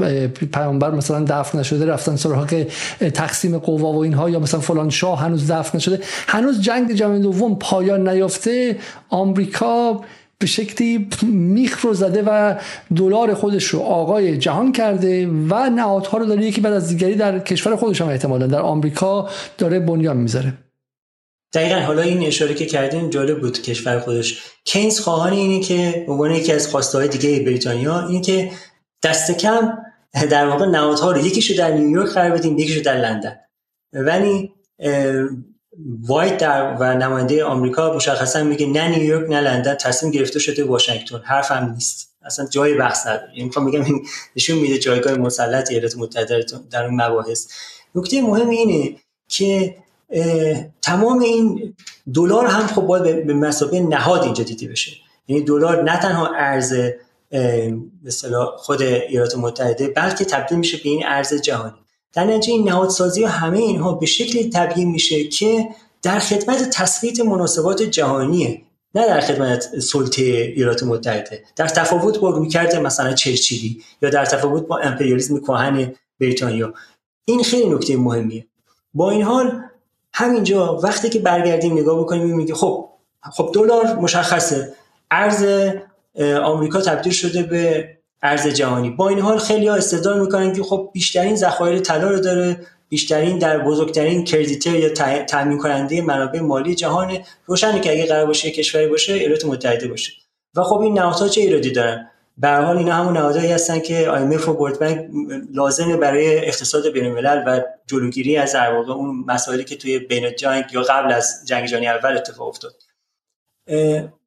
پیامبر 0.54 0.92
مثلا 0.92 1.26
دفن 1.28 1.60
نشده 1.60 1.86
رفتن 1.86 2.16
سراغ 2.16 2.66
تقسیم 3.14 3.58
قوا 3.58 3.94
و 3.94 3.98
اینها 3.98 4.30
یا 4.30 4.40
مثلا 4.40 4.60
فلان 4.60 4.90
شاه 4.90 5.20
هنوز 5.20 5.52
دفن 5.52 5.78
نشده. 5.78 6.00
هنوز 6.28 6.62
جنگ 6.62 6.94
جهانی 6.94 7.20
دوم 7.20 7.56
پایان 7.56 8.10
نیافته. 8.10 8.78
آمریکا 9.10 10.02
به 10.42 10.48
شکلی 10.48 11.08
میخ 11.32 11.82
رو 11.82 11.94
زده 11.94 12.24
و 12.28 12.56
دلار 12.96 13.34
خودش 13.34 13.66
رو 13.66 13.80
آقای 13.80 14.38
جهان 14.38 14.72
کرده 14.72 15.28
و 15.28 15.70
نهادها 15.70 16.18
رو 16.18 16.26
داره 16.26 16.46
یکی 16.46 16.62
بعد 16.62 16.74
از 16.74 16.88
دیگری 16.88 17.16
در 17.16 17.40
کشور 17.40 17.76
خودش 17.76 18.02
هم 18.02 18.08
احتمالا 18.08 18.48
در 18.48 18.60
آمریکا 18.60 19.30
داره 19.58 19.80
بنیان 19.80 20.18
می‌ذاره. 20.18 20.54
دقیقا 21.54 21.80
حالا 21.80 22.02
این 22.02 22.24
اشاره 22.24 22.54
که 22.54 22.66
کردیم 22.66 23.10
جالب 23.10 23.42
بود 23.42 23.62
کشور 23.62 24.00
خودش. 24.00 24.42
کینز 24.66 25.00
خواهان 25.00 25.34
اینه 25.34 25.60
که 25.60 26.06
عنوان 26.08 26.32
یکی 26.32 26.54
از 26.54 26.68
خواسته 26.68 26.98
های 26.98 27.08
دیگه 27.08 27.40
بریتانیا 27.40 28.08
اینه 28.08 28.22
که 28.22 28.52
دست 29.04 29.32
کم 29.32 29.78
در 30.14 30.48
واقع 30.48 30.66
نهادها 30.66 31.12
رو 31.12 31.26
یکیشو 31.26 31.54
در 31.58 31.72
نیویورک 31.72 32.10
قرار 32.10 32.32
بدیم 32.32 32.58
یکیشو 32.58 32.82
در 32.82 32.98
لندن. 32.98 33.36
ولی 33.94 34.52
وایت 36.08 36.38
در 36.38 36.78
و 36.80 36.94
نماینده 36.94 37.44
آمریکا 37.44 37.94
مشخصا 37.94 38.44
میگه 38.44 38.66
نه 38.68 38.88
نیویورک 38.88 39.30
نه 39.30 39.42
لندن 39.42 39.76
تصمیم 39.76 40.12
گرفته 40.12 40.40
شده 40.40 40.64
واشنگتن. 40.64 41.22
حرف 41.24 41.52
هم 41.52 41.74
نیست. 41.74 42.12
اصلا 42.26 42.48
جای 42.48 42.74
بحث 42.74 43.08
نداره 43.08 43.38
یعنی 43.38 43.50
بگم 43.50 43.84
این 43.84 44.06
نشون 44.36 44.58
میده 44.58 44.80
جایگاه 44.80 45.14
مسلط 45.14 45.72
ایالات 45.72 45.98
متحده 45.98 46.46
در 46.72 46.86
اون 46.86 47.02
مباحث. 47.02 47.48
نکته 47.96 48.22
مهم 48.22 48.50
اینه 48.50 48.96
که 49.28 49.76
تمام 50.82 51.20
این 51.20 51.76
دلار 52.14 52.46
هم 52.46 52.68
خب 52.68 52.82
باید 52.82 53.28
به 53.28 53.34
مسابقه 53.34 53.80
نهاد 53.80 54.24
اینجا 54.24 54.44
دیده 54.44 54.68
بشه. 54.68 54.92
یعنی 55.28 55.44
دلار 55.44 55.84
نه 55.84 55.98
تنها 55.98 56.30
ارز 56.36 56.74
مثلا 58.04 58.46
خود 58.46 58.82
ایالات 58.82 59.36
متحده 59.36 59.88
بلکه 59.88 60.26
تبدیل 60.26 60.58
میشه 60.58 60.78
به 60.78 60.90
این 60.90 61.06
ارز 61.06 61.34
جهانی. 61.34 61.81
در 62.14 62.24
نتیجه 62.24 62.54
این 62.54 62.70
نهادسازی 62.70 63.24
و 63.24 63.28
همه 63.28 63.58
اینها 63.58 63.94
به 63.94 64.06
شکلی 64.06 64.50
تبیین 64.50 64.92
میشه 64.92 65.24
که 65.24 65.68
در 66.02 66.20
خدمت 66.20 66.70
تثبیت 66.70 67.20
مناسبات 67.20 67.82
جهانیه 67.82 68.62
نه 68.96 69.08
در 69.08 69.20
خدمت 69.20 69.80
سلطه 69.80 70.22
ایالات 70.56 70.84
متحده. 70.84 71.44
در 71.56 71.68
تفاوت 71.68 72.20
با 72.20 72.30
رویکرد 72.30 72.76
مثلا 72.76 73.14
چرچیلی 73.14 73.84
یا 74.02 74.10
در 74.10 74.26
تفاوت 74.26 74.68
با 74.68 74.78
امپریالیسم 74.78 75.40
کهن 75.40 75.94
بریتانیا. 76.20 76.74
این 77.26 77.44
خیلی 77.44 77.70
نکته 77.70 77.98
مهمیه. 77.98 78.48
با 78.94 79.12
این 79.12 79.22
حال 79.22 79.62
همینجا 80.14 80.80
وقتی 80.84 81.10
که 81.10 81.20
برگردیم 81.20 81.74
نگاه 81.74 82.00
بکنیم 82.00 82.36
میگه 82.36 82.54
خب 82.54 82.90
خب 83.32 83.52
دلار 83.56 83.96
مشخصه. 83.96 84.74
ارز 85.12 85.46
آمریکا 86.44 86.82
تبدیل 86.82 87.14
شده 87.14 87.44
به 87.44 87.90
ارز 88.22 88.48
جهانی. 88.48 88.90
با 88.90 89.10
این 89.10 89.20
حال 89.20 89.38
خیلی 89.38 89.68
ها 89.68 89.76
استدلال 89.76 90.20
می‌کنن 90.20 90.54
که 90.54 90.64
خب 90.64 90.90
بیشترین 90.94 91.36
ذخایر 91.36 91.80
طلا 91.80 92.10
رو 92.10 92.20
داره 92.20 92.68
بیشترین 92.90 93.38
در 93.38 93.58
بزرگترین 93.58 94.24
کردیتر 94.24 94.76
یا 94.76 94.90
تامین 95.26 95.58
کننده 95.58 96.02
منابع 96.02 96.40
مالی 96.40 96.76
جهان 96.76 97.18
روشنه 97.46 97.80
که 97.80 97.92
اگه 97.92 98.06
قرار 98.06 98.26
باشه 98.26 98.52
کشوری 98.52 98.88
باشه 98.88 99.14
ایالات 99.14 99.46
متحده 99.46 99.88
باشه. 99.88 100.14
و 100.56 100.64
خب 100.64 100.80
این 100.80 100.94
نهادها 100.94 101.28
چه 101.28 101.42
ایرادی 101.42 101.72
دارن؟ 101.72 102.08
به 102.38 102.50
حال 102.50 102.78
اینا 102.78 102.94
همون 102.94 103.18
نهادهایی 103.18 103.52
هستن 103.52 103.80
که 103.80 104.06
IMF 104.06 104.48
و 104.48 104.52
ورلد 104.52 104.80
بانک 104.80 105.10
لازمه 105.54 105.98
برای 105.98 106.38
اقتصاد 106.38 106.88
بین 106.88 107.14
و 107.48 107.62
جلوگیری 107.88 108.38
از 108.38 108.54
در 108.54 108.74
اون 108.74 109.24
مسائلی 109.28 109.64
که 109.64 109.76
توی 109.76 110.00
بین 110.00 110.36
جنگ 110.36 110.64
یا 110.74 110.82
قبل 110.82 111.12
از 111.12 111.44
جنگ 111.46 111.66
جهانی 111.66 111.88
اول 111.88 112.18
اتفاق 112.18 112.48
افتاد. 112.48 112.74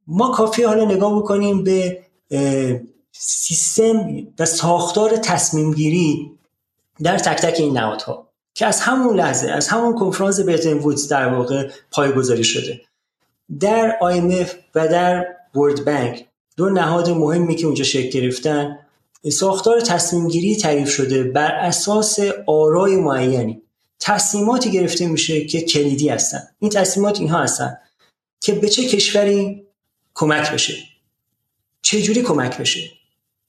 ما 0.06 0.30
کافی 0.30 0.62
حالا 0.62 0.84
نگاه 0.84 1.18
بکنیم 1.18 1.64
به 1.64 1.98
سیستم 3.18 4.26
و 4.38 4.44
ساختار 4.44 5.16
تصمیم 5.16 5.74
گیری 5.74 6.30
در 7.02 7.18
تک 7.18 7.40
تک 7.40 7.60
این 7.60 7.76
نهادها 7.76 8.28
که 8.54 8.66
از 8.66 8.80
همون 8.80 9.16
لحظه 9.16 9.48
از 9.48 9.68
همون 9.68 9.94
کنفرانس 9.94 10.40
برتن 10.40 10.72
وودز 10.72 11.08
در 11.08 11.34
واقع 11.34 11.70
پایگذاری 11.90 12.44
شده. 12.44 12.80
در 13.60 13.98
IMF 14.02 14.48
و 14.74 14.88
در 14.88 15.26
ورلد 15.54 15.84
بانک 15.84 16.26
دو 16.56 16.70
نهاد 16.70 17.10
مهمی 17.10 17.56
که 17.56 17.66
اونجا 17.66 17.84
شکل 17.84 18.20
گرفتن 18.20 18.78
ساختار 19.32 19.80
تصمیم 19.80 20.28
گیری 20.28 20.56
تعریف 20.56 20.90
شده 20.90 21.24
بر 21.24 21.50
اساس 21.50 22.18
آرای 22.46 22.96
معینی. 22.96 23.62
تصمیماتی 24.00 24.70
گرفته 24.70 25.06
میشه 25.06 25.44
که 25.44 25.60
کلیدی 25.60 26.08
هستن. 26.08 26.42
این 26.58 26.70
تصمیمات 26.70 27.20
اینها 27.20 27.42
هستن 27.42 27.76
که 28.40 28.52
به 28.52 28.68
چه 28.68 28.84
کشوری 28.84 29.66
کمک 30.14 30.52
بشه؟ 30.52 30.74
چه 31.82 32.02
جوری 32.02 32.22
کمک 32.22 32.58
بشه؟ 32.58 32.80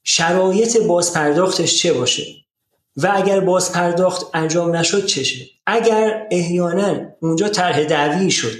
شرایط 0.08 0.78
بازپرداختش 0.78 1.78
چه 1.78 1.93
باشه 1.93 2.24
و 2.97 3.12
اگر 3.16 3.39
بازپرداخت 3.39 4.26
انجام 4.34 4.76
نشد 4.76 5.06
چشه 5.06 5.45
اگر 5.66 6.28
احیانا 6.32 7.06
اونجا 7.20 7.49
طرح 7.49 7.84
دعوی 7.84 8.32
شد 8.32 8.58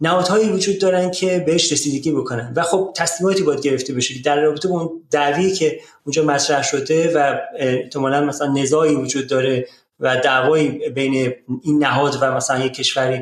نهادهایی 0.00 0.50
وجود 0.50 0.78
دارن 0.78 1.10
که 1.10 1.38
بهش 1.46 1.72
رسیدگی 1.72 2.12
بکنن. 2.12 2.52
و 2.56 2.62
خب 2.62 2.92
تصمیماتی 2.96 3.42
باید 3.42 3.60
گرفته 3.60 3.94
بشه 3.94 4.22
در 4.22 4.40
رابطه 4.40 4.68
با 4.68 4.80
اون 4.80 5.02
دعوی 5.10 5.52
که 5.52 5.80
اونجا 6.06 6.24
مطرح 6.24 6.62
شده 6.62 7.12
و 7.16 7.38
احتمالا 7.56 8.20
مثلا 8.20 8.46
نزاعی 8.46 8.94
وجود 8.94 9.26
داره 9.26 9.68
و 10.00 10.16
دعوایی 10.16 10.68
بین 10.68 11.34
این 11.62 11.84
نهاد 11.84 12.18
و 12.20 12.36
مثلا 12.36 12.64
یک 12.64 12.74
کشوری 12.74 13.20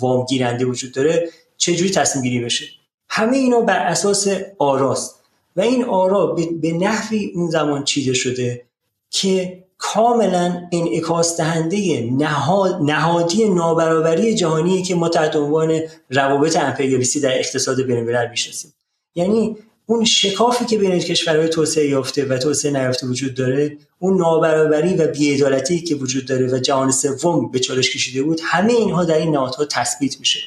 وام 0.00 0.24
گیرنده 0.24 0.64
وجود 0.64 0.92
داره 0.92 1.28
چجوری 1.56 1.90
تصمیم 1.90 2.24
گیری 2.24 2.44
بشه؟ 2.44 2.66
همه 3.08 3.36
اینا 3.36 3.60
بر 3.60 3.78
اساس 3.78 4.28
آراست. 4.58 5.17
و 5.58 5.60
این 5.60 5.84
آرا 5.84 6.26
به 6.60 6.72
نحوی 6.72 7.32
اون 7.34 7.50
زمان 7.50 7.84
چیده 7.84 8.12
شده 8.12 8.64
که 9.10 9.64
کاملا 9.78 10.68
انعکاس 10.72 11.36
دهنده 11.36 12.10
نهاد، 12.12 12.82
نهادی 12.82 13.48
نابرابری 13.48 14.34
جهانی 14.34 14.82
که 14.82 14.94
ما 14.94 15.08
تحت 15.08 15.36
عنوان 15.36 15.80
روابط 16.10 16.56
امپریالیستی 16.56 17.20
در 17.20 17.38
اقتصاد 17.38 17.82
بین‌الملل 17.82 18.30
می‌شناسیم. 18.30 18.74
یعنی 19.14 19.56
اون 19.86 20.04
شکافی 20.04 20.64
که 20.64 20.78
بین 20.78 20.98
کشورهای 20.98 21.48
توسعه 21.48 21.88
یافته 21.88 22.24
و 22.24 22.38
توسعه 22.38 22.72
نیافته 22.72 23.06
وجود 23.06 23.34
داره 23.34 23.78
اون 23.98 24.16
نابرابری 24.16 24.94
و 24.94 25.06
بیعدالتی 25.06 25.80
که 25.80 25.94
وجود 25.94 26.26
داره 26.26 26.54
و 26.54 26.58
جهان 26.58 26.90
سوم 26.90 27.50
به 27.50 27.58
چالش 27.58 27.90
کشیده 27.90 28.22
بود 28.22 28.40
همه 28.44 28.72
اینها 28.72 29.04
در 29.04 29.18
این 29.18 29.30
نهادها 29.30 29.64
تثبیت 29.64 30.20
میشه. 30.20 30.40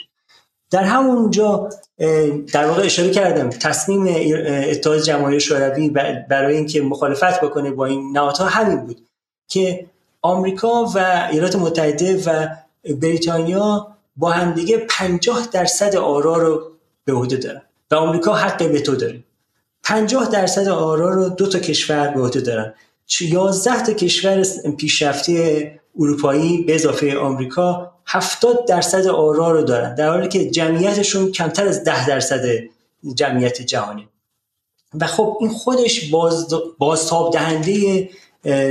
در 0.71 0.83
همونجا 0.83 1.69
در 2.53 2.65
واقع 2.65 2.85
اشاره 2.85 3.09
کردم 3.09 3.49
تصمیم 3.49 4.05
اتحاد 4.69 4.99
جماهیر 4.99 5.39
شوروی 5.39 5.89
برای 6.29 6.57
اینکه 6.57 6.81
مخالفت 6.81 7.41
بکنه 7.41 7.71
با 7.71 7.85
این 7.85 8.11
نهادها 8.11 8.45
همین 8.45 8.85
بود 8.85 9.01
که 9.47 9.85
آمریکا 10.21 10.83
و 10.83 11.27
ایالات 11.31 11.55
متحده 11.55 12.23
و 12.23 12.47
بریتانیا 13.01 13.87
با 14.15 14.31
همدیگه 14.31 14.77
50 14.89 15.47
درصد 15.51 15.95
آرا 15.95 16.37
رو 16.37 16.71
به 17.05 17.13
عهده 17.13 17.37
دارن 17.37 17.61
و 17.91 17.95
آمریکا 17.95 18.33
حق 18.33 18.81
تو 18.81 18.95
داره. 18.95 19.23
50 19.83 20.29
درصد 20.29 20.67
آرا 20.67 21.09
رو 21.09 21.29
دو 21.29 21.47
تا 21.47 21.59
کشور 21.59 22.07
به 22.07 22.21
عهده 22.21 22.41
دارن. 22.41 22.73
11 23.21 23.83
تا 23.83 23.93
کشور 23.93 24.43
پیشرفته 24.77 25.79
اروپایی 25.99 26.63
به 26.63 26.75
اضافه 26.75 27.17
آمریکا 27.17 27.90
70 28.13 28.65
درصد 28.67 29.07
آرا 29.07 29.51
رو 29.51 29.61
دارن 29.61 29.95
در 29.95 30.09
حالی 30.09 30.27
که 30.27 30.49
جمعیتشون 30.49 31.31
کمتر 31.31 31.67
از 31.67 31.83
10 31.83 32.07
درصد 32.07 32.43
جمعیت 33.15 33.61
جهانی. 33.61 34.07
و 34.99 35.07
خب 35.07 35.37
این 35.39 35.49
خودش 35.49 36.09
باز 36.09 36.53
بازتاب 36.77 37.33
دهنده 37.33 38.09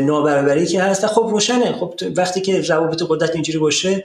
نابرابری 0.02 0.66
که 0.66 0.82
هست 0.82 1.06
خب 1.06 1.28
روشنه. 1.30 1.72
خب 1.72 1.94
وقتی 2.16 2.40
که 2.40 2.60
روابط 2.60 3.02
قدرت 3.08 3.34
اینجوری 3.34 3.58
باشه 3.58 4.04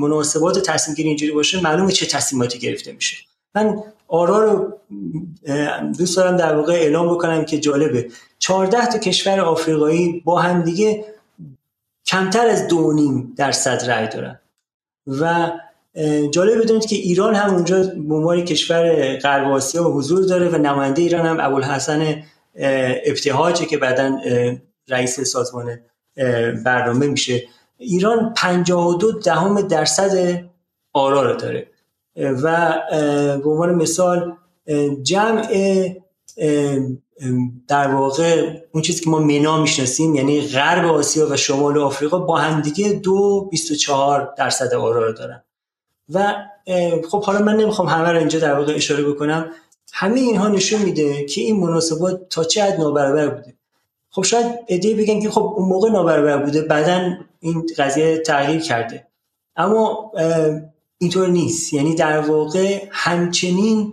مناسبات 0.00 0.58
تصمیم 0.58 0.94
گیری 0.94 1.08
اینجوری 1.08 1.32
باشه 1.32 1.60
معلومه 1.60 1.92
چه 1.92 2.06
تصمیماتی 2.06 2.58
گرفته 2.58 2.92
میشه. 2.92 3.16
من 3.54 3.82
آرا 4.08 4.44
رو 4.44 4.78
دوست 5.98 6.16
دارم 6.16 6.36
در 6.36 6.56
واقع 6.56 6.72
اعلام 6.72 7.14
بکنم 7.14 7.44
که 7.44 7.58
جالبه. 7.58 8.10
14 8.38 8.86
تا 8.86 8.98
کشور 8.98 9.40
آفریقایی 9.40 10.22
با 10.24 10.40
هم 10.40 10.62
دیگه 10.62 11.04
کمتر 12.06 12.46
از 12.46 12.68
دو 12.68 12.92
نیم 12.92 13.34
درصد 13.36 13.90
رأی 13.90 14.08
دارن. 14.08 14.40
و 15.08 15.52
جالب 16.30 16.62
بدونید 16.62 16.86
که 16.86 16.96
ایران 16.96 17.34
هم 17.34 17.54
اونجا 17.54 17.82
به 17.82 18.14
عنوان 18.14 18.44
کشور 18.44 19.16
غرب 19.16 19.48
آسیا 19.48 19.84
حضور 19.84 20.24
داره 20.24 20.48
و 20.48 20.58
نماینده 20.58 21.02
ایران 21.02 21.26
هم 21.26 21.36
ابوالحسن 21.40 22.22
ابتهاجه 23.06 23.66
که 23.66 23.78
بعدا 23.78 24.18
رئیس 24.88 25.20
سازمان 25.20 25.78
برنامه 26.64 27.06
میشه. 27.06 27.42
ایران 27.78 28.32
52 28.36 29.12
دهم 29.12 29.60
درصد 29.60 30.44
آرا 30.92 31.22
رو 31.22 31.36
داره. 31.36 31.66
و 32.16 32.74
به 33.44 33.50
عنوان 33.50 33.74
مثال 33.74 34.36
جمع 35.02 35.48
در 37.68 37.94
واقع 37.94 38.60
اون 38.72 38.82
چیزی 38.82 39.04
که 39.04 39.10
ما 39.10 39.18
منا 39.18 39.60
می‌شناسیم 39.60 40.14
یعنی 40.14 40.40
غرب 40.40 40.86
آسیا 40.86 41.26
و 41.30 41.36
شمال 41.36 41.78
آفریقا 41.78 42.18
با 42.18 42.36
همدیگه 42.36 42.92
دو 42.92 43.48
24 43.50 44.34
درصد 44.38 44.74
آرا 44.74 45.06
رو 45.06 45.12
دارن. 45.12 45.42
و 46.14 46.34
خب 47.10 47.24
حالا 47.24 47.38
من 47.38 47.56
نمی‌خوام 47.56 47.88
همه 47.88 48.08
رو 48.08 48.18
اینجا 48.18 48.38
در 48.38 48.58
واقع 48.58 48.74
اشاره 48.74 49.04
بکنم. 49.04 49.50
همه 49.92 50.20
اینها 50.20 50.48
نشون 50.48 50.82
میده 50.82 51.24
که 51.24 51.40
این 51.40 51.60
مناسبات 51.60 52.28
تا 52.28 52.44
چه 52.44 52.64
حد 52.64 52.80
نابرابر 52.80 53.28
بوده. 53.28 53.54
خب 54.10 54.22
شاید 54.22 54.46
ایده 54.66 54.94
بگن 54.94 55.20
که 55.20 55.30
خب 55.30 55.54
اون 55.56 55.68
موقع 55.68 55.90
نابرابر 55.90 56.36
بوده 56.36 56.62
بعدا 56.62 57.14
این 57.40 57.66
قضیه 57.76 58.18
تغییر 58.18 58.60
کرده. 58.60 59.06
اما 59.56 60.12
اینطور 60.98 61.28
نیست. 61.28 61.72
یعنی 61.72 61.94
در 61.94 62.20
واقع 62.20 62.82
همچنین 62.90 63.92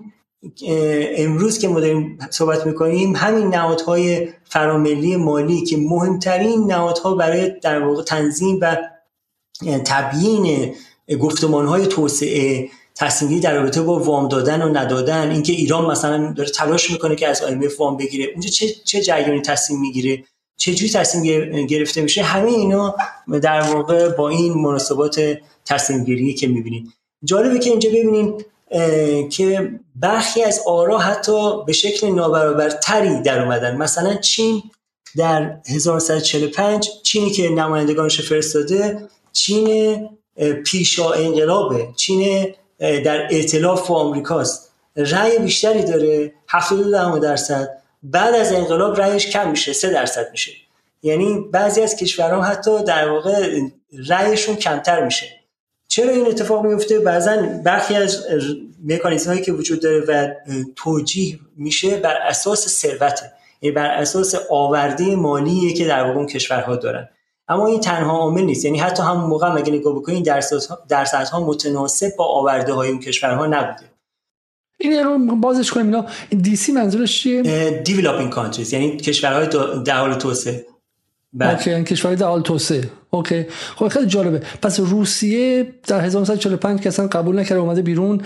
امروز 1.17 1.59
که 1.59 1.67
ما 1.67 1.79
داریم 1.79 2.19
صحبت 2.29 2.67
می‌کنیم 2.67 3.15
همین 3.15 3.47
نهادهای 3.47 4.29
فراملی 4.43 5.15
مالی 5.15 5.65
که 5.65 5.77
مهمترین 5.77 6.71
نهادها 6.71 7.15
برای 7.15 7.51
در 7.59 7.83
واقع 7.83 8.03
تنظیم 8.03 8.59
و 8.61 8.77
تبیین 9.85 10.75
گفتمانهای 11.19 11.87
توسعه 11.87 12.69
تصمیمی 12.95 13.39
در 13.39 13.55
رابطه 13.55 13.81
با 13.81 13.99
وام 13.99 14.27
دادن 14.27 14.61
و 14.61 14.77
ندادن 14.77 15.31
اینکه 15.31 15.53
ایران 15.53 15.91
مثلا 15.91 16.33
داره 16.33 16.49
تلاش 16.49 16.91
می‌کنه 16.91 17.15
که 17.15 17.27
از 17.27 17.41
IMF 17.41 17.79
وام 17.79 17.97
بگیره 17.97 18.25
اونجا 18.25 18.49
چه 18.49 18.67
چه 18.83 19.01
جریانی 19.01 19.41
تصمیم 19.41 19.79
می‌گیره 19.79 20.23
چه 20.57 20.73
جوری 20.73 20.91
تصمیم 20.91 21.65
گرفته 21.65 22.01
میشه 22.01 22.23
همه 22.23 22.49
اینا 22.49 22.95
در 23.41 23.61
واقع 23.61 24.09
با 24.09 24.29
این 24.29 24.53
مناسبات 24.53 25.37
تصمیم 25.65 26.03
گیری 26.03 26.33
که 26.33 26.47
می‌بینید 26.47 26.87
جالبه 27.23 27.59
که 27.59 27.69
اینجا 27.69 27.89
ببینید 27.89 28.45
که 29.31 29.71
برخی 29.95 30.43
از 30.43 30.61
آرا 30.67 30.97
حتی 30.97 31.63
به 31.65 31.73
شکل 31.73 32.07
نابرابرتری 32.07 33.21
در 33.21 33.41
اومدن. 33.41 33.75
مثلا 33.77 34.13
چین 34.13 34.63
در 35.17 35.57
1945 35.75 36.89
چینی 37.03 37.29
که 37.29 37.49
نمایندگانش 37.49 38.21
فرستاده 38.21 39.09
چین 39.31 40.09
پیشا 40.65 41.11
انقلابه. 41.11 41.87
چین 41.95 42.53
در 42.79 43.27
ائتلاف 43.31 43.87
با 43.87 43.95
آمریکاست. 43.95 44.71
رأی 44.95 45.39
بیشتری 45.39 45.83
داره 45.83 46.33
72 46.49 47.19
درصد. 47.19 47.81
بعد 48.03 48.35
از 48.35 48.53
انقلاب 48.53 49.01
رأیش 49.01 49.27
کم 49.27 49.49
میشه 49.49 49.73
3 49.73 49.89
درصد 49.89 50.27
میشه. 50.31 50.51
یعنی 51.03 51.39
بعضی 51.51 51.81
از 51.81 51.95
کشورها 51.95 52.41
حتی 52.41 52.83
در 52.83 53.09
واقع 53.09 53.59
رأیشون 54.09 54.55
کمتر 54.55 55.05
میشه. 55.05 55.34
چرا 55.95 56.09
این 56.09 56.27
اتفاق 56.27 56.65
میفته؟ 56.65 56.99
بعضا 56.99 57.37
برخی 57.63 57.95
از 57.95 58.25
مکانیزم 58.85 59.29
هایی 59.29 59.41
که 59.41 59.51
وجود 59.51 59.81
داره 59.81 60.05
و 60.07 60.33
توجیه 60.75 61.39
میشه 61.57 61.97
بر 61.97 62.15
اساس 62.27 62.67
ثروت 62.67 63.21
یعنی 63.61 63.75
بر 63.75 63.87
اساس 63.87 64.35
آورده 64.49 65.15
مالیه 65.15 65.73
که 65.73 65.85
در 65.85 66.03
واقع 66.03 66.17
اون 66.17 66.25
کشورها 66.25 66.75
دارن. 66.75 67.09
اما 67.47 67.67
این 67.67 67.79
تنها 67.79 68.17
عامل 68.17 68.41
نیست. 68.41 68.65
یعنی 68.65 68.79
حتی 68.79 69.03
همون 69.03 69.29
موقع 69.29 69.55
اگه 69.55 69.73
نگاه 69.73 69.95
بکنید 69.95 70.25
درصدها 70.89 71.45
متناسب 71.45 72.15
با 72.17 72.25
آورده 72.25 72.73
های 72.73 72.89
اون 72.89 72.99
کشورها 72.99 73.47
نبوده. 73.47 73.85
این 74.79 75.03
رو 75.03 75.35
بازش 75.35 75.71
کنیم. 75.71 75.85
اینا 75.85 76.05
DC 76.29 76.71
منظورش 76.71 77.21
چیه؟ 77.21 77.81
Developing 77.85 78.29
countries 78.29 78.73
یعنی 78.73 78.97
کشورهای 78.97 79.47
در 79.85 79.97
حال 79.97 80.13
توسعه. 80.13 80.65
بله. 81.33 81.67
یعنی 81.67 81.83
کشورهای 81.83 82.15
در 82.15 82.27
حال 82.27 82.41
توسعه. 82.41 82.89
اوکی. 83.15 83.45
خب 83.75 83.87
خیلی 83.87 84.05
جالبه. 84.05 84.41
پس 84.61 84.79
روسیه 84.79 85.67
در 85.87 86.01
1945 86.01 86.79
که 86.79 86.89
اصلا 86.89 87.07
قبول 87.07 87.39
نکرده 87.39 87.61
اومده 87.61 87.81
بیرون 87.81 88.21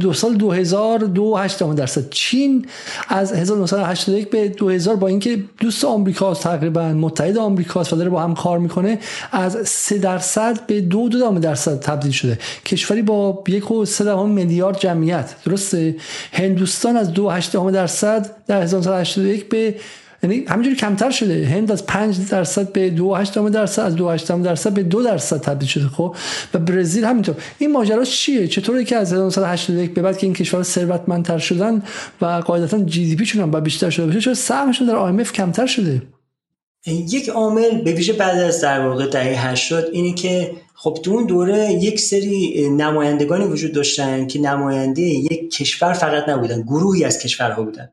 دو 0.00 0.12
سال 0.12 0.34
2002 0.34 1.36
8 1.36 1.62
درصد. 1.62 2.10
چین 2.10 2.66
از 3.08 3.32
1981 3.32 4.30
به 4.30 4.48
2000 4.48 4.96
با 4.96 5.08
اینکه 5.08 5.38
دوست 5.60 5.84
آمریکا 5.84 6.34
تقریبا 6.34 6.88
متحد 6.88 7.38
آمریکا 7.38 7.80
و 7.80 7.96
داره 7.96 8.10
با 8.10 8.22
هم 8.22 8.34
کار 8.34 8.58
می‌کنه 8.58 8.98
از 9.32 9.68
3 9.68 9.98
درصد 9.98 10.66
به 10.66 10.80
2 10.80 11.08
دو 11.08 11.38
درصد 11.38 11.80
تبدیل 11.80 12.12
شده. 12.12 12.38
کشوری 12.66 13.02
با 13.02 13.42
یک 13.48 13.70
و 13.70 13.84
3 13.84 14.24
میلیارد 14.26 14.78
جمعیت. 14.78 15.34
درسته؟ 15.44 15.96
هندوستان 16.32 16.96
از 16.96 17.12
2 17.12 17.70
درصد 17.70 18.30
در 18.46 18.62
1981 18.62 19.48
به 19.48 19.74
یعنی 20.22 20.44
همینجوری 20.48 20.76
کمتر 20.76 21.10
شده. 21.10 21.46
هند 21.46 21.72
از 21.72 21.86
5 21.86 22.28
درصد 22.30 22.72
به 22.72 22.94
2.8 22.96 23.50
درصد 23.50 23.82
از 23.82 23.96
2.8 23.96 24.30
درصد 24.30 24.72
به 24.72 24.82
2 24.82 25.02
درصد 25.02 25.40
تبدیل 25.40 25.68
شده 25.68 25.88
خب؟ 25.88 26.16
و 26.54 26.58
برزیل 26.58 27.04
همینطور. 27.04 27.34
این 27.58 27.72
ماجرا 27.72 28.04
چیه؟ 28.04 28.48
چطوره 28.48 28.84
که 28.84 28.96
از 28.96 29.12
1981 29.12 29.94
به 29.94 30.02
بعد 30.02 30.18
که 30.18 30.26
این 30.26 30.34
کشور 30.34 30.62
ثروتمندتر 30.62 31.38
شدن 31.38 31.82
و 32.20 32.26
قاعدتا 32.26 32.78
جی 32.78 33.06
دی 33.06 33.16
پی 33.16 33.26
شون 33.26 33.42
هم 33.42 33.60
بیشتر 33.60 33.90
شده 33.90 34.06
باشه 34.06 34.20
چرا 34.20 34.34
سهمشون 34.34 34.86
در 34.86 34.96
آی 34.96 35.24
کمتر 35.24 35.66
شده؟ 35.66 36.02
یک 36.86 37.28
عامل 37.28 37.82
به 37.82 37.92
ویژه 37.92 38.12
بعد 38.12 38.38
از 38.38 38.60
در 38.60 38.86
واقع 38.86 39.06
دهه 39.06 39.48
80 39.48 39.84
اینه 39.92 40.14
که 40.14 40.52
خب 40.74 40.98
تو 41.02 41.10
اون 41.10 41.26
دوره 41.26 41.72
یک 41.72 42.00
سری 42.00 42.68
نمایندگانی 42.70 43.44
وجود 43.44 43.72
داشتن 43.72 44.26
که 44.26 44.40
نماینده 44.40 45.02
یک 45.02 45.50
کشور 45.50 45.92
فقط 45.92 46.28
نبودن 46.28 46.62
گروهی 46.62 47.04
از 47.04 47.18
کشورها 47.18 47.62
بودن. 47.62 47.88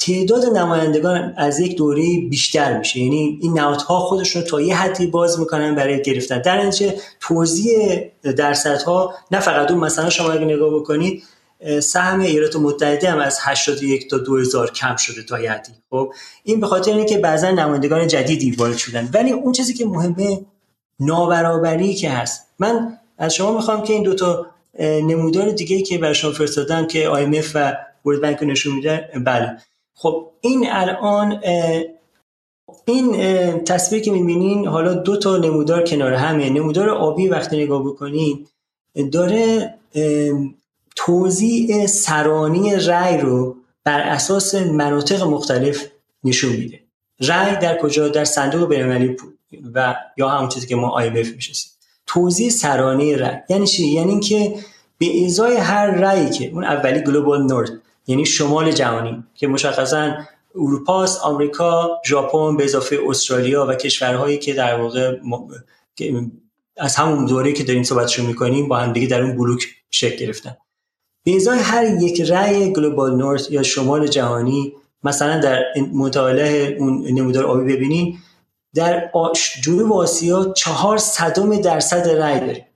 تعداد 0.00 0.44
نمایندگان 0.44 1.34
از 1.36 1.60
یک 1.60 1.76
دوره 1.76 2.02
بیشتر 2.30 2.78
میشه. 2.78 3.00
یعنی 3.00 3.38
این 3.42 3.58
نهادها 3.58 4.00
خودشون 4.00 4.42
تا 4.42 4.60
یه 4.60 4.76
حدی 4.76 5.06
باز 5.06 5.40
می‌کنن 5.40 5.74
برای 5.74 6.02
گرفتن. 6.02 6.42
در 6.42 6.66
نتیجه 6.66 6.94
توزیع 7.20 8.10
درصدها 8.36 9.14
نه 9.30 9.40
فقط 9.40 9.70
اون 9.70 9.80
مثلا 9.80 10.10
شما 10.10 10.30
اگه 10.30 10.44
نگاه 10.44 10.74
بکنید 10.74 11.22
سهم 11.82 12.20
ایالات 12.20 12.56
متحده 12.56 13.10
هم 13.10 13.18
از 13.18 13.38
81 13.42 14.10
تا 14.10 14.18
2000 14.18 14.70
کم 14.72 14.96
شده 14.96 15.22
تا 15.22 15.40
یه 15.40 15.52
حدی. 15.52 15.72
خب 15.90 16.12
این 16.44 16.60
به 16.60 16.66
خاطر 16.66 16.90
اینه 16.90 17.04
که 17.04 17.18
بعضا 17.18 17.50
نمایندگان 17.50 18.06
جدیدی 18.06 18.50
وارد 18.50 18.76
شدن. 18.76 19.08
ولی 19.14 19.30
اون 19.30 19.52
چیزی 19.52 19.74
که 19.74 19.86
مهمه 19.86 20.40
نابرابری 21.00 21.94
که 21.94 22.10
هست. 22.10 22.46
من 22.58 22.98
از 23.18 23.34
شما 23.34 23.52
می‌خوام 23.52 23.82
که 23.82 23.92
این 23.92 24.02
دوتا 24.02 24.46
نمودار 24.80 25.50
دیگه 25.50 25.82
که 25.82 25.98
برای 25.98 26.14
شما 26.14 26.32
فرستادم 26.32 26.86
که 26.86 27.04
IMF 27.04 27.46
و 27.54 27.76
ورلد 28.04 28.20
بانک 28.20 28.42
نشون 28.42 28.74
میده 28.74 29.08
بله. 29.26 29.56
خب 30.02 30.30
این 30.40 30.66
الان 30.70 31.40
این 32.84 33.12
تصویر 33.64 34.02
که 34.02 34.10
می‌بینین 34.10 34.66
حالا 34.66 34.94
دو 34.94 35.16
تا 35.16 35.36
نمودار 35.36 35.84
کنار 35.84 36.12
همه 36.12 36.50
نمودار 36.50 36.90
آبی 36.90 37.28
وقتی 37.28 37.56
نگاه 37.64 37.84
بکنین 37.84 38.46
داره 39.12 39.74
توضیح 40.96 41.86
سرانی 41.86 42.76
رأی 42.76 43.18
رو 43.18 43.56
بر 43.84 44.00
اساس 44.00 44.54
مناطق 44.54 45.22
مختلف 45.22 45.86
نشون 46.24 46.52
میده. 46.52 46.80
رأی 47.20 47.56
در 47.56 47.78
کجا؟ 47.78 48.08
در 48.08 48.24
صندوق 48.24 48.68
بینالمللی 48.68 49.16
و 49.74 49.96
یا 50.16 50.28
همون 50.28 50.48
چیزی 50.48 50.66
که 50.66 50.76
ما 50.76 51.02
IMF 51.02 51.26
می‌شناسیم. 51.34 51.72
توضیح 52.06 52.50
سرانی 52.50 53.14
رأی 53.14 53.36
یعنی 53.48 53.66
چی؟ 53.66 53.86
یعنی 53.86 54.10
اینکه 54.10 54.54
به 54.98 55.24
ازای 55.24 55.56
هر 55.56 55.86
رأیی 55.86 56.30
که 56.30 56.50
اون 56.50 56.64
اولی 56.64 57.00
گلوبال 57.00 57.42
نورت 57.42 57.70
یعنی 58.10 58.26
شمال 58.26 58.72
جهانی 58.72 59.24
که 59.34 59.46
مشخصا 59.46 60.14
اروپاست 60.54 61.20
آمریکا 61.20 61.88
ژاپن 62.06 62.56
به 62.56 62.64
اضافه 62.64 62.98
استرالیا 63.08 63.66
و 63.66 63.74
کشورهایی 63.74 64.38
که 64.38 64.54
در 64.54 64.80
واقع 64.80 65.16
از 66.76 66.96
همون 66.96 67.24
دوره 67.24 67.52
که 67.52 67.64
داریم 67.64 67.82
صحبتشون 67.82 68.26
می‌کنیم 68.26 68.68
با 68.68 68.76
هم 68.76 68.92
دیگه 68.92 69.06
در 69.06 69.22
اون 69.22 69.36
بلوک 69.36 69.66
شکل 69.90 70.16
گرفتن. 70.16 70.56
به 71.24 71.36
ازای 71.36 71.58
هر 71.58 72.02
یک 72.02 72.20
رأی 72.20 72.72
گلوبال 72.72 73.16
نورت 73.16 73.50
یا 73.50 73.62
شمال 73.62 74.06
جهانی 74.06 74.72
مثلا 75.04 75.40
در 75.40 75.64
مطالعه 75.94 76.76
اون 76.78 77.06
نمودار 77.06 77.44
آبی 77.44 77.76
ببینین 77.76 78.18
در 78.74 79.10
جنوب 79.62 79.92
آسیا 79.92 80.52
چهار 80.56 80.98
صدم 80.98 81.60
درصد 81.60 82.08
رأی 82.08 82.40
داره 82.40 82.66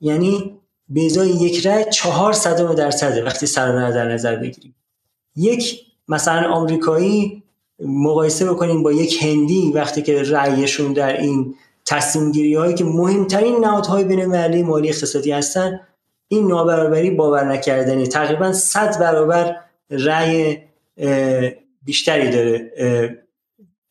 یعنی 0.00 0.60
به 0.88 1.06
ازای 1.06 1.28
یک 1.28 1.66
رأی 1.66 1.84
چهار 1.92 2.32
صدم 2.32 2.74
درصده 2.74 3.24
وقتی 3.24 3.46
سرانه 3.46 3.92
در 3.92 4.12
نظر 4.12 4.36
بگیریم. 4.36 4.74
یک 5.36 5.80
مثلا 6.08 6.52
آمریکایی 6.52 7.42
مقایسه 7.80 8.52
بکنیم 8.52 8.82
با 8.82 8.92
یک 8.92 9.22
هندی 9.22 9.72
وقتی 9.74 10.02
که 10.02 10.22
رأیشون 10.22 10.92
در 10.92 11.20
این 11.20 11.54
تصمیم 11.86 12.32
گیری 12.32 12.54
هایی 12.54 12.74
که 12.74 12.84
مهمترین 12.84 13.56
نهادهای 13.64 14.04
بین 14.04 14.20
المللی 14.20 14.62
مالی 14.62 14.88
اقتصادی 14.88 15.32
هستن 15.32 15.80
این 16.28 16.46
نابرابری 16.46 17.10
باور 17.10 17.52
نکردنی. 17.52 18.06
تقریبا 18.06 18.52
100 18.52 18.98
برابر 18.98 19.56
رأی 19.90 20.58
بیشتری 21.82 22.30
داره 22.30 22.72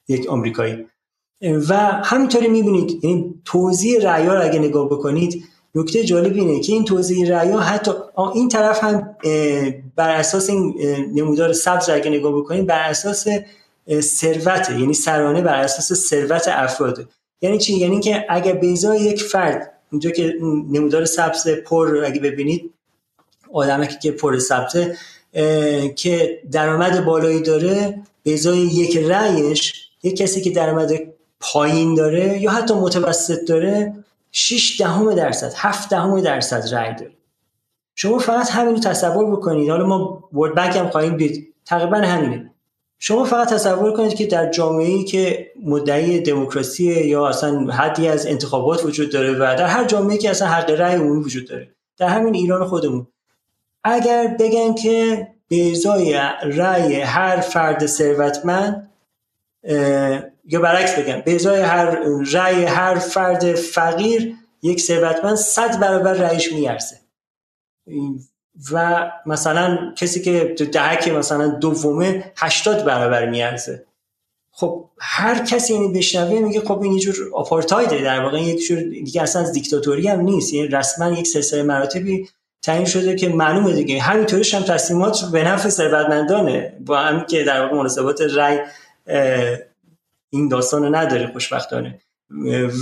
یک 0.07 0.29
آمریکایی. 0.29 0.85
و 1.69 1.75
همینطوری 2.03 2.47
می‌بینید 2.47 3.03
یعنی 3.03 3.41
توضیح 3.45 4.01
رأی 4.01 4.25
رو 4.25 4.43
اگه 4.43 4.59
نگاه 4.59 4.85
بکنید 4.85 5.43
نکته 5.75 6.03
جالب 6.03 6.35
اینه 6.35 6.59
که 6.59 6.73
این 6.73 6.85
توضیح 6.85 7.29
رأی 7.29 7.51
حتی 7.51 7.91
این 8.33 8.49
طرف 8.49 8.83
هم 8.83 9.15
بر 9.95 10.09
اساس 10.09 10.49
این 10.49 10.75
نمودار 11.13 11.53
سبز 11.53 11.89
اگه 11.89 12.09
نگاه 12.09 12.37
بکنید 12.37 12.65
بر 12.65 12.89
اساس 12.89 13.27
ثروت 13.99 14.69
یعنی 14.69 14.93
سرانه 14.93 15.41
بر 15.41 15.55
اساس 15.55 15.93
ثروت 15.93 16.47
افراد. 16.47 17.09
یعنی 17.41 17.57
چی؟ 17.57 17.73
یعنی 17.73 17.99
که 17.99 18.25
اگر 18.29 18.53
به 18.53 18.67
یک 18.99 19.23
فرد 19.23 19.71
اونجا 19.91 20.09
که 20.09 20.33
نمودار 20.71 21.05
سبز 21.05 21.47
پر 21.47 22.03
اگه 22.05 22.19
ببینید 22.19 22.73
آدمی 23.53 23.87
که 23.87 24.11
پر 24.11 24.39
سبزه 24.39 24.97
که 25.95 26.41
درآمد 26.51 27.05
بالایی 27.05 27.41
داره 27.41 28.01
به 28.23 28.31
یک 28.31 28.97
رأیش 28.97 29.89
یک 30.03 30.17
کسی 30.17 30.41
که 30.41 30.49
درآمد 30.49 30.91
پایین 31.39 31.95
داره 31.95 32.41
یا 32.41 32.51
حتی 32.51 32.73
متوسط 32.73 33.47
داره 33.47 34.02
6 34.35 34.81
دهم 34.81 35.15
درصد 35.15 35.53
7 35.55 35.89
دهم 35.89 36.21
درصد 36.21 36.75
رأی 36.75 36.95
داره. 36.95 37.11
شما 37.95 38.19
فقط 38.19 38.51
همین 38.51 38.75
رو 38.75 38.79
تصور 38.79 39.31
بکنید. 39.31 39.69
حالا 39.69 39.85
ما 39.85 40.29
ورد 40.33 40.55
بنک 40.55 40.75
هم 40.75 40.89
خواهیم 40.89 41.17
دید. 41.17 41.53
تقریبا 41.65 41.97
همینه. 41.97 42.51
شما 42.99 43.23
فقط 43.23 43.53
تصور 43.53 43.97
کنید 43.97 44.13
که 44.13 44.25
در 44.25 44.51
جامعه 44.51 44.87
ای 44.87 45.03
که 45.03 45.51
مدعی 45.63 46.19
دموکراسی 46.19 46.83
یا 46.83 47.27
اصلا 47.27 47.71
حدی 47.71 48.07
از 48.07 48.25
انتخابات 48.25 48.85
وجود 48.85 49.11
داره 49.11 49.33
و 49.33 49.55
در 49.57 49.65
هر 49.65 49.83
جامعه 49.85 50.17
که 50.17 50.29
اصلا 50.29 50.47
حق 50.47 50.69
رأی 50.69 50.95
عمومی 50.95 51.23
وجود 51.23 51.47
داره. 51.47 51.69
در 51.97 52.07
همین 52.07 52.35
ایران 52.35 52.65
خودمون. 52.65 53.07
اگر 53.83 54.35
بگن 54.39 54.73
که 54.73 55.27
به 55.47 55.71
ازای 55.71 56.13
رأی 56.43 57.01
هر 57.01 57.39
فرد 57.39 57.85
ثروتمند 57.85 58.89
یا 60.45 60.59
برعکس 60.59 60.99
بگم 60.99 61.21
به 61.25 61.35
ازای 61.35 61.61
هر 61.61 61.99
رأی 62.31 62.65
هر 62.65 62.95
فرد 62.95 63.55
فقیر 63.55 64.35
یک 64.61 64.81
ثروتمند 64.81 65.35
صد 65.35 65.79
برابر 65.79 66.13
رأیش 66.13 66.53
میارزه. 66.53 66.95
و 68.71 69.11
مثلا 69.25 69.93
کسی 69.97 70.21
که 70.21 70.53
تو 70.57 70.65
دهک 70.65 71.07
مثلا 71.07 71.47
دومه 71.47 72.31
80 72.37 72.85
برابر 72.85 73.29
میارزه. 73.29 73.85
خب 74.51 74.89
هر 74.99 75.45
کسی 75.45 75.73
اینی 75.73 75.97
بشنوه 75.97 76.39
میگه 76.39 76.59
خب 76.59 76.81
این 76.81 76.93
یه 76.93 76.99
جور 76.99 77.15
آپارتایده 77.33 78.03
در 78.03 78.23
واقع 78.23 78.41
یک 78.41 78.67
جور 78.67 78.79
دیگه 78.79 79.21
اصلا 79.21 79.51
دیکتاتوری 79.51 80.07
هم 80.07 80.21
نیست. 80.21 80.53
یعنی 80.53 80.67
رسما 80.67 81.11
یک 81.11 81.27
سلسله 81.27 81.63
مراتبی 81.63 82.29
تعیین 82.61 82.85
شده 82.85 83.15
که 83.15 83.29
معلومه 83.29 83.73
دیگه. 83.73 84.01
همینطورش 84.01 84.53
هم 84.53 84.63
تصمیمات 84.63 85.25
به 85.31 85.43
نفع 85.43 85.69
ثروتمندانه. 85.69 86.73
با 86.85 86.97
همین 86.97 87.25
که 87.25 87.43
در 87.43 87.61
واقع 87.61 87.75
مناسبات 87.75 88.21
رأی 88.21 88.59
این 90.33 90.47
داستان 90.47 90.83
رو 90.83 90.95
نداره 90.95 91.27
خوشبختانه. 91.27 91.99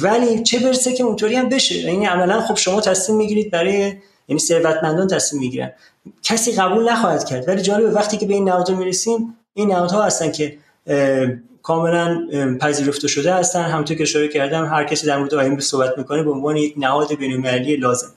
ولی 0.02 0.44
چه 0.44 0.60
برسه 0.60 0.94
که 0.94 1.04
اونطوری 1.04 1.36
هم 1.36 1.50
بشه. 1.50 1.76
یعنی 1.76 2.06
عملا 2.06 2.42
خب 2.42 2.56
شما 2.58 2.82
تصمیم 2.82 3.18
می‌گیرید 3.18 3.52
برای 3.52 3.94
یعنی 4.28 4.40
ثروتمندان 4.40 5.08
تصمیم 5.08 5.42
می‌گیرن. 5.42 5.72
کسی 6.24 6.52
قبول 6.52 6.90
نخواهد 6.92 7.26
کرد. 7.26 7.48
ولی 7.48 7.62
جالبه 7.62 7.90
وقتی 7.92 8.18
که 8.18 8.26
به 8.26 8.34
این 8.34 8.50
نهادها 8.50 8.76
می‌رسیم 8.76 9.36
این 9.54 9.72
نهادها 9.72 10.04
هستن 10.04 10.32
که 10.32 10.58
کاملا 11.64 12.28
پذیرفته 12.62 13.08
شده 13.08 13.34
هستن. 13.34 13.62
همونطور 13.62 13.98
که 13.98 14.04
اشاره 14.04 14.28
کردم 14.28 14.66
هر 14.66 14.84
کسی 14.84 15.08
در 15.08 15.18
مورد 15.18 15.34
آینده 15.34 15.62
صحبت 15.62 15.98
می‌کنه 15.98 16.24
به 16.24 16.32
عنوان 16.32 16.58
یک 16.58 16.74
نهاد 16.78 17.16
بین‌المللی 17.16 17.76
لازم. 17.76 18.14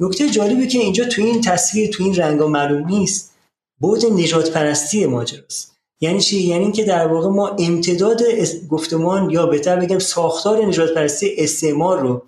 نکته 0.00 0.30
جالبی 0.30 0.66
که 0.66 0.78
اینجا 0.78 1.04
تو 1.04 1.22
این 1.22 1.40
تصویر 1.40 1.90
تو 1.90 2.04
این 2.04 2.16
رنگا 2.16 2.46
معلوم 2.46 2.86
نیست 2.86 3.34
بود 3.80 4.06
نجات 4.06 4.50
پرستی 4.50 5.06
ماجراست. 5.06 5.73
یعنی 6.00 6.20
چی؟ 6.20 6.42
یعنی 6.42 6.72
که 6.72 6.84
در 6.84 7.06
واقع 7.06 7.28
ما 7.28 7.48
امتداد 7.48 8.22
گفتمان 8.68 9.30
یا 9.30 9.46
بهتر 9.46 9.76
بگم 9.76 9.98
ساختار 9.98 10.66
نجات 10.66 10.94
پرستی 10.94 11.34
استعمار 11.38 12.00
رو 12.00 12.22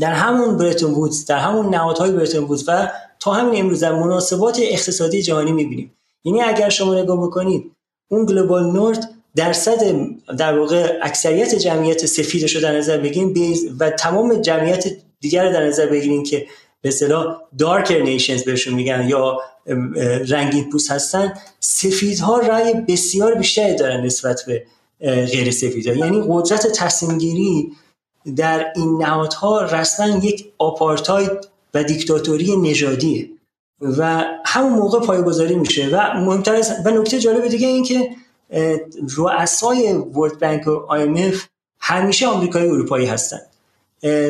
در 0.00 0.12
همون 0.12 0.56
برتون 0.56 0.90
وودز 0.90 1.26
در 1.26 1.38
همون 1.38 1.74
نهادهای 1.74 2.12
برتون 2.12 2.44
وودز 2.44 2.64
و 2.68 2.90
تا 3.20 3.32
همین 3.32 3.60
امروز 3.60 3.80
در 3.80 3.92
مناسبات 3.92 4.58
اقتصادی 4.62 5.22
جهانی 5.22 5.52
می‌بینیم. 5.52 5.92
یعنی 6.24 6.42
اگر 6.42 6.68
شما 6.68 6.94
نگاه 6.94 7.26
بکنید 7.26 7.72
اون 8.08 8.26
گلوبال 8.26 8.72
نورد 8.72 9.10
درصد 9.36 10.08
در 10.38 10.58
واقع 10.58 10.98
اکثریت 11.02 11.54
جمعیت 11.54 12.06
سفیدش 12.06 12.56
رو 12.56 12.62
در 12.62 12.76
نظر 12.76 12.98
بگیریم 12.98 13.34
و 13.80 13.90
تمام 13.90 14.34
جمعیت 14.34 14.84
دیگر 15.20 15.46
رو 15.46 15.52
در 15.52 15.66
نظر 15.66 15.86
بگیریم 15.86 16.22
که 16.22 16.46
به 16.82 16.88
اصطلاح 16.88 17.36
دارکر 17.58 18.02
نیشنز 18.02 18.44
بهشون 18.44 18.74
میگن 18.74 19.08
یا 19.08 19.38
رنگین 20.28 20.70
پوست 20.70 20.90
هستن 20.90 21.34
سفیدها 21.60 22.38
رأی 22.38 22.74
بسیار 22.74 23.34
بیشتری 23.34 23.76
دارن 23.76 24.06
نسبت 24.06 24.42
به 24.46 24.66
غیر 25.00 25.50
سفیدها. 25.50 25.94
یعنی 25.94 26.24
قدرت 26.28 26.66
تصمیم 26.66 27.18
گیری 27.18 27.72
در 28.36 28.72
این 28.76 29.02
نهادها 29.02 29.62
رسما 29.62 30.18
یک 30.24 30.52
آپارتاید 30.58 31.30
و 31.74 31.84
دیکتاتوری 31.84 32.56
نژادیه 32.56 33.28
و 33.80 34.24
همون 34.46 34.72
موقع 34.72 35.00
پایگذاری 35.00 35.54
میشه. 35.54 35.88
و 35.92 36.20
مهمتر 36.20 36.54
از 36.54 36.72
و 36.84 36.90
نکته 36.90 37.18
جالب 37.18 37.48
دیگه 37.48 37.66
این 37.66 37.84
که 37.84 38.10
رؤسای 39.16 39.92
ورد 39.92 40.38
بانک 40.38 40.66
و 40.66 40.86
IMF 40.90 41.36
همیشه 41.80 42.26
آمریکایی 42.26 42.70
اروپایی 42.70 43.06
هستن. 43.06 43.40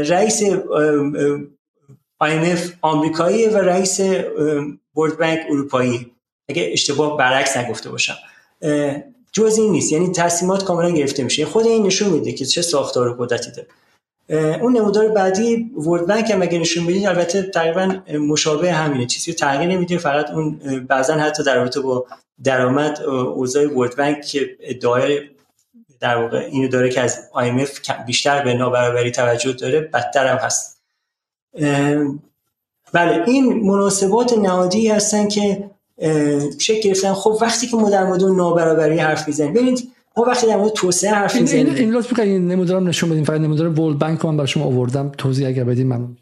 رئیس 0.09 0.43
IMF 2.25 2.61
آمریکایی 2.83 3.47
و 3.47 3.57
رئیس 3.57 4.01
ورد 4.97 5.19
بانک 5.19 5.41
اروپایی. 5.51 6.13
اگه 6.49 6.69
اشتباه 6.73 7.17
برعکس 7.17 7.57
نگفته 7.57 7.91
باشم. 7.91 8.17
جز 9.33 9.59
این 9.59 9.73
نیست. 9.73 9.93
یعنی 9.93 10.13
تصمیمات 10.13 10.65
کاملا 10.65 10.91
گرفته 10.91 11.23
میشه. 11.23 11.45
خود 11.45 11.67
این 11.67 11.87
نشون 11.87 12.09
میده 12.09 12.33
که 12.33 12.45
چه 12.45 12.63
ساختار 12.63 13.17
قدرتی 13.19 13.51
داره. 13.51 13.69
اون 14.63 14.77
نمودار 14.77 15.09
بعدی 15.09 15.71
ورد 15.87 16.07
بانک 16.07 16.31
هم 16.31 16.43
اگه 16.43 16.59
نشون 16.59 16.87
بدید 16.87 17.07
البته 17.07 17.43
تقریبا 17.43 17.97
مشابه 18.19 18.73
همینه. 18.73 19.07
چیزی 19.07 19.35
تغییر 19.35 19.71
نمیده. 19.71 19.99
فقط 19.99 20.31
اون 20.31 20.59
بعضا 20.89 21.15
حتی 21.15 21.43
در 21.43 21.57
رابطه 21.57 21.81
با 21.81 22.07
درآمد 22.45 23.03
اوضاع 23.03 23.67
ورد 23.67 23.97
بانک 23.97 24.21
که 24.23 24.57
ادعای 24.61 25.21
در 26.01 26.17
واقع 26.17 26.39
اینو 26.39 26.69
داره 26.69 26.91
که 26.91 27.01
از 27.01 27.19
IMF 27.35 27.93
بیشتر 28.07 28.45
به 28.45 28.55
نابرابری 28.55 29.11
توجه 29.11 29.53
داره 29.53 29.81
بدتر 29.81 30.27
هم 30.27 30.37
هست. 30.37 30.78
بله 32.93 33.25
این 33.27 33.67
مناسبات 33.71 34.39
نهادی 34.39 34.89
هستن 34.89 35.29
که 35.29 35.71
شکل 36.59 36.81
گرفتن. 36.81 37.13
خب 37.13 37.39
وقتی 37.41 37.67
که 37.67 37.77
ما 37.77 37.91
در 37.91 38.05
مورد 38.05 38.25
نابرابری 38.25 38.99
حرف 38.99 39.29
می‌زنیم 39.29 39.53
ببینید 39.53 39.89
ما 40.17 40.25
وقتی 40.25 40.47
در 40.47 40.57
مورد 40.57 40.73
توسعه 40.73 41.11
حرف 41.11 41.37
می‌زنیم. 41.37 41.67
این 41.67 41.77
این 41.77 41.91
لطف 41.91 42.19
این 42.19 42.49
نمودارم 42.49 42.89
نشون 42.89 43.11
بدیم 43.11 43.25
فقط 43.25 43.41
نمودار 43.41 43.81
ورلد 43.81 43.99
بانک 43.99 44.25
من 44.25 44.37
برای 44.37 44.49
شما 44.49 44.65
آوردم. 44.65 45.13
توضیح 45.19 45.49
اگر 45.49 45.65
بدین 45.65 45.87
ممنون 45.87 46.17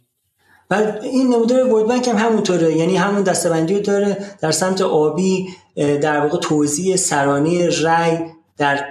بله 0.69 1.01
این 1.03 1.35
نمودار 1.35 1.73
ورلد 1.73 1.87
بانک 1.87 2.09
هم 2.09 2.17
همونطوره. 2.17 2.77
یعنی 2.77 2.97
همون 2.97 3.23
دستبندی 3.23 3.75
رو 3.75 3.81
داره 3.81 4.17
در 4.41 4.51
سمت 4.51 4.81
آبی 4.81 5.49
در 5.77 6.21
واقع 6.21 6.39
توزیع 6.39 6.97
سرانه 6.97 7.69
رای 7.81 8.19
در 8.59 8.85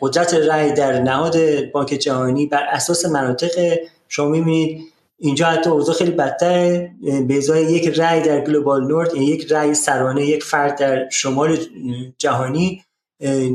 قدرت 0.00 0.34
رای 0.34 0.72
در 0.72 1.02
نهاد 1.02 1.36
بانک 1.72 1.88
جهانی 1.88 2.46
بر 2.46 2.62
اساس 2.72 3.06
مناطق 3.06 3.78
شما 4.08 4.28
می‌بینید. 4.28 4.93
اینجا 5.18 5.46
حتی 5.46 5.70
اوضاع 5.70 5.94
خیلی 5.94 6.10
بدتر 6.10 6.88
به 7.28 7.36
ازای 7.36 7.72
یک 7.72 7.88
رای 7.88 8.20
در 8.22 8.40
گلوبال 8.40 8.86
نورد 8.86 9.14
یعنی 9.14 9.26
یک 9.26 9.52
رای 9.52 9.74
سرانه 9.74 10.26
یک 10.26 10.44
فرد 10.44 10.78
در 10.78 11.08
شمال 11.10 11.58
جهانی 12.18 12.84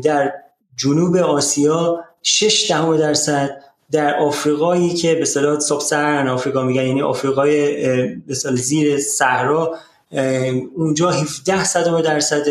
در 0.03 0.34
جنوب 0.76 1.16
آسیا 1.16 2.05
6 2.22 2.72
دهم 2.72 2.97
درصد. 2.97 3.64
در 3.91 4.20
آفریقایی 4.20 4.93
که 4.93 5.16
به 5.16 5.22
اصطلاح 5.22 5.60
ساب 5.60 5.82
آفریقا 6.28 6.64
میگن 6.64 6.86
یعنی 6.86 7.01
آفریقای 7.01 7.76
به 8.16 8.34
زیر 8.55 8.99
صحرا 8.99 9.76
اونجا 10.76 11.12
17 11.12 11.64
صدم 11.64 12.01
درصد. 12.01 12.45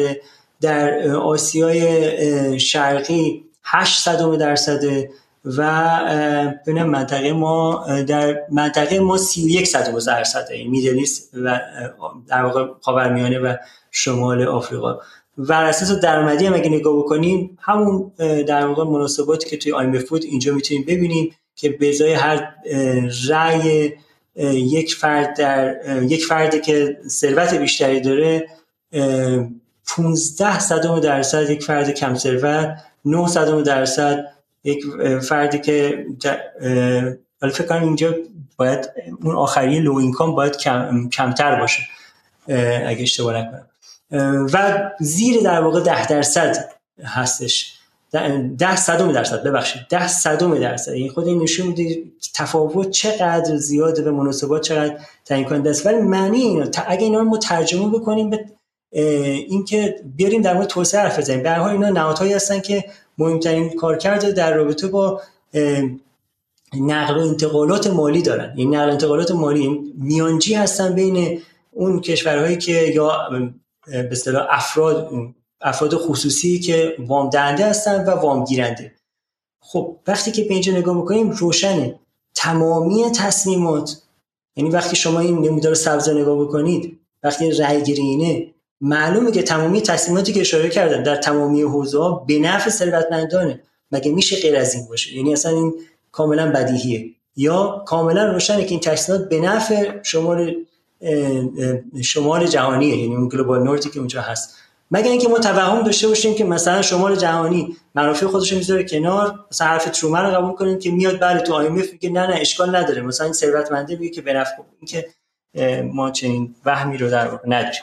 در 0.61 1.11
آسیای 1.11 2.61
شرقی 2.61 3.45
8 3.65 4.03
صدم 4.03 4.37
درصد. 4.37 5.09
و 5.57 6.61
ببینم 6.67 6.91
منطقه 6.91 7.33
ما 7.33 7.87
در 8.07 8.43
منطقه 8.51 9.01
ما 9.01 9.17
31 9.17 9.67
صدم 9.67 9.99
درصد 9.99 10.51
یعنی 10.51 10.69
میدلیست 10.69 11.31
و 11.35 11.61
در 12.29 12.43
واقع 12.43 12.67
خاورمیانه 12.81 13.39
و 13.39 13.55
شمال 13.91 14.43
آفریقا. 14.43 14.99
و 15.39 15.53
اساس 15.53 15.93
درآمدی 15.93 16.47
هم 16.47 16.55
اگه 16.55 16.69
نگاه 16.69 16.97
بکنیم 16.99 17.59
همون 17.61 18.13
در 18.47 18.67
واقع 18.67 18.85
مناسباتی 18.85 19.51
که 19.51 19.57
توی 19.57 19.73
آیم 19.73 20.05
بود 20.09 20.25
اینجا 20.25 20.55
می‌تونیم 20.55 20.85
ببینیم 20.85 21.35
که 21.57 21.69
به 21.69 21.89
ازای 21.89 22.13
هر 22.13 22.55
رأی 23.29 23.93
یک 24.55 24.95
فرد 24.95 25.37
در 25.37 25.77
یک 26.03 26.27
فردی 26.27 26.61
که 26.61 26.99
ثروت 27.09 27.55
بیشتری 27.55 28.01
داره 28.01 28.49
15 29.97 30.59
صدم 30.59 31.01
درصد 31.01 31.51
یک 31.51 31.63
فرد 31.63 31.91
کم 31.91 32.15
ثروت 32.15 32.77
9 33.05 33.29
صدم 33.29 33.63
درصد 33.63 34.38
یک 34.65 34.85
فردی 35.23 35.59
که 35.59 36.05
حالا 37.41 37.53
فکر 37.53 37.67
کنم 37.67 37.83
اینجا 37.83 38.15
باید 38.57 38.91
اون 39.23 39.37
آخری 39.37 39.81
لو 39.81 39.95
اینکام 39.97 40.35
باید 40.35 40.57
کم، 40.57 41.09
کمتر 41.09 41.61
باشه 41.61 41.83
اگه 42.87 43.03
اشتباه 43.03 43.39
نکنم. 43.39 43.67
و 44.53 44.91
زیر 45.01 45.41
در 45.43 45.61
واقع 45.61 45.81
ده 45.81 46.07
درصد 46.07 46.71
هستش. 47.05 47.75
ده 48.59 48.77
صدم 48.77 49.13
درصد 49.13 49.43
ببخشید. 49.43 49.83
ده 49.91 50.09
صدم 50.09 50.59
درصد. 50.59 50.93
این 50.93 51.09
خود 51.09 51.27
این 51.27 51.43
نشون 51.43 51.67
میده 51.67 52.03
تفاوت 52.35 52.91
چقدر 52.91 53.57
زیاده 53.57 54.03
به 54.03 54.11
مناسبات 54.11 54.63
چقدر 54.63 54.99
تعیین 55.25 55.45
کننده 55.45 55.71
است. 55.71 55.87
ولی 55.87 55.97
معنی 55.97 56.39
اینا 56.39 56.67
اگه 56.87 57.03
اینا 57.03 57.21
رو 57.21 57.39
ترجمه 57.39 57.99
بکنیم 57.99 58.31
به 58.31 58.45
اینکه 59.49 60.01
بیاریم 60.17 60.43
در 60.43 60.55
مورد 60.55 60.67
توسعه 60.67 61.01
حرف 61.01 61.19
بزنیم. 61.19 61.43
به 61.43 61.65
اینا 61.65 61.89
نهادهایی 61.89 62.33
هستن 62.33 62.61
که 62.61 62.85
مهمترین 63.19 63.77
کارکرد 63.77 64.31
در 64.31 64.55
رابطه 64.55 64.89
با 64.89 65.23
نقل 66.81 67.19
و 67.19 67.21
انتقالات 67.21 67.87
مالی 67.87 68.23
دارن. 68.23 68.53
این 68.57 68.75
نقل 68.75 68.89
و 68.89 68.93
انتقالات 68.93 69.31
مالی 69.31 69.93
میانجی 69.99 70.55
هستن 70.55 70.95
بین 70.95 71.41
اون 71.73 72.01
کشورهایی 72.01 72.57
که 72.57 72.73
یا 72.73 73.29
به 73.87 74.09
اصطلاح 74.11 74.47
افراد 74.51 75.11
افراد 75.61 75.95
خصوصی 75.95 76.61
که 76.61 76.97
وام 76.99 77.31
دهنده 77.31 77.67
هستن 77.67 78.05
و 78.05 78.11
وام 78.11 78.45
گیرنده 78.45 78.93
خب 79.61 79.97
وقتی 80.07 80.31
که 80.31 80.43
به 80.45 80.55
اینجا 80.55 80.73
نگاه 80.73 80.99
بکنیم 80.99 81.31
روشنه. 81.31 82.01
تمامی 82.35 83.11
تصمیمات 83.17 84.03
یعنی 84.57 84.71
وقتی 84.71 84.97
شما 84.97 85.21
این 85.21 85.39
نمودار 85.39 85.75
سبز 85.75 86.09
نگاه 86.09 86.45
بکنید 86.45 87.01
وقتی 87.23 87.51
رأی 87.51 87.83
گیری 87.83 88.03
اینه 88.03 88.55
معلومه 88.81 89.31
که 89.31 89.43
تمامی 89.43 89.83
تصمیماتی 89.83 90.33
که 90.33 90.41
اشاره 90.41 90.69
کردن 90.69 91.03
در 91.03 91.17
تمامی 91.17 91.63
حوزه 91.63 92.21
به 92.27 92.39
نفع 92.39 92.71
ثروتمندانه. 92.71 93.61
مگه 93.93 94.13
میشه 94.13 94.41
غیر 94.41 94.57
از 94.57 94.75
این 94.75 94.89
باشه؟ 94.89 95.17
یعنی 95.17 95.33
اصلا 95.33 95.53
این 95.53 95.75
کاملا 96.13 96.53
بدیهیه. 96.53 97.11
یا 97.37 97.85
کاملا 97.87 98.33
روشنه 98.33 98.65
که 98.65 98.71
این 98.71 98.81
تصمیمات 98.81 99.29
به 99.29 99.41
نفع 99.41 100.03
شمال 100.03 100.55
شمال 102.03 102.47
جهانیه 102.47 102.97
یعنی 102.97 103.17
اون 103.17 103.29
گلوبال 103.29 103.63
نورتی 103.63 103.91
که 103.91 103.99
اونجا 103.99 104.21
هست. 104.21 104.55
مگر 104.91 105.11
اینکه 105.11 105.29
ما 105.29 105.39
توهم 105.39 105.83
داشته 105.83 106.09
باشیم 106.09 106.35
که 106.35 106.45
مثلا 106.45 106.83
شمال 106.83 107.17
جهانی 107.17 107.77
منافع 107.95 108.27
خودش 108.27 108.53
می‌ذاره 108.53 108.85
کنار 108.85 109.35
مثلا 109.51 109.67
حرف 109.67 109.91
ترومن 109.91 110.25
رو 110.25 110.31
قبول 110.31 110.53
کنیم 110.53 110.79
که 110.79 110.91
میاد 110.91 111.21
بله 111.21 111.41
تو 111.41 111.55
آیمف 111.55 111.93
میگه 111.93 112.11
نه 112.11 112.27
نه 112.27 112.37
اشکال 112.41 112.77
نداره. 112.77 113.03
مثلا 113.03 113.25
این 113.25 113.33
ثروتمنده 113.33 113.97
میگه 113.97 114.15
که 114.15 114.23
به 114.23 114.33
نفع 114.33 114.53
اینکه 114.81 115.07
ما 115.85 116.11
چنین 116.11 116.55
وهمی 116.65 116.97
رو 116.97 117.11
در 117.11 117.29
واقع 117.29 117.49
نداریم. 117.49 117.83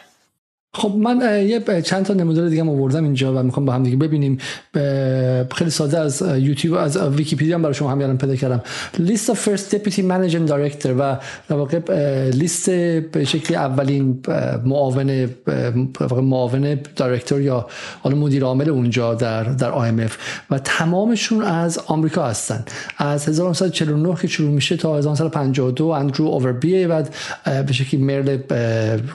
خب 0.75 0.95
من 0.95 1.45
یه 1.47 1.81
چند 1.81 2.05
تا 2.05 2.13
نمودار 2.13 2.49
دیگه 2.49 2.63
آوردم 2.63 3.03
اینجا 3.03 3.33
و 3.33 3.43
می‌خوام 3.43 3.65
با 3.65 3.73
هم 3.73 3.83
دیگه 3.83 3.97
ببینیم. 3.97 4.37
خیلی 5.55 5.69
ساده 5.69 5.99
از 5.99 6.23
یوتیوب 6.37 6.77
از 6.77 6.97
ویکیپدیا 6.97 7.55
هم 7.55 7.61
برای 7.61 7.73
شما 7.73 7.91
هم 7.91 8.17
پیدا 8.17 8.35
کردم. 8.35 8.61
list 8.99 9.29
of 9.29 9.39
first 9.39 9.75
deputy 9.75 10.01
managing 10.01 10.47
director 10.47 10.95
و 10.99 11.17
در 11.49 11.55
واقع 11.55 11.79
لیست 12.29 12.69
به 12.69 13.25
شکلی 13.25 13.57
اولین 13.57 14.19
معاون 14.65 15.29
معاون 16.11 16.79
director 16.95 17.41
یا 17.41 17.67
حالا 18.01 18.15
مدیر 18.15 18.43
عامل 18.43 18.69
اونجا 18.69 19.13
در 19.13 19.43
در 19.43 19.71
IMF 19.71 20.11
و 20.49 20.59
تمامشون 20.59 21.43
از 21.43 21.79
آمریکا 21.87 22.25
هستن. 22.25 22.65
از 22.97 23.29
1949 23.29 24.15
که 24.21 24.27
شروع 24.27 24.51
میشه 24.51 24.77
تا 24.77 24.97
1952 24.97 25.85
اندرو 25.85 26.25
اووربی 26.25 26.85
و 26.85 27.03
به 27.67 27.73
شکلی 27.73 28.01
مرل 28.01 28.37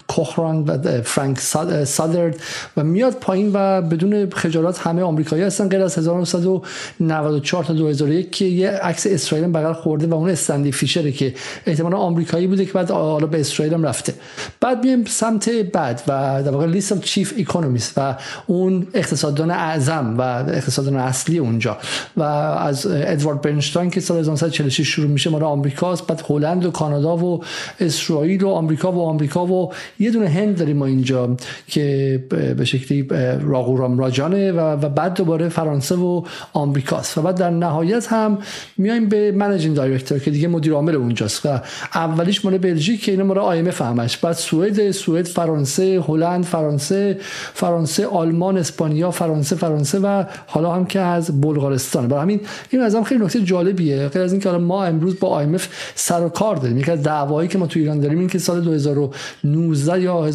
کوخران 0.08 0.64
و 0.64 1.02
فرانک 1.02 1.38
سادرد 1.84 2.36
و 2.76 2.84
میاد 2.84 3.12
پایین 3.12 3.50
و 3.54 3.82
بدون 3.82 4.30
خجالت 4.30 4.78
همه 4.78 5.02
آمریکایی 5.02 5.42
هستن 5.42 5.68
غیر 5.68 5.82
از 5.82 5.98
1994 5.98 7.64
تا 7.64 7.72
2001 7.72 8.32
که 8.32 8.44
یه 8.44 8.70
عکس 8.70 9.06
اسرائیل 9.06 9.52
بغل 9.52 9.72
خورده 9.72 10.06
و 10.06 10.14
اون 10.14 10.30
استندی 10.30 10.72
فیشره 10.72 11.12
که 11.12 11.34
احتمالا 11.66 11.96
آمریکایی 11.96 12.46
بوده 12.46 12.64
که 12.64 12.72
بعد 12.72 12.90
حالا 12.90 13.26
به 13.26 13.40
اسرائیل 13.40 13.74
هم 13.74 13.82
رفته. 13.82 14.14
بعد 14.60 14.84
میایم 14.84 15.04
سمت 15.04 15.50
بعد 15.50 16.02
و 16.08 16.42
در 16.42 16.50
واقع 16.50 16.66
لیست 16.66 16.92
اف 16.92 17.04
چیف 17.04 17.34
اکونومیست 17.38 17.92
و 17.96 18.16
اون 18.46 18.86
اقتصاددان 18.94 19.50
اعظم 19.50 20.14
و 20.18 20.22
اقتصاددان 20.48 20.96
اصلی 20.96 21.38
اونجا. 21.38 21.78
و 22.16 22.22
از 22.22 22.86
ادوارد 22.86 23.42
برنشتاین 23.42 23.90
که 23.90 24.00
سال 24.00 24.18
1946 24.18 24.88
شروع 24.88 25.08
میشه 25.08 25.30
مال 25.30 25.42
آمریکاست 25.42 26.06
بعد 26.06 26.24
هلند 26.28 26.64
و 26.64 26.70
کانادا 26.70 27.16
و 27.16 27.44
اسرائیل 27.80 28.44
و 28.44 28.48
آمریکا 28.48 28.92
و 28.92 29.00
آمریکا 29.00 29.46
و 29.46 29.72
یه 29.98 30.10
دونه 30.10 30.28
هند 30.28 30.58
داریم 30.58 30.76
ما 30.76 30.86
اینجا. 30.86 31.36
که 31.66 32.24
به 32.56 32.64
شکلی 32.64 33.08
راغورام 33.40 33.98
راجانه 33.98 34.52
و 34.52 34.76
بعد 34.76 35.14
دوباره 35.14 35.48
فرانسه 35.48 35.94
و 35.94 36.22
آمریکاست. 36.52 37.18
و 37.18 37.22
بعد 37.22 37.34
در 37.34 37.50
نهایت 37.50 38.06
هم 38.12 38.38
میایم 38.76 39.08
به 39.08 39.32
managing 39.32 39.76
director 39.76 40.18
که 40.18 40.30
دیگه 40.30 40.48
مدیر 40.48 40.72
عامل 40.72 40.94
اونجاست. 40.94 41.46
و 41.46 41.60
اولیش 41.94 42.44
مال 42.44 42.58
بلژیک 42.58 43.04
که 43.04 43.12
اینا 43.12 43.24
مال 43.24 43.38
IMF 43.38 43.68
همش. 43.68 44.16
بعد 44.16 44.32
سوئد 44.32 44.90
سوئد 44.90 45.26
فرانسه 45.26 46.04
هلند 46.08 46.44
فرانسه 46.44 47.16
فرانسه 47.54 48.06
آلمان 48.06 48.58
اسپانیا 48.58 49.10
فرانسه 49.10 49.56
فرانسه 49.56 49.98
و 49.98 50.24
حالا 50.46 50.72
هم 50.72 50.84
که 50.84 51.00
از 51.00 51.40
بلغارستان. 51.40 52.08
برای 52.08 52.22
همین 52.22 52.40
این 52.70 52.82
از 52.82 52.94
هم 52.94 53.04
خیلی 53.04 53.24
نکته 53.24 53.42
جالبیه. 53.42 54.08
غیر 54.08 54.22
از 54.22 54.32
اینکه 54.32 54.50
ما 54.50 54.84
امروز 54.84 55.20
با 55.20 55.28
آی 55.28 55.46
سر 55.94 56.24
و 56.24 56.28
کار 56.28 56.56
داریم. 56.56 56.78
یکی 56.78 56.90
از 56.90 57.02
دعوایی 57.02 57.48
که 57.48 57.58
ما 57.58 57.66
تو 57.66 57.80
ایران 57.80 58.00
داریم 58.00 58.18
این 58.18 58.28
که 58.28 58.38
سال 58.38 58.60
2019 58.60 60.00
یا 60.00 60.26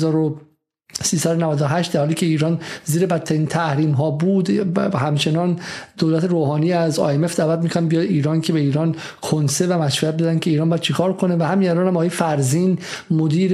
398 1.02 1.91
در 1.91 2.00
حالی 2.00 2.14
که 2.14 2.26
ایران 2.26 2.60
زیر 2.86 3.06
بدترین 3.06 3.46
تحریم 3.46 3.91
ها 3.91 4.12
بود 4.12 4.50
همچنان 4.96 5.60
دولت 5.98 6.24
روحانی 6.24 6.74
از 6.74 7.00
IMF 7.00 7.36
دعوت 7.36 7.60
می‌کنن 7.60 7.88
بیا 7.88 8.02
ایران 8.02 8.41
که 8.41 8.54
به 8.54 8.60
ایران 8.60 8.96
کنسه 9.22 9.68
و 9.68 9.82
مشورت 9.82 10.14
بدن 10.14 10.39
که 10.39 10.50
ایران 10.50 10.70
باید 10.70 10.82
چیکار 10.82 11.14
کنه. 11.14 11.36
و 11.36 11.43
همین 11.43 11.70
الان 11.70 11.88
هم 11.88 11.93
آقای 11.96 12.10
فرزین 12.10 12.80
مدیر 13.12 13.52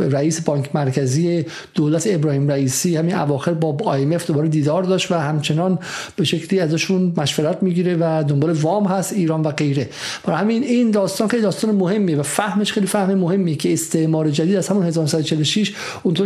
رئیس 0.00 0.40
بانک 0.40 0.70
مرکزی 0.74 1.46
دولت 1.74 2.08
ابراهیم 2.10 2.48
رئیسی 2.48 2.96
همین 2.96 3.14
اواخر 3.14 3.52
با 3.52 3.76
IMF 3.96 4.26
دوباره 4.26 4.48
دیدار 4.48 4.82
داشت 4.82 5.12
و 5.12 5.14
همچنان 5.14 5.78
به 6.16 6.24
شکلی 6.24 6.60
ازشون 6.60 7.12
مشورت 7.16 7.62
می‌گیره 7.62 7.96
و 8.00 8.24
دنبال 8.28 8.52
وام 8.52 8.86
هست 8.86 9.12
ایران 9.12 9.42
و 9.42 9.50
غیره. 9.50 9.88
برای 10.24 10.40
همین 10.40 10.62
این 10.62 10.90
داستان 10.90 11.28
خیلی 11.28 11.42
داستان 11.42 11.74
مهمیه 11.74 12.16
و 12.16 12.22
فهمش 12.22 12.72
خیلی 12.72 12.86
فهم 12.86 13.14
مهمیه 13.14 13.54
که 13.56 13.72
استعمار 13.72 14.30
جدید 14.30 14.56
از 14.56 14.68
همون 14.68 14.86
1946 14.86 15.74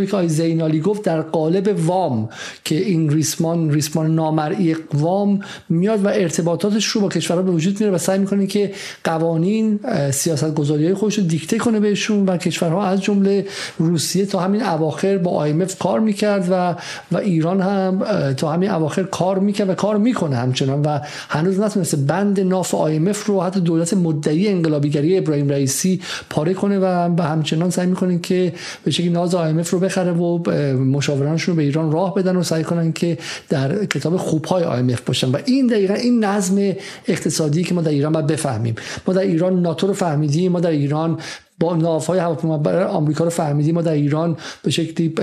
اونطوری 0.03 0.07
که 0.11 0.17
آی 0.17 0.27
زینالی 0.27 0.79
گفت 0.79 1.03
در 1.03 1.21
قالب 1.21 1.87
وام 1.87 2.29
که 2.63 2.75
این 2.75 3.09
ریسمان 3.09 3.71
ریسمان 3.71 4.15
نامرئی 4.15 4.75
وام 4.93 5.39
میاد 5.69 6.05
و 6.05 6.07
ارتباطاتش 6.07 6.85
رو 6.85 7.01
با 7.01 7.09
کشورها 7.09 7.43
به 7.43 7.51
وجود 7.51 7.79
میاره 7.79 7.95
و 7.95 7.97
سعی 7.97 8.19
می‌کنه 8.19 8.47
که 8.47 8.71
قوانین 9.03 9.79
سیاست 10.11 10.53
گذاری 10.53 10.85
های 10.85 10.93
خودش 10.93 11.17
رو 11.17 11.23
دیکته 11.23 11.57
کنه 11.57 11.79
بهشون 11.79 12.25
و 12.25 12.37
کشورها 12.37 12.85
از 12.85 13.01
جمله 13.01 13.45
روسیه 13.77 14.25
تا 14.25 14.39
همین 14.39 14.63
اواخر 14.63 15.17
با 15.17 15.31
آیمف 15.31 15.79
کار 15.79 15.99
می‌کرد 15.99 16.47
و 16.51 16.75
و 17.11 17.17
ایران 17.17 17.61
هم 17.61 18.03
تا 18.33 18.51
همین 18.51 18.69
اواخر 18.71 19.03
کار 19.03 19.39
می‌کرد 19.39 19.69
و 19.69 19.73
کار 19.73 19.97
می‌کنه 19.97 20.35
همچنان 20.35 20.81
و 20.81 20.99
هنوز 21.29 21.59
نتونسته 21.59 21.97
بند 21.97 22.39
ناف 22.39 22.75
آیمف 22.75 23.25
رو 23.25 23.41
حتی 23.41 23.59
دولت 23.59 23.93
مدعی 23.93 24.47
انقلابیگری 24.47 25.17
ابراهیم 25.17 25.49
رئیسی 25.49 26.01
پاره 26.29 26.53
کنه 26.53 26.79
و 26.79 26.85
همچنان 27.21 27.69
سعی 27.69 27.87
می‌کنه 27.87 28.19
که 28.19 28.53
به 28.83 28.91
شکلی 28.91 29.09
ناز 29.09 29.35
آیمف 29.35 29.69
رو 29.69 29.79
بخره 29.93 30.11
و 30.11 30.49
مشاورانشون 30.75 31.55
به 31.55 31.63
ایران 31.63 31.91
راه 31.91 32.13
بدن 32.15 32.35
و 32.35 32.43
سعی 32.43 32.63
کنن 32.63 32.93
که 32.93 33.17
در 33.49 33.85
کتاب 33.85 34.17
خوبهای 34.17 34.63
IMF 34.63 35.01
باشن. 35.01 35.31
و 35.31 35.37
این 35.45 35.67
دقیقا 35.67 35.93
این 35.93 36.23
نظم 36.23 36.73
اقتصادی 37.07 37.63
که 37.63 37.73
ما 37.73 37.81
در 37.81 37.91
ایران 37.91 38.13
باید 38.13 38.27
بفهمیم. 38.27 38.75
ما 39.07 39.13
در 39.13 39.21
ایران 39.21 39.61
ناتو 39.61 39.87
رو 39.87 39.93
فهمیدیم 39.93 40.51
ما 40.51 40.59
در 40.59 40.69
ایران 40.69 41.19
با 41.63 41.75
ناف 41.75 42.05
های 42.05 42.19
هواپیما 42.19 42.57
آمریکا 42.85 43.23
رو 43.23 43.29
فهمیدیم. 43.29 43.75
ما 43.75 43.81
در 43.81 43.91
ایران 43.91 44.37
به 44.63 44.71
شکلی 44.71 45.13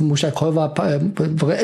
موشک 0.00 0.32
های 0.32 0.52
و 0.52 0.58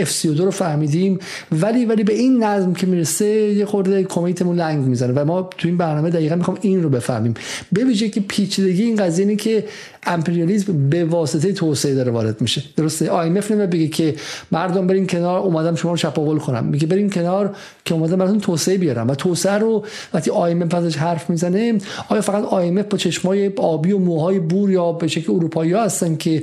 F 0.01 0.11
32 0.11 0.45
رو 0.45 0.51
فهمیدیم. 0.51 1.19
ولی 1.53 1.85
ولی 1.85 2.05
به 2.05 2.13
این 2.13 2.43
نظم 2.45 2.73
که 2.73 2.87
می‌رسه 2.87 3.27
یه 3.27 3.65
خورده 3.65 4.05
کمیتمون 4.05 4.57
لنگ 4.57 4.85
می‌زنه 4.85 5.13
و 5.13 5.25
ما 5.25 5.51
تو 5.59 5.69
این 5.69 5.77
برنامه 5.77 6.11
دقیقا 6.11 6.37
می‌خوام 6.37 6.59
این 6.61 6.83
رو 6.83 6.89
بفهمیم. 6.89 7.35
به 7.73 7.95
که 7.95 8.21
پیچیدگی 8.21 8.83
این 8.83 8.97
قضیه 8.97 9.27
اینه 9.27 9.37
که 9.37 9.65
امپریالیسم 10.07 10.89
به 10.89 11.05
واسطه 11.05 11.53
توسعه 11.53 11.95
داره 11.95 12.13
وارد 12.13 12.41
میشه. 12.41 12.63
درسته؟ 12.77 13.13
IMF 13.13 13.51
بگه 13.51 13.89
که 13.89 14.15
مردم 14.53 14.87
بریم 14.87 15.07
کنار 15.07 15.39
اومدم 15.39 15.75
شما 15.75 15.91
رو 15.91 15.97
چپاول 15.97 16.39
کنم. 16.39 16.65
میگه 16.65 16.87
بریم 16.87 17.11
کنار 17.11 17.57
که 17.85 17.95
اومدم 17.95 18.17
براتون 18.17 18.41
توسعه 18.41 18.79
بیارم. 18.79 19.09
و 19.09 19.15
توسعه 19.15 19.59
رو 19.59 19.85
وقتی 20.15 20.31
IMF 20.31 20.97
حرف 20.97 21.31
می‌زنه 21.31 21.79
آیا 22.09 22.21
فقط 22.21 22.45
اف 22.79 22.87
با 22.87 22.99
چشمای 22.99 23.51
آبی 23.57 23.93
و 23.93 23.99
موهای 24.13 24.39
بور 24.39 24.71
یا 24.71 24.93
به 24.93 25.09
شکل 25.09 25.33
اروپایی 25.33 25.73
ها 25.73 25.85
هستن 25.85 26.17
که 26.17 26.43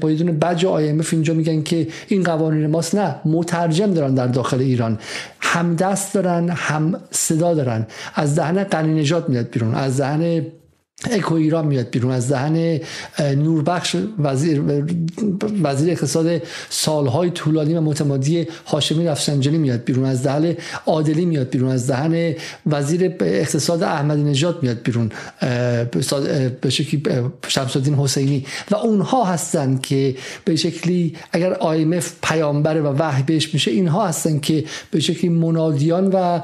با 0.00 0.10
یه 0.10 0.16
دونه 0.16 0.32
بج 0.32 0.66
ام 0.66 1.02
اینجا 1.12 1.34
میگن 1.34 1.62
که 1.62 1.88
این 2.08 2.22
قوانین 2.22 2.66
ماست. 2.66 2.94
نه 2.94 3.16
مترجم 3.24 3.94
دارن 3.94 4.14
در 4.14 4.26
داخل 4.26 4.60
ایران. 4.60 4.98
هم 5.40 5.76
دست 5.76 6.14
دارن 6.14 6.48
هم 6.48 7.00
صدا 7.10 7.54
دارن. 7.54 7.86
از 8.14 8.34
دهن 8.34 8.64
قنی 8.64 9.00
نجات 9.00 9.28
میاد 9.28 9.50
بیرون. 9.50 9.74
از 9.74 10.00
دهن 10.00 10.46
اکو 11.10 11.34
ایران 11.34 11.66
میاد 11.66 11.90
بیرون. 11.90 12.12
از 12.12 12.28
دهن 12.32 12.80
نوربخش 13.20 13.96
وزیر 14.18 14.62
وزیر 15.62 15.90
اقتصاد 15.90 16.42
سالهای 16.70 17.30
طولانی 17.30 17.74
و 17.74 17.80
متمادی 17.80 18.46
هاشمی 18.66 19.06
رفسنجانی 19.06 19.58
میاد 19.58 19.84
بیرون. 19.84 20.04
از 20.04 20.22
دهن 20.22 20.56
عادلی 20.86 21.24
میاد 21.24 21.50
بیرون. 21.50 21.70
از 21.70 21.90
دهن 21.90 22.34
وزیر 22.66 23.14
اقتصاد 23.20 23.82
احمدی 23.82 24.22
نژاد 24.22 24.62
میاد 24.62 24.82
بیرون. 24.82 25.12
به 26.60 26.70
شکلی 26.70 27.02
شمس 27.48 27.76
الدین 27.76 27.94
حسینی. 27.94 28.46
و 28.70 28.74
اونها 28.74 29.24
هستن 29.24 29.78
که 29.78 30.14
به 30.44 30.56
شکلی 30.56 31.16
اگر 31.32 31.54
IMF 31.54 32.04
پیامبر 32.22 32.80
و 32.80 32.86
وحی 32.86 33.22
بهش 33.22 33.54
میشه 33.54 33.70
اینها 33.70 34.06
هستن 34.06 34.38
که 34.38 34.64
به 34.90 35.00
شکلی 35.00 35.30
منادیان 35.30 36.06
و 36.12 36.40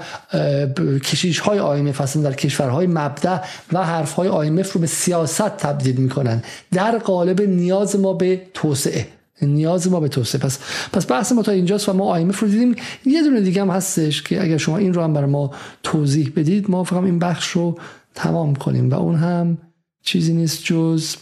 کشیش 0.99 1.39
های 1.39 1.59
IMF 1.59 2.01
هستن 2.01 2.21
در 2.21 2.33
کشورهای 2.33 2.87
مبدع 2.87 3.39
و 3.73 3.85
حرف 3.85 4.13
های 4.13 4.29
IMF 4.51 4.69
رو 4.69 4.81
به 4.81 4.87
سیاست 4.87 5.57
تبدیل 5.57 5.97
می‌کنن. 5.97 6.43
در 6.73 6.99
قالب 6.99 7.43
نیاز 7.43 7.97
ما 7.97 8.13
به 8.13 8.43
توسعه. 8.55 9.07
نیاز 9.43 9.89
ما 9.89 10.01
به 10.01 10.09
توسعه. 10.09 10.41
پس 10.41 10.59
پس 10.93 11.11
بحث 11.11 11.33
ما 11.33 11.43
تا 11.43 11.53
اینجاست 11.53 11.89
و 11.89 11.93
ما 11.93 12.19
IMF 12.21 12.37
رو 12.37 12.49
دیدیم. 12.49 12.75
یه 13.05 13.23
دونه 13.23 13.41
دیگه 13.41 13.63
هم 13.63 13.71
هستش 13.71 14.23
که 14.23 14.43
اگر 14.43 14.57
شما 14.57 14.77
این 14.77 14.95
رو 14.95 15.03
هم 15.03 15.13
برای 15.13 15.31
ما 15.31 15.51
توضیح 15.83 16.33
بدید 16.37 16.71
ما 16.71 16.85
فقط 16.85 17.03
این 17.03 17.19
بخش 17.19 17.51
رو 17.51 17.79
تمام 18.15 18.55
کنیم 18.55 18.91
و 18.91 18.95
اون 18.95 19.15
هم 19.15 19.59
چیزی 20.03 20.33
نیست 20.33 20.65
جز 20.65 21.17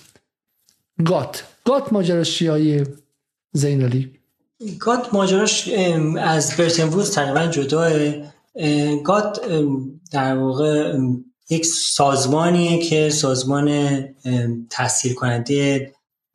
گات. 1.04 1.44
گات 1.64 1.92
ماجراش 1.92 2.38
چیه 2.38 2.86
زینالی 3.52 4.12
گات 4.78 5.14
ماجراش 5.14 5.68
از 6.20 6.56
برتن 6.56 7.02
تقریبا 7.02 7.46
جداه. 7.46 7.90
گات 9.04 9.40
در 10.12 10.36
واقع 10.36 10.98
یک 11.50 11.66
سازمانیه 11.66 12.78
که 12.78 13.10
سازمان 13.10 13.98
تحصیل 14.70 15.14
کننده 15.14 15.92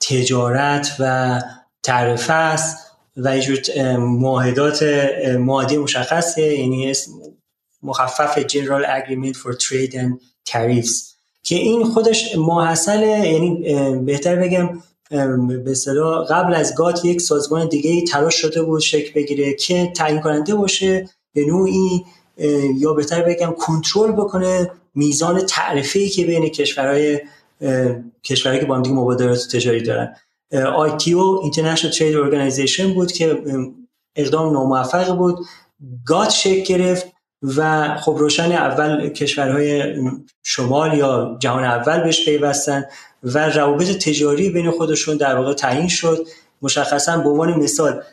تجارت 0.09 0.95
و 0.99 1.41
تعرفه 1.83 2.33
است 2.33 2.77
و 3.17 3.37
یه 3.37 3.97
معاهدات 3.97 4.83
مادی 5.39 5.77
مشخصه 5.77 6.41
یعنی 6.41 6.93
مخفف 7.83 8.39
General 8.39 8.85
Agreement 8.85 9.35
for 9.35 9.53
Trade 9.53 9.93
and 9.93 10.19
Tariffs 10.49 11.13
که 11.43 11.55
این 11.55 11.85
خودش 11.85 12.35
ماحصل 12.37 13.01
یعنی 13.03 13.55
بهتر 14.05 14.35
بگم 14.35 14.69
به 15.09 15.73
قبل 16.29 16.53
از 16.53 16.75
گات 16.75 17.05
یک 17.05 17.21
سازمان 17.21 17.67
دیگه 17.67 18.01
تلاش 18.01 18.35
شده 18.35 18.61
بود 18.61 18.81
شکل 18.81 19.13
بگیره 19.13 19.53
که 19.53 19.91
تعیین 19.95 20.21
کننده 20.21 20.55
باشه 20.55 21.09
به 21.33 21.45
نوعی 21.45 22.05
یا 22.77 22.93
بهتر 22.93 23.21
بگم 23.21 23.55
کنترل 23.57 24.11
بکنه 24.11 24.71
میزان 24.95 25.45
تعرفه 25.45 26.09
که 26.09 26.25
بین 26.25 26.49
کشورهای 26.49 27.21
کشورهایی 28.23 28.59
که 28.59 28.65
با 28.65 28.75
هم 28.75 28.81
دیگه 28.81 28.95
مبادلات 28.95 29.47
تجاری 29.51 29.81
دارن. 29.81 30.15
ITO 30.53 31.45
International 31.45 31.93
Trade 31.95 32.15
Organization 32.25 32.81
بود 32.81 33.11
که 33.11 33.43
اقدام 34.15 34.53
ناموفق 34.53 35.15
بود 35.15 35.45
گات 36.05 36.29
شکل 36.29 36.63
گرفت 36.63 37.05
و 37.43 37.87
خب 37.97 38.15
روشن 38.19 38.51
اول 38.51 39.09
کشورهای 39.09 39.95
شمال 40.43 40.97
یا 40.97 41.37
جهان 41.39 41.63
اول 41.63 42.03
بهش 42.03 42.25
پیوستن 42.25 42.85
و 43.23 43.49
روابط 43.49 43.87
تجاری 43.87 44.49
بین 44.49 44.71
خودشون 44.71 45.17
در 45.17 45.35
واقع 45.35 45.53
تعیین 45.53 45.87
شد. 45.87 46.27
مشخصا 46.61 47.17
به 47.17 47.29
عنوان 47.29 47.53
مثال 47.53 48.03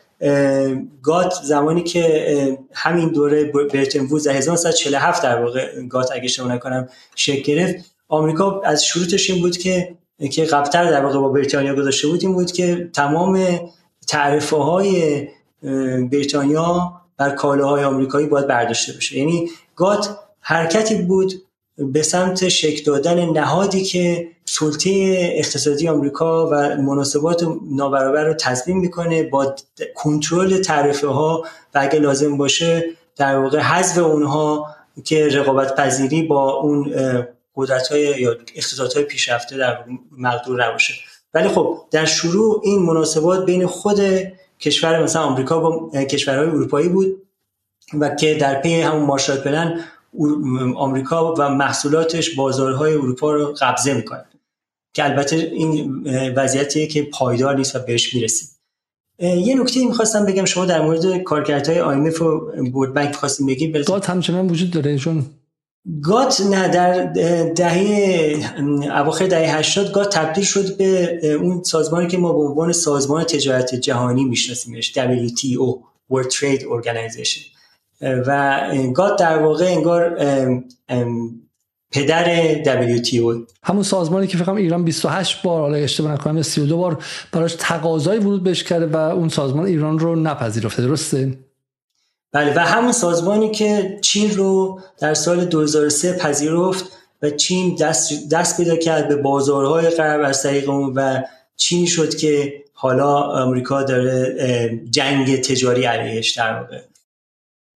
گات 1.03 1.33
زمانی 1.43 1.83
که 1.83 2.57
همین 2.73 3.09
دوره 3.09 3.43
برتن 3.43 3.99
وودز 3.99 4.27
1947 4.27 5.23
در 5.23 5.43
واقع 5.43 5.81
گات 5.81 6.11
اگه 6.11 6.27
شما 6.27 6.47
نکنم 6.47 6.89
شکل 7.15 7.41
گرفت. 7.41 7.75
آمریکا 8.07 8.61
از 8.61 8.85
شروطش 8.85 9.29
این 9.29 9.41
بود 9.41 9.57
که 9.57 9.95
که 10.31 10.45
قبلتر 10.45 10.91
در 10.91 11.05
واقع 11.05 11.19
با 11.19 11.29
بریتانیا 11.29 11.75
گذاشته 11.75 12.07
بود 12.07 12.23
این 12.23 12.33
بود 12.33 12.51
که 12.51 12.89
تمام 12.93 13.59
تعرفه 14.07 14.55
های 14.55 15.27
بریتانیا 16.11 16.93
بر 17.17 17.29
کالاهای 17.29 17.83
آمریکایی 17.83 18.27
باید 18.27 18.47
برداشته 18.47 18.93
بشه. 18.93 19.17
یعنی 19.17 19.49
گات 19.75 20.17
حرکتی 20.39 20.95
بود 20.95 21.33
به 21.81 22.01
سمت 22.01 22.47
شکل 22.47 22.83
دادن 22.83 23.25
نهادی 23.25 23.83
که 23.83 24.27
سلطه 24.45 24.89
اقتصادی 25.33 25.87
آمریکا 25.87 26.47
و 26.47 26.77
مناسبات 26.77 27.47
نابرابر 27.71 28.23
رو 28.23 28.33
تضمین 28.33 28.77
می‌کنه 28.77 29.23
با 29.23 29.55
کنترل 29.95 30.61
تعرفه 30.61 31.07
ها 31.07 31.43
و 31.73 31.79
اگه 31.81 31.99
لازم 31.99 32.37
باشه 32.37 32.83
در 33.15 33.37
واقع 33.37 33.59
حذف 33.59 33.97
اونها 33.97 34.75
که 35.03 35.27
رقابت 35.27 35.75
پذیری 35.75 36.23
با 36.23 36.51
اون 36.51 36.93
قدرت 37.55 37.87
های 37.87 38.01
یا 38.21 38.35
اقتصادهای 38.55 39.03
های 39.03 39.11
پیشرفته 39.11 39.57
در 39.57 39.85
مقدور 40.17 40.65
نباشه. 40.65 40.93
ولی 41.33 41.47
خب 41.47 41.77
در 41.91 42.05
شروع 42.05 42.61
این 42.63 42.79
مناسبات 42.79 43.45
بین 43.45 43.67
خود 43.67 43.99
کشور 44.59 45.03
مثلا 45.03 45.21
آمریکا 45.21 45.59
با 45.59 45.89
کشورهای 46.03 46.47
اروپایی 46.47 46.89
بود 46.89 47.21
و 47.99 48.15
که 48.15 48.35
در 48.35 48.61
پی 48.61 48.81
همون 48.81 49.01
مارشال 49.01 49.37
پلن 49.37 49.79
آمریکا 50.75 51.33
و 51.33 51.49
محصولاتش 51.49 52.35
بازارهای 52.35 52.93
اروپا 52.93 53.31
رو 53.31 53.55
قبضه 53.61 53.93
می‌کنه. 53.93 54.25
که 54.93 55.03
البته 55.05 55.35
این 55.35 56.03
وضعیتیه 56.35 56.87
که 56.87 57.03
پایدار 57.03 57.57
نیست 57.57 57.75
و 57.75 57.79
بهش 57.79 58.13
می‌رسیم. 58.13 58.47
یه 59.19 59.61
نکته 59.61 59.85
می‌خواستم 59.85 60.25
بگم 60.25 60.45
شما 60.45 60.65
در 60.65 60.81
مورد 60.81 61.23
کارکردهای 61.23 61.79
آیمف 61.79 62.21
و 62.21 62.51
بورد 62.71 62.93
بانک 62.93 63.15
خواستیم 63.15 63.47
بگید؟ 63.47 63.77
گات 63.77 64.09
همچنان 64.09 64.49
وجود 64.49 64.71
داره 64.71 64.97
چون 64.97 65.25
گات 66.03 66.41
نه 66.41 66.67
در 66.67 67.03
دهه 67.53 68.35
اواخر 68.99 69.27
دهه 69.27 69.57
80 69.57 69.91
گات 69.91 70.15
تبدیل 70.15 70.43
شد 70.43 70.77
به 70.77 71.33
اون 71.33 71.63
سازمانی 71.63 72.07
که 72.07 72.17
ما 72.17 72.33
به 72.33 72.39
عنوان 72.39 72.71
سازمان 72.71 73.23
تجارت 73.23 73.75
جهانی 73.75 74.23
میشناسیمش 74.23 74.93
WTO 74.97 75.79
World 76.13 76.27
Trade 76.27 76.61
Organization. 76.61 77.60
و 78.01 78.61
گات 78.93 79.19
در 79.19 79.37
واقع 79.37 79.65
انگار 79.65 80.17
پدر 81.91 82.55
WTO 82.63 83.47
همون 83.63 83.83
سازمانی 83.83 84.27
که 84.27 84.37
فکرم 84.37 84.55
ایران 84.55 84.83
28 84.83 85.41
بار 85.41 85.61
حالا 85.61 85.77
اشتباه 85.77 86.11
نکنم 86.11 86.41
32 86.41 86.77
بار 86.77 87.03
براش 87.31 87.55
تقاضای 87.59 88.17
ورود 88.17 88.43
بهش 88.43 88.63
کرده 88.63 88.85
و 88.85 88.95
اون 88.95 89.29
سازمان 89.29 89.65
ایران 89.65 89.99
رو 89.99 90.15
نپذیرفته 90.15 90.81
درسته؟ 90.81 91.37
بله 92.31 92.53
و 92.55 92.59
همون 92.59 92.91
سازمانی 92.91 93.51
که 93.51 93.99
چین 94.01 94.35
رو 94.35 94.79
در 94.99 95.13
سال 95.13 95.45
2003 95.45 96.13
پذیرفت 96.13 96.85
و 97.21 97.29
چین 97.29 97.75
دست, 97.75 98.29
دست 98.31 98.57
پیدا 98.57 98.75
کرد 98.75 99.07
به 99.07 99.15
بازارهای 99.15 99.89
غرب 99.89 100.21
از 100.21 100.43
طریق 100.43 100.69
اون 100.69 100.93
و 100.95 101.21
چین 101.55 101.85
شد 101.85 102.15
که 102.15 102.53
حالا 102.73 103.15
آمریکا 103.21 103.83
داره 103.83 104.35
جنگ 104.89 105.41
تجاری 105.41 105.83
علیهش 105.83 106.31
در 106.31 106.59
واقع. 106.59 106.81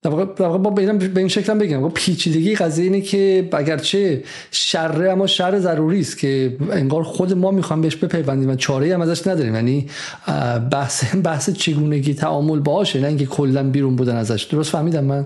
در 0.06 0.45
واقع 0.45 0.58
با 0.58 0.70
به 0.70 1.20
این 1.20 1.28
شکل 1.28 1.53
بگم. 1.53 1.89
پیچیدگی 1.89 2.56
قضیه 2.56 2.84
اینه 2.84 3.01
که 3.01 3.49
اگرچه 3.53 4.24
شره 4.51 5.12
اما 5.12 5.28
شر 5.28 5.60
ضروری 5.60 5.99
است 5.99 6.18
که 6.18 6.58
انگار 6.72 7.03
خود 7.03 7.34
ما 7.34 7.51
می‌خوام 7.51 7.82
بهش 7.82 7.95
بپیوندیم 7.95 8.49
و 8.49 8.56
چاره 8.56 8.93
هم 8.93 9.01
ازش 9.01 9.28
نداریم. 9.28 9.56
یعنی 9.56 9.88
بحث 10.72 11.03
بحث 11.28 11.49
چگونگی 11.49 12.14
تعامل 12.14 12.60
باشه 12.60 12.99
نه 12.99 13.08
اینکه 13.08 13.26
کلا 13.26 13.70
بیرون 13.70 13.95
بودن 13.95 14.16
ازش. 14.16 14.43
درست 14.43 14.72
فهمیدم 14.72 15.03
من؟ 15.03 15.26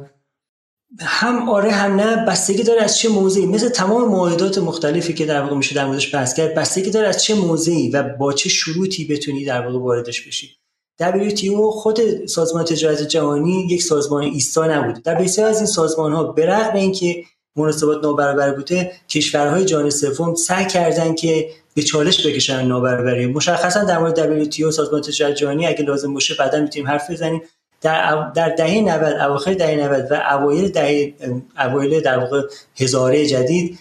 هم 1.00 1.50
آره 1.50 1.72
هم 1.72 1.96
نه. 1.96 2.26
بستگی 2.26 2.64
داره 2.64 2.84
از 2.84 2.98
چه 2.98 3.10
موضعی؟ 3.10 3.46
مثل 3.46 3.70
تمام 3.70 4.12
معاهدات 4.12 4.58
مختلفی 4.58 5.14
که 5.14 5.26
در 5.26 5.42
واقع 5.42 5.56
میشه 5.56 5.76
در 5.76 5.86
موردش 5.86 6.16
بحث 6.16 6.34
کرد 6.34 6.56
بستگی 6.56 6.92
داره 6.92 7.08
از 7.08 7.24
چه 7.24 7.36
موضعی 7.36 7.90
و 7.90 8.04
با 8.04 8.34
چه 8.34 8.50
شروطی 8.50 9.06
بتونی 9.06 9.46
در 9.46 9.62
واقع 9.62 9.80
واردش 9.80 10.28
بشی؟ 10.28 10.60
WTO 11.02 11.72
خود 11.72 12.26
سازمان 12.26 12.66
تجارت 12.66 13.02
جهانی 13.02 13.68
یک 13.70 13.84
سازمان 13.84 14.24
ایستا 14.24 14.68
نبود. 14.68 15.04
در 15.04 15.16
بسیار 15.16 15.50
از 15.50 15.58
این 15.58 15.66
سازمان 15.66 16.14
ها 16.14 16.24
به 16.24 16.45
رغم 16.45 16.76
اینکه 16.76 17.24
مناسبات 17.56 18.04
نابرابر 18.04 18.54
بوده 18.54 18.91
کشورهای 19.10 19.66
جان 19.66 19.89
سوم 19.89 20.36
سعی 20.36 20.66
کردن 20.66 21.16
که 21.16 21.50
به 21.74 21.82
چالش 21.82 22.28
بکشن 22.28 22.66
نابرابری. 22.66 23.26
مشخصا 23.26 23.84
در 23.84 24.00
مورد 24.00 24.50
WTO 24.52 24.70
سازمان 24.70 25.02
تجارت 25.02 25.36
جهانی 25.36 25.68
اگه 25.68 25.84
لازم 25.84 26.14
باشه 26.14 26.36
بعدا 26.39 26.62
می‌تونیم 26.62 26.88
حرف 26.88 27.12
بزنیم. 27.12 27.41
در 27.82 28.32
در 28.36 28.50
دهه 28.50 28.82
90 28.82 29.14
اواخر 29.14 29.54
دهه 29.54 29.76
90 29.76 30.12
و 30.12 30.14
اوایل 30.14 30.70
دهه 30.70 31.14
اوایل 31.58 32.02
در 32.02 32.20
واقع 32.20 32.41
هزاره 32.78 33.26
جدید 33.26 33.80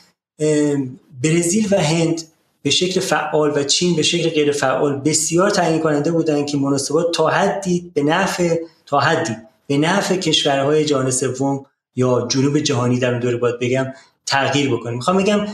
برزیل 1.22 1.68
و 1.70 1.82
هند 1.82 2.22
به 2.62 2.70
شکل 2.70 3.00
فعال 3.00 3.50
و 3.50 3.64
چین 3.64 3.96
به 3.96 4.02
شکل 4.02 4.30
غیر 4.30 4.52
فعال 4.52 5.00
بسیار 5.00 5.50
تعیین 5.50 5.80
کننده 5.80 6.12
بودند 6.12 6.46
که 6.46 6.56
مناسبات 6.56 7.14
تا 7.14 7.28
حدی 7.28 7.90
به 7.94 8.02
نفع 8.02 8.56
تا 8.86 9.00
حدی 9.00 9.36
به 9.66 9.78
نفع 9.78 10.16
کشورهای 10.16 10.84
جهان 10.84 11.10
سوم 11.10 11.66
یا 11.96 12.26
جنوب 12.30 12.58
جهانی 12.58 12.98
در 12.98 13.10
اون 13.10 13.20
دوره 13.20 13.36
باید 13.36 13.58
بگم 13.58 13.92
تغییر 14.26 14.70
بکنیم 14.70 14.96
می‌خوام 14.96 15.16
بگم 15.16 15.46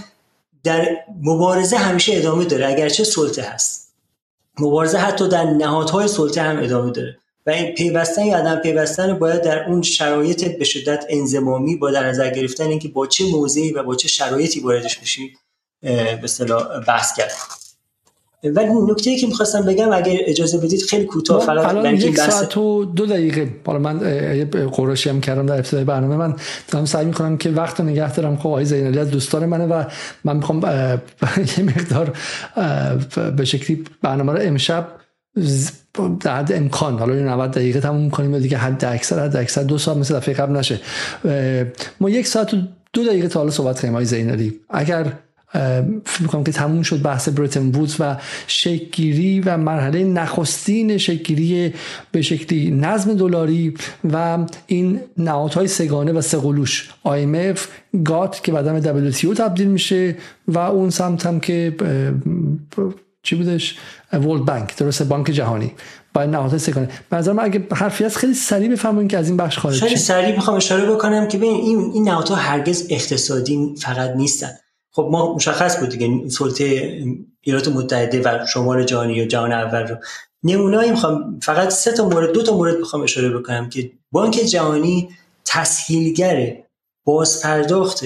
در 0.65 0.89
مبارزه 1.23 1.77
همیشه 1.77 2.17
ادامه 2.17 2.45
داره 2.45 2.67
اگرچه 2.67 3.05
سلطه 3.05 3.43
هست. 3.43 3.95
مبارزه 4.59 4.99
حتی 4.99 5.29
در 5.29 5.45
نهادهای 5.45 6.09
سلطه 6.09 6.43
هم 6.43 6.63
ادامه 6.63 6.91
داره. 6.91 7.19
و 7.47 7.51
این 7.51 7.75
پیوستن 7.75 8.27
یا 8.27 8.39
عدم 8.39 8.57
پیوستن 8.57 9.19
باید 9.19 9.43
در 9.43 9.69
اون 9.69 9.83
شرایط 9.83 10.59
به 10.59 10.65
شدت 10.65 11.05
انزمامی 11.09 11.77
با 11.77 11.91
در 11.91 12.07
نظر 12.07 12.31
گرفتن 12.31 12.65
اینکه 12.65 12.89
با 12.89 13.07
چه 13.07 13.25
موضعی 13.25 13.73
و 13.73 13.83
با 13.83 13.95
چه 13.95 14.09
شرایطی 14.09 14.61
واردش 14.61 14.99
بشیم 14.99 15.39
به 15.85 16.29
بحث 16.87 17.17
کرد 17.17 17.33
ولی 18.45 18.69
نکته 18.91 19.11
ای 19.11 19.17
که 19.17 19.27
می‌خواستم 19.27 19.63
بگم 19.63 19.93
اگر 19.93 20.17
اجازه 20.27 20.59
بدید 20.59 20.83
خیلی 20.83 21.05
کوتاه 21.05 21.47
فقط 21.47 21.65
الان 21.65 21.95
یک 21.95 22.19
ساعت 22.19 22.57
و 22.57 22.85
دو 22.85 23.07
دقیقه. 23.07 23.49
حالا 23.67 23.79
من 23.79 23.99
قرشی 24.73 25.11
هم 25.11 25.21
کردم 25.21 25.47
در 25.47 25.55
ابتدای 25.55 25.85
برنامه. 25.85 26.17
من 26.17 26.37
دارم 26.69 26.85
سعی 26.85 27.05
می‌کنم 27.05 27.37
که 27.37 27.51
وقت 27.51 27.81
رو 27.81 27.87
نگه 27.87 28.13
دارم. 28.13 28.37
خب 28.37 28.47
آقای 28.47 28.65
زینالی 28.65 28.99
از 28.99 29.11
دوستان 29.11 29.47
منه 29.47 29.67
و 29.67 29.85
من 30.25 30.37
می‌خوام 30.37 30.61
یه 31.59 31.65
مقدار 31.65 32.17
به 33.37 33.45
شکلی 33.45 33.85
برنامه 34.03 34.33
رو 34.33 34.39
امشب 34.43 34.89
در 36.21 36.37
حد 36.37 36.53
امکان 36.53 36.99
حالا 36.99 37.15
90 37.15 37.51
دقیقه 37.51 37.81
تموم 37.81 38.11
کنیم 38.11 38.39
دیگه 38.39 38.57
حد 38.57 38.85
اکثر 38.85 39.25
حد 39.25 39.37
اکثر 39.37 39.63
دو 39.63 39.79
ساعت 39.79 39.99
مثل 39.99 40.17
دفعه 40.17 40.35
قبل 40.35 40.57
نشه. 40.57 40.81
ما 42.01 42.11
یک 42.11 42.27
ساعت 42.27 42.55
و 42.55 42.57
دو 42.93 43.05
دقیقه 43.05 43.29
تا 43.29 43.41
حالا 43.41 43.51
صحبت 43.51 43.81
کنیم 43.81 43.95
آقای 43.95 44.05
زینالی. 44.05 44.61
اگر 44.71 45.13
فکر 46.05 46.23
می‌کنم 46.23 46.45
که 46.45 46.53
تموم 46.53 46.83
شد 46.83 47.03
بحث 47.03 47.29
بریتن 47.29 47.71
وودز 47.71 47.97
و 48.01 48.17
شکگیری 48.47 49.41
و 49.41 49.57
مرحله 49.57 50.05
نخستین 50.05 50.99
شکگیری 50.99 51.75
به 52.13 52.23
شکلی 52.23 52.71
نظم 52.71 53.15
دلاری 53.15 53.75
و 54.13 54.39
این 54.67 55.01
نهادهای 55.19 55.69
سگانه 55.69 56.13
و 56.13 56.21
سقلوش. 56.21 56.91
IMF 57.07 57.61
گات 58.05 58.41
که 58.45 58.53
بعدا 58.53 58.81
به 58.81 59.13
WTO 59.13 59.37
تبدیل 59.37 59.69
میشه 59.69 60.17
و 60.49 60.59
اون 60.59 60.91
سمت 60.91 61.27
هم 61.27 61.41
که 61.41 61.77
چی 63.23 63.37
بودش؟ 63.37 63.77
ورلد 64.13 64.45
بانک 64.45 64.77
درست 64.77 65.03
بانک 65.03 65.27
جهانی. 65.27 65.73
با 66.15 66.25
نهادهای 66.25 66.59
سگانه. 66.59 66.89
به 67.11 67.33
من 67.33 67.45
اگه 67.45 67.67
حرفی 67.73 68.05
هست 68.05 68.17
خیلی 68.17 68.35
سریع 68.35 68.71
بفهمون 68.71 69.09
که 69.09 69.19
از 69.19 69.29
این 69.29 69.37
بخش 69.37 69.59
خارج 69.59 69.81
خیلی 69.81 69.97
سریع 69.97 70.35
می‌خوام 70.35 70.57
اشاره 70.57 70.95
بکنم 70.95 71.29
که 71.29 71.39
ببین 71.39 71.55
این 71.55 71.91
این 71.95 72.09
نهادها 72.09 72.35
هرگز 72.35 72.87
اقتصادی 72.91 73.75
فقط 73.79 74.11
نیستن. 74.11 74.51
خب 74.97 75.09
ما 75.13 75.35
مشخص 75.35 75.81
بود 75.81 75.89
دیگه 75.89 76.29
سلطه 76.29 76.65
ایالات 77.41 77.69
متحده 77.69 78.23
و 78.25 78.47
شمال 78.47 78.85
جهانی 78.85 79.15
یا 79.15 79.25
جهان 79.25 79.53
اول 79.53 79.87
رو. 79.87 79.97
نمونه‌ای 80.45 80.91
می‌خوام 80.91 81.41
فقط 81.43 81.69
سه 81.69 81.93
تا 81.93 82.09
مورد 82.09 82.33
دو 82.33 82.43
تا 82.43 82.57
مورد 82.57 82.79
می‌خوام 82.79 83.03
اشاره 83.03 83.39
بکنم 83.39 83.69
که 83.69 83.91
بانک 84.13 84.35
جهانی 84.35 85.09
تسهیلگر 85.45 86.57
بازپرداخت 87.05 88.05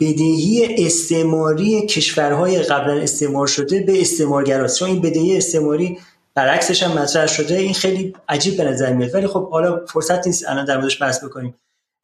بدهی 0.00 0.76
استعماری 0.86 1.86
کشورهای 1.86 2.58
قبلا 2.58 2.92
استعمار 3.00 3.46
شده 3.46 3.80
به 3.80 4.00
استعمارگراست. 4.00 4.78
چون 4.78 4.88
این 4.88 5.00
بدهی 5.00 5.36
استعماری 5.36 5.98
برعکسش 6.34 6.82
هم 6.82 6.98
مطرح 6.98 7.26
شده. 7.26 7.56
این 7.56 7.74
خیلی 7.74 8.14
عجیب 8.28 8.56
به 8.56 8.64
نظر 8.64 8.92
میاد. 8.92 9.14
ولی 9.14 9.26
خب 9.26 9.50
حالا 9.50 9.86
فرصت 9.86 10.26
نیست 10.26 10.48
الان 10.48 10.64
در 10.64 10.76
موردش 10.76 11.02
بحث 11.02 11.24
بکنیم. 11.24 11.54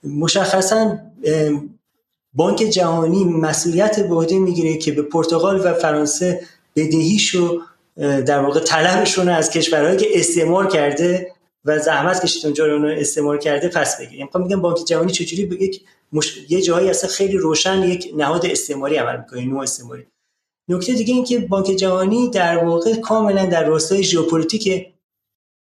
مشخصا 0.05 0.99
بانک 2.35 2.59
جهانی 2.59 3.25
مسئولیت 3.25 4.01
به 4.01 4.15
عهده 4.15 4.39
می‌گیره 4.39 4.77
که 4.77 4.93
به 4.93 5.03
پرتغال 5.03 5.67
و 5.67 5.75
فرانسه 5.75 6.41
بدهیشو 6.77 7.61
در 7.97 8.39
واقع 8.39 8.61
طلبشون 8.61 9.29
از 9.29 9.51
کشورهایی 9.51 9.97
که 9.97 10.07
استعمار 10.13 10.67
کرده 10.67 11.33
و 11.65 11.79
زحمت 11.79 12.23
کشید 12.23 12.45
اونجا 12.45 12.67
رو 12.67 12.87
استعمار 12.87 13.39
کرده 13.39 13.69
پس 13.69 14.01
بگیره 14.01 14.19
یعنی 14.19 14.31
میگم 14.35 14.61
بانک 14.61 14.79
جهانی 14.87 15.13
چجوری 15.13 15.47
به 15.47 15.63
یک 15.63 15.83
مش... 16.13 16.39
یه 16.49 16.63
جایی 16.63 16.91
اصلا 16.91 17.11
خیلی 17.11 17.37
روشن 17.37 17.83
یک 17.83 18.15
نهاد 18.17 18.47
استعماری 18.47 18.97
عمل 18.97 19.17
می‌کنه 19.17 19.45
نوع 19.45 19.63
استعماری. 19.63 20.07
نکته 20.69 20.93
دیگه 20.93 21.15
این 21.15 21.25
که 21.25 21.39
بانک 21.39 21.67
جهانی 21.67 22.31
در 22.31 22.65
واقع 22.65 22.95
کاملا 22.95 23.47
در 23.47 23.65
راستای 23.65 24.03
ژئوپلیتیک 24.03 24.87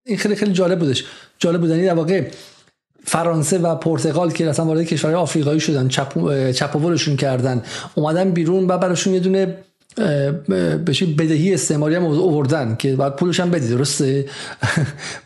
این 0.06 0.18
خیلی 0.18 0.36
خیلی 0.36 0.54
جالب 0.54 0.80
بودش. 0.80 1.06
جالب 1.40 1.62
بودنی 1.62 1.76
یعنی 1.76 1.88
در 1.88 1.94
واقع 1.94 2.32
فرانسه 3.04 3.58
و 3.58 3.76
پرتغال 3.76 4.32
که 4.32 4.50
اصلا 4.50 4.66
وارد 4.66 4.84
کشورهای 4.84 5.22
آفریقایی 5.22 5.60
شدن 5.60 5.88
چپ... 5.88 6.52
چپاولشون 6.52 7.16
کردن 7.16 7.64
اومدن 7.96 8.32
بیرون 8.32 8.68
و 8.68 8.78
براشون 8.78 9.14
یه 9.14 9.20
دونه 9.20 9.58
بشه 10.88 11.06
بدهی 11.06 11.54
استعماری 11.54 11.96
هم 11.96 12.06
آوردن 12.06 12.76
که 12.80 12.96
بعد 12.96 13.16
پولش 13.16 13.40
هم 13.40 13.52
بدی 13.52 13.70
درسته؟ 13.70 14.26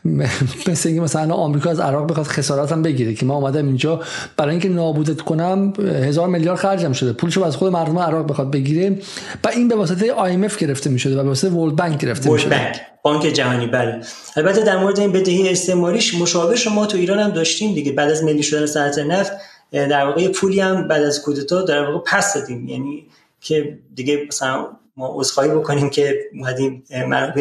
مثل 0.68 0.90
اینکه 0.90 1.02
مثلا 1.02 1.34
آمریکا 1.34 1.70
از 1.70 1.80
عراق 1.80 2.10
بخواد 2.10 2.26
خسارت 2.26 2.72
هم 2.72 2.82
بگیره 2.82 3.14
که 3.14 3.26
ما 3.26 3.36
اومدم 3.36 3.68
اینجا 3.68 4.02
برای 4.38 4.52
اینکه 4.52 4.70
نابودت 4.70 5.22
کنم 5.22 5.74
هزار 5.80 6.28
میلیارد 6.28 6.60
خرجم 6.60 6.94
شده 6.94 7.14
پولشو 7.14 7.44
از 7.44 7.56
خود 7.56 7.72
مردم 7.72 8.00
عراق 8.00 8.30
بخواد 8.30 8.52
بگیره 8.52 9.00
و 9.44 9.48
این 9.48 9.68
به 9.68 9.76
واسطه 9.76 10.08
IMF 10.08 10.58
گرفته 10.58 10.90
می‌شده 10.90 11.20
و 11.20 11.24
به 11.24 11.30
واسطه 11.30 11.50
ورلد 11.50 11.76
بانک 11.76 11.98
گرفته 11.98 12.30
می‌شده. 12.30 12.50
بانک 12.50 12.82
بانک 13.04 13.34
جهانی 13.34 13.68
بله. 13.68 14.02
البته 14.36 14.64
در 14.64 14.78
مورد 14.78 15.00
این 15.00 15.12
بدهی 15.12 15.50
استعماریش 15.50 16.16
مشابه 16.16 16.56
ما 16.76 16.86
تو 16.86 16.98
ایران 16.98 17.20
هم 17.20 17.30
داشتیم 17.30 17.74
دیگه 17.74 17.92
بعد 17.92 18.12
از 18.12 18.24
ملی 18.24 18.44
شدن 18.44 18.66
صنعت 18.66 19.00
نفت 19.00 19.32
در 19.72 20.06
واقع 20.06 20.28
پولی 20.28 20.60
هم 20.60 20.88
بعد 20.88 21.04
از 21.04 21.22
کودتا 21.22 21.62
در 21.62 21.84
واقع 21.84 22.04
پس 22.06 22.34
دادیم. 22.34 22.68
یعنی 22.68 23.08
که 23.42 23.80
دیگه 23.96 24.26
مثلا 24.28 24.68
ما 24.98 25.14
عذرخواهی 25.16 25.50
بکنیم 25.50 25.90
که 25.90 26.20
اومدیم 26.34 26.84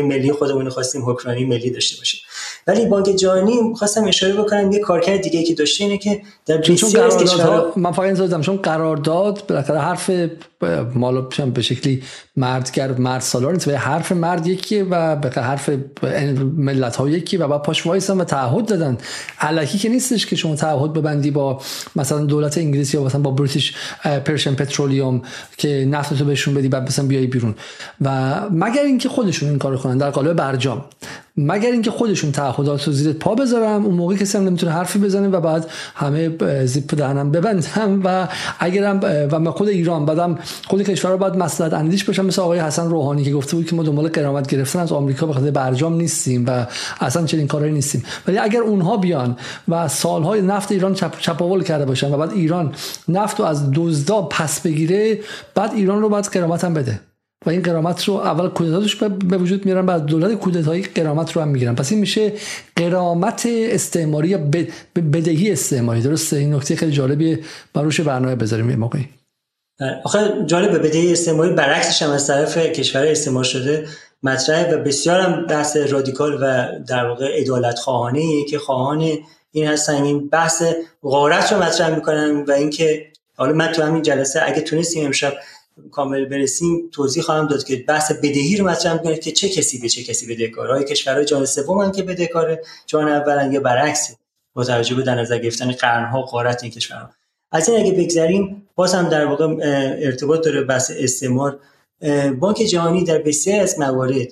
ملی 0.03 0.33
خودمون 0.33 0.69
خواستیم 0.69 1.11
حکمرانی 1.11 1.45
ملی 1.45 1.71
داشته 1.71 1.99
باشیم. 1.99 2.21
ولی 2.67 2.87
بانک 2.87 3.07
جهانی 3.07 3.75
خواستم 3.75 4.05
اشاره 4.05 4.35
بکنم 4.35 4.73
یه 4.73 4.81
کارکرد 4.81 5.21
دیگه 5.21 5.43
که 5.43 5.55
داشته 5.55 5.85
اینه 5.85 5.99
که 5.99 6.23
در 6.47 6.61
چون 6.61 6.91
قرارداد 6.91 7.73
من 7.77 7.93
فقط 7.93 8.21
این 8.31 8.41
چون 8.41 8.57
قرارداد 8.57 9.43
بالاخره 9.49 9.79
حرف 9.79 10.11
مالا 10.95 11.21
به 11.55 11.63
شکلی 11.63 12.03
مردگر 12.37 12.93
مرد 12.93 13.21
سالار 13.21 13.53
نیست 13.53 13.69
حرف 13.69 14.13
مرد 14.13 14.47
یکیه 14.47 14.85
و 14.85 15.17
به 15.17 15.31
حرف 15.31 15.71
ملت 16.57 16.97
ها 16.97 17.09
یکی 17.09 17.37
و 17.37 17.49
بعد 17.49 17.63
پاش 17.63 17.87
وایسن 17.87 18.21
و 18.21 18.25
تعهد 18.25 18.67
دادن. 18.67 18.99
علکی 19.41 19.79
که 19.79 19.89
نیستش 19.89 20.27
که 20.27 20.37
شما 20.37 20.57
تعهد 20.57 20.93
ببندی 20.93 21.31
با 21.31 21.61
مثلا 21.97 22.25
دولت 22.25 22.59
انگلیس 22.59 22.95
یا 22.95 23.05
مثلا 23.05 23.21
با 23.21 23.31
بریتیش 23.31 23.75
پرشن 24.25 24.55
پترولیوم 24.55 25.23
که 25.57 25.87
نفتتو 25.91 26.25
بهشون 26.25 26.55
بدی 26.55 26.69
بعد 26.69 26.83
مثلا 26.83 27.07
بیای 27.07 27.27
بیرون. 27.27 27.55
و 28.01 28.41
مگر 28.51 28.83
اینکه 28.83 29.09
خودشون 29.09 29.49
این 29.49 29.59
کارو 29.59 29.77
کنن 29.77 29.99
در 29.99 30.11
قالب 30.11 30.33
برجام. 30.33 30.85
مگر 31.37 31.71
اینکه 31.71 31.91
خودشون 31.91 32.33
تعهدات 32.33 32.85
رو 32.85 32.93
زیر 32.93 33.13
پا 33.13 33.35
بذارم 33.35 33.85
اون 33.85 33.95
موقع 33.95 34.17
کسی 34.17 34.39
هم 34.39 34.45
نمی‌تونه 34.45 34.73
حرفی 34.73 34.99
بزنه 34.99 35.29
و 35.29 35.41
بعد 35.41 35.71
همه 35.95 36.31
زیپ 36.67 36.95
دهنم 36.95 37.31
ببندم 37.31 38.01
و 38.05 38.29
اگرم 38.59 39.01
و 39.33 39.51
خود 39.51 39.69
ایران 39.69 40.07
بعدم 40.07 40.39
خود 40.67 40.83
کشور 40.83 41.11
رو 41.11 41.19
باید 41.19 41.37
مسئله 41.37 41.77
اندیش 41.77 42.05
باشم 42.05 42.27
مثل 42.27 42.43
آقای 42.43 42.59
حسن 42.59 42.89
روحانی 42.89 43.25
که 43.25 43.33
گفته 43.33 43.57
بود 43.57 43.67
که 43.67 43.77
ما 43.77 43.83
دنبال 43.83 44.09
قرامت 44.09 44.47
گرفتن 44.47 44.79
از 44.81 44.93
آمریکا 44.93 45.27
به 45.27 45.33
خاطر 45.33 45.51
برجام 45.51 45.95
نیستیم 45.95 46.45
و 46.47 46.67
اصلا 47.01 47.27
چنین 47.27 47.47
کارایی 47.47 47.73
نیستیم. 47.73 48.05
ولی 48.29 48.39
اگر 48.39 48.61
اونها 48.61 48.97
بیان 48.97 49.37
و 49.69 49.89
سالهای 49.89 50.43
نفت 50.43 50.73
ایران 50.73 50.95
چپ 50.95 51.19
چپاول 51.19 51.63
کرده 51.63 51.85
باشن 51.85 52.15
و 52.15 52.17
بعد 52.17 52.33
ایران 52.33 52.75
نفت 53.09 53.41
رو 53.41 53.47
از 53.47 53.71
دزدا 53.75 54.23
پس 54.23 54.61
بگیره 54.61 55.19
بعد 55.55 55.73
ایران 55.75 56.01
رو 56.01 56.09
باید 56.09 56.25
قرامت 56.25 56.65
هم 56.65 56.75
بده. 56.75 57.01
و 57.47 57.51
این 57.51 57.63
قرامت 57.63 58.05
رو 58.05 58.15
اول 58.15 58.49
کودتاش 58.49 58.97
به 58.97 59.39
وجود 59.39 59.67
میارن 59.67 59.87
بعد 59.87 60.07
دولت 60.07 60.39
کودتایی 60.39 60.83
قرامت 60.83 61.33
رو 61.33 61.43
هم 61.43 61.49
می‌گیرن. 61.49 61.75
پس 61.75 61.93
این 61.93 62.01
میشه 62.01 62.33
قرامت 62.77 63.49
استعماری 63.51 64.29
یا 64.29 64.39
بدهی 64.97 65.53
استعماری. 65.53 66.01
درسته؟ 66.01 66.37
این 66.37 66.55
نکته 66.55 66.77
خیلی 66.77 66.93
جالبیه. 66.93 67.41
بروش 67.75 68.01
برنامه 68.01 68.37
بذاریم 68.37 68.71
یه 68.71 68.77
موقعی. 68.77 69.09
آخه 70.05 70.45
جالب 70.47 70.87
بدهی 70.87 71.13
استعماری 71.13 71.55
برعکسش 71.55 72.03
هم 72.03 72.11
از 72.11 72.27
طرف 72.27 72.59
کشور 72.59 73.07
استعمار 73.07 73.45
شده 73.45 73.89
مطرحه 74.23 74.75
و 74.75 74.79
بسیار 74.83 75.21
هم 75.21 75.47
بحث 75.47 75.77
رادیکال 75.77 76.39
و 76.43 76.69
در 76.87 77.07
واقع 77.07 77.29
ادالت 77.35 77.79
خواهانه 77.79 78.45
که 78.45 78.59
خواهان 78.59 79.11
این 79.53 79.67
هستن. 79.67 80.03
این 80.03 80.29
بحث 80.29 80.63
غارت 81.03 81.53
رو 81.53 81.63
مطرح 81.63 81.95
می‌کنن 81.95 82.45
و 82.49 82.53
اینکه 82.53 83.07
حالا 83.37 83.53
من 83.53 83.73
تو 83.73 83.83
همین 83.83 84.03
جلسه 84.03 84.43
اگه 84.45 84.61
تونستیم 84.61 85.07
امشب 85.07 85.33
کامل 85.91 86.25
برسیم 86.25 86.89
توضیح 86.93 87.23
خواهم 87.23 87.47
داد 87.47 87.65
که 87.65 87.77
بحث 87.89 88.13
بدهی 88.13 88.57
رو 88.57 88.69
مطرح 88.69 88.93
می‌کنه 88.93 89.17
که 89.17 89.33
چه 89.33 89.49
کسی 89.49 89.79
به 89.79 89.89
چه 89.89 90.03
کسی 90.03 90.35
بدهکاره 90.35 90.75
های 90.75 90.85
کشورهای 90.85 91.25
جان 91.25 91.45
سوم 91.45 91.93
که 91.93 92.03
بدهکاره 92.03 92.63
جان 92.87 93.09
اولن 93.09 93.53
یا 93.53 93.61
برعکس 93.61 94.17
با 94.55 94.65
توجه 94.65 94.95
به 94.95 95.03
در 95.03 95.15
نظر 95.15 95.39
گرفتن 95.39 95.73
قرنها 95.73 96.23
قارت 96.23 96.63
این 96.63 96.73
کشورها 96.73 97.11
از 97.53 97.69
این 97.69 97.81
اگه 97.81 97.93
بگذریم 97.93 98.69
باز 98.75 98.95
هم 98.95 99.09
در 99.09 99.27
واقع 99.27 99.57
ارتباط 99.99 100.45
داره 100.45 100.63
بحث 100.65 100.91
استعمار. 100.99 101.59
بانک 102.41 102.57
جهانی 102.57 103.05
در 103.05 103.19
بسیاری 103.19 103.61
از 103.61 103.79
موارد 103.79 104.29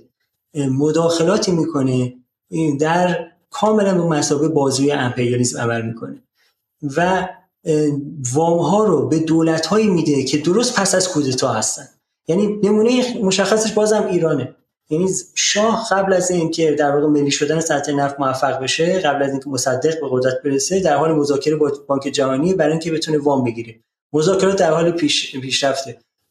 مداخلاتی 0.54 1.52
می‌کنه 1.52 2.14
در 2.80 3.26
کاملا 3.50 3.94
به 3.94 4.04
مسابقه 4.04 4.48
بازوی 4.48 4.92
امپریالیسم 4.92 5.60
عمل 5.60 5.82
می‌کنه. 5.82 6.22
و 6.96 7.28
وام 8.32 8.58
ها 8.58 8.84
رو 8.84 9.08
به 9.08 9.18
دولت 9.18 9.66
هایی 9.66 9.86
میده 9.86 10.22
که 10.22 10.38
درست 10.38 10.74
پس 10.74 10.94
از 10.94 11.08
کودتا 11.08 11.52
هستن. 11.52 11.88
یعنی 12.28 12.60
نمونه 12.62 13.18
مشخصش 13.22 13.72
بازم 13.72 14.06
ایرانه. 14.06 14.54
یعنی 14.90 15.08
شاه 15.34 15.86
قبل 15.90 16.12
از 16.12 16.30
اینکه 16.30 16.72
در 16.72 16.96
واقع 16.96 17.06
ملی 17.06 17.30
شدن 17.30 17.60
سطح 17.60 17.92
نفت 17.92 18.20
موفق 18.20 18.62
بشه 18.62 18.98
قبل 18.98 19.22
از 19.22 19.30
اینکه 19.30 19.48
مصدق 19.48 20.00
به 20.00 20.06
قدرت 20.10 20.42
برسه 20.44 20.80
در 20.80 20.96
حال 20.96 21.12
مذاکره 21.12 21.56
با 21.56 21.72
بانک 21.86 22.02
جهانی 22.02 22.54
برای 22.54 22.70
اینکه 22.70 22.92
بتونه 22.92 23.18
وام 23.18 23.44
بگیره. 23.44 23.74
مذاکرات 24.12 24.58
در 24.58 24.70
حال 24.70 24.90
پیش 24.90 25.36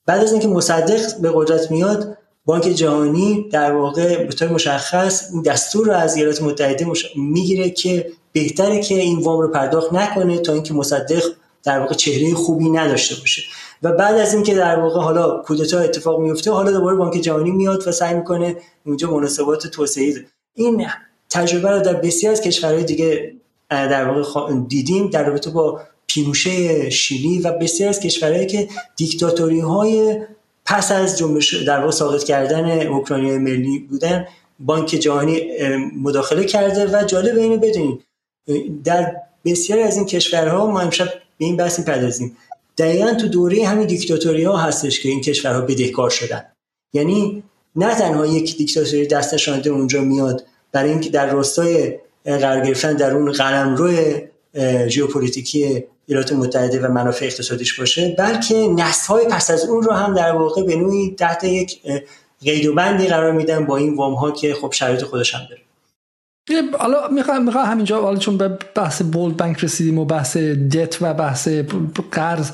بعد 0.06 0.24
از 0.24 0.32
اینکه 0.32 0.48
مصدق 0.48 1.20
به 1.22 1.32
قدرت 1.34 1.72
میاد 1.72 2.18
بانک 2.46 2.64
جهانی 2.64 3.50
در 3.52 3.72
واقع 3.72 4.24
به 4.24 4.34
طور 4.34 4.48
مشخص 4.48 5.32
این 5.32 5.42
دستور 5.42 5.88
رو 5.88 5.94
از 5.94 6.16
ایالات 6.16 6.42
متحده 6.42 6.88
می‌گیره 7.16 7.70
که 7.70 8.12
بهتره 8.34 8.82
که 8.82 8.96
این 8.96 9.20
وام 9.20 9.42
رو 9.42 9.48
پرداخت 9.48 9.94
نکنه 9.94 10.38
تا 10.38 10.54
اینکه 10.54 10.74
مصدق 10.74 11.24
در 11.64 11.80
واقع 11.80 11.94
چهره 11.94 12.34
خوبی 12.34 12.70
نداشته 12.70 13.16
باشه. 13.16 13.42
و 13.84 13.92
بعد 13.92 14.18
از 14.18 14.34
اینکه 14.34 14.56
در 14.56 14.80
واقع 14.80 15.00
حالا 15.00 15.38
کودتا 15.38 15.80
اتفاق 15.80 16.20
میفته 16.20 16.52
حالا 16.52 16.72
دوباره 16.72 16.98
بانک 16.98 17.14
جهانی 17.14 17.52
میاد 17.52 17.88
و 17.88 17.92
سعی 17.92 18.14
می‌کنه 18.14 18.58
اونجا 18.86 19.12
مناسبات 19.12 19.68
توسعه 19.68 20.26
این 20.54 20.86
تجربه 21.30 21.70
رو 21.72 21.82
در 21.82 21.94
بسیار 21.94 22.32
از 22.32 22.42
کشورهای 22.42 22.84
دیگه 22.84 23.36
در 23.70 24.10
واقع 24.10 24.54
دیدیم 24.68 25.10
در 25.10 25.24
رابطه 25.24 25.50
با 25.50 25.82
پیموشه 26.08 26.90
شیلی 26.90 27.40
و 27.40 27.52
بسیار 27.52 27.90
از 27.90 28.00
کشورهایی 28.00 28.46
که 28.46 28.68
دیکتاتوری 28.96 29.60
های 29.60 30.22
پس 30.66 30.92
از 30.92 31.18
جنبش 31.18 31.54
در 31.54 31.80
واقع 31.80 31.92
ساقط 31.92 32.24
کردن 32.24 32.88
اوکراینی 32.88 33.38
ملی 33.38 33.80
بودن 33.80 34.28
بانک 34.60 34.88
جهانی 34.88 35.42
مداخله 36.02 36.46
کرده 36.46 37.00
و 37.00 37.04
جالب 37.04 37.38
اینو 37.38 37.58
بدونید. 37.58 38.04
در 38.84 39.16
بسیاری 39.46 39.82
از 39.82 39.98
این 39.98 40.06
کشورها 40.06 40.68
ما 40.68 40.80
امشب 40.80 41.06
به 41.38 41.46
این 41.46 41.58
بحث 41.58 41.80
پردازیم 41.80 42.38
دقیقا 42.78 43.14
تو 43.14 43.28
دوره 43.28 43.68
همین 43.68 43.88
دیکتاتوری 43.88 44.44
ها 44.44 44.58
هستش 44.58 45.00
که 45.00 45.10
این 45.10 45.22
کشورها 45.22 45.62
بدهکار 45.62 46.10
شدن. 46.10 46.46
یعنی 46.94 47.44
نه 47.76 47.96
تنها 47.96 48.26
یک 48.26 48.58
دیکتاتوری 48.58 49.08
دست 49.08 49.34
نشانده 49.34 49.70
اونجا 49.70 50.02
میاد 50.02 50.46
برای 50.72 50.90
اینکه 50.90 51.10
در 51.10 51.32
راستای 51.32 52.00
قرار 52.26 52.66
گرفتن 52.66 52.94
در 52.94 53.14
اون 53.14 53.32
قلمرو 53.32 53.92
ژئوپلیتیکی 54.88 55.84
ایالات 56.06 56.34
متحده 56.34 56.80
و 56.80 56.92
منافع 56.92 57.26
اقتصادیش 57.26 57.80
باشه 57.80 58.16
بلکه 58.18 58.56
نسل 58.56 59.08
های 59.08 59.26
پس 59.26 59.52
از 59.52 59.66
اون 59.66 59.84
رو 59.84 59.92
هم 59.94 60.14
در 60.14 60.32
واقع 60.32 60.64
به 60.64 60.76
نوعی 60.76 61.16
تحت 61.20 61.44
یک 61.44 61.80
قید 62.42 62.66
و 62.66 62.76
بندی 62.76 63.08
قرار 63.08 63.32
میدن 63.32 63.66
با 63.66 63.78
این 63.78 63.96
وام 63.96 64.14
ها 64.14 64.32
که 64.32 64.54
خب 64.54 64.72
شرایط 64.72 65.04
خودش 65.04 65.36
هم 65.36 65.42
داره. 65.50 65.62
حالا 66.80 67.08
می‌خوام 67.08 67.44
می‌خوام 67.44 67.66
همینجا 67.66 68.02
حالا 68.02 68.18
چون 68.18 68.38
به 68.38 68.58
بحث 68.76 69.02
World 69.02 69.38
Bank 69.38 69.64
رسیدیم 69.64 69.98
و 69.98 70.06
بحث 70.06 70.38
دت 70.38 70.98
و 71.02 71.14
بحث 71.14 71.48
قرض 72.12 72.52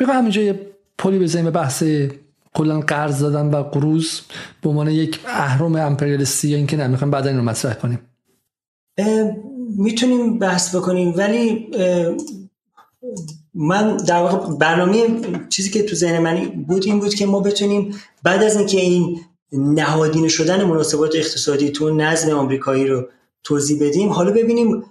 می‌خوام 0.00 0.18
همینجا 0.18 0.42
یه 0.42 0.66
پلی 0.98 1.18
بزنیم 1.18 1.44
به 1.44 1.50
بحث 1.50 1.84
کلا 2.54 2.80
قرض 2.80 3.20
دادن 3.22 3.50
و 3.50 3.62
قروض 3.62 4.20
به 4.62 4.68
عنوان 4.68 4.88
یک 4.88 5.20
اهرم 5.26 5.76
امپریالیستی 5.76 6.48
یا 6.48 6.56
اینکه 6.56 6.76
نمی‌خوام 6.76 7.10
بعدا 7.10 7.30
اینو 7.30 7.42
مطرح 7.42 7.74
کنیم. 7.74 7.98
می‌تونیم 9.78 10.38
بحث 10.38 10.74
بکنیم 10.74 11.14
ولی 11.16 11.70
من 13.54 13.96
در 13.96 14.22
واقع 14.22 14.56
برنامه 14.56 15.06
چیزی 15.48 15.70
که 15.70 15.82
تو 15.82 15.96
ذهن 15.96 16.18
من 16.18 16.46
بود 16.68 16.86
این 16.86 17.00
بود 17.00 17.14
که 17.14 17.26
ما 17.26 17.40
بتونیم 17.40 17.94
بعد 18.22 18.42
از 18.42 18.56
اینکه 18.56 18.80
این 18.80 19.20
نهادینه 19.52 20.28
شدن 20.28 20.64
مناسبات 20.64 21.10
اقتصادی 21.14 21.70
تو 21.70 21.94
نظم 21.96 22.30
آمریکایی 22.30 22.86
رو 22.86 23.08
توضیح 23.44 23.86
بدیم. 23.86 24.08
حالا 24.08 24.30
ببینیم 24.30 24.84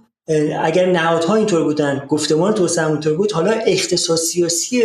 اگر 0.64 0.92
نهادها 0.92 1.36
اینطور 1.36 1.64
بودن 1.64 2.06
گفتمان 2.10 2.54
توسعه 2.54 2.88
اینطور 2.88 3.14
بود 3.14 3.32
حالا 3.32 3.52
اقتصاد 3.52 4.18
سیاسی 4.18 4.84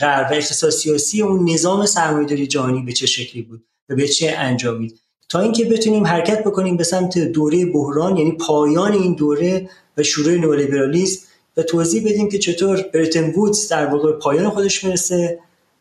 غرب 0.00 0.30
و 0.30 0.34
اقتصاد 0.34 0.70
سیاسی 0.70 1.22
اون 1.22 1.50
نظام 1.50 1.86
سرمایه‌داری 1.86 2.46
جهانی 2.46 2.82
به 2.82 2.92
چه 2.92 3.06
شکلی 3.06 3.42
بود 3.42 3.64
و 3.88 3.96
به 3.96 4.08
چه 4.08 4.34
انجامید 4.38 4.98
تا 5.28 5.40
اینکه 5.40 5.64
بتونیم 5.64 6.06
حرکت 6.06 6.44
بکنیم 6.44 6.76
به 6.76 6.84
سمت 6.84 7.18
دوره 7.18 7.66
بحران 7.66 8.16
یعنی 8.16 8.32
پایان 8.32 8.92
این 8.92 9.14
دوره 9.14 9.70
و 9.96 10.02
شروع 10.02 10.34
نئولیبرالیسم 10.34 11.26
و 11.56 11.62
توضیح 11.62 12.04
بدیم 12.04 12.28
که 12.28 12.38
چطور 12.38 12.84
برتن 12.94 13.30
وودز 13.30 13.68
در 13.68 13.86
واقع 13.86 14.12
پایان 14.12 14.50
خودش 14.50 14.84
می‌رسه 14.84 15.38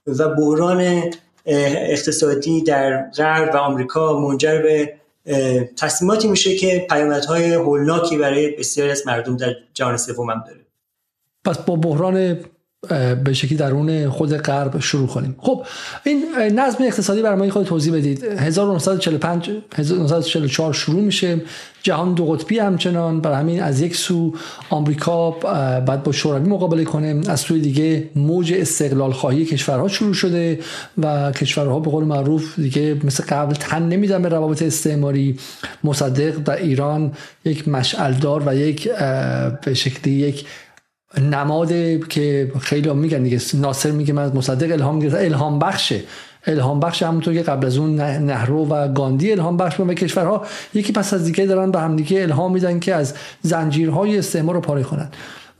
و 0.07 0.29
بحران 0.29 1.03
اقتصادی 1.45 2.61
در 2.61 3.09
غرب 3.09 3.55
و 3.55 3.57
آمریکا 3.57 4.19
منجر 4.19 4.61
به 4.61 4.93
تصمیماتی 5.77 6.27
میشه 6.27 6.55
که 6.55 6.87
پیامدهای 6.89 7.53
هولناکی 7.53 8.17
برای 8.17 8.55
بسیاری 8.55 8.91
از 8.91 9.07
مردم 9.07 9.37
در 9.37 9.53
جهان 9.73 9.97
سوم 9.97 10.29
هم 10.29 10.43
داره. 10.47 10.65
پس 11.45 11.57
با 11.57 11.75
بحران 11.75 12.45
به 13.23 13.33
شکلی 13.33 13.57
درون 13.57 14.09
خود 14.09 14.37
غرب 14.37 14.79
شروع 14.79 15.07
کنیم. 15.07 15.35
خب 15.39 15.65
این 16.03 16.23
نظم 16.55 16.83
اقتصادی 16.83 17.21
برای 17.21 17.37
ما 17.37 17.49
خود 17.53 17.65
توضیح 17.65 17.93
بدید. 17.93 18.23
1945 18.23 19.51
1944 19.75 20.73
شروع 20.73 21.01
میشه. 21.01 21.41
جهان 21.83 22.13
دو 22.13 22.25
قطبی 22.25 22.59
همچنان 22.59 23.21
برای 23.21 23.37
همین 23.37 23.61
از 23.61 23.81
یک 23.81 23.95
سو 23.95 24.33
آمریکا 24.69 25.31
بعد 25.79 26.03
با 26.03 26.11
شوروی 26.11 26.49
مقابله 26.49 26.83
کنه. 26.83 27.21
از 27.27 27.39
سوی 27.39 27.59
دیگه 27.59 28.09
موج 28.15 28.53
استقلال 28.53 29.11
خواهی 29.11 29.45
کشورها 29.45 29.87
شروع 29.87 30.13
شده 30.13 30.59
و 30.97 31.31
کشورها 31.31 31.79
به 31.79 31.91
قول 31.91 32.03
معروف 32.03 32.59
دیگه 32.59 32.97
مثل 33.03 33.23
قبل 33.29 33.53
تن 33.53 33.83
نمیدن 33.83 34.21
به 34.21 34.29
روابط 34.29 34.61
استعماری. 34.61 35.39
مصدق 35.83 36.37
در 36.37 36.55
ایران 36.55 37.11
یک 37.45 37.67
مشعلدار 37.67 38.43
و 38.45 38.55
یک 38.55 38.89
به 39.65 39.73
شکلی 39.73 40.13
یک 40.13 40.45
نماد 41.17 41.69
که 42.07 42.51
خیلی 42.61 42.89
هم 42.89 42.97
میگن 42.97 43.23
دیگه. 43.23 43.39
ناصر 43.53 43.91
میگه 43.91 44.13
من 44.13 44.31
مصدق 44.33 44.71
الهام 44.71 44.99
گرفت 44.99 45.15
الهام 45.15 45.59
بخشه. 45.59 46.01
الهام 46.47 46.79
بخش 46.79 47.03
همونطور 47.03 47.33
که 47.33 47.41
قبل 47.41 47.65
از 47.65 47.77
اون 47.77 47.95
نهرو 48.01 48.65
و 48.65 48.87
گاندی 48.87 49.31
الهام 49.31 49.57
بخش 49.57 49.81
به 49.81 49.95
کشورها 49.95 50.45
یکی 50.73 50.93
پس 50.93 51.13
از 51.13 51.23
دیگه 51.23 51.45
دارن 51.45 51.71
به 51.71 51.79
همدیگه 51.79 52.21
الهام 52.21 52.53
میدن 52.53 52.79
که 52.79 52.95
از 52.95 53.13
زنجیرهای 53.41 54.17
استعمار 54.17 54.55
رو 54.55 54.61
پاره 54.61 54.83
کنن. 54.83 55.09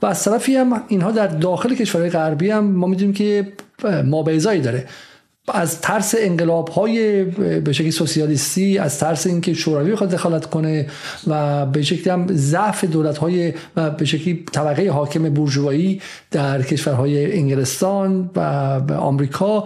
و 0.02 0.06
از 0.06 0.24
طرفی 0.24 0.56
هم 0.56 0.82
اینها 0.88 1.10
در 1.10 1.26
داخل 1.26 1.74
کشورهای 1.74 2.10
غربی 2.10 2.50
هم 2.50 2.64
ما 2.64 2.86
می‌دونیم 2.86 3.14
که 3.14 3.52
مابعضایی 4.04 4.60
داره. 4.60 4.86
از 5.48 5.80
ترس 5.80 6.14
انقلاب 6.18 6.68
های 6.68 7.24
به 7.60 7.72
شکل 7.72 7.90
سوسیالیستی 7.90 8.78
از 8.78 8.98
ترس 8.98 9.26
اینکه 9.26 9.54
شوروی 9.54 9.92
بخواد 9.92 10.10
دخالت 10.10 10.46
کنه 10.46 10.86
و 11.26 11.66
به 11.66 11.82
شکلی 11.82 12.10
هم 12.10 12.26
ضعف 12.32 12.84
دولت 12.84 13.18
های 13.18 13.52
و 13.76 13.90
به 13.90 14.04
شکلی 14.04 14.44
طبقه 14.52 14.90
حاکم 14.90 15.28
بورژوایی 15.28 16.00
در 16.30 16.62
کشورهای 16.62 17.38
انگلستان 17.38 18.30
و 18.36 18.40
آمریکا 18.98 19.64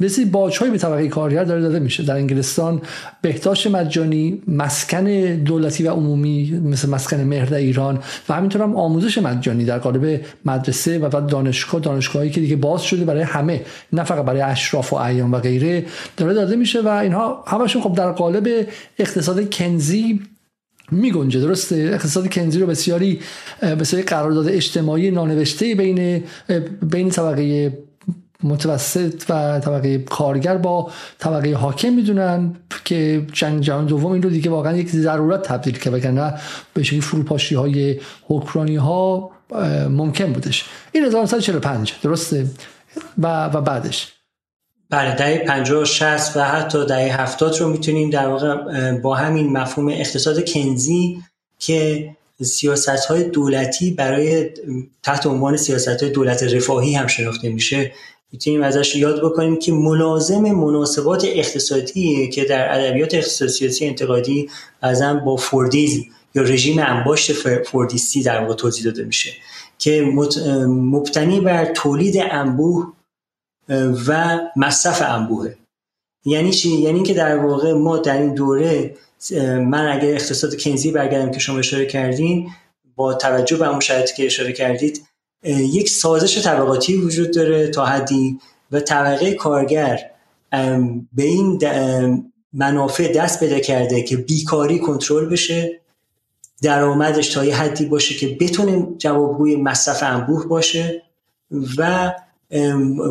مثل 0.00 0.24
باج 0.24 0.58
به 0.58 0.78
طبقه 0.78 1.08
کارگر 1.08 1.44
داره 1.44 1.60
داده 1.60 1.78
میشه. 1.78 2.02
در 2.02 2.14
انگلستان 2.14 2.82
بهداشت 3.22 3.66
مجانی 3.66 4.42
مسکن 4.48 5.04
دولتی 5.34 5.84
و 5.84 5.90
عمومی 5.90 6.50
مثل 6.64 6.88
مسکن 6.88 7.16
مهر 7.16 7.54
ایران 7.54 7.98
و 8.28 8.34
همینطور 8.34 8.62
هم 8.62 8.76
آموزش 8.76 9.18
مجانی 9.18 9.64
در 9.64 9.78
قالب 9.78 10.20
مدرسه 10.44 10.98
و 10.98 11.20
دانشگاه 11.20 11.80
دانشگاهی 11.80 12.30
که 12.30 12.40
دیگه 12.40 12.56
باز 12.56 12.82
شده 12.82 13.04
برای 13.04 13.22
همه 13.22 13.62
نه 13.92 14.04
فقط 14.04 14.24
برای 14.24 14.40
اشراف 14.40 14.92
و 14.92 15.01
ایام 15.02 15.32
و 15.32 15.38
غیره 15.38 15.86
داره 16.16 16.34
داده 16.34 16.56
میشه 16.56 16.80
و 16.80 16.88
اینها 16.88 17.44
همشون 17.46 17.82
خب 17.82 17.94
در 17.94 18.12
قالب 18.12 18.66
اقتصاد 18.98 19.54
کنزی 19.54 20.20
می 20.90 21.12
گنجه 21.12 21.40
درسته؟ 21.40 21.76
اقتصاد 21.76 22.32
کنزی 22.32 22.60
رو 22.60 22.66
بسیاری 22.66 23.20
بسیاری 23.62 24.04
قرارداد 24.04 24.48
اجتماعی 24.48 25.10
نانوشته 25.10 25.74
بین 25.74 26.24
بین 26.82 27.10
طبقه 27.10 27.72
متوسط 28.42 29.24
و 29.28 29.60
طبقه 29.60 29.98
کارگر 29.98 30.56
با 30.56 30.90
طبقه 31.18 31.54
حاکم 31.54 31.92
می‌دونن 31.92 32.56
که 32.84 33.26
جنگ 33.32 33.60
جهان 33.60 33.86
دوم 33.86 34.12
این 34.12 34.22
رو 34.22 34.30
دیگه 34.30 34.50
واقعا 34.50 34.76
یک 34.76 34.90
ضرورت 34.90 35.42
تبدیل 35.42 35.78
که 35.78 35.90
وگرنه 35.90 36.34
به 36.74 36.82
شکلی 36.82 37.00
فروپاشی 37.00 37.54
های 37.54 38.00
حکمرانی 38.28 38.76
ها 38.76 39.30
ممکن 39.88 40.32
بودش. 40.32 40.64
این 40.92 41.04
1945 41.04 41.94
درسته؟ 42.02 42.46
و, 43.18 43.44
و 43.44 43.60
بعدش. 43.60 44.12
بله 44.92 45.14
دهه 45.14 45.38
50 45.38 45.84
60 45.84 46.36
و 46.36 46.40
حتی 46.40 46.86
دهه 46.86 47.20
70 47.20 47.60
رو 47.60 47.68
می‌تونیم 47.68 48.10
در 48.10 48.26
واقع 48.26 48.92
با 48.92 49.14
همین 49.14 49.52
مفهوم 49.52 49.88
اقتصاد 49.88 50.48
کنزی 50.48 51.22
که 51.58 52.10
سیاست 52.42 52.88
های 52.88 53.24
دولتی 53.24 53.90
برای 53.90 54.50
تحت 55.02 55.26
عنوان 55.26 55.56
سیاست 55.56 56.02
های 56.02 56.10
دولت 56.10 56.42
رفاهی 56.42 56.94
هم 56.94 57.06
شناخته 57.06 57.48
میشه. 57.48 57.92
می‌تونیم 58.32 58.62
ازش 58.62 58.96
یاد 58.96 59.24
بکنیم 59.24 59.58
که 59.58 59.72
ملازم 59.72 60.40
مناسبات 60.40 61.24
اقتصادی 61.24 62.28
که 62.28 62.44
در 62.44 62.74
ادبیات 62.74 63.14
اقتصاد 63.14 63.48
سیاسی 63.48 63.86
انتقادی 63.86 64.48
بعضا 64.80 65.14
با 65.14 65.36
فوردیزم 65.36 66.02
یا 66.34 66.42
رژیم 66.42 66.78
انباشت 66.78 67.32
فوردیستی 67.62 68.22
در 68.22 68.40
واقع 68.40 68.54
توضیح 68.54 68.84
داده 68.84 69.04
میشه 69.04 69.30
که 69.78 70.02
مبتنی 70.66 71.40
بر 71.40 71.64
تولید 71.64 72.14
انبوه 72.30 72.92
و 74.08 74.40
مصرف 74.56 75.02
انبوهه 75.06 75.56
یعنی 76.24 76.50
چی؟ 76.52 76.68
یعنی 76.68 77.02
که 77.02 77.14
در 77.14 77.38
واقع 77.38 77.72
ما 77.72 77.98
در 77.98 78.18
این 78.18 78.34
دوره 78.34 78.94
من 79.40 79.88
اگر 79.92 80.14
اقتصاد 80.14 80.56
کنزی 80.56 80.90
برگردم 80.90 81.30
که 81.30 81.38
شما 81.38 81.58
اشاره 81.58 81.86
کردین 81.86 82.50
با 82.96 83.14
توجه 83.14 83.56
به 83.56 83.68
اون 83.68 83.80
شرایطی 83.80 84.14
که 84.16 84.26
اشاره 84.26 84.52
کردید 84.52 85.06
یک 85.44 85.88
سازش 85.88 86.44
طبقاتی 86.44 86.96
وجود 86.96 87.34
داره 87.34 87.68
تا 87.68 87.84
حدی 87.84 88.38
و 88.72 88.80
طبقه 88.80 89.34
کارگر 89.34 90.10
به 91.12 91.22
این 91.22 91.58
منافع 92.52 93.12
دست 93.12 93.40
پیدا 93.40 93.58
کرده 93.58 94.02
که 94.02 94.16
بیکاری 94.16 94.78
کنترل 94.78 95.28
بشه 95.28 95.80
درآمدش 96.62 97.28
تا 97.28 97.44
یه 97.44 97.56
حدی 97.56 97.84
باشه 97.84 98.14
که 98.14 98.36
بتونه 98.40 98.86
جوابگوی 98.98 99.56
مصرف 99.56 100.02
انبوه 100.02 100.46
باشه 100.46 101.02
و 101.78 102.12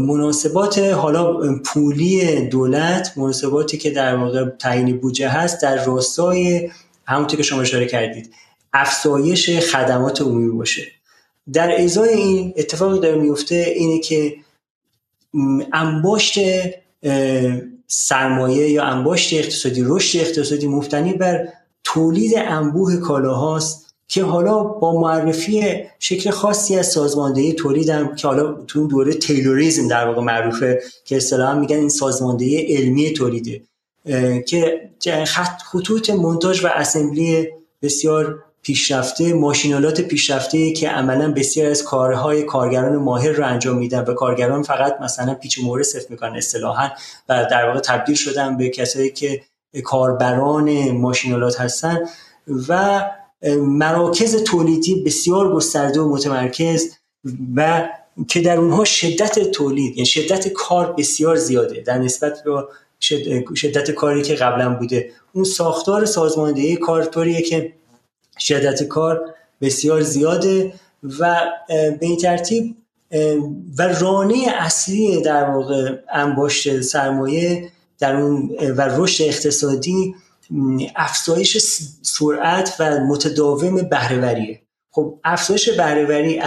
مناسبات 0.02 0.80
حالا 0.80 1.54
پولی 1.66 2.42
دولت 2.48 3.18
مناسباتی 3.18 3.78
که 3.78 3.90
در 3.90 4.16
واقع 4.16 4.46
تعیین 4.46 4.98
بودجه 4.98 5.30
هست 5.30 5.62
در 5.62 5.86
راستای 5.86 6.70
همونطور 7.06 7.38
که 7.38 7.44
شما 7.44 7.62
اشاره 7.62 7.86
کردید 7.86 8.34
افزایش 8.74 9.50
خدمات 9.50 10.22
عمومی 10.22 10.50
باشه. 10.58 10.88
در 11.54 11.82
ازای 11.82 12.10
این 12.10 12.54
اتفاقی 12.58 13.00
داره 13.00 13.16
میفته 13.16 13.74
اینه 13.76 14.00
که 14.00 14.36
انباشت 15.74 16.40
سرمایه 17.88 18.70
یا 18.70 18.84
انباشت 18.84 19.34
اقتصادی 19.34 19.84
رشد 19.86 20.20
اقتصادی 20.20 20.68
مفتنی 20.68 21.14
بر 21.14 21.48
تولید 21.84 22.34
انبوه 22.38 22.98
کالاهاست 22.98 23.91
که 24.12 24.24
حالا 24.24 24.64
با 24.64 25.02
معرفی 25.02 25.84
شکل 26.00 26.30
خاصی 26.30 26.76
از 26.76 26.88
سازماندهی 26.88 27.54
تولیدم 27.54 28.16
که 28.16 28.28
حالا 28.28 28.54
تو 28.54 28.88
دوره 28.88 29.14
تیلوریزم 29.14 29.88
در 29.88 30.08
واقع 30.08 30.22
معروفه 30.22 30.82
که 31.06 31.18
اصطلاحا 31.18 31.60
میگن 31.60 31.76
این 31.76 31.90
سازماندهی 31.90 32.76
علمی 32.76 33.14
تولیده 33.14 33.62
که 35.00 35.26
خط 35.28 35.62
خطوط 35.62 36.10
مونتاژ 36.10 36.66
و 36.66 36.68
اسمبلی 36.68 37.48
بسیار 37.82 38.44
پیشرفته 38.62 39.34
ماشینالات 39.34 40.02
پیشرفته 40.02 40.72
که 40.72 40.90
عملا 40.90 41.32
بسیار 41.34 41.72
از 41.72 41.84
کارهای 41.84 42.44
کارگران 42.44 42.96
ماهر 42.96 43.32
رو 43.32 43.46
انجام 43.46 43.78
میدن 43.78 44.04
و 44.04 44.14
کارگران 44.14 44.64
فقط 44.64 45.02
مثلا 45.02 45.34
پیچ 45.34 45.60
مورد 45.60 45.84
صرف 45.84 46.10
می‌کنن 46.10 46.36
اصطلاحا 46.36 46.90
و 47.30 47.46
در 47.52 47.68
واقع 47.68 47.80
تبدیل 47.80 48.16
شدن 48.16 48.58
به 48.58 48.70
کسایی 48.70 49.10
که 49.10 49.42
کاربران 49.84 50.92
ماشینالات 50.92 51.62
هستن 51.62 52.00
و 52.68 53.02
مراکز 53.58 54.44
تولیدی 54.44 55.04
بسیار 55.04 55.56
گسترده 55.56 56.02
و 56.02 56.10
متمرکز 56.10 56.90
و 57.56 57.90
که 58.28 58.42
در 58.42 58.58
اونها 58.58 58.84
شدت 58.84 59.52
تولید 59.52 59.98
یعنی 59.98 60.06
شدت 60.06 60.48
کار 60.48 60.94
بسیار 60.98 61.36
زیاده 61.36 61.82
در 61.82 61.98
نسبت 61.98 62.44
به 62.44 62.64
شدت 63.56 63.92
کاری 63.92 64.22
که 64.22 64.36
قبلا 64.36 64.74
بوده. 64.74 65.12
اون 65.34 65.44
ساختار 65.44 66.06
سازماندهی 66.06 66.76
کار 66.76 67.06
که 67.42 67.74
شدت 68.40 68.84
کار 68.84 69.34
بسیار 69.62 70.02
زیاده 70.02 70.74
و 71.20 71.42
به 71.70 71.98
این 72.02 72.18
ترتیب 72.18 72.76
و 73.78 73.88
رانه 74.02 74.46
اصلی 74.58 75.22
در 75.22 75.50
واقع 75.50 75.96
انباشت 76.14 76.82
سرمایه 76.82 77.70
در 78.00 78.16
اون 78.16 78.56
و 78.78 78.82
رشد 78.82 79.24
اقتصادی 79.24 80.16
افزایش 80.96 81.58
سرعت 82.02 82.76
و 82.80 83.00
متداوم 83.00 83.76
بهرهوریه. 83.76 84.62
خب 84.92 85.20
افزایش 85.24 85.70
بهرهوری 85.70 86.42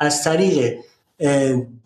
از 0.00 0.24
طریق 0.24 0.74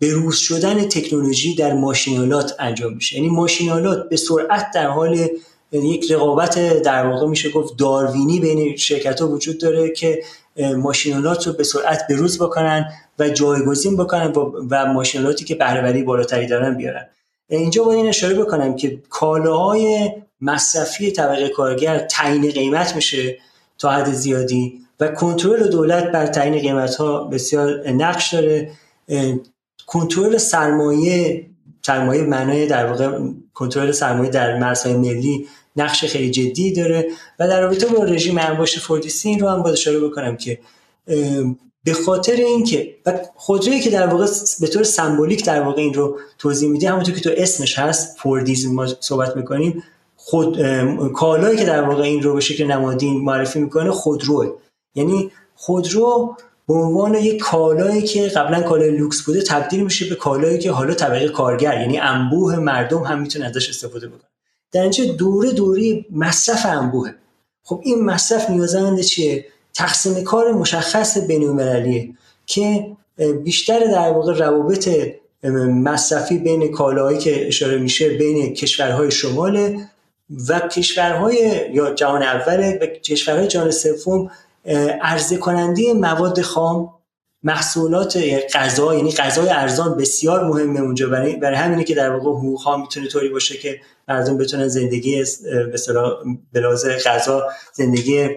بروز 0.01 0.35
شدن 0.35 0.83
تکنولوژی 0.83 1.55
در 1.55 1.73
ماشینالات 1.73 2.55
انجام 2.59 2.93
میشه. 2.93 3.15
یعنی 3.15 3.29
ماشینالات 3.29 4.09
به 4.09 4.17
سرعت 4.17 4.71
در 4.73 4.87
حال 4.87 5.27
یک 5.71 6.11
رقابت 6.11 6.81
در 6.81 7.07
واقع 7.07 7.27
میشه 7.27 7.49
گفت 7.49 7.77
داروینی 7.77 8.39
بین 8.39 8.75
شرکت 8.75 9.21
ها 9.21 9.27
وجود 9.27 9.59
داره 9.59 9.89
که 9.89 10.23
ماشینالات 10.77 11.47
رو 11.47 11.53
به 11.53 11.63
سرعت 11.63 12.07
بروز 12.09 12.41
بکنن 12.41 12.91
و 13.19 13.29
جایگزین 13.29 13.97
بکنن 13.97 14.33
و 14.69 14.85
ماشینالاتی 14.85 15.45
که 15.45 15.55
بهرهوری 15.55 16.03
بالاتری 16.03 16.47
دارن 16.47 16.77
بیارن. 16.77 17.05
اینجا 17.49 17.83
باید 17.83 17.97
این 17.97 18.07
اشاره 18.07 18.33
بکنم 18.33 18.75
که 18.75 19.01
کالاهای 19.09 20.11
مصرفی 20.41 21.11
طبقه 21.11 21.49
کارگر 21.49 21.99
تعیین 21.99 22.51
قیمت 22.51 22.95
میشه 22.95 23.37
تا 23.77 23.89
حد 23.89 24.11
زیادی 24.11 24.79
و 24.99 25.07
کنترل 25.07 25.67
دولت 25.67 26.11
بر 26.11 26.27
تعیین 26.27 26.59
قیمت 26.59 26.95
ها 26.95 27.23
بسیار 27.23 27.89
نقش 27.89 28.33
داره. 28.33 28.71
کنترل 29.87 30.37
سرمایه 30.37 31.45
سرمایه 31.85 32.23
معنای 32.23 32.67
در 32.67 32.85
واقع 32.85 33.19
کنترل 33.53 33.91
سرمایه 33.91 34.29
در 34.29 34.57
مرزهای 34.57 34.95
ملی 34.95 35.47
نقش 35.75 36.05
خیلی 36.05 36.31
جدی 36.31 36.73
داره 36.73 37.07
و 37.39 37.47
در 37.47 37.61
رابطه 37.61 37.87
با 37.87 38.03
رژیم 38.03 38.37
انباشت 38.37 38.79
فوردیستی 38.79 39.37
رو 39.37 39.49
هم 39.49 39.63
باید 39.63 39.73
اشاره 39.73 39.99
بکنم 39.99 40.37
که 40.37 40.59
به 41.83 41.93
خاطر 42.05 42.33
اینکه 42.33 42.95
خودرویی 43.35 43.79
که 43.79 43.89
در 43.89 44.07
واقع 44.07 44.27
به 44.59 44.67
طور 44.67 44.83
سمبولیک 44.83 45.45
در 45.45 45.61
واقع 45.61 45.81
این 45.81 45.93
رو 45.93 46.19
توضیح 46.37 46.69
میده 46.69 46.89
همونطور 46.89 47.15
که 47.15 47.21
تو 47.21 47.29
اسمش 47.37 47.79
هست 47.79 48.17
فوردیزم 48.17 48.71
ما 48.71 48.87
صحبت 48.99 49.35
می‌کنیم 49.35 49.83
خود 50.29 50.61
کالایی 51.13 51.57
که 51.57 51.65
در 51.65 51.83
واقع 51.83 52.03
این 52.03 52.23
رو 52.23 52.33
به 52.33 52.41
شکل 52.41 52.65
نمادین 52.65 53.21
معرفی 53.21 53.59
می‌کنه 53.59 53.91
خودروه. 53.91 54.53
یعنی 54.95 55.31
خودرو 55.55 56.35
به 56.67 56.73
عنوان 56.73 57.15
یک 57.15 57.37
کالایی 57.37 58.01
که 58.01 58.27
قبلا 58.27 58.61
کالای 58.61 58.97
لوکس 58.97 59.21
بوده 59.21 59.41
تبدیل 59.41 59.83
میشه 59.83 60.09
به 60.09 60.15
کالایی 60.15 60.59
که 60.59 60.71
حالا 60.71 60.93
طبقه 60.93 61.27
کارگر 61.29 61.81
یعنی 61.81 61.97
انبوه 61.97 62.55
مردم 62.55 63.03
هم 63.03 63.21
می‌تونه 63.21 63.45
ازش 63.45 63.69
استفاده 63.69 64.07
بکنه. 64.07 64.29
در 64.71 64.81
اینجا 64.81 65.05
دوره 65.05 65.51
دوره 65.51 66.05
مصرف 66.11 66.65
انبوه 66.65 67.09
خب 67.63 67.81
این 67.83 68.05
مصرف 68.05 68.49
نیازمند 68.49 68.99
چیه؟ 68.99 69.45
تقسیم 69.73 70.23
کار 70.23 70.51
مشخص 70.51 71.17
بین 71.17 72.17
که 72.45 72.87
بیشتر 73.43 73.79
در 73.79 74.11
واقع 74.11 74.33
روابط 74.37 74.89
مصرفی 75.83 76.37
بین 76.37 76.71
کالاهایی 76.71 77.17
که 77.17 77.47
اشاره 77.47 77.77
میشه 77.77 78.09
بین 78.09 78.53
کشورهای 78.53 79.11
شمال 79.11 79.77
و 80.49 80.59
کشورهای 80.59 81.69
یا 81.73 81.93
جهان 81.93 82.23
اول 82.23 82.77
و 82.81 82.85
کشورهای 82.85 83.47
جهان 83.47 83.71
سوم 83.71 84.31
عرضه 85.01 85.37
کننده 85.37 85.93
مواد 85.93 86.41
خام 86.41 86.93
محصولات 87.43 88.17
غذا 88.53 88.95
یعنی 88.95 89.11
غذای 89.11 89.49
ارزان 89.49 89.97
بسیار 89.97 90.47
مهمه 90.47 90.79
اونجا. 90.79 91.09
برای 91.09 91.35
برای 91.35 91.55
همینه 91.55 91.83
که 91.83 91.95
در 91.95 92.09
واقع 92.09 92.37
حقوق 92.37 92.61
ها 92.61 92.77
می‌تونه 92.77 93.07
طوری 93.07 93.29
باشه 93.29 93.57
که 93.57 93.81
مردم 94.07 94.37
بتونن 94.37 94.67
زندگی 94.67 95.23
به 96.51 96.61
غذا 97.05 97.43
زندگی 97.73 98.29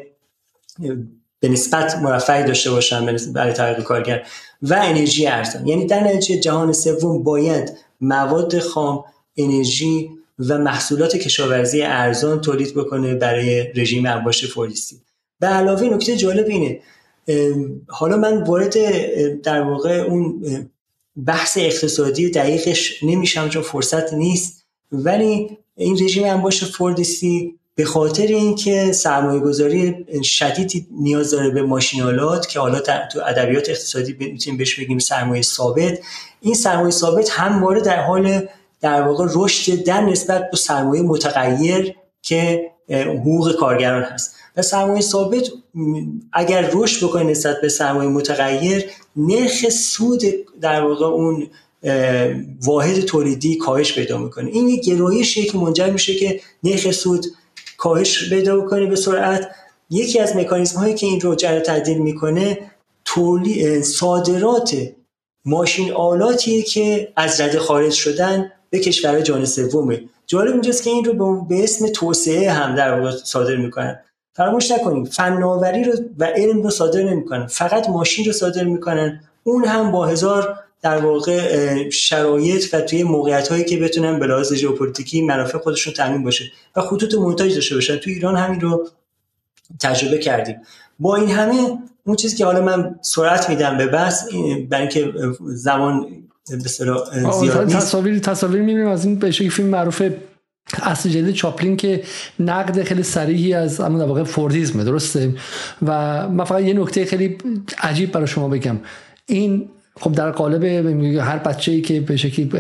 به 1.41 1.49
نسبت 1.49 1.97
مرفعی 1.97 2.45
داشته 2.45 2.71
باشن 2.71 3.17
برای 3.33 3.53
طریق 3.53 3.83
کارگر. 3.83 4.27
و 4.63 4.81
انرژی 4.83 5.27
ارزان. 5.27 5.67
یعنی 5.67 5.87
در 5.87 6.01
نتیجه 6.01 6.41
جهان 6.41 6.73
سوم 6.73 7.23
باید 7.23 7.73
مواد 8.01 8.59
خام 8.59 9.05
انرژی 9.37 10.11
و 10.49 10.59
محصولات 10.59 11.17
کشاورزی 11.17 11.83
ارزان 11.83 12.41
تولید 12.41 12.75
بکنه 12.75 13.15
برای 13.15 13.73
رژیم 13.73 14.07
انباش 14.07 14.45
فوریستی. 14.45 14.97
به 15.41 15.47
علاوه 15.47 15.83
نکته 15.83 16.17
جالب 16.17 16.47
اینه 16.47 16.81
حالا 17.89 18.17
من 18.17 18.43
وارد 18.43 18.75
در 19.43 19.63
واقع 19.63 19.91
اون 19.91 20.43
بحث 21.27 21.59
اقتصادی 21.59 22.31
دقیقش 22.31 23.03
نمیشم 23.03 23.49
چون 23.49 23.63
فرصت 23.63 24.13
نیست 24.13 24.65
ولی 24.93 25.59
این 25.77 25.99
رژیم 26.05 26.25
انباش 26.25 26.65
فوردیستی 26.65 27.55
به 27.75 27.85
خاطر 27.85 28.27
اینکه 28.27 28.93
سرمایه 28.93 29.41
گذاری 29.41 30.07
شدیدی 30.25 30.87
نیاز 30.91 31.31
داره 31.31 31.51
به 31.51 31.63
ماشینالات 31.63 32.49
که 32.49 32.61
حالا 32.61 32.81
تو 32.81 33.21
ادبیات 33.27 33.69
اقتصادی 33.69 34.17
می‌تونیم 34.19 34.59
بهش 34.59 34.81
بگیم 34.81 34.99
سرمایه 34.99 35.43
ثابت 35.43 35.99
این 36.41 36.55
سرمایه 36.55 36.91
ثابت 36.91 37.31
همواره 37.31 37.81
در 37.81 38.01
حال 38.01 38.49
در 38.83 39.03
واقع 39.03 39.27
رشد 39.35 39.85
در 39.85 40.01
نسبت 40.01 40.51
به 40.51 40.57
سرمایه 40.57 41.03
متغیر 41.03 41.95
که 42.23 42.71
حقوق 42.91 43.57
کارگران 43.57 44.03
هست. 44.03 44.35
و 44.57 44.63
سرمایه 44.63 45.01
ثابت 45.01 45.49
اگر 46.33 46.71
رشد 46.73 47.07
بکنه 47.07 47.23
نسبت 47.23 47.61
به 47.61 47.69
سرمایه 47.69 48.09
متغیر 48.09 48.85
نرخ 49.17 49.69
سود 49.69 50.23
در 50.61 50.81
واقع 50.81 51.07
اون 51.07 51.47
واحد 52.63 53.01
تولیدی 53.01 53.57
کاهش 53.57 53.95
پیدا 53.95 54.19
می‌کنه. 54.19 54.51
این 54.51 54.69
یک 54.69 54.85
گرایشیه 54.85 55.45
که 55.45 55.59
منجر 55.59 55.91
میشه 55.91 56.15
که 56.15 56.41
نرخ 56.63 56.91
سود 56.91 57.27
کاهش 57.77 58.31
پیدا 58.31 58.61
بکنه 58.61 58.87
به 58.87 58.97
سرعت. 58.97 59.51
یکی 59.91 60.19
از 60.19 60.37
مکانیزم 60.37 60.79
هایی 60.79 60.95
که 60.95 61.07
این 61.07 61.21
رو 61.21 61.35
جر 61.35 61.61
تعدیل 61.61 61.99
می‌کنه 61.99 62.59
تولی 63.05 63.83
صادرات 63.83 64.77
ماشین 65.45 65.93
آلاتیه 65.93 66.63
که 66.63 67.13
از 67.17 67.41
رده 67.41 67.59
خارج 67.59 67.93
شدن 67.93 68.53
به 68.73 68.79
کشورهای 68.79 69.23
جان 69.23 69.45
سومه. 69.45 70.03
جالب 70.27 70.53
اینجاست 70.53 70.83
که 70.83 70.91
این 70.91 71.05
رو 71.05 71.45
به 71.45 71.65
اسم 71.65 71.89
توسعه 71.89 72.51
هم 72.51 72.75
در 72.75 73.01
واقع 73.01 73.11
صادر 73.11 73.57
می‌کنن. 73.57 74.01
فراموش 74.35 74.71
نکنیم 74.71 75.05
فناوری 75.05 75.85
رو 75.85 75.93
و 76.19 76.25
علم 76.25 76.63
رو 76.63 76.71
صادر 76.71 77.03
نمی‌کنن. 77.03 77.47
فقط 77.47 77.89
ماشین 77.89 78.25
رو 78.25 78.33
صادر 78.33 78.65
می‌کنن. 78.65 79.21
اون 79.45 79.65
هم 79.65 79.93
با 79.93 80.07
هزار 80.07 80.59
در 80.83 80.97
واقع 80.97 81.91
شرایط 81.91 82.75
و 82.75 82.81
توی 82.81 83.03
موقعیت 83.03 83.49
هایی 83.49 83.65
که 83.65 83.77
بتونن 83.77 84.19
به 84.19 84.27
لحاظ 84.27 84.53
ژئوپلیتیکی 84.53 85.23
منافع 85.23 85.59
خودشون 85.59 85.93
تامین 85.95 86.25
باشه 86.25 86.45
و 86.77 86.81
خطوط 86.81 87.15
مونتاژ 87.15 87.55
داشته 87.55 87.75
باشن. 87.75 87.97
تو 87.97 88.11
ایران 88.11 88.37
همین 88.37 88.61
رو 88.61 88.89
تجربه 89.81 90.19
کردیم. 90.19 90.57
با 90.99 91.17
این 91.17 91.29
همه 91.29 91.79
اون 92.07 92.17
چیزی 92.17 92.37
که 92.37 92.45
حالا 92.45 92.61
من 92.61 92.99
سرعت 93.01 93.51
میدم 93.51 93.79
به 93.79 93.87
بحث 93.87 94.25
برای 94.71 94.83
اینکه 94.83 95.13
زمان 95.41 96.07
به 96.51 96.57
تصاویر 97.67 98.19
تصاویر 98.19 98.61
می‌بینیم. 98.61 98.89
از 98.89 99.05
این 99.05 99.19
به 99.19 99.31
فیلم 99.31 99.69
معروف 99.69 100.03
اصل 100.83 101.09
جدید 101.09 101.35
چاپلین 101.35 101.77
که 101.77 102.03
نقد 102.41 102.83
خیلی 102.83 103.03
سریحی 103.03 103.55
از 103.55 103.81
همون 103.81 103.99
در 103.99 104.07
واقع 104.07 104.23
فوردیزمه 104.23 104.85
درسته؟ 104.85 105.35
و 105.87 106.29
من 106.29 106.45
فقط 106.45 106.63
یه 106.63 106.75
نکته 106.75 107.05
خیلی 107.05 107.39
عجیب 107.79 108.13
برای 108.13 108.27
شما 108.27 108.49
بگم. 108.49 108.79
این 109.27 109.69
خب 110.01 110.13
در 110.13 110.31
قالب 110.31 110.65
هر 111.19 111.39
بچه‌ای 111.39 111.81
که 111.81 112.01
به 112.01 112.17
شکلی 112.17 112.51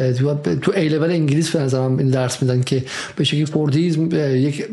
تو 0.62 0.72
ای 0.76 0.88
لول 0.88 1.10
انگلیس 1.10 1.50
به 1.50 1.62
نظرم 1.62 1.98
این 1.98 2.10
درس 2.10 2.42
میدن 2.42 2.62
که 2.62 2.84
به 3.16 3.24
شکلی 3.24 3.46
فوردیزم 3.46 4.08
یک 4.32 4.66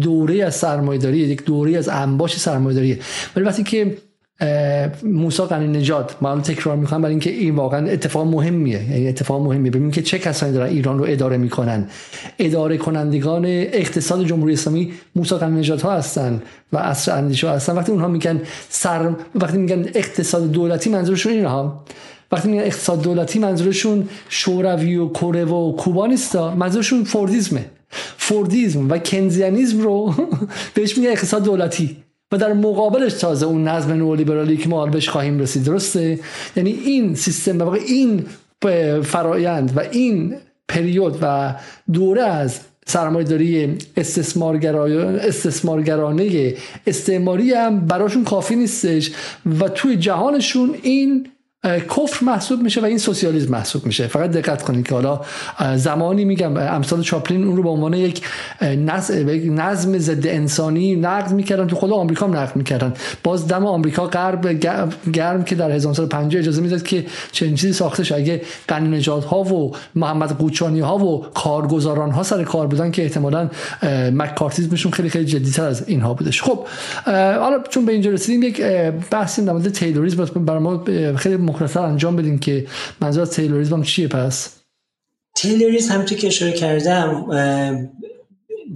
دوره 0.00 0.44
از 0.44 0.54
سرمایه‌داری 0.54 1.18
یک 1.18 1.44
دوره 1.44 1.78
از 1.78 1.88
انباش 1.88 2.36
سرمایه‌داریه. 2.36 2.98
ولی 3.36 3.44
وقتی 3.44 3.62
که 3.62 3.96
موسی 5.02 5.42
قنی 5.42 5.78
نجات 5.78 6.16
من 6.22 6.42
تکرار 6.42 6.76
می‌کنم 6.76 7.02
برای 7.02 7.12
اینکه 7.12 7.30
این 7.30 7.54
واقعا 7.54 7.86
اتفاق 7.86 8.26
مهمیه. 8.26 8.90
یعنی 8.90 9.08
اتفاق 9.08 9.42
مهمیه. 9.42 9.70
ببینیم 9.70 9.90
که 9.90 10.02
چه 10.02 10.18
کسانی 10.18 10.52
دارن 10.52 10.68
ایران 10.68 10.98
رو 10.98 11.04
اداره 11.08 11.36
می‌کنن. 11.36 11.88
اداره 12.38 12.76
کنندگان 12.76 13.44
اقتصاد 13.46 14.24
جمهوری 14.24 14.52
اسلامی 14.52 14.92
موسی 15.16 15.34
قنی 15.34 15.60
نجات 15.60 15.82
ها 15.82 15.92
هستن 15.92 16.42
و 16.72 16.76
اصر 16.76 17.18
اندیشه 17.18 17.50
هستن. 17.50 17.76
وقتی 17.76 17.92
اونها 17.92 18.08
میگن 18.08 18.40
سر 18.68 19.14
وقتی 19.34 19.58
میگن 19.58 19.84
اقتصاد 19.94 20.50
دولتی 20.50 20.90
منظورشون 20.90 21.32
اینها 21.32 21.84
وقتی 22.32 22.48
میگن 22.48 22.62
اقتصاد 22.62 23.02
دولتی 23.02 23.38
منظورشون 23.38 24.08
شوروی 24.28 24.96
و 24.96 25.08
کره 25.08 25.44
و 25.44 25.76
کوبا 25.76 26.06
نیست 26.06 26.36
منظورشون 26.36 27.04
فوردیزمه. 27.04 27.64
فوردیزم 28.16 28.90
و 28.90 28.98
کنزیانیزم 28.98 29.80
رو 29.80 30.14
بهش 30.74 30.98
میگن 30.98 31.10
اقتصاد 31.10 31.44
دولتی. 31.44 32.03
و 32.34 32.36
در 32.36 32.52
مقابلش 32.52 33.12
تازه 33.12 33.46
اون 33.46 33.68
نظم 33.68 33.92
نولیبرالی 33.92 34.56
که 34.56 34.68
ما 34.68 34.86
بهش 34.86 35.08
خواهیم 35.08 35.38
رسید 35.38 35.64
درسته؟ 35.64 36.18
یعنی 36.56 36.70
این 36.70 37.14
سیستم 37.14 37.58
واقع 37.58 37.78
این 37.86 38.26
فرایند 39.02 39.76
و 39.76 39.80
این 39.80 40.34
پریود 40.68 41.18
و 41.22 41.54
دوره 41.92 42.22
از 42.22 42.60
سرمایه 42.86 43.28
داری 43.28 43.78
استثمارگرانه 43.96 46.54
استعماری 46.86 47.52
هم 47.52 47.86
براشون 47.86 48.24
کافی 48.24 48.56
نیستش 48.56 49.12
و 49.60 49.68
توی 49.68 49.96
جهانشون 49.96 50.74
این 50.82 51.28
کفر 51.64 52.24
محسوب 52.24 52.62
میشه 52.62 52.80
و 52.80 52.84
این 52.84 52.98
سوسیالیسم 52.98 53.52
محسوب 53.52 53.86
میشه. 53.86 54.06
فقط 54.06 54.30
دقت 54.30 54.62
کنید 54.62 54.86
که 54.86 54.94
حالا 54.94 55.20
زمانی 55.76 56.24
میگم 56.24 56.56
امثال 56.56 57.02
چاپلین 57.02 57.44
اون 57.44 57.56
رو 57.56 57.62
به 57.62 57.68
عنوان 57.68 57.94
یک 57.94 58.22
نظم 59.46 59.98
ضد 59.98 60.26
انسانی 60.26 60.96
نقد 60.96 61.32
می‌کردن 61.32 61.66
تو 61.66 61.76
خود 61.76 61.92
آمریکا 61.92 62.26
هم 62.26 62.36
نقد 62.36 62.56
می‌کردن. 62.56 62.94
باز 63.22 63.48
دم 63.48 63.66
آمریکا 63.66 64.06
غرب 64.06 64.60
گرم 65.12 65.44
که 65.44 65.54
در 65.54 65.70
1950 65.70 66.40
اجازه 66.40 66.62
می‌داد 66.62 66.82
که 66.82 67.06
چنین 67.32 67.54
چیزی 67.54 67.72
ساخته 67.72 68.04
شه 68.04 68.14
اگه 68.14 68.42
قنی 68.68 69.02
ها 69.02 69.40
و 69.40 69.72
محمد 69.94 70.38
قوچانی 70.38 70.80
ها 70.80 70.98
و 70.98 71.26
کارگزاران 71.34 72.10
ها 72.10 72.22
سر 72.22 72.44
کار 72.44 72.66
بودن 72.66 72.90
که 72.90 73.02
احتمالاً 73.02 73.50
مکارتیزمشون 74.12 74.92
خیلی 74.92 75.08
خیلی 75.08 75.24
جدیتر 75.24 75.64
از 75.64 75.88
اینها 75.88 76.14
بودش. 76.14 76.42
خب 76.42 76.66
حالا 77.06 77.62
چون 77.70 77.84
به 77.84 77.92
اینجا 77.92 78.10
رسیدیم 78.10 78.42
یک 78.42 78.62
بحثی 79.10 79.44
در 79.44 79.52
مورد 79.52 79.68
تیلوریسم. 79.68 80.24
برای 80.24 80.62
ما 80.62 80.84
خیلی 81.16 81.36
مختصر 81.54 81.80
انجام 81.80 82.16
بدیم 82.16 82.38
که 82.38 82.66
منظور 83.00 83.22
از 83.22 83.30
تیلوریزم 83.30 83.82
چیه 83.82 84.08
پس؟ 84.08 84.50
تیلوریزم 85.34 85.92
همونطور 85.92 86.18
که 86.18 86.26
اشاره 86.26 86.52
کردم 86.52 87.26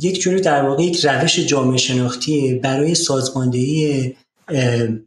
یک 0.01 0.21
جوری 0.21 0.41
در 0.41 0.63
واقع 0.63 0.83
یک 0.83 1.07
روش 1.07 1.39
جامعه 1.39 1.77
شناختی 1.77 2.55
برای 2.55 2.95
سازماندهی 2.95 4.15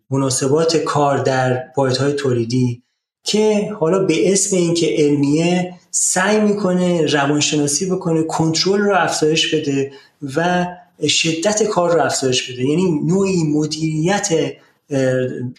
مناسبات 0.10 0.77
کار 0.77 1.18
در 1.18 1.64
های 1.77 2.14
تولیدی 2.14 2.81
که 3.23 3.72
حالا 3.80 3.99
به 3.99 4.31
اسم 4.31 4.56
اینکه 4.56 4.95
علمیه 4.98 5.73
سعی 5.91 6.41
می‌کنه 6.41 7.06
روانشناسی 7.06 7.85
بکنه 7.85 8.23
کنترل 8.23 8.81
رو 8.81 8.95
افزایش 8.95 9.56
بده 9.56 9.91
و 10.35 10.68
شدت 11.07 11.64
کار 11.64 11.93
رو 11.93 12.02
افزایش 12.02 12.52
بده. 12.52 12.64
یعنی 12.64 12.91
نوعی 13.06 13.43
مدیریت 13.43 14.30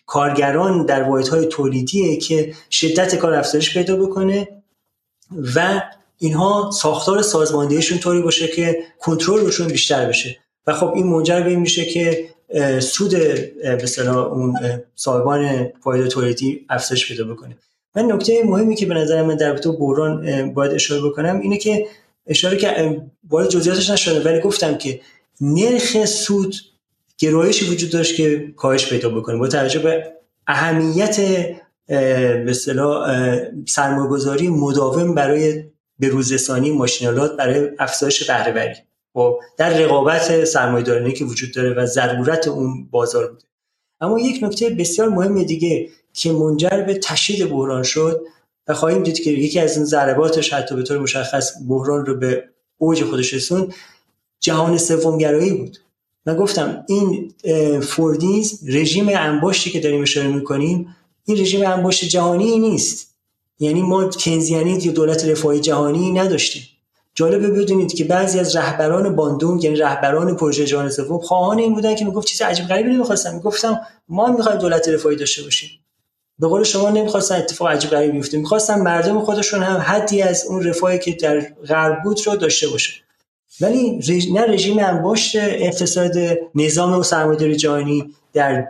کارگران 0.07 0.87
در 0.87 1.03
های 1.03 1.47
تولیدیه 1.47 2.17
که 2.17 2.55
شدت 2.71 3.15
کار 3.15 3.35
افزایش 3.35 3.75
پیدا 3.75 3.97
بکنه 3.97 4.49
و 5.55 5.83
اینها 6.19 6.71
ساختار 6.73 7.23
سازماندهیشون 7.23 7.99
طوری 7.99 8.23
باشه 8.23 8.49
که 8.49 8.79
کنترل 9.01 9.41
روشون 9.41 9.69
بیشتر 9.69 10.07
بشه. 10.07 10.37
و 10.67 10.73
خب 10.73 10.93
این 10.95 11.07
منجر 11.07 11.41
به 11.41 11.51
این 11.51 11.61
میشه 11.61 11.85
که 11.85 12.29
سود 12.81 13.11
به 13.63 14.09
اون 14.09 14.59
صاحبان 14.95 15.65
پایدار 15.65 16.09
تولیدی 16.09 16.67
افزایش 16.69 17.09
پیدا 17.09 17.25
بکنه. 17.25 17.57
من 17.97 18.13
نکته 18.13 18.43
مهمی 18.45 18.75
که 18.75 18.87
به 18.87 18.95
نظر 18.95 19.23
من 19.23 19.37
در 19.37 19.57
تو 19.57 19.73
بحران 19.73 20.53
باید 20.55 20.73
اشاره 20.73 21.03
بکنم 21.03 21.41
اینه 21.41 21.59
که 21.59 21.87
اشاره 22.27 22.57
که 22.57 23.01
وارد 23.29 23.49
جزئیاتش 23.49 23.91
نشده 23.91 24.31
ولی 24.31 24.41
گفتم 24.41 24.79
که 24.79 25.01
نرخ 25.41 26.05
سود 26.05 26.55
گرایشی 27.23 27.71
وجود 27.71 27.91
داشت 27.91 28.17
که 28.17 28.53
کاهش 28.57 28.89
پیدا 28.89 29.09
بکنه. 29.09 29.37
با 29.37 29.49
توجه 29.49 29.79
به 29.79 30.13
اهمیت 30.47 31.21
به 31.87 32.45
اصطلاح 32.49 33.11
سرمایه‌گذاری 33.69 34.49
مداوم 34.49 35.15
برای 35.15 35.65
به 35.99 36.09
روزرسانی 36.09 36.71
ماشینالات 36.71 37.37
برای 37.37 37.69
افزایش 37.79 38.31
بهره 38.31 38.53
وری 38.53 38.75
خب 39.15 39.41
در 39.57 39.79
رقابت 39.79 40.45
سرمایه‌دارانه 40.45 41.13
که 41.13 41.25
وجود 41.25 41.55
داره 41.55 41.75
و 41.75 41.87
ضرورت 41.87 42.49
اون 42.49 42.89
بازار 42.91 43.33
بوده. 43.33 43.45
اما 44.01 44.19
یک 44.19 44.45
نکته 44.45 44.71
بسیار 44.71 45.09
مهم 45.09 45.43
دیگه 45.43 45.89
که 46.13 46.33
منجر 46.33 46.85
به 46.87 46.95
تشدید 46.95 47.51
بحران 47.51 47.83
شد 47.83 48.23
و 48.69 48.75
خواهیم 48.75 49.03
دید 49.03 49.21
که 49.21 49.31
یکی 49.31 49.61
از 49.61 49.77
این 49.77 49.85
ضرباتش 49.85 50.53
حتی 50.53 50.77
به 50.77 50.83
طور 50.83 50.99
مشخص 50.99 51.53
بحران 51.69 52.07
رو 52.07 52.15
به 52.15 52.45
اوج 52.79 53.05
خودش 53.05 53.35
رسوند 53.35 53.75
جهان 54.41 54.79
سومگرایی 54.79 55.53
بود. 55.53 55.79
من 56.27 56.37
گفتم 56.37 56.85
این 56.89 57.35
فوردیز 57.81 58.61
رژیم 58.69 59.09
انباشتی 59.09 59.71
که 59.71 59.81
داریم 59.81 60.03
اشاره 60.03 60.29
می‌کنیم 60.29 60.97
این 61.25 61.39
رژیم 61.39 61.67
انباشت 61.67 62.05
جهانی 62.05 62.59
نیست. 62.59 63.15
یعنی 63.59 63.83
ما 63.83 64.05
کنزیانی 64.05 64.79
یا 64.83 64.93
دولت 64.93 65.25
رفاهی 65.25 65.61
جهانی 65.61 66.13
نداشتیم. 66.13 66.63
جالبه 67.15 67.51
بدونید 67.51 67.95
که 67.95 68.05
بعضی 68.05 68.39
از 68.39 68.57
رهبران 68.57 69.17
باندونگ 69.17 69.65
یعنی 69.65 69.77
رهبران 69.77 70.37
پروژه 70.37 70.65
جهان 70.65 70.91
سوم 70.91 71.19
خواهان 71.19 71.59
این 71.59 71.75
بودن 71.75 71.95
که 71.95 72.05
می‌گفت 72.05 72.27
چیز 72.27 72.43
عجیب 72.43 72.67
غریبی 72.67 72.91
نمی‌خواستم 72.91 73.35
می‌گفتم 73.35 73.81
ما 74.09 74.27
می‌خوایم 74.27 74.59
دولت 74.59 74.89
رفاهی 74.89 75.17
داشته 75.17 75.43
باشیم. 75.43 75.71
به 76.39 76.49
قول 76.49 76.63
شما 76.63 76.91
نمی‌خواستن 76.91 77.35
اتفاق 77.35 77.69
عجیب 77.69 77.91
غریبی 77.91 78.13
بیفته. 78.13 78.39
می‌خواستن 78.39 78.81
مردم 78.81 79.21
خودشون 79.21 79.63
هم 79.63 79.81
حدی 79.81 80.23
از 80.23 80.45
اون 80.49 80.65
رفاهی 80.65 80.99
که 80.99 81.13
در 81.13 81.41
غرب 81.69 82.03
بود 82.05 82.21
رو 82.27 82.37
داشته 82.37 82.69
باشه 82.69 82.93
ولی 83.61 84.01
نه 84.33 84.41
رژیم 84.41 84.79
انباشت 84.79 85.37
اقتصاد 85.37 86.13
نظام 86.55 86.99
و 86.99 87.03
سرمایه‌داری 87.03 87.57
جهانی 87.57 88.15
در 88.33 88.69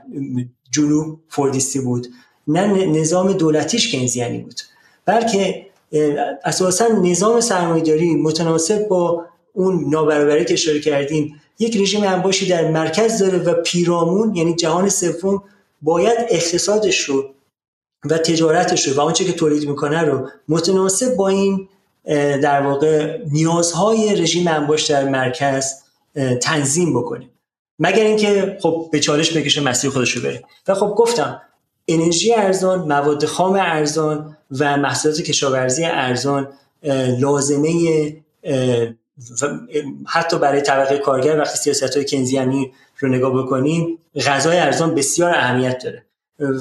جنوب 0.70 1.20
فوردیستی 1.28 1.80
بود. 1.80 2.06
نه 2.48 2.86
نظام 2.86 3.32
دولتیش 3.32 3.94
کنزیانی 3.94 4.38
بود. 4.38 4.60
بلکه 5.04 5.66
اساسا 6.44 6.88
نظام 6.88 7.40
سرمایه‌داری 7.40 8.14
متناسب 8.14 8.88
با 8.88 9.24
اون 9.52 9.90
نابرابری 9.90 10.44
که 10.44 10.54
اشاره 10.54 10.80
کردیم 10.80 11.40
یک 11.58 11.76
رژیم 11.76 12.02
انباشی 12.02 12.48
در 12.48 12.70
مرکز 12.70 13.18
داره 13.18 13.38
و 13.38 13.62
پیرامون 13.62 14.36
یعنی 14.36 14.54
جهان 14.54 14.88
سوم 14.88 15.42
باید 15.82 16.18
اقتصادش 16.28 17.00
رو 17.00 17.24
و 18.10 18.18
تجارتش 18.18 18.88
رو 18.88 18.94
و 18.94 19.00
آنچه 19.00 19.24
که 19.24 19.32
تولید 19.32 19.68
می‌کنه 19.68 20.02
رو 20.02 20.28
متناسب 20.48 21.16
با 21.16 21.28
این 21.28 21.68
در 22.42 22.62
واقع 22.62 23.18
نیازهای 23.32 24.14
رژیم 24.14 24.48
انباش 24.48 24.90
در 24.90 25.04
مرکز 25.04 25.72
تنظیم 26.40 27.00
بکنه 27.00 27.28
مگر 27.78 28.04
اینکه 28.04 28.58
خب 28.62 28.88
به 28.92 29.00
چالش 29.00 29.36
بکشه 29.36 29.60
مسیر 29.60 29.90
خودش 29.90 30.10
رو 30.10 30.22
بره. 30.22 30.42
و 30.68 30.74
خب 30.74 30.94
گفتم 30.98 31.40
انرژی 31.88 32.34
ارزان 32.34 32.78
مواد 32.78 33.24
خام 33.24 33.52
ارزان 33.52 34.36
و 34.58 34.76
محصولات 34.76 35.20
کشاورزی 35.20 35.84
ارزان 35.84 36.48
لازمه 37.18 37.72
حتی 40.06 40.38
برای 40.38 40.60
طبقه 40.60 40.98
کارگر 40.98 41.38
وقتی 41.38 41.58
سیاست 41.58 41.96
های 41.96 42.06
کنزیانی 42.06 42.72
رو 42.98 43.08
نگاه 43.08 43.42
بکنیم 43.42 43.98
غذای 44.26 44.58
ارزان 44.58 44.94
بسیار 44.94 45.30
اهمیت 45.30 45.78
داره. 45.84 46.04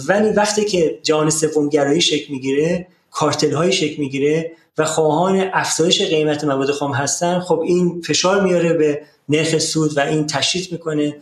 ولی 0.07 0.29
وقتی 0.29 0.65
که 0.65 0.99
جهان 1.03 1.29
سوم 1.29 1.69
گرایی 1.69 2.01
شکل 2.01 2.33
می‌گیره 2.33 2.87
کارتل 3.11 3.53
های 3.53 3.71
شکل 3.71 4.01
می‌گیره 4.01 4.51
و 4.81 4.85
خواهان 4.85 5.49
افزایش 5.53 6.01
قیمت 6.01 6.43
مواد 6.43 6.71
خام 6.71 6.93
هستن 6.93 7.39
خب 7.39 7.59
این 7.59 8.01
فشار 8.01 8.43
میاره 8.43 8.73
به 8.73 9.01
نرخ 9.29 9.57
سود 9.57 9.97
و 9.97 9.99
این 9.99 10.27
تشدید 10.27 10.71
می‌کنه 10.71 11.15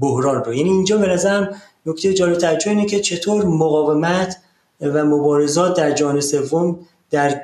بحران 0.00 0.44
رو. 0.44 0.54
یعنی 0.54 0.70
اینجا 0.70 0.96
به 0.96 1.06
نظرم 1.06 1.62
نکته 1.86 2.14
جالب 2.14 2.38
توجه 2.38 2.70
اینه 2.70 2.86
که 2.86 3.00
چطور 3.00 3.44
مقاومت 3.44 4.36
و 4.80 5.04
مبارزات 5.04 5.76
در 5.76 5.92
جهان 5.92 6.20
سوم 6.20 6.78
در 7.10 7.40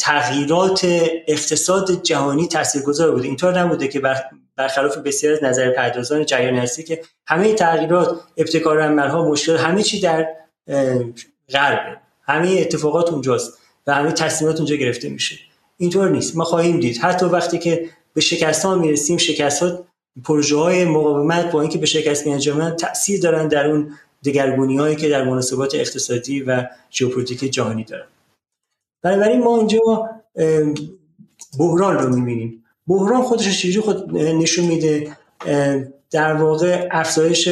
تغییرات 0.00 0.86
اقتصاد 1.28 2.02
جهانی 2.02 2.48
تاثیرگذار 2.48 3.10
بوده. 3.10 3.26
اینطور 3.26 3.58
نبوده 3.58 3.88
که 3.88 4.02
برخلاف 4.56 4.98
بسیار 4.98 5.32
از 5.32 5.44
نظر 5.44 5.70
پردازان 5.70 6.24
جریان 6.24 6.54
هستی 6.54 6.82
که 6.82 7.02
همه 7.26 7.54
تغییرات 7.54 8.20
ابتکار 8.36 8.80
عملها 8.80 9.28
مشکل 9.28 9.56
همه 9.56 9.82
چی 9.82 10.00
در 10.00 10.28
غرب 11.52 11.96
همه 12.22 12.48
اتفاقات 12.60 13.12
اونجاست. 13.12 13.58
و 13.86 13.94
همه 13.94 14.12
تصمیمات 14.12 14.56
اونجا 14.56 14.76
گرفته 14.76 15.08
میشه. 15.08 15.36
اینطور 15.76 16.10
نیست. 16.10 16.36
ما 16.36 16.44
خواهیم 16.44 16.80
دید. 16.80 16.98
حتی 16.98 17.26
وقتی 17.26 17.58
که 17.58 17.90
به 18.14 18.20
شکست 18.20 18.64
ها 18.64 18.74
می‌رسیم 18.74 19.16
شکست 19.16 19.62
ها 19.62 19.84
پروژه 20.24 20.56
های 20.56 20.84
مقاومت 20.84 21.52
با 21.52 21.60
اینکه 21.60 21.78
به 21.78 21.86
شکست 21.86 22.26
میانجامن 22.26 22.76
تاثیر 22.76 23.20
دارن 23.20 23.48
در 23.48 23.66
اون 23.66 23.92
دگرگونی 24.24 24.76
هایی 24.76 24.96
که 24.96 25.08
در 25.08 25.24
مناسبات 25.24 25.74
اقتصادی 25.74 26.40
و 26.40 26.66
ژئوپلیتیک 26.92 27.52
جهانی 27.52 27.84
دارن. 27.84 28.06
بنابراین 29.02 29.42
ما 29.42 29.56
اینجا 29.56 29.80
بحران 31.58 31.98
رو 31.98 32.16
می‌بینیم. 32.16 32.64
بحران 32.86 33.22
خودش 33.22 33.62
چجوری 33.62 33.80
خود 33.80 34.16
نشون 34.16 34.64
میده؟ 34.64 35.16
در 36.10 36.32
واقع 36.32 36.88
افزایش 36.90 37.48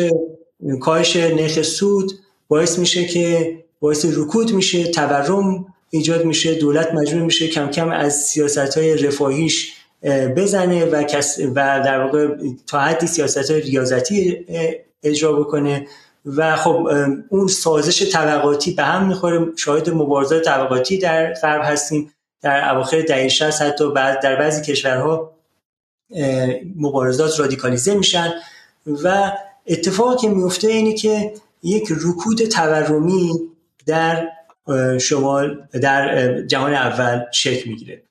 کاهش 0.81 1.17
نرخ 1.17 1.63
سود 1.63 2.13
باعث 2.49 2.79
میشه 2.79 3.05
که 3.05 3.59
باعث 3.81 4.07
رکود 4.17 4.53
میشه 4.53 4.85
تورم 4.85 5.74
ایجاد 5.95 6.25
میشه 6.25 6.55
دولت 6.55 6.95
مجبور 6.95 7.23
میشه 7.23 7.49
کم 7.49 7.71
کم 7.71 7.91
از 7.91 8.15
سیاست 8.15 8.79
های 8.79 8.97
رفاهیش 8.97 9.73
بزنه 10.37 10.85
و, 10.85 11.05
و 11.55 11.83
در 11.85 12.01
واقع 12.01 12.29
تا 12.67 12.81
حدی 12.81 13.07
سیاست 13.07 13.51
های 13.51 13.61
ریاضتی 13.61 14.47
اجرا 15.03 15.33
بکنه 15.33 15.87
و 16.27 16.57
خب 16.57 16.89
اون 17.29 17.49
سازش 17.49 18.13
طبقاتی 18.13 18.71
به 18.71 18.83
هم 18.83 19.09
می‌خوره. 19.09 19.47
شاهد 19.57 19.91
مبارزات 19.91 20.45
طبقاتی 20.45 20.99
در 20.99 21.33
غرب 21.33 21.63
هستیم 21.65 22.13
در 22.43 22.75
اواخر 22.75 23.03
دهه 23.03 23.29
60 23.29 23.63
حتی 23.63 23.91
بعد 23.91 24.23
در 24.23 24.37
بعضی 24.37 24.73
کشورها 24.73 25.33
مبارزات 26.77 27.41
رادیکالیزه 27.41 27.95
میشن 27.95 28.33
و 28.87 29.33
اتفاقی 29.67 30.29
میفته 30.29 30.69
اینه 30.69 30.93
که 30.93 31.35
یک 31.63 31.89
رکود 31.91 32.45
تورمی 32.45 33.33
در 33.87 34.29
شمال 35.01 35.67
در 35.83 36.41
جهان 36.43 36.75
اول 36.75 37.21
شکل 37.33 37.71
می‌گیره. 37.71 38.03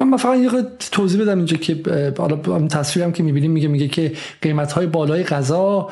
من 0.00 0.16
فقط 0.16 0.38
یه 0.38 0.50
توضیح 0.92 1.22
بدم 1.22 1.36
اینجا 1.36 1.56
که 1.56 1.82
حالا 2.18 2.68
تصویرم 2.68 3.12
که 3.12 3.22
می‌بینیم 3.22 3.50
میگه 3.50 3.68
میگه 3.68 3.88
که 3.88 4.12
قیمت 4.42 4.72
های 4.72 4.86
بالای 4.86 5.24
غذا 5.24 5.90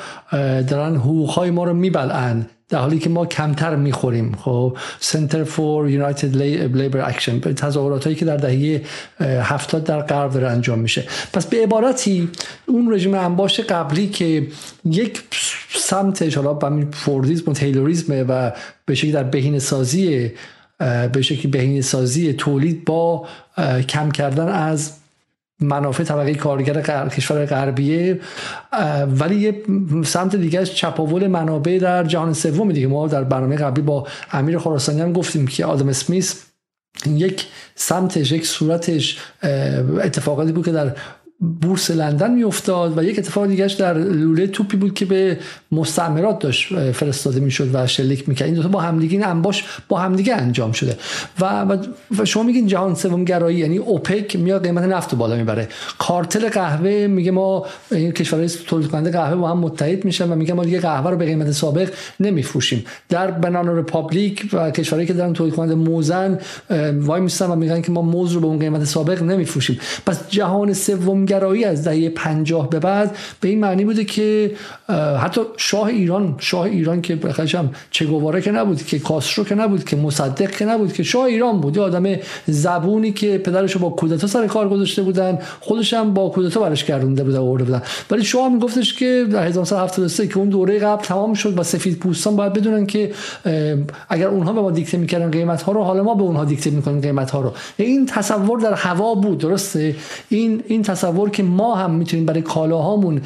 دارن 0.69 0.97
حقوق 0.97 1.31
های 1.31 1.51
ما 1.51 1.65
رو 1.65 1.75
میبلعن. 1.75 2.47
در 2.69 2.79
حالی 2.79 2.99
که 2.99 3.09
ما 3.09 3.27
کمتر 3.27 3.77
می‌خوریم 3.77 4.33
خب؟ 4.33 4.77
Center 5.01 5.45
for 5.57 5.91
United 5.91 6.35
Labor 6.75 7.13
Action 7.13 7.55
تظاهرات 7.55 8.05
هایی 8.05 8.17
که 8.17 8.25
در 8.25 8.37
دهه 8.37 8.83
هفتاد 9.21 9.85
در 9.85 10.01
غرب 10.01 10.33
داره 10.33 10.49
انجام 10.49 10.79
میشه. 10.79 11.05
پس 11.33 11.47
به 11.47 11.63
عبارتی 11.63 12.29
اون 12.67 12.95
رژیم 12.95 13.15
انباش 13.15 13.61
قبلی 13.61 14.09
که 14.09 14.47
یک 14.85 15.23
سمتش 15.75 16.37
حالا 16.37 16.55
به 16.55 16.87
فوردیزم 16.93 17.51
و 17.51 17.55
تیلوریزم 17.55 18.25
و 18.29 18.53
به 18.87 18.95
شکلی 18.95 19.13
در 19.13 19.23
بهین 19.23 19.59
سازی 19.59 20.31
به 21.13 21.23
شکلی 21.23 21.51
بهین 21.51 21.83
سازی 21.83 22.33
تولید 22.33 22.85
با 22.85 23.27
کم 23.89 24.11
کردن 24.11 24.49
از 24.49 24.93
منافع 25.61 26.05
طبقه 26.05 26.35
کارگر 26.35 27.09
کشور 27.09 27.47
غربیه 27.47 28.21
ولی 29.19 29.37
یه 29.37 29.63
سمت 30.05 30.37
دیگه 30.37 30.61
از 30.61 30.71
چپاول 30.75 31.27
منابع 31.27 31.79
در 31.79 32.05
جهان 32.05 32.33
سوم 32.33 32.73
دیگه. 32.73 32.87
ما 32.87 33.09
در 33.09 33.25
برنامه 33.25 33.57
قبلی 33.57 33.83
با 33.83 34.07
امیر 34.33 34.59
خراسانی 34.59 35.01
هم 35.01 35.13
گفتیم 35.13 35.47
که 35.47 35.65
آدم 35.65 35.89
اسمیس 35.89 36.45
یک 37.07 37.47
سمتش 37.75 38.33
یک 38.33 38.47
صورتش 38.47 39.19
اتفاقاتی 40.03 40.53
بود 40.53 40.65
که 40.65 40.73
در 40.73 40.97
بورس 41.61 41.91
لندن 41.91 42.35
میافتاد 42.35 42.99
و 42.99 43.03
یک 43.03 43.19
اتفاق 43.19 43.47
دیگهش 43.47 43.73
در 43.73 43.99
لوله 43.99 44.47
توپی 44.47 44.77
بود 44.77 44.95
که 44.95 45.05
به 45.05 45.39
مستعمرات 45.73 46.39
داشت 46.39 46.91
فرستاده 46.91 47.41
می‌شد 47.41 47.71
و 47.73 47.87
شلیک 47.87 48.29
می‌کرد. 48.29 48.49
این 48.49 48.61
دو 48.61 48.69
با 48.69 48.81
همدیگه 48.81 49.13
این 49.13 49.27
انباش 49.27 49.65
با 49.89 49.99
همدیگه 49.99 50.35
انجام 50.35 50.73
شده. 50.73 50.97
و, 51.41 51.79
و 52.19 52.25
شما 52.25 52.43
میگین 52.43 52.67
جهان 52.67 52.95
سوم 52.95 53.25
گرایی 53.25 53.59
یعنی 53.59 53.79
اوپک 53.79 54.37
میاد 54.37 54.63
قیمت 54.63 54.85
نفت 54.85 55.15
بالا 55.15 55.37
می‌بره. 55.37 55.69
کارتل 55.99 56.49
قهوه 56.49 57.07
میگه 57.07 57.31
ما 57.31 57.67
این 57.91 58.13
کشورهای 58.13 58.49
تولید 58.49 58.89
کننده 58.89 59.11
قهوه 59.11 59.37
با 59.37 59.49
هم 59.49 59.59
متحد 59.59 60.05
میشن 60.05 60.33
و 60.33 60.35
میگه 60.35 60.55
ما 60.55 60.65
دیگه 60.65 60.81
قهوه 60.81 61.11
رو 61.11 61.17
به 61.17 61.25
قیمت 61.25 61.51
سابق 61.51 61.93
نمیفروشیم. 62.21 62.85
در 63.09 63.31
بنان 63.31 63.79
رپابلیک 63.79 64.49
و 64.53 64.71
کشورهایی 64.71 65.07
که 65.07 65.13
دارن 65.15 65.33
تولید 65.33 65.55
کننده 65.55 65.75
موزن 65.75 66.39
وای 67.01 67.21
میستن 67.21 67.47
و 67.47 67.57
میگن 67.57 67.83
که 67.83 67.93
ما 67.93 68.03
موز 68.03 68.33
رو 68.33 68.41
به 68.41 68.47
اون 68.47 68.59
قیمت 68.59 68.85
سابق 68.85 69.23
نمیفروشیم. 69.23 69.79
پس 70.07 70.29
جهان 70.29 70.73
سوم 70.73 71.28
ایرانگرایی 71.29 71.65
از 71.65 71.85
دهه 71.85 72.09
پنجاه 72.09 72.71
به 72.71 72.79
بعد 72.79 73.17
به 73.41 73.49
این 73.49 73.61
معنی 73.61 73.85
بوده 73.85 74.05
که 74.05 74.53
حتی 75.21 75.41
شاه 75.57 75.87
ایران 75.87 76.35
شاه 76.39 76.63
ایران 76.63 77.03
که 77.03 77.17
بخشم 77.17 77.71
چه 77.91 78.05
گواره 78.07 78.41
که 78.41 78.51
نبود 78.51 78.87
که 78.87 78.99
کاسرو 78.99 79.45
که 79.45 79.55
نبود 79.55 79.85
که 79.85 79.97
مصدق 79.97 80.51
که 80.51 80.65
نبود 80.65 80.93
که 80.93 81.03
شاه 81.03 81.25
ایران 81.25 81.61
بود. 81.61 81.77
یه 81.77 81.83
آدم 81.83 82.17
زبونی 82.47 83.13
که 83.13 83.39
پدرش 83.39 83.77
با 83.77 83.91
کودتا 83.91 84.27
سر 84.27 84.47
کار 84.47 84.69
گذاشته 84.69 85.03
بودن 85.03 85.39
خودش 85.61 85.95
هم 85.95 86.15
با 86.15 86.29
کودتا 86.29 86.61
برش 86.61 86.85
گردونده 86.85 87.25
بود 87.25 87.35
آورده 87.35 87.65
بودن. 87.65 87.83
ولی 88.11 88.25
شاه 88.25 88.49
میگفتش 88.49 88.95
که 88.95 89.27
در 89.33 89.47
1973 89.47 90.27
که 90.27 90.39
اون 90.39 90.49
دوره 90.49 90.79
قبل 90.79 91.03
تمام 91.03 91.35
شد 91.35 91.59
و 91.59 91.63
سفید 91.63 91.99
پوستان 91.99 92.37
باید 92.37 92.53
بدونن 92.53 92.87
که 92.87 93.11
اگر 94.09 94.29
اونها 94.29 94.53
به 94.53 94.61
ما 94.61 94.71
دیکته 94.71 94.99
می‌کردن 94.99 95.31
قیمت 95.31 95.63
ها 95.63 95.73
رو 95.73 95.83
حالا 95.83 96.03
ما 96.03 96.15
به 96.15 96.23
اونها 96.23 96.45
دیکته 96.45 96.71
می‌کنیم 96.71 97.01
قیمت 97.01 97.31
ها 97.31 97.41
رو. 97.41 97.53
این 97.77 98.07
تصور 98.07 98.61
در 98.61 98.75
هوا 98.75 99.15
بود 99.15 99.39
درسته؟ 99.39 99.95
این 100.29 100.63
این 100.67 100.83
تصور 100.83 101.18
که 101.27 101.43
ما 101.43 101.75
هم 101.75 101.91
می‌تونیم 101.91 102.27
برای 102.27 102.43
کالاهامون 102.43 103.23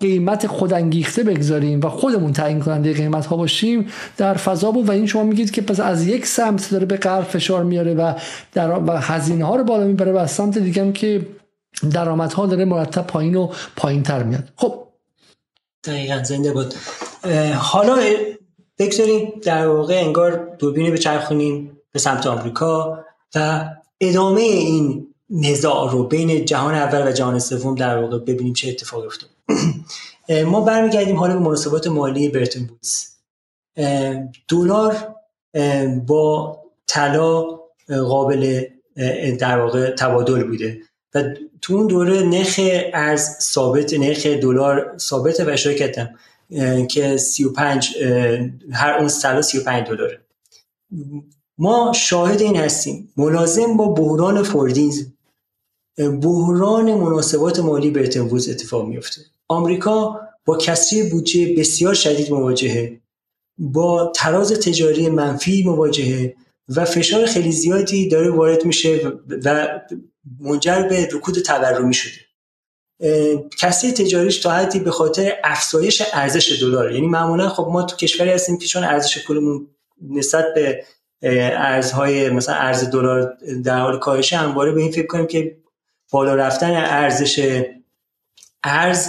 قیمت 0.00 0.46
خودانگیخته 0.46 1.22
بگذاریم 1.22 1.80
و 1.80 1.88
خودمون 1.88 2.32
تعیین 2.32 2.60
کننده 2.60 2.92
قیمت 2.92 3.26
ها 3.26 3.36
باشیم 3.36 3.86
در 4.16 4.34
فضا 4.34 4.70
بود 4.70 4.88
و 4.88 4.92
این 4.92 5.06
شما 5.06 5.22
میگید 5.22 5.50
که 5.50 5.62
پس 5.62 5.80
از 5.80 6.06
یک 6.06 6.26
سمت 6.26 6.70
داره 6.70 6.86
به 6.86 6.96
غرب 6.96 7.24
فشار 7.24 7.64
میاره 7.64 7.94
و 7.94 8.14
در 8.52 8.70
و 8.70 8.90
هزینه 8.90 9.44
ها 9.44 9.56
رو 9.56 9.64
بالا 9.64 9.84
می‌بره 9.84 10.12
و 10.12 10.16
از 10.16 10.30
سمت 10.30 10.58
دیگه 10.58 10.82
هم 10.82 10.92
که 10.92 11.26
درآمدها 11.92 12.46
داره 12.46 12.64
مرتب 12.64 13.06
پایین 13.06 13.34
و 13.34 13.52
پایین 13.76 14.02
تر 14.02 14.22
میاد. 14.22 14.44
خب. 14.56 14.74
دقیقا 15.84 16.22
زنده 16.22 16.52
بود 16.52 16.74
حالا 17.54 17.96
بگذاریم 18.78 19.32
در 19.42 19.66
واقع 19.66 19.94
انگار 19.94 20.56
دوربین 20.58 20.92
بچرخونیم 20.92 21.78
به 21.92 21.98
سمت 21.98 22.26
آمریکا 22.26 22.98
و 23.34 23.64
ادامه 24.00 24.40
این 24.40 25.09
نزاع 25.30 25.92
رو 25.92 26.04
بین 26.04 26.44
جهان 26.44 26.74
اول 26.74 27.08
و 27.08 27.12
جهان 27.12 27.38
سوم 27.38 27.74
در 27.74 27.98
واقع 27.98 28.18
ببینیم 28.18 28.52
چه 28.52 28.68
اتفاقی 28.68 29.06
افتاد 29.06 29.30
ما 30.52 30.60
برمیگردیم 30.60 31.16
حالا 31.16 31.34
به 31.34 31.40
مناسبات 31.40 31.86
مالی 31.86 32.28
برتون 32.28 32.66
بودز 32.66 33.06
دلار 34.48 35.14
با 36.06 36.58
طلا 36.86 37.60
قابل 37.88 38.64
در 39.38 39.58
واقع 39.58 39.90
تبادل 39.90 40.44
بوده. 40.44 40.80
و 41.14 41.24
تو 41.62 41.74
اون 41.74 41.86
دوره 41.86 42.22
نرخ 42.22 42.60
ارز 42.94 43.38
ثابت 43.40 43.94
نرخ 43.94 44.26
دلار 44.26 44.94
ثابت 44.98 45.40
و 45.40 45.50
اشاره 45.50 45.76
کردم 45.76 46.14
که 46.86 47.16
35 47.16 47.96
هر 48.72 48.92
اون 48.98 49.08
طلا 49.08 49.42
35 49.42 49.86
دلاره. 49.86 50.20
ما 51.58 51.92
شاهد 51.92 52.40
این 52.40 52.56
هستیم. 52.56 53.12
ملازم 53.16 53.76
با 53.76 53.88
بحران 53.88 54.42
فوردینز 54.42 55.04
بحران 55.98 56.94
مناسبات 56.94 57.60
مالی 57.60 57.90
برتن 57.90 58.20
وودز 58.20 58.48
اتفاق 58.48 58.86
میفته 58.86 59.20
آمریکا 59.48 60.20
با 60.44 60.56
کسری 60.56 61.02
بودجه 61.02 61.54
بسیار 61.58 61.94
شدید 61.94 62.32
مواجهه 62.32 63.00
با 63.58 64.12
تراز 64.14 64.52
تجاری 64.52 65.08
منفی 65.08 65.62
مواجهه 65.62 66.34
و 66.76 66.84
فشار 66.84 67.26
خیلی 67.26 67.52
زیادی 67.52 68.08
داره 68.08 68.30
وارد 68.30 68.64
میشه 68.64 69.12
و 69.44 69.80
منجر 70.40 70.82
به 70.82 71.08
رکود 71.12 71.38
تورمی 71.38 71.94
شده. 71.94 72.20
کسری 73.58 73.92
تجاریش 73.92 74.38
تا 74.38 74.50
حدی 74.50 74.78
به 74.78 74.90
خاطر 74.90 75.32
افزایش 75.44 76.02
ارزش 76.12 76.62
دلار 76.62 76.92
یعنی 76.92 77.06
معمولا 77.06 77.48
خب 77.48 77.68
ما 77.72 77.82
تو 77.82 77.96
کشوری 77.96 78.30
هستیم 78.30 78.58
که 78.58 78.66
چون 78.66 78.84
ارزش 78.84 79.26
پولمون 79.26 79.66
نسبت 80.10 80.44
به 80.54 80.84
ارزهای 81.22 82.30
مثلا 82.30 82.54
ارز 82.54 82.90
دلار 82.90 83.36
در 83.64 83.80
حال 83.80 83.98
کاهش 83.98 84.32
همواره 84.32 84.72
به 84.72 84.80
این 84.80 84.92
فکر 84.92 85.06
کنیم 85.06 85.26
که 85.26 85.56
بالا 86.10 86.34
رفتن 86.34 86.70
ارزش 86.74 87.62
ارز 88.64 89.08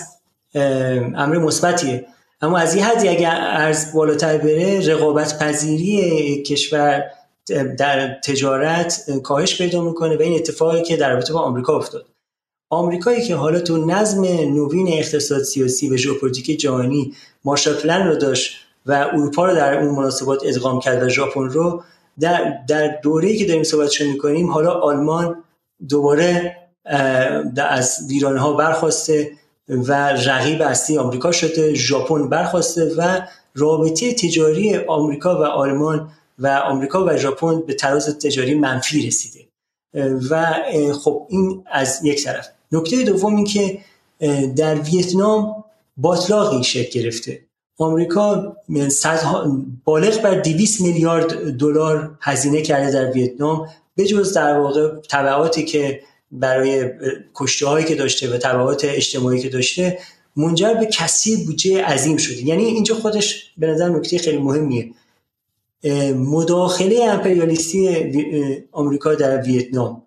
امر 0.56 1.38
مثبتیه. 1.38 2.06
اما 2.42 2.58
از 2.58 2.76
این 2.76 2.84
حدی 2.84 3.08
اگر 3.08 3.38
ارز 3.40 3.94
بالاتر 3.94 4.38
بره 4.38 4.88
رقابت 4.88 5.40
پذیری 5.40 6.44
کشور 6.44 7.04
در 7.78 8.20
تجارت 8.20 9.12
کاهش 9.24 9.58
پیدا 9.58 9.82
می‌کنه 9.82 10.18
و 10.18 10.22
این 10.22 10.36
اتفاقی 10.36 10.84
که 10.84 10.98
در 10.98 11.14
رابطه 11.14 11.34
با 11.34 11.40
آمریکا 11.40 11.78
افتاد. 11.78 12.06
آمریکایی 12.70 13.24
که 13.24 13.36
حالا 13.36 13.60
تو 13.60 13.86
نظم 13.86 14.22
نوین 14.26 14.88
اقتصاد 14.88 15.44
سیاسی 15.44 15.90
و 15.90 15.98
ژئوپلیتیک 15.98 16.60
جهانی 16.60 17.14
Marshall 17.44 17.74
Plan 17.74 18.08
رو 18.08 18.16
داشت 18.16 18.58
و 18.86 19.10
اروپا 19.14 19.46
رو 19.46 19.56
در 19.56 19.80
اون 19.80 19.96
مناسبات 19.96 20.40
ادغام 20.46 20.80
کرد 20.80 21.04
و 21.04 21.10
ژاپن 21.10 21.50
رو 21.50 21.84
در 22.20 22.58
در 22.68 23.00
دوره‌ای 23.04 23.38
که 23.38 23.46
داریم 23.46 23.64
صحبتش 23.64 24.02
می‌کنیم 24.02 24.52
حالا 24.52 24.72
آلمان 24.72 25.44
دوباره 25.90 26.58
از 27.58 27.98
ویرانه 28.10 28.40
ها 28.40 28.54
برخواسته 28.54 29.32
و 29.68 29.94
رقیب 30.14 30.62
اصلی 30.62 30.98
آمریکا 30.98 31.32
شده 31.32 31.74
ژاپن 31.74 32.30
برخواسته 32.30 32.96
و 32.98 33.22
رابطه 33.56 34.14
تجاری 34.14 34.78
آمریکا 34.78 35.42
و 35.42 35.44
آلمان 35.44 36.12
و 36.40 36.48
آمریکا 36.48 37.06
و 37.06 37.18
ژاپن 37.18 37.62
به 37.62 37.74
تراز 37.74 38.20
تجاری 38.20 38.56
منفی 38.56 39.08
رسیده. 39.08 39.40
و 40.30 40.56
خب 41.04 41.28
این 41.30 41.64
از 41.72 42.00
یک 42.04 42.24
طرف. 42.24 42.48
نکته 42.72 43.04
دوم 43.04 43.36
این 43.36 43.46
که 43.46 43.78
در 44.56 44.76
ویتنام 44.76 45.64
باطلاقی 45.98 46.64
شکل 46.64 47.02
گرفته. 47.02 47.46
آمریکا 47.80 48.58
بالغ 49.86 50.22
بر 50.22 50.40
200 50.40 50.82
میلیارد 50.82 51.58
دلار 51.58 52.18
هزینه 52.22 52.62
کرده 52.62 52.92
در 52.92 53.12
ویتنام 53.12 53.68
به 53.96 54.06
جز 54.06 54.34
در 54.34 54.60
واقع 54.60 54.90
تبعاتی 55.10 55.66
که 55.66 56.02
برای 56.32 56.90
کشته 57.34 57.68
هایی 57.68 57.86
که 57.86 57.96
داشته 57.96 58.34
و 58.34 58.38
تبعات 58.38 58.86
اجتماعی 58.86 59.40
که 59.40 59.50
داشته 59.50 60.00
منجر 60.36 60.74
به 60.74 60.86
کسی 60.86 61.46
بودجه 61.46 61.84
عظیم 61.84 62.18
شده 62.18 62.46
یعنی 62.46 62.64
اینجا 62.64 62.96
خودش 62.96 63.54
به 63.58 63.68
نظر 63.68 63.90
نکته 63.90 64.18
خیلی 64.18 64.38
مهمیه. 64.38 64.92
مداخله 66.16 67.04
امپریالیستی 67.04 67.90
آمریکا 68.72 69.16
در 69.16 69.42
ویتنام 69.42 70.04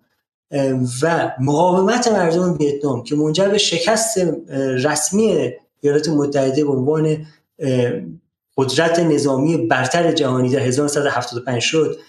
و 1.01 1.31
مقاومت 1.39 2.07
مردم 2.07 2.57
ویتنام 2.59 3.03
که 3.03 3.15
منجر 3.15 3.47
به 3.47 3.57
شکست 3.57 4.17
رسمی 4.83 5.51
ایالات 5.81 6.09
متحده 6.09 6.63
به 6.63 6.71
عنوان 6.71 7.25
قدرت 8.57 8.99
نظامی 8.99 9.57
برتر 9.57 10.11
جهانی 10.11 10.49
در 10.49 10.59
1975 10.59 11.61
شد 11.61 11.99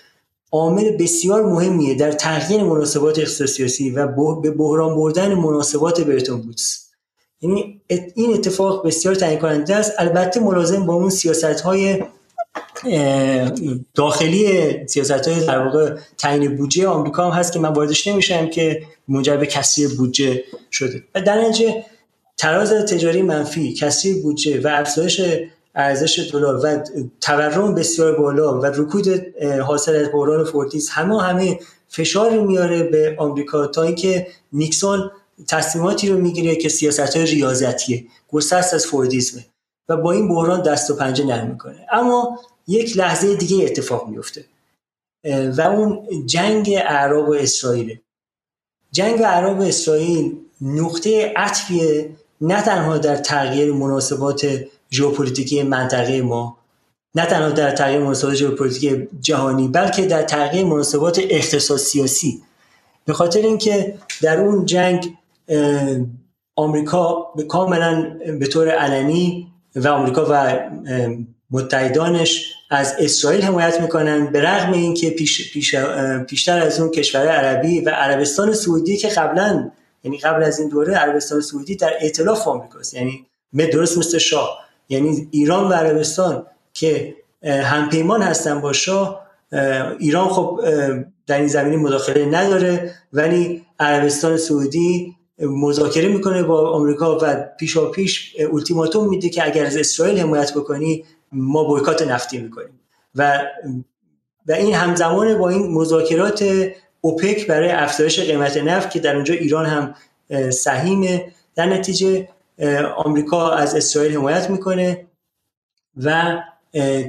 عامل 0.56 0.96
بسیار 0.96 1.46
مهمیه 1.46 1.94
در 1.94 2.12
تغییر 2.12 2.62
مناسبات 2.62 3.18
اقتصاد 3.18 3.46
سیاسی 3.46 3.90
و 3.90 4.06
به 4.40 4.50
بحران 4.50 4.96
بردن 4.96 5.34
مناسبات 5.34 6.00
برتون 6.00 6.40
بودز. 6.40 6.86
یعنی 7.40 7.80
این 8.14 8.34
اتفاق 8.34 8.86
بسیار 8.86 9.14
تعیین 9.14 9.38
کننده 9.38 9.76
است. 9.76 9.92
البته 9.98 10.40
ملازم 10.40 10.86
با 10.86 10.94
اون 10.94 11.10
سیاست 11.10 11.60
های 11.60 12.02
داخلی 13.94 14.86
سیاست 14.86 15.28
های 15.28 15.46
در 15.46 15.58
واقع 15.58 15.96
تعیین 16.18 16.56
بودجه 16.56 16.88
آمریکا 16.88 17.30
هم 17.30 17.38
هست 17.38 17.52
که 17.52 17.58
من 17.58 17.68
واردش 17.72 18.06
نمیشم 18.06 18.46
که 18.46 18.82
منجر 19.08 19.36
به 19.36 19.46
کسری 19.46 19.86
بودجه 19.86 20.44
شده. 20.70 21.02
و 21.14 21.20
در 21.20 21.40
نتیجه 21.40 21.84
تراز 22.36 22.72
تجاری 22.72 23.22
منفی 23.22 23.74
کسری 23.74 24.12
بودجه 24.22 24.60
و 24.60 24.68
افزایش 24.72 25.20
ارزش 25.76 26.30
دلار 26.32 26.66
و 26.66 26.84
تورم 27.20 27.74
بسیار 27.74 28.18
بالا 28.18 28.60
و 28.60 28.66
رکود 28.66 29.08
حاصل 29.66 29.96
از 29.96 30.12
بحران 30.12 30.44
فوردیسم 30.44 30.90
همه 30.90 31.22
همه 31.22 31.60
فشار 31.88 32.40
میاره 32.40 32.82
به 32.82 33.16
آمریکا 33.18 33.66
تا 33.66 33.82
اینکه 33.82 34.26
نیکسون 34.52 35.10
تصمیماتی 35.48 36.08
رو 36.08 36.18
می‌گیره 36.18 36.56
که 36.56 36.68
سیاست 36.68 37.16
های 37.16 37.26
ریاضتیه 37.26 38.04
گسست 38.32 38.74
از 38.74 38.86
فوردیسمه 38.86 39.44
و 39.88 39.96
با 39.96 40.12
این 40.12 40.28
بحران 40.28 40.62
دست 40.62 40.90
و 40.90 40.94
پنجه 40.94 41.26
نرم 41.26 41.46
می‌کنه. 41.46 41.86
اما 41.92 42.40
یک 42.68 42.96
لحظه 42.96 43.36
دیگه 43.36 43.64
اتفاق 43.64 44.08
میفته 44.08 44.44
و 45.56 45.60
اون 45.60 46.08
جنگ 46.26 46.70
اعراب 46.86 47.28
و 47.28 47.34
اسرائیل 47.34 47.98
جنگ 48.92 49.22
اعراب 49.22 49.60
و 49.60 49.62
اسرائیل 49.62 50.36
نقطه 50.60 51.32
عطفیه 51.36 52.10
نه 52.40 52.62
تنها 52.62 52.98
در 52.98 53.16
تغییر 53.16 53.72
مناسبات 53.72 54.64
ژئوپلیتیکی 54.96 55.62
منطقه 55.62 56.22
ما. 56.22 56.58
نه 57.14 57.26
تنها 57.26 57.50
در 57.50 57.70
تغییر 57.70 58.00
مناسبات 58.00 58.34
ژئوپلیتیکی 58.34 59.08
جهانی 59.20 59.68
بلکه 59.68 60.06
در 60.06 60.22
تغییر 60.22 60.64
مناسبات 60.64 61.20
اقتصاد 61.30 61.78
سیاسی. 61.78 62.42
به 63.04 63.12
خاطر 63.12 63.40
اینکه 63.40 63.98
در 64.22 64.40
اون 64.40 64.66
جنگ 64.66 65.14
آمریکا 66.56 67.32
کاملا 67.48 68.16
به 68.40 68.46
طور 68.46 68.68
علنی 68.68 69.46
و 69.76 69.88
آمریکا 69.88 70.26
و 70.30 70.60
متحدانش 71.50 72.52
از 72.70 72.94
اسرائیل 72.98 73.42
حمایت 73.42 73.80
می‌کنن 73.80 74.26
به 74.26 74.40
رغم 74.40 74.72
اینکه 74.72 75.10
پیش، 75.10 75.52
پیش، 75.52 75.74
پیشتر 76.28 76.58
از 76.58 76.80
اون 76.80 76.90
کشور 76.90 77.28
عربی 77.28 77.80
و 77.80 77.90
عربستان 77.90 78.52
سعودی 78.52 78.96
که 78.96 79.08
قبلا 79.08 79.70
یعنی 80.04 80.18
قبل 80.18 80.42
از 80.42 80.60
این 80.60 80.68
دوره 80.68 80.94
عربستان 80.94 81.40
سعودی 81.40 81.76
در 81.76 81.92
ائتلاف 82.00 82.48
آمریکاست. 82.48 82.94
یعنی 82.94 83.26
درست 83.72 83.98
مثل 83.98 84.18
شاه. 84.18 84.65
یعنی 84.88 85.28
ایران 85.30 85.68
و 85.68 85.72
عربستان 85.72 86.46
که 86.72 87.16
همپیمان 87.42 88.22
هستن 88.22 88.60
با 88.60 88.72
شاه 88.72 89.26
ایران 89.98 90.28
خب 90.28 90.60
در 91.26 91.38
این 91.38 91.48
زمینه 91.48 91.76
مداخله 91.76 92.24
نداره 92.24 92.94
ولی 93.12 93.62
عربستان 93.80 94.36
سعودی 94.36 95.16
مذاکره 95.38 96.08
می‌کنه 96.08 96.42
با 96.42 96.70
آمریکا 96.70 97.18
و 97.22 97.44
پیشا 97.58 97.90
پیش 97.90 98.36
التیماتوم 98.52 99.08
میده 99.08 99.28
که 99.28 99.46
اگر 99.46 99.66
از 99.66 99.76
اسرائیل 99.76 100.18
حمایت 100.18 100.54
بکنی 100.54 101.04
ما 101.32 101.64
بویکات 101.64 102.02
نفتی 102.02 102.38
می‌کنیم. 102.38 102.80
و 103.14 103.42
و 104.48 104.52
این 104.52 104.74
همزمان 104.74 105.38
با 105.38 105.48
این 105.48 105.72
مذاکرات 105.72 106.68
اوپک 107.00 107.46
برای 107.46 107.70
افزایش 107.70 108.20
قیمت 108.20 108.56
نفت 108.56 108.90
که 108.90 109.00
در 109.00 109.14
اونجا 109.14 109.34
ایران 109.34 109.66
هم 109.66 109.94
سهیمه 110.50 111.32
در 111.54 111.66
نتیجه 111.66 112.28
آمریکا 112.96 113.50
از 113.50 113.74
اسرائیل 113.74 114.16
حمایت 114.16 114.50
می‌کنه 114.50 115.06
و 115.96 116.38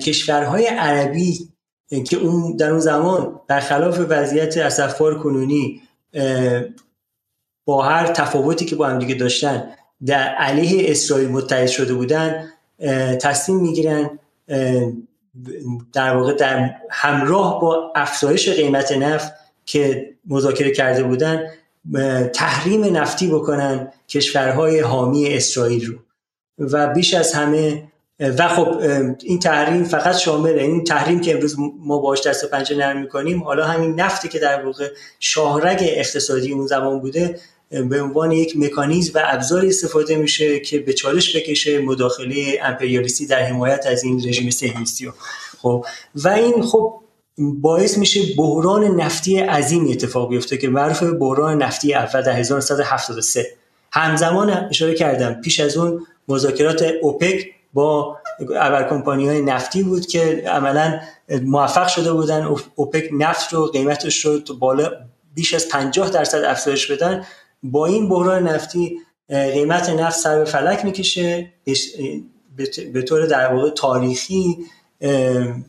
کشورهای 0.01 0.65
عربی 0.65 1.49
که 2.09 2.17
اون 2.17 2.55
در 2.55 2.69
اون 2.69 2.79
زمان 2.79 3.39
برخلاف 3.47 3.99
وضعیت 4.09 4.57
اسفار 4.57 5.19
کنونی 5.19 5.81
با 7.65 7.81
هر 7.81 8.07
تفاوتی 8.07 8.65
که 8.65 8.75
با 8.75 8.87
هم 8.87 8.99
دیگه 8.99 9.15
داشتن 9.15 9.69
در 10.05 10.27
علیه 10.27 10.91
اسرائیل 10.91 11.29
متحد 11.29 11.67
شده 11.67 11.93
بودن 11.93 12.49
تصمیم 13.21 13.59
می‌گیرن 13.59 14.19
در 15.93 16.15
واقع 16.15 16.33
در 16.33 16.75
همراه 16.89 17.61
با 17.61 17.93
افزایش 17.95 18.49
قیمت 18.49 18.91
نفت 18.91 19.33
که 19.65 20.13
مذاکره 20.25 20.71
کرده 20.71 21.03
بودن 21.03 21.47
تحریم 22.34 22.97
نفتی 22.97 23.27
بکنن 23.27 23.91
کشورهای 24.09 24.80
حامی 24.80 25.27
اسرائیل 25.27 25.85
رو. 25.85 25.95
و 26.59 26.88
بیش 26.88 27.14
از 27.14 27.34
همه 27.34 27.84
و 28.19 28.47
خب 28.47 28.77
این 29.23 29.39
تحریم 29.39 29.84
فقط 29.84 30.18
شامل 30.18 30.59
این 30.59 30.84
تحریم 30.84 31.22
که 31.22 31.34
امروز 31.34 31.55
ما 31.80 31.97
باش 31.97 32.27
دست 32.27 32.43
و 32.43 32.47
پنجه 32.47 32.76
نرم 32.76 33.01
می‌کنیم 33.01 33.43
حالا 33.43 33.65
همین 33.65 33.99
نفتی 33.99 34.27
که 34.27 34.39
در 34.39 34.65
واقع 34.65 34.89
شاهرگ 35.19 35.80
اقتصادی 35.81 36.51
اون 36.51 36.68
زمان 36.68 36.99
بوده 36.99 37.39
به 37.69 38.01
عنوان 38.01 38.31
یک 38.31 38.57
مکانیزم 38.57 39.11
و 39.15 39.22
ابزاری 39.26 39.68
استفاده 39.68 40.15
میشه 40.15 40.59
که 40.59 40.80
به 40.80 40.93
چالش 40.93 41.35
بکشه 41.35 41.80
مداخله 41.80 42.59
امپریالیستی 42.64 43.27
در 43.27 43.39
حمایت 43.39 43.85
از 43.85 44.03
این 44.03 44.27
رژیم 44.27 44.49
صهیونیستی 44.49 45.11
خب 45.61 45.85
و 46.15 46.27
این 46.27 46.61
خب 46.61 47.01
باعث 47.38 47.97
میشه 47.97 48.22
بحران 48.38 48.84
نفتی 48.84 49.39
عظیمی 49.39 49.91
اتفاق 49.91 50.30
بیفته 50.30 50.57
که 50.57 50.69
معروف 50.69 51.03
بحران 51.03 51.64
نفتی 51.64 51.93
اول 51.93 52.22
در 52.22 52.31
1973 52.31 53.45
همزمان 53.91 54.49
اشاره 54.49 54.93
کردم 54.93 55.34
پیش 55.34 55.59
از 55.59 55.77
اون 55.77 56.05
مذاکرات 56.27 56.85
اوپک 57.01 57.45
با 57.73 58.18
کمپانی 58.89 59.27
های 59.27 59.41
نفتی 59.41 59.84
بود 59.84 60.05
که 60.05 60.43
عملا 60.47 60.99
موفق 61.41 61.88
شده 61.88 62.14
بودن 62.14 62.49
اوپک 62.76 63.09
نفت 63.11 63.53
رو 63.53 63.65
قیمتش 63.65 64.26
رو 64.26 64.39
بالا 64.59 64.91
بیش 65.35 65.53
از 65.53 65.69
50 65.69 66.09
درصد 66.09 66.43
افزایش 66.43 66.91
بدن. 66.91 67.26
با 67.64 67.85
این 67.85 68.09
بحران 68.09 68.47
نفتی 68.47 68.97
قیمت 69.30 69.89
نفت 69.89 70.19
سر 70.19 70.39
به 70.39 70.45
فلک 70.45 70.85
می‌کشه. 70.85 71.53
به 72.93 73.01
طور 73.01 73.26
در 73.26 73.53
واقع 73.53 73.69
تاریخی 73.69 74.57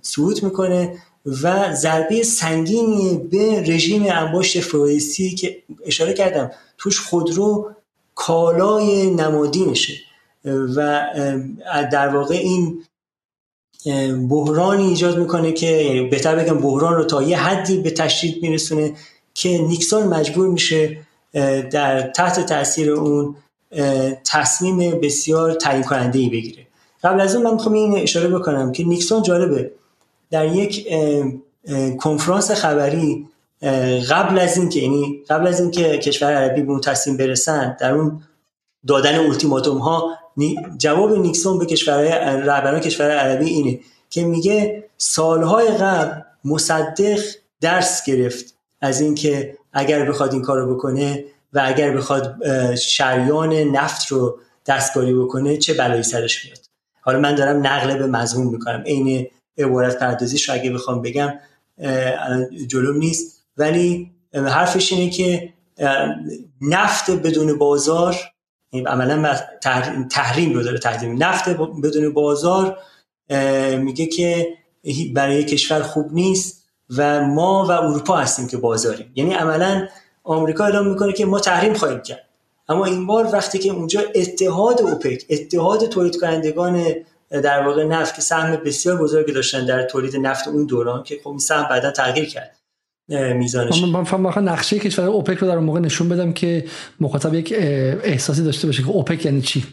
صعود 0.02 0.42
می‌کنه. 0.42 0.98
و 1.42 1.74
ضربه 1.74 2.22
سنگینی 2.22 3.16
به 3.30 3.60
رژیم 3.60 4.06
انباشت 4.08 4.60
فرویسی 4.60 5.34
که 5.34 5.62
اشاره 5.84 6.12
کردم 6.12 6.50
توش 6.78 7.00
خودرو 7.00 7.70
کالای 8.14 9.10
نمادینشه 9.10 9.94
و 10.76 11.04
در 11.92 12.08
واقع 12.08 12.34
این 12.34 12.84
بحرانی 14.28 14.88
ایجاد 14.88 15.18
می‌کنه 15.18 15.52
که 15.52 15.66
یعنی 15.66 16.08
بهتر 16.08 16.36
بگم 16.36 16.58
بحران 16.58 16.94
رو 16.94 17.04
تا 17.04 17.22
یه 17.22 17.38
حدی 17.38 17.76
به 17.76 17.90
تشدید 17.90 18.42
میرسونه 18.42 18.94
که 19.34 19.58
نیکسون 19.58 20.02
مجبور 20.02 20.48
میشه 20.48 20.98
در 21.70 22.00
تحت 22.00 22.46
تاثیر 22.46 22.90
اون 22.90 23.36
تصمیم 24.24 25.00
بسیار 25.00 25.54
تعیین 25.54 25.82
کننده 25.82 26.18
بگیره. 26.18 26.66
قبل 27.04 27.20
از 27.20 27.36
اون 27.36 27.44
من 27.44 27.52
می‌خوام 27.52 27.74
این 27.74 27.98
اشاره 27.98 28.28
بکنم 28.28 28.72
که 28.72 28.84
نیکسون 28.84 29.22
جالبه. 29.22 29.70
در 30.30 30.46
یک 30.46 30.88
کنفرانس 31.98 32.50
خبری 32.50 33.26
قبل 34.10 34.38
از 34.38 34.56
اینکه 34.56 34.80
یعنی 34.80 35.24
قبل 35.28 35.46
از 35.46 35.60
اینکه 35.60 35.98
کشور 35.98 36.34
عربی 36.34 36.62
به 36.62 36.70
اون 36.70 36.80
تصمیم 36.80 37.16
برسن 37.16 37.76
در 37.80 37.92
اون 37.94 38.22
دادن 38.86 39.18
التیماتوم 39.18 39.78
ها 39.78 40.18
جواب 40.78 41.12
نیکسون 41.12 41.58
به 41.58 41.66
کشورهای 41.66 42.08
رهبران 42.46 42.80
کشور 42.80 43.10
عربی 43.10 43.46
اینه 43.46 43.80
که 44.10 44.24
میگه 44.24 44.84
سالهای 44.96 45.68
قبل 45.68 46.20
مصدق 46.44 47.20
درس 47.60 48.04
گرفت 48.04 48.54
از 48.80 49.00
اینکه 49.00 49.56
اگر 49.72 50.04
بخواد 50.04 50.32
این 50.32 50.42
کارو 50.42 50.74
بکنه 50.74 51.24
و 51.52 51.62
اگر 51.64 51.96
بخواد 51.96 52.36
شریان 52.74 53.52
نفت 53.52 54.06
رو 54.06 54.38
دستکاری 54.66 55.14
بکنه 55.14 55.56
چه 55.56 55.74
بلایی 55.74 56.02
سرش 56.02 56.44
میاد؟ 56.44 56.58
حالا 57.00 57.18
من 57.18 57.34
دارم 57.34 57.66
نقل 57.66 57.98
به 57.98 58.06
مضمون 58.06 58.46
می‌کنم. 58.46 58.82
عین 58.86 59.26
عبارت 59.58 59.98
پردازیش 59.98 60.50
اگه 60.50 60.70
بخوام 60.70 61.02
بگم 61.02 61.34
جلوم 62.66 62.96
نیست. 62.96 63.44
ولی 63.56 64.10
حرفش 64.34 64.92
اینه 64.92 65.10
که 65.10 65.52
نفت 66.60 67.10
بدون 67.10 67.58
بازار 67.58 68.16
یعنی 68.72 68.86
عملا 68.86 69.36
تحریم 70.10 70.54
رو 70.54 70.62
داره 70.62 70.78
تحریم. 70.78 71.22
نفت 71.22 71.48
بدون 71.84 72.12
بازار 72.12 72.78
میگه 73.78 74.06
که 74.06 74.48
برای 75.14 75.44
کشور 75.44 75.82
خوب 75.82 76.12
نیست 76.12 76.64
و 76.96 77.20
ما 77.20 77.66
و 77.68 77.70
اروپا 77.70 78.16
هستیم 78.16 78.46
که 78.48 78.56
بازاریم. 78.56 79.12
یعنی 79.14 79.34
عملا 79.34 79.88
آمریکا 80.24 80.64
اعلام 80.64 80.88
می‌کنه 80.88 81.12
که 81.12 81.26
ما 81.26 81.40
تحریم 81.40 81.74
خواهیم 81.74 82.00
کرد. 82.00 82.24
اما 82.68 82.84
این 82.84 83.06
بار 83.06 83.28
وقتی 83.32 83.58
که 83.58 83.70
اونجا 83.70 84.00
اتحاد 84.14 84.82
اوپک 84.82 85.24
اتحاد 85.30 85.88
تولید 85.88 86.20
کنندگان 86.20 86.94
در 87.30 87.66
واقع 87.66 87.84
نفت 87.84 88.14
که 88.14 88.20
سهم 88.20 88.56
بسیار 88.56 88.96
بزرگی 88.96 89.32
داشتن 89.32 89.66
در 89.66 89.82
تولید 89.82 90.16
نفت 90.16 90.48
اون 90.48 90.66
دوران 90.66 91.02
که 91.02 91.20
خب 91.24 91.28
این 91.28 91.38
سهم 91.38 91.68
بعدا 91.68 91.90
تغییر 91.90 92.28
کرد. 92.28 92.57
میزانش. 93.08 93.82
من 93.82 94.04
فهم 94.04 94.48
نقشه 94.48 94.78
کشور 94.78 95.04
اوپک 95.04 95.38
رو 95.38 95.48
در 95.48 95.54
اون 95.54 95.64
موقع 95.64 95.80
نشون 95.80 96.08
بدم 96.08 96.32
که 96.32 96.64
مخاطب 97.00 97.34
یک 97.34 97.54
احساسی 98.02 98.44
داشته 98.44 98.66
باشه 98.66 98.82
که 98.82 98.88
اوپک 98.88 99.24
یعنی 99.24 99.40
چی؟ 99.40 99.64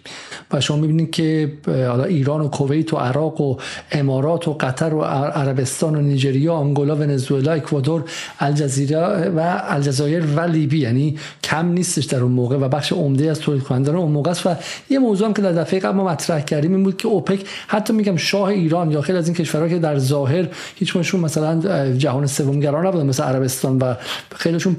و 0.51 0.61
شما 0.61 0.77
می‌بینید 0.77 1.11
که 1.11 1.53
حالا 1.67 2.03
ایران 2.03 2.41
و 2.41 2.47
کویت 2.47 2.93
و 2.93 2.97
عراق 2.97 3.41
و 3.41 3.57
امارات 3.91 4.47
و 4.47 4.53
قطر 4.53 4.93
و 4.93 5.01
عربستان 5.01 5.95
و 5.95 6.01
نیجریه 6.01 6.51
آنگولا 6.51 6.95
ونزوئلا 6.95 7.51
اکوادور 7.51 8.03
الجزیره 8.39 8.97
و 9.29 9.61
الجزایر 9.67 10.23
و 10.35 10.39
لیبی. 10.39 10.79
یعنی 10.79 11.17
کم 11.43 11.67
نیستش 11.67 12.05
در 12.05 12.19
اون 12.19 12.31
موقع 12.31 12.57
و 12.57 12.69
بخش 12.69 12.93
عمده 12.93 13.31
از 13.31 13.39
تولید 13.39 13.63
کنندگان 13.63 13.95
اون 13.95 14.11
موقع 14.11 14.31
است. 14.31 14.47
و 14.47 14.55
یه 14.89 14.99
موضوع 14.99 15.27
هم 15.27 15.33
که 15.33 15.41
در 15.41 15.51
دفعه 15.51 15.79
قبل 15.79 15.97
ما 15.97 16.03
مطرح 16.03 16.41
کردیم 16.41 16.73
این 16.73 16.83
بود 16.83 16.97
که 16.97 17.07
اوپک 17.07 17.39
حتی 17.67 17.93
میگم 17.93 18.15
شاه 18.15 18.47
ایران 18.47 18.91
یا 18.91 19.01
خیلی 19.01 19.17
از 19.17 19.27
این 19.27 19.35
کشورها 19.35 19.69
که 19.69 19.79
در 19.79 19.97
ظاهر 19.97 20.47
هیچ 20.75 20.95
مثلا 20.95 21.93
جهان 21.97 22.25
سومگرا 22.25 22.83
نبودن. 22.83 23.05
مثلا 23.05 23.24
عربستان 23.25 23.77
و 23.77 23.93
خیلیشون 24.35 24.75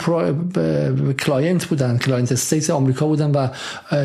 client 1.18 1.64
بودن 1.64 1.98
client 1.98 2.32
state 2.32 2.70
آمریکا 2.70 3.06
بودن 3.06 3.30
و 3.30 3.48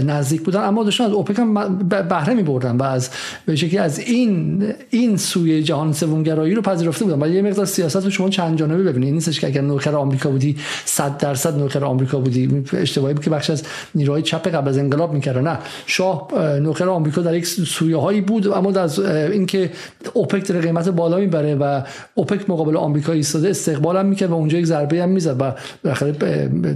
نزدیک 0.06 0.42
بودن. 0.42 0.64
اما 0.64 0.84
داشتن 0.84 1.04
از 1.04 1.12
اوپک 1.12 1.40
هم 1.40 1.78
بهره 2.10 2.34
می 2.34 2.44
بردن 2.44 2.78
و 2.78 2.84
از 2.84 3.10
به 3.46 3.56
شکلی 3.56 3.78
از 3.78 4.00
این 4.00 4.64
این 4.90 5.18
سوی 5.18 5.64
جهان 5.64 5.94
سومگرایی 5.94 6.56
رو 6.56 6.62
پذیرفته 6.62 7.06
بودن. 7.06 7.24
و 7.24 7.28
یه 7.28 7.42
مقدار 7.42 7.66
سیاست 7.66 8.04
رو 8.04 8.10
شما 8.10 8.30
چند 8.30 8.58
جانبه 8.58 8.84
ببینید 8.84 9.14
نیستش 9.14 9.40
که 9.40 9.48
اگر 9.48 9.62
نوکر 9.62 9.96
آمریکا 9.96 10.30
بودی 10.30 10.58
100 10.86 11.18
درصد 11.18 11.58
نوکر 11.58 11.86
آمریکا 11.86 12.20
بودی. 12.20 12.64
اشتباهی 12.74 13.14
بود 13.14 13.24
که 13.24 13.30
بخش 13.30 13.50
از 13.50 13.64
نیروهای 13.96 14.22
چپ 14.22 14.48
قبل 14.48 14.70
از 14.70 14.78
انقلاب 14.78 15.14
می‌کردن. 15.14 15.48
نه. 15.48 15.58
شاه 15.86 16.28
نوکر 16.60 16.90
آمریکا 16.90 17.22
در 17.22 17.36
یک 17.36 17.48
سویه 17.48 17.98
هایی 17.98 18.22
بود 18.22 18.48
اما 18.48 18.80
از 18.80 19.00
اینکه 19.00 19.72
اوپک 20.14 20.48
در 20.48 20.60
قیمت 20.60 20.90
بالا 20.90 21.18
می‌بره 21.18 21.56
و 21.56 21.82
اوپک 22.16 22.50
مقابل 22.50 22.78
آمریکا 22.78 23.12
ایستاده 23.12 23.50
استقبال 23.50 23.98
هم 23.98 24.06
می‌کرد. 24.06 24.31
و 24.32 24.34
اونجا 24.34 24.58
یک 24.58 24.66
ضربه 24.66 25.04
هم 25.04 25.10
می‌زد 25.10 25.42
و 25.42 25.52
بالاخره 25.84 26.14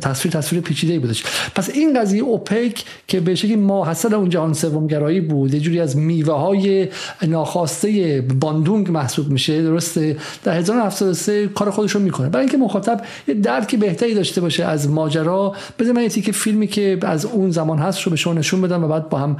تصویر 0.01 0.33
تصویر 0.33 0.61
پیچیده 0.61 0.99
بودش 0.99 1.23
پس 1.55 1.69
این 1.69 1.99
قضیه 1.99 2.23
اوپک 2.23 2.83
که 3.07 3.19
به 3.19 3.35
شکلی 3.35 3.55
ماحصل 3.55 4.13
اون 4.13 4.29
جهان 4.29 4.53
سومگرایی 4.53 5.21
بود 5.21 5.53
یه 5.53 5.59
جوری 5.59 5.79
از 5.79 5.97
میوه 5.97 6.33
های 6.33 6.87
ناخواسته 7.27 8.21
باندونگ 8.39 8.91
محسوب 8.91 9.29
میشه 9.29 9.63
درسته؟ 9.63 10.17
در 10.43 10.57
1973 10.57 11.47
کار 11.47 11.69
خودش 11.69 11.91
رو 11.91 12.01
می‌کنه. 12.01 12.29
برای 12.29 12.43
اینکه 12.43 12.57
مخاطب 12.57 13.01
یه 13.27 13.33
درک 13.33 13.75
بهتری 13.75 14.13
داشته 14.13 14.41
باشه 14.41 14.65
از 14.65 14.89
ماجرا 14.89 15.55
بذار 15.79 15.93
من 15.93 16.01
یه 16.01 16.09
تیکه 16.09 16.31
فیلمی 16.31 16.67
که 16.67 16.97
از 17.01 17.25
اون 17.25 17.51
زمان 17.51 17.79
هست 17.79 18.01
رو 18.01 18.09
به 18.09 18.15
شما 18.15 18.33
نشون 18.33 18.61
بدم 18.61 18.83
و 18.83 18.87
بعد 18.87 19.09
با 19.09 19.17
هم 19.17 19.37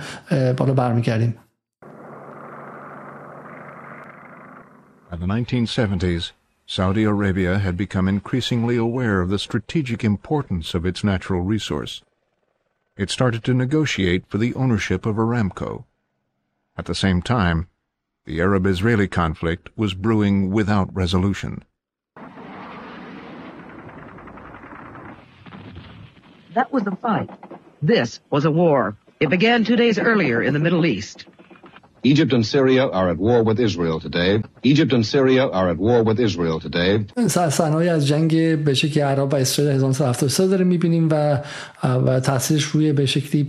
بالا 0.57 0.73
برمیگردیم. 0.73 1.35
In 5.11 5.19
the 5.19 5.27
1970s, 5.27 6.44
Saudi 6.67 7.03
Arabia 7.03 7.59
had 7.59 7.77
become 7.77 8.07
increasingly 8.07 8.75
aware 8.75 9.21
of 9.21 9.29
the 9.29 9.37
strategic 9.37 10.03
importance 10.03 10.73
of 10.73 10.83
its 10.83 11.03
natural 11.03 11.41
resource. 11.41 12.01
It 12.97 13.11
started 13.11 13.43
to 13.43 13.53
negotiate 13.53 14.25
for 14.27 14.39
the 14.39 14.55
ownership 14.55 15.05
of 15.05 15.17
Aramco. 15.17 15.85
At 16.75 16.85
the 16.85 16.95
same 16.95 17.21
time, 17.21 17.67
the 18.25 18.41
Arab-Israeli 18.41 19.07
conflict 19.07 19.69
was 19.77 19.93
brewing 19.93 20.49
without 20.49 20.93
resolution. 20.95 21.63
That 26.55 26.71
was 26.71 26.87
a 26.87 26.95
fight. 26.95 27.29
This 27.81 28.21
was 28.31 28.45
a 28.45 28.51
war. 28.51 28.97
It 29.19 29.29
began 29.29 29.63
two 29.63 29.75
days 29.75 29.99
earlier 29.99 30.41
in 30.41 30.53
the 30.53 30.59
Middle 30.59 30.85
East. 30.85 31.27
Egypt 32.04 32.32
and 32.32 32.46
Syria 32.46 32.84
are 32.88 33.10
at 33.10 33.18
war 33.18 33.42
with 33.44 33.60
Israel 33.60 34.00
today. 34.00 34.42
Egypt 34.62 34.92
and 34.92 35.04
Syria 35.04 35.44
are 35.58 35.68
at 35.68 35.78
war 35.78 36.02
with 36.02 36.18
Israel 36.18 36.58
today. 36.58 37.06
صحنه‌ای 37.28 37.88
از 37.88 38.06
جنگ 38.06 38.64
به 38.64 38.74
شکلی 38.74 39.02
عرب 39.02 39.32
و 39.32 39.36
اسرائیل 39.36 39.74
1973 39.74 40.46
داره 40.46 40.64
می‌بینیم 40.64 41.08
و 41.10 41.42
و 41.84 42.20
تاثیرش 42.20 42.64
روی 42.64 42.92
به 42.92 43.06
شکلی 43.06 43.42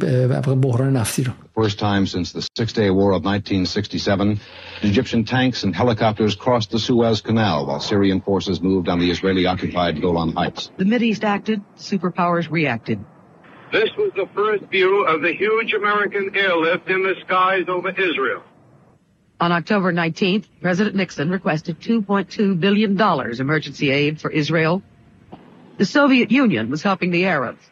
بحران 0.61 0.97
نفتی 0.97 1.23
رو. 1.23 1.33
First 1.63 1.79
time 1.79 2.05
since 2.05 2.31
the 2.31 2.41
Six-Day 2.59 2.89
War 2.89 3.11
of 3.13 3.25
1967, 3.25 4.39
Egyptian 4.83 5.23
tanks 5.25 5.63
and 5.63 5.75
helicopters 5.75 6.35
crossed 6.35 6.71
the 6.71 6.79
Suez 6.79 7.21
Canal 7.21 7.65
while 7.67 7.79
Syrian 7.79 8.21
forces 8.21 8.61
moved 8.61 8.87
on 8.89 8.99
the 8.99 9.09
Israeli-occupied 9.15 10.01
Golan 10.01 10.31
Heights. 10.39 10.61
The 10.77 10.85
Mideast 10.85 11.23
acted, 11.35 11.59
superpowers 11.77 12.45
reacted. 12.59 12.99
This 13.72 13.90
was 13.98 14.12
the 14.14 14.26
first 14.34 14.64
view 14.70 15.04
of 15.04 15.22
the 15.22 15.32
huge 15.32 15.72
American 15.72 16.30
airlift 16.34 16.88
in 16.88 17.02
the 17.02 17.14
skies 17.24 17.64
over 17.68 17.90
Israel. 17.90 18.42
On 19.40 19.52
October 19.52 19.92
19th, 19.92 20.46
President 20.62 20.96
Nixon 20.96 21.30
requested 21.30 21.80
$2.2 21.80 22.58
billion 22.58 23.00
emergency 23.40 23.90
aid 23.90 24.20
for 24.20 24.30
Israel. 24.30 24.82
The 25.78 25.84
Soviet 25.84 26.30
Union 26.30 26.70
was 26.70 26.82
helping 26.82 27.10
the 27.10 27.26
Arabs. 27.26 27.62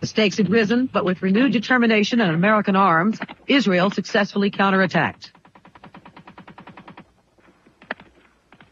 The 0.00 0.06
stakes 0.06 0.38
had 0.38 0.48
risen, 0.48 0.88
but 0.92 1.04
with 1.04 1.22
renewed 1.22 1.52
determination 1.52 2.20
and 2.20 2.34
American 2.34 2.74
arms, 2.74 3.20
Israel 3.46 3.90
successfully 3.90 4.50
counterattacked. 4.50 5.30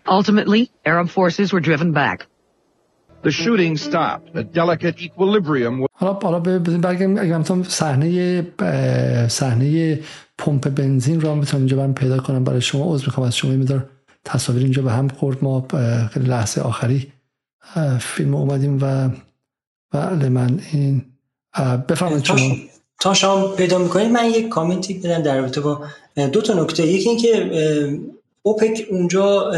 Ultimately, 0.07 0.71
Arab 0.87 1.11
forces 1.11 1.53
were 1.53 1.61
driven 1.61 1.93
back. 1.93 2.27
The 3.25 3.31
shooting 3.31 3.77
stopped. 3.77 4.29
A 4.41 4.43
delicate 4.59 4.99
equilibrium. 5.07 5.87
حالا 5.93 6.13
حالا 6.13 6.39
برگردیم. 6.39 7.19
اگه 7.19 7.39
من 7.39 7.63
صحنه 7.63 8.47
صحنه 9.29 10.01
پمپ 10.39 10.69
بنزین 10.69 11.21
رو 11.21 11.37
بتونم 11.37 11.61
اینجا 11.61 11.77
برم 11.77 11.95
پیدا 11.95 12.19
کنم. 12.19 12.45
برای 12.45 12.61
شما 12.61 12.95
عذر 12.95 13.07
می‌خوام. 13.07 13.27
از 13.27 13.37
شما 13.37 13.51
میدار 13.51 13.89
تصاویر 14.25 14.63
اینجا 14.63 14.83
به 14.83 14.93
هم 14.93 15.09
خورد. 15.09 15.45
ما 15.45 15.67
خیلی 16.13 16.27
لحظه 16.27 16.61
آخری 16.61 17.13
فیلم 18.01 18.35
اومدیم 18.35 18.79
و 18.83 19.09
بله 19.93 20.29
من 20.29 20.61
این 20.73 21.05
بفرمایید 21.89 22.25
شما. 22.25 22.57
تا 23.01 23.15
شما 23.15 23.49
پیدا 23.49 23.79
می‌کنید 23.79 24.13
من 24.13 24.27
یک 24.31 24.49
کامنتی 24.49 24.95
بدم 24.95 25.23
در 25.23 25.41
رابطه 25.41 25.61
با 25.61 25.87
دو 26.33 26.43
تا 26.43 26.63
نکته. 26.63 26.87
یکی 26.87 27.09
اینکه 27.09 27.51
اوپک 28.43 28.87
اونجا 28.91 29.53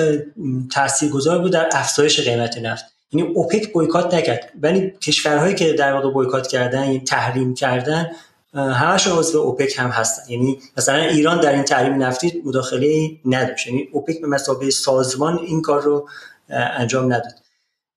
تاثیرگذار 0.73 1.39
بود 1.39 1.53
در 1.53 1.69
افزایش 1.73 2.21
قیمت 2.21 2.59
نفت. 2.59 2.85
یعنی 3.13 3.33
اوپک 3.35 3.73
بویکات 3.73 4.15
نکرد. 4.15 4.53
ولی 4.63 4.91
کشورهایی 4.91 5.55
که 5.55 5.73
در 5.73 5.93
واقع 5.93 6.11
بویکات 6.11 6.47
کردن 6.47 6.85
یعنی 6.85 7.01
تحریم 7.01 7.55
کردن 7.55 8.11
همشون 8.55 9.19
عضو 9.19 9.39
اوپک 9.39 9.75
هم 9.79 9.89
هستن. 9.91 10.33
یعنی 10.33 10.59
مثلا 10.77 10.97
ایران 10.97 11.41
در 11.41 11.53
این 11.53 11.63
تحریم 11.63 12.03
نفتی 12.03 12.43
مداخله 12.45 13.11
نداشت. 13.25 13.67
یعنی 13.67 13.89
اوپک 13.93 14.21
به 14.21 14.27
مسابقه 14.27 14.71
سازمان 14.71 15.39
این 15.39 15.63
کار 15.63 15.83
رو 15.83 16.09
انجام 16.51 17.05
نداد. 17.05 17.35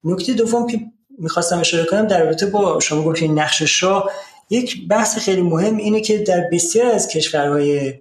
نکته 0.04 0.34
دوم 0.34 0.68
که 0.68 0.80
می‌خواستم 1.20 1.60
اشاره 1.60 1.86
کنم 1.86 2.08
در 2.08 2.24
رابطه 2.24 2.46
با 2.46 2.80
شما 2.80 3.04
گفتین 3.04 3.40
نقش 3.40 3.64
شاه 3.64 4.12
یک 4.50 4.88
بحث 4.88 5.18
خیلی 5.18 5.42
مهم 5.42 5.78
اینه 5.78 6.02
که 6.02 6.18
در 6.18 6.50
بسیار 6.52 6.92
از 6.92 7.08
کشورهای 7.08 7.94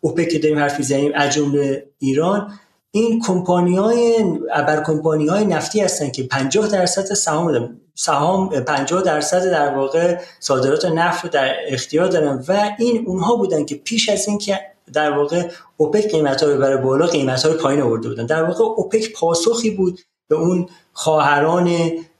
اوپک 0.00 0.28
که 0.28 0.38
داریم 0.38 0.58
حرف 0.58 0.78
می‌زنیم 0.78 1.12
از 1.14 1.34
جمله 1.34 1.86
ایران 1.98 2.58
این 2.98 3.22
کمپانی 3.26 3.76
های 3.76 4.24
ابر 4.52 4.82
کمپانی 4.82 5.26
های 5.26 5.44
نفتی 5.44 5.80
هستن 5.80 6.10
که 6.10 6.22
50 6.22 6.68
درصد 6.68 7.14
سهام 7.14 7.78
سهام 7.94 8.48
50 8.48 9.02
درصد 9.02 9.50
در 9.50 9.74
واقع 9.74 10.18
صادرات 10.40 10.84
نفت 10.84 11.24
رو 11.24 11.30
در 11.30 11.54
اختیار 11.68 12.06
دارن 12.06 12.44
و 12.48 12.70
این 12.78 13.04
اونها 13.06 13.36
بودن 13.36 13.64
که 13.64 13.74
پیش 13.74 14.08
از 14.08 14.28
اینکه 14.28 14.60
در 14.92 15.10
واقع 15.10 15.48
اوپک 15.76 16.10
قیمت 16.10 16.42
ها 16.42 16.48
رو 16.48 16.56
ببره 16.56 16.76
بالا 16.76 17.06
قیمت 17.06 17.42
ها 17.42 17.52
رو 17.52 17.58
پایین 17.58 17.82
آورده 17.82 18.08
بودن. 18.08 18.26
در 18.26 18.44
واقع 18.44 18.64
اوپک 18.64 19.12
پاسخی 19.12 19.70
بود 19.70 20.00
به 20.28 20.36
اون 20.36 20.68
خواهران 20.92 21.70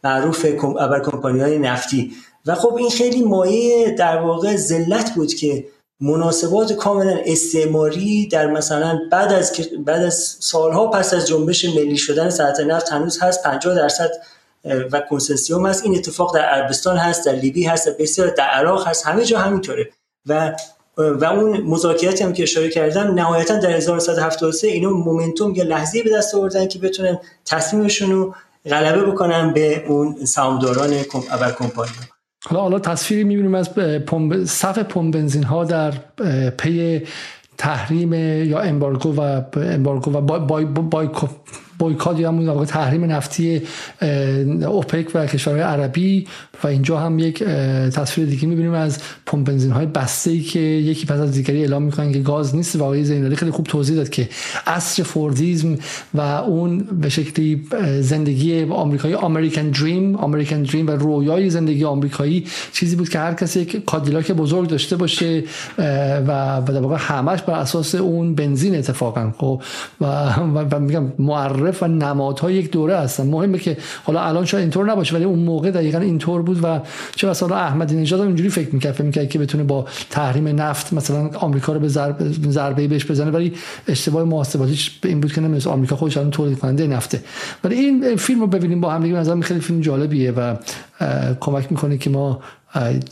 معروف 0.05 0.47
ابر 0.63 1.01
کمپانی 1.01 1.41
های 1.41 1.59
نفتی. 1.59 2.13
و 2.47 2.55
خب 2.55 2.75
این 2.75 2.91
خیلی 2.91 3.23
مایه 3.23 3.91
در 3.91 4.23
واقع 4.23 4.57
ذلت 4.57 5.15
بود 5.15 5.35
که 5.35 5.65
مناسبات 6.01 6.73
کاملا 6.73 7.19
استعماری 7.25 8.27
در 8.29 8.47
مثلا 8.47 8.99
بعد 9.13 9.33
از 9.33 9.61
بعد 9.79 10.03
از 10.03 10.37
سالها 10.41 10.87
پس 10.87 11.15
از 11.15 11.27
جنبش 11.27 11.65
ملی 11.65 11.97
شدن 11.97 12.31
صنعت 12.31 12.61
نفت 12.61 12.93
هنوز 12.93 13.23
هست. 13.23 13.43
50 13.43 13.75
درصد 13.75 14.11
و 14.65 15.01
کنسنسیوم 15.01 15.67
هست. 15.67 15.85
این 15.85 15.95
اتفاق 15.95 16.35
در 16.35 16.45
عربستان 16.45 16.97
هست 16.97 17.27
در 17.27 17.33
لیبی 17.33 17.65
هست 17.65 17.87
در 17.87 17.93
بسیار 17.93 18.29
در 18.29 18.45
عراق 18.45 18.89
هست. 18.89 19.07
همه 19.07 19.25
جا 19.25 19.39
همینطوره. 19.39 19.91
و 20.27 20.57
و 20.97 21.25
اون 21.25 21.61
مذاکراتی 21.61 22.25
هم 22.25 22.33
که 22.33 22.43
اشاره 22.43 22.69
کردم 22.69 23.15
نهایتا 23.15 23.57
در 23.57 23.71
1973 23.71 24.69
اینو 24.69 24.91
momentum 24.91 25.55
یا 25.55 25.65
لحظه 25.65 26.03
به 26.03 26.11
دست 26.11 26.35
آوردن 26.35 26.69
که 26.69 26.79
بتونن 26.79 27.19
تصمیمشون 27.45 28.13
رو 28.13 28.35
غلبه 28.65 29.03
بکنن 29.03 29.53
به 29.53 29.87
اون 29.89 30.25
سهامداران 30.25 30.95
ابر 31.31 31.53
کمپانی 31.53 31.91
حالا 32.49 32.61
حالا 32.63 32.79
تصویری 32.79 33.25
می‌بینیم 33.25 33.55
از 33.55 33.75
پمپ 34.07 34.45
صف 34.45 34.79
پمپ 34.79 35.15
بنزین 35.15 35.43
ها 35.43 35.65
در 35.65 35.91
پی 36.51 37.03
تحریم 37.59 38.13
یا 38.45 38.61
embargo 38.61 39.15
و 39.17 39.43
embargo 39.57 40.13
و 40.13 40.21
boy 40.21 40.65
boy 40.65 41.09
boycott 41.79 42.21
یا 42.21 42.29
همون 42.29 42.65
تحریم 42.65 43.05
نفتی 43.05 43.63
اوپک 44.67 45.11
و 45.15 45.27
کشورهای 45.27 45.63
عربی 45.63 46.27
و 46.65 46.67
اینجا 46.67 46.99
هم 46.99 47.19
یک 47.19 47.45
تصویر 47.95 48.27
دیگه 48.27 48.49
می‌بینیم 48.49 48.73
از 48.73 48.99
پمپ 49.27 49.47
بنزین 49.47 49.71
های 49.71 49.87
بسته 49.87 50.31
ای 50.31 50.41
که 50.41 50.59
یکی 50.61 51.07
پس 51.07 51.21
از 51.21 51.33
دیگری 51.33 51.61
اعلام 51.61 51.83
می‌کنن 51.83 52.13
که 52.13 52.19
گاز 52.19 52.57
نیست 52.57 52.77
و 52.77 52.85
آقای 52.85 53.05
زینالی 53.05 53.37
خیلی 53.37 53.51
خوب 53.51 53.67
توضیح 53.67 53.97
داد 53.97 54.09
که 54.09 54.29
عصر 54.67 55.03
فوردیزم 55.03 55.79
و 56.15 56.21
اون 56.21 56.79
به 56.79 57.09
شکلی 57.09 57.67
زندگی 58.01 58.65
آمریکایی 58.65 59.15
امریکن 59.15 59.71
دریم 59.71 60.17
امریکن 60.17 60.63
دریم 60.63 60.87
و 60.87 60.91
رویای 60.91 61.51
زندگی 61.51 61.85
آمریکایی 61.85 62.45
چیزی 62.73 62.97
بود 62.97 63.09
که 63.09 63.19
هر 63.19 63.35
کسی 63.35 63.61
یک 63.61 63.85
کادیلاک 63.85 64.33
بزرگ 64.33 64.69
داشته 64.69 64.97
باشه 64.97 65.45
و 65.79 66.63
در 66.67 66.81
واقع 66.81 66.97
همش 66.99 67.43
بر 67.43 67.55
اساس 67.55 67.95
اون 67.95 68.35
بنزین 68.35 68.77
اتفاقا 68.77 69.33
خب؟ 69.39 69.63
و, 70.01 70.05
و, 70.05 70.81
میگم 70.81 71.13
و 71.83 71.89
نمادهای 71.89 72.55
یک 72.55 72.71
دوره 72.71 72.97
هستن 72.97 73.27
مهمه 73.27 73.59
که 73.59 73.77
حالا 74.05 74.23
الان 74.23 74.45
شاید 74.45 74.61
اینطور 74.61 74.91
نباشه 74.91 75.15
ولی 75.15 75.25
اون 75.25 75.39
موقع 75.39 75.71
دقیقا 75.71 75.99
اینطور 75.99 76.43
بود 76.43 76.61
و 76.65 76.81
چه 77.17 77.29
مثلا 77.29 77.57
احمدی 77.57 77.97
نژاد 77.97 78.21
اینجوری 78.21 78.49
فکر 78.49 78.75
می‌کرد 78.75 78.93
فکر 78.93 79.05
می‌کرد 79.05 79.29
که 79.29 79.39
بتونه 79.39 79.65
با 79.65 79.87
تحریم 80.11 80.61
نفت 80.61 80.93
مثلا 80.93 81.31
آمریکا 81.39 81.73
رو 81.73 81.81
به 81.81 81.89
ضربه 82.49 82.89
بهش 82.89 83.05
بزنه 83.11 83.31
ولی 83.31 83.53
اشتباه 83.89 84.25
محاسباتیش 84.25 84.99
این 85.05 85.21
بود 85.21 85.33
که 85.33 85.41
نمیشه 85.41 85.71
آمریکا 85.71 85.97
خودش 85.97 86.17
الان 86.17 86.31
تولید 86.31 86.59
کننده 86.59 86.87
نفته 86.87 87.21
ولی 87.65 87.75
این 87.75 88.17
فیلم 88.17 88.41
رو 88.41 88.47
ببینیم 88.47 88.81
با 88.81 88.91
هم 88.91 89.03
دیگه 89.03 89.15
مثلا 89.15 89.41
خیلی 89.41 89.61
فیلم 89.61 89.81
جالبیه 89.81 90.33
و 90.33 90.57
کمک 91.41 91.67
می‌کنه 91.71 91.99
که 91.99 92.11
ما 92.11 92.41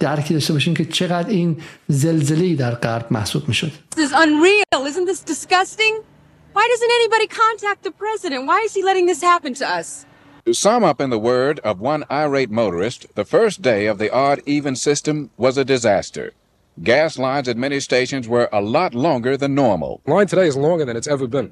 درکی 0.00 0.34
داشته 0.34 0.52
باشیم 0.52 0.74
که 0.74 0.84
چقدر 0.84 1.28
این 1.28 1.56
زلزله 1.88 2.54
در 2.54 2.74
غرب 2.74 3.06
محسوب 3.10 3.48
می‌شد 3.48 3.72
This 3.96 3.98
is 3.98 4.12
unreal. 4.12 4.86
Isn't 4.86 5.06
this 5.06 5.20
disgusting? 5.20 6.13
Why 6.54 6.68
doesn't 6.70 6.90
anybody 6.90 7.26
contact 7.26 7.82
the 7.82 7.90
president? 7.90 8.46
Why 8.46 8.60
is 8.60 8.74
he 8.74 8.84
letting 8.84 9.06
this 9.06 9.20
happen 9.20 9.54
to 9.54 9.68
us? 9.68 10.06
To 10.46 10.54
sum 10.54 10.84
up 10.84 11.00
in 11.00 11.10
the 11.10 11.18
word 11.18 11.58
of 11.60 11.80
one 11.80 12.04
irate 12.08 12.48
motorist, 12.48 13.12
the 13.16 13.24
first 13.24 13.60
day 13.60 13.86
of 13.86 13.98
the 13.98 14.12
odd 14.12 14.40
even 14.46 14.76
system 14.76 15.30
was 15.36 15.58
a 15.58 15.64
disaster. 15.64 16.32
Gas 16.80 17.18
lines 17.18 17.48
at 17.48 17.56
many 17.56 17.80
stations 17.80 18.28
were 18.28 18.48
a 18.52 18.60
lot 18.60 18.94
longer 18.94 19.36
than 19.36 19.56
normal. 19.56 20.00
Line 20.06 20.28
today 20.28 20.46
is 20.46 20.56
longer 20.56 20.84
than 20.84 20.96
it's 20.96 21.08
ever 21.08 21.26
been. 21.26 21.50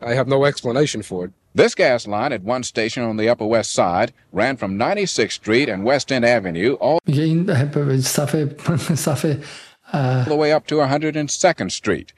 I 0.00 0.14
have 0.14 0.26
no 0.26 0.46
explanation 0.46 1.02
for 1.02 1.26
it. 1.26 1.32
This 1.54 1.74
gas 1.74 2.06
line 2.06 2.32
at 2.32 2.42
one 2.42 2.62
station 2.62 3.02
on 3.02 3.18
the 3.18 3.28
Upper 3.28 3.44
West 3.44 3.74
Side 3.74 4.14
ran 4.32 4.56
from 4.56 4.78
96th 4.78 5.32
Street 5.32 5.68
and 5.68 5.84
West 5.84 6.10
End 6.10 6.24
Avenue 6.24 6.74
all 6.74 6.98
the 9.92 10.34
way 10.34 10.50
up 10.50 10.66
to 10.68 10.76
102nd 10.76 11.70
Street. 11.70 12.14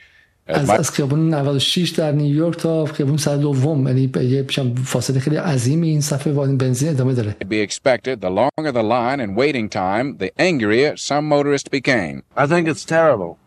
از 0.47 0.69
از 0.69 0.91
خیابون 0.91 1.29
96 1.29 1.89
در 1.89 2.11
نیویورک 2.11 2.57
تا 2.57 2.85
خیابون 2.85 3.17
سر 3.17 3.35
دوم 3.35 3.87
یعنی 3.87 4.11
یه 4.15 4.45
فاصله 4.85 5.19
خیلی 5.19 5.35
عظیمی 5.35 5.89
این 5.89 6.01
صف 6.01 6.27
بنزین 6.27 6.89
ادامه 6.89 7.13
داره. 7.13 7.35
Be 7.49 7.67
expected 7.67 8.21
the 8.21 8.29
longer 8.29 8.71
the 8.71 8.83
line 8.83 9.19
and 9.19 9.35
waiting 9.35 9.69
time, 9.69 10.17
the 10.17 10.31
angrier 10.39 10.97
some 10.97 11.27
motorists 11.29 11.69
became. 11.69 12.23
I 12.37 12.47
think 12.47 12.67
it's 12.67 12.85
terrible. 12.85 13.37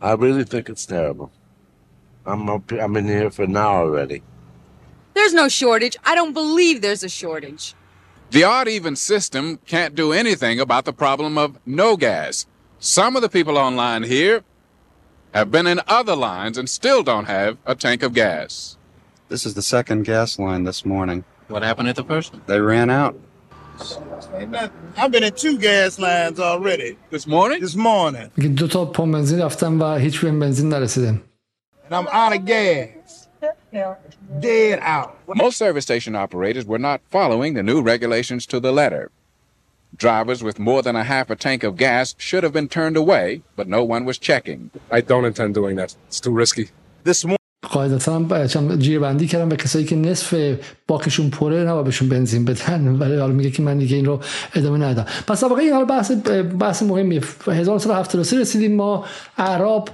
I 0.00 0.12
really 0.14 0.44
think 0.44 0.68
it's 0.68 0.86
terrible. 0.86 1.30
I'm 2.26 2.48
up, 2.48 2.70
I'm 2.72 2.96
in 2.96 3.06
here 3.06 3.30
for 3.30 3.44
an 3.44 3.56
hour 3.56 3.80
already. 3.86 4.22
There's 5.14 5.34
no 5.34 5.48
shortage. 5.48 5.96
I 6.10 6.14
don't 6.14 6.34
believe 6.42 6.80
there's 6.80 7.04
a 7.04 7.08
shortage. 7.08 7.74
The 8.30 8.44
odd 8.44 8.68
even 8.68 8.94
system 8.96 9.58
can't 9.66 9.94
do 9.94 10.12
anything 10.12 10.58
about 10.58 10.84
the 10.84 10.92
problem 11.04 11.36
of 11.36 11.58
no 11.66 11.96
gas. 11.96 12.46
Some 12.78 13.14
of 13.16 13.22
the 13.22 13.28
people 13.28 13.56
online 13.58 14.04
here 14.04 14.42
have 15.36 15.50
been 15.50 15.66
in 15.66 15.80
other 15.88 16.16
lines 16.16 16.58
and 16.58 16.68
still 16.68 17.02
don't 17.02 17.26
have 17.26 17.56
a 17.66 17.74
tank 17.74 18.02
of 18.02 18.12
gas. 18.14 18.76
This 19.28 19.46
is 19.46 19.54
the 19.54 19.62
second 19.62 20.04
gas 20.04 20.38
line 20.38 20.64
this 20.64 20.84
morning. 20.84 21.24
What 21.48 21.62
happened 21.62 21.88
at 21.88 21.96
the 21.96 22.04
first 22.04 22.32
one? 22.32 22.42
They 22.46 22.60
ran 22.60 22.90
out. 22.90 23.14
I've 24.96 25.10
been 25.10 25.24
in 25.24 25.32
two 25.32 25.58
gas 25.58 25.98
lines 25.98 26.38
already. 26.38 26.96
This 27.10 27.26
morning? 27.26 27.60
This 27.60 27.76
morning. 27.76 28.30
میگه 28.36 28.48
دو 28.48 28.68
تا 28.68 28.84
پمپ 28.84 29.12
بنزین 29.12 29.40
رفتم 29.42 29.80
و 29.80 29.94
هیچ 29.94 30.20
بهم 30.20 30.40
بنزین 30.40 30.68
نرسیده 30.68 31.20
And 31.88 31.94
I'm 31.94 32.08
out 32.08 32.32
of 32.36 32.44
gas. 32.44 33.28
Dead 34.40 34.78
out. 34.80 35.10
Most 35.26 35.56
service 35.58 35.84
station 35.84 36.14
operators 36.14 36.64
were 36.64 36.78
not 36.78 37.00
following 37.10 37.54
the 37.54 37.62
new 37.62 37.82
regulations 37.82 38.46
to 38.46 38.60
the 38.60 38.72
letter. 38.72 39.10
Drivers 39.95 40.43
with 40.43 40.59
more 40.59 40.81
than 40.81 40.95
a 40.95 41.03
half 41.03 41.29
a 41.29 41.35
tank 41.35 41.63
of 41.63 41.75
gas 41.77 42.15
should 42.17 42.43
have 42.43 42.53
been 42.53 42.67
turned 42.67 42.97
away, 42.97 43.41
but 43.55 43.67
no 43.67 43.83
one 43.83 44.05
was 44.05 44.17
checking. 44.17 44.69
I 44.91 45.01
don't 45.01 45.25
intend 45.25 45.55
doing 45.55 45.75
that. 45.77 45.95
It's 46.07 46.19
too 46.19 46.31
risky. 46.31 46.69
This 47.03 47.23
morning. 47.23 47.37
قاعدتا 47.69 48.15
هم 48.15 48.47
چم 48.47 48.75
جیره 48.75 48.99
بندی 48.99 49.27
کردم 49.27 49.49
و 49.49 49.55
کسایی 49.55 49.85
که 49.85 49.95
نصف 49.95 50.57
باکشون 50.87 51.29
پره 51.29 51.63
نباید 51.63 51.85
بهشون 51.85 52.09
بنزین 52.09 52.45
بدن 52.45 52.87
ولی 52.87 53.15
حالا 53.15 53.33
میگه 53.33 53.51
که 53.51 53.61
من 53.63 53.77
دیگه 53.77 53.95
این 53.95 54.05
رو 54.05 54.19
ادامه 54.55 54.85
ندم 54.85 55.05
پس 55.27 55.43
واقعا 55.43 55.59
این 55.59 55.73
حالا 55.73 55.85
بحث 55.85 56.11
بحث 56.59 56.83
مهمیه 56.83 57.21
1973 57.47 58.39
رسیدیم 58.39 58.75
ما 58.75 59.05
اعراب 59.37 59.89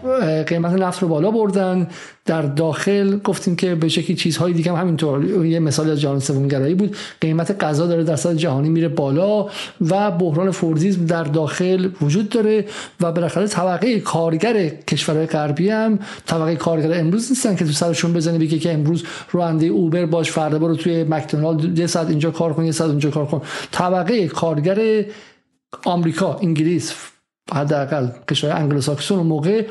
قیمت 0.48 0.72
نفت 0.72 1.02
رو 1.02 1.08
بالا 1.08 1.32
بردن 1.32 1.88
در 2.26 2.42
داخل 2.42 3.18
گفتیم 3.18 3.56
که 3.56 3.76
به 3.76 3.88
شکلی 3.88 4.16
چیزهای 4.16 4.54
دیگه 4.54 4.72
هم 4.72 4.78
همینطور. 4.78 5.46
یه 5.46 5.60
مثال 5.60 5.90
از 5.90 6.02
جهان 6.02 6.20
سوم 6.20 6.48
گرایی 6.48 6.76
بود. 6.76 6.96
قیمت 7.22 7.64
غذا 7.64 7.88
داره 7.88 8.04
در 8.04 8.16
سطح 8.16 8.34
جهانی 8.34 8.70
میره 8.70 8.88
بالا 8.88 9.48
و 9.82 10.12
بحران 10.12 10.52
فوردیسم 10.52 11.06
در 11.06 11.24
داخل 11.24 11.90
وجود 12.02 12.30
داره 12.30 12.66
و 13.02 13.12
بالاخره 13.12 13.48
طبقه 13.48 14.00
کارگر 14.00 14.68
کشورهای 14.68 15.26
غربی 15.26 15.70
هم 15.70 16.00
طبقه 16.26 16.56
کارگر 16.56 17.00
امروز 17.00 17.30
نیستن 17.32 17.56
که 17.56 17.66
تو 17.66 17.72
سرشون 17.72 18.14
بزنه 18.14 18.38
بگه 18.38 18.60
که 18.60 18.74
امروز 18.74 19.04
راننده 19.32 19.66
اوبر 19.66 20.06
باش 20.06 20.32
فردا 20.32 20.60
برو 20.60 20.76
توی 20.76 21.04
مکدونالد 21.04 21.80
یه 21.80 21.88
ساعت 21.88 22.10
اینجا 22.10 22.32
کار 22.32 22.54
کن 22.54 22.66
یه 22.66 22.72
ساعت 22.72 22.90
اونجا 22.90 23.10
کار 23.10 23.26
کن. 23.26 23.42
طبقه 23.72 24.28
کارگر 24.28 25.06
آمریکا 25.86 26.40
انگلیس 26.42 26.94
حداقل 27.52 28.08
کشور 28.30 28.52
انگلوساکسون 28.52 29.20
موقع 29.20 29.66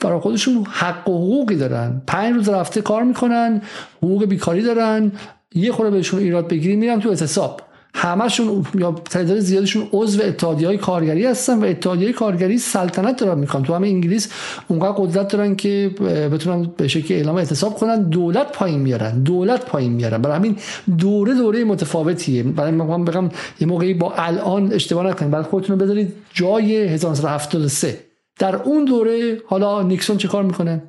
برای 0.00 0.20
خودشون 0.20 0.66
حق 0.70 1.08
و 1.08 1.12
حقوقی 1.12 1.56
دارن. 1.56 2.02
پنج 2.06 2.34
روز 2.34 2.48
رفته 2.48 2.80
کار 2.80 3.02
می‌کنن 3.02 3.62
حقوق 3.96 4.24
بیکاری 4.24 4.62
دارن. 4.62 5.12
یه 5.54 5.72
خورده 5.72 5.90
بهشون 5.90 6.20
ایراد 6.20 6.48
بگیری 6.48 6.76
میرم 6.76 7.00
تو 7.00 7.08
اعتصاب. 7.08 7.60
همشون 7.96 8.66
یا 8.74 8.92
تعداد 9.10 9.38
زیادشون 9.38 9.88
عضو 9.92 10.22
اتحادیه 10.22 10.68
های 10.68 10.78
کارگری 10.78 11.26
هستن 11.26 11.58
و 11.58 11.64
اتحادیه 11.64 12.12
کارگری 12.12 12.58
سلطنت 12.58 13.20
دارن 13.20 13.38
می‌کنن 13.38 13.62
تو 13.62 13.74
همه 13.74 13.88
انگلیس 13.88 14.28
اونقدر 14.68 14.92
قدرت 14.92 15.28
دارن 15.28 15.56
که 15.56 15.90
بتونن 16.32 16.70
به 16.76 16.88
شکلی 16.88 17.16
اعلام 17.16 17.36
اعتصاب 17.36 17.74
کنن 17.74 18.02
دولت 18.02 18.52
پایین 18.52 18.80
میارن. 18.80 19.22
دولت 19.22 19.64
پایین 19.64 19.92
میارن. 19.92 20.18
برای 20.22 20.36
همین 20.36 20.56
دوره 20.98 21.34
دوره 21.34 21.64
متفاوتیه. 21.64 22.42
برای 22.42 22.70
من 22.70 23.04
بگم 23.04 23.28
یه 23.60 23.66
موقعی 23.66 23.94
با 23.94 24.12
الان 24.16 24.72
اشتباه 24.72 25.06
نکنید 25.06 25.30
بعد 25.30 25.44
خودتون 25.44 25.78
بذارید 25.78 26.12
جای 26.32 26.76
1973 26.76 28.13
در 28.38 28.56
اون 28.56 28.84
دوره 28.84 29.42
حالا 29.46 29.82
نیکسون 29.82 30.18
چه 30.18 30.28
کار 30.28 30.42
می‌کنه؟ 30.42 30.82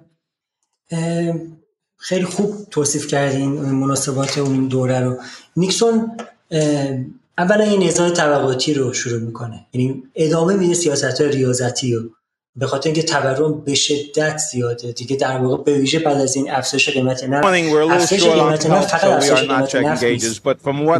خیلی 1.97 2.25
خوب 2.25 2.67
توصیف 2.71 3.07
کردین 3.07 3.47
مناسبات 3.51 4.37
اون 4.37 4.67
دوره 4.67 4.99
رو. 4.99 5.17
نیکسون 5.57 6.17
اولا 7.37 7.63
این 7.63 7.83
نظام 7.83 8.09
طبقاتی 8.09 8.73
رو 8.73 8.93
شروع 8.93 9.21
می‌کنه. 9.21 9.65
یعنی 9.73 10.03
ادامه 10.15 10.55
میده 10.55 10.73
سیاست 10.73 11.21
های 11.21 11.31
ریاضتی 11.31 11.93
رو. 11.93 12.09
به 12.57 12.67
خاطر 12.67 12.89
اینکه 12.89 13.03
تورم 13.03 13.61
به 13.61 13.73
شدت 13.73 14.37
زیاده. 14.37 14.91
دیگه 14.91 15.15
در 15.15 15.37
واقع 15.37 15.63
به 15.63 15.77
ویژه 15.77 15.99
بعد 15.99 16.17
از 16.17 16.35
این 16.35 16.51
افزایش 16.51 16.89
قیمت 16.89 17.23
نفت 17.23 17.45
افزایش 17.91 18.23
قیمت 18.25 18.65
نفت 18.65 18.87
فقط 18.87 19.03
افزایش 19.03 19.39
قیمت 19.39 19.75
نفت 19.75 20.03
نیست. 20.03 20.41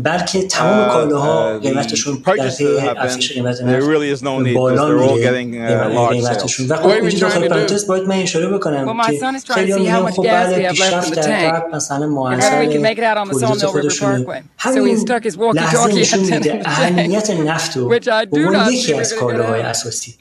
بلکه 0.03 0.43
تمام 0.47 0.89
کالاها 0.89 1.59
قیمتشون 1.59 2.23
در 2.25 2.49
پی 2.49 2.65
افزایش 2.97 3.31
قیمت 3.33 3.61
نفت 3.61 4.53
بالا 4.53 4.89
میره. 4.89 6.07
قیمتشون. 6.09 6.67
و 6.67 6.75
خب 6.75 6.87
اینجا 6.87 7.19
داخل 7.19 7.47
پرانتز 7.47 7.87
باید 7.87 8.03
من 8.03 8.15
اشاره 8.15 8.47
بکنم 8.47 9.01
که 9.07 9.53
خیلی 9.53 9.71
هم 9.71 9.79
میگن 9.79 10.11
خب 10.11 10.23
بله 10.23 10.69
پیشرفت 10.69 11.13
در 11.15 11.51
غرب 11.51 11.75
مثلا 11.75 12.07
معاصر 12.07 12.65
تولید 13.31 13.65
خودشونه. 13.65 14.25
همین 14.57 14.97
لحظه 15.55 15.93
نشون 15.99 16.19
میده 16.19 16.61
اهمیت 16.65 17.29
نفت 17.29 17.77
رو. 17.77 17.87
به 17.87 17.99
یکی 18.71 18.93
از 18.93 19.13
کالاهای 19.13 19.61
اساسی. 19.61 20.15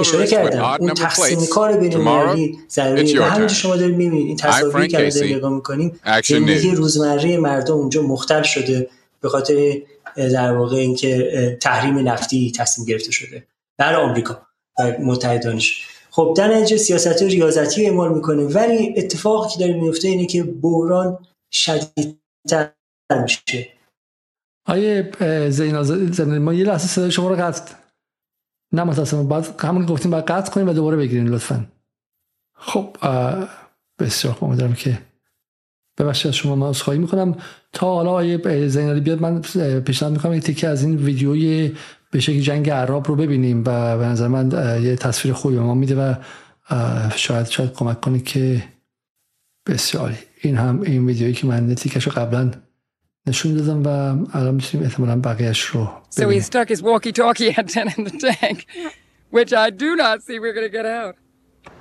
اشاره 0.00 0.26
کردم 0.44 0.76
اون 0.80 0.94
تقسیم 0.94 1.46
کار 1.46 1.76
بین 1.76 1.94
المللی 1.94 2.58
ضروری 2.70 3.18
و 3.18 3.22
همینجا 3.22 3.54
شما 3.54 3.76
دارید 3.76 3.96
می‌بینید 3.96 4.26
این 4.26 4.36
تصاویری 4.36 4.88
که 4.88 5.10
داریم 5.10 5.36
نگاه 5.36 5.52
می‌کنیم 5.52 6.00
زندگی 6.24 6.70
روزمره 6.70 7.36
مردم 7.36 7.74
اونجا 7.74 8.02
مختل 8.02 8.42
شده 8.42 8.90
به 9.20 9.28
خاطر 9.28 9.82
در 10.16 10.52
واقع 10.52 10.76
اینکه 10.76 11.58
تحریم 11.60 12.08
نفتی 12.08 12.52
تصمیم 12.56 12.86
گرفته 12.86 13.10
شده 13.12 13.44
در 13.78 13.96
آمریکا 13.96 14.42
و 14.78 14.92
متحدانش 15.00 15.86
خب 16.10 16.34
در 16.36 16.56
نتیجه 16.56 16.76
سیاست 16.76 17.22
ریاضتی 17.22 17.86
اعمال 17.86 18.14
می‌کنه 18.14 18.42
ولی 18.42 18.94
اتفاقی 18.96 19.48
که 19.52 19.58
داره 19.58 19.80
میفته 19.80 20.08
اینه 20.08 20.26
که 20.26 20.42
بحران 20.42 21.18
شدیدتر 21.52 22.72
میشه. 23.22 23.68
آیه 24.66 25.10
زینا 25.50 25.82
ما 26.38 26.54
یه 26.54 26.64
لحظه 26.64 26.88
صدای 26.88 27.10
شما 27.10 27.28
رو 27.28 27.36
قطع 27.36 27.74
نه 28.72 28.84
متاسفم 28.84 29.28
بعد 29.28 29.60
همون 29.60 29.86
گفتیم 29.86 30.10
باید 30.10 30.24
قطع 30.24 30.52
کنیم 30.52 30.68
و 30.68 30.72
دوباره 30.72 30.96
بگیرین 30.96 31.28
لطفا. 31.28 31.66
خب 32.54 32.96
بسیار 33.98 34.34
خوب 34.34 34.48
امیدوارم 34.48 34.74
که 34.74 34.98
ببخشید 35.98 36.26
از 36.26 36.34
شما 36.34 36.56
من 36.56 36.72
خواهی 36.72 36.98
می‌کنم. 36.98 37.36
تا 37.72 37.94
حالا 37.94 38.10
آیه 38.10 38.68
زینالی 38.68 39.00
بیاد 39.00 39.20
من 39.20 39.40
پیشنهاد 39.80 40.12
می‌کنم 40.12 40.32
یک 40.32 40.42
تیکه 40.42 40.68
از 40.68 40.82
این 40.82 40.96
ویدیوی 40.96 41.76
به 42.10 42.20
شکل 42.20 42.40
جنگ 42.40 42.70
عرب 42.70 43.08
رو 43.08 43.16
ببینیم 43.16 43.60
و 43.66 43.98
به 43.98 44.04
نظر 44.04 44.28
من 44.28 44.50
یه 44.82 44.96
تصویر 44.96 45.34
خوبی 45.34 45.58
ما 45.58 45.74
میده 45.74 45.96
و 45.96 46.14
شاید 47.16 47.46
شاید 47.46 47.72
کمک 47.72 48.00
کنه 48.00 48.20
که 48.20 48.64
بسیاری 49.66 50.16
این 50.40 50.56
هم 50.56 50.80
این 50.82 51.06
ویدیویی 51.06 51.32
که 51.32 51.46
من 51.46 51.74
تیکش 51.74 52.04
رو 52.04 52.12
قبلا 52.12 52.50
نشون 53.27 53.53
دادم 53.53 53.83
و 53.83 53.87
الان 54.37 54.55
میتونیم 54.55 54.87
احتمالا 54.87 55.15
بقیهش 55.15 55.61
رو 55.61 56.01
So 56.09 56.29
he 56.29 56.39
stuck 56.39 56.69
his 56.69 56.81
walkie-talkie 56.81 57.55
antenna 57.57 57.91
in 57.97 58.03
the 58.03 58.35
tank, 58.39 58.67
which 59.31 59.51
I 59.53 59.69
do 59.69 59.95
not 59.95 60.21
see 60.21 60.39
we're 60.39 60.53
going 60.53 60.69
to 60.71 60.77
get 60.81 60.85
out. 60.85 61.15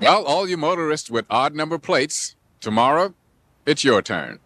Well, 0.00 0.24
all 0.24 0.48
you 0.48 0.56
motorists 0.56 1.10
with 1.10 1.26
odd 1.28 1.54
number 1.54 1.78
plates, 1.78 2.36
tomorrow, 2.60 3.14
it's 3.66 3.82
your 3.84 4.00
turn. 4.02 4.38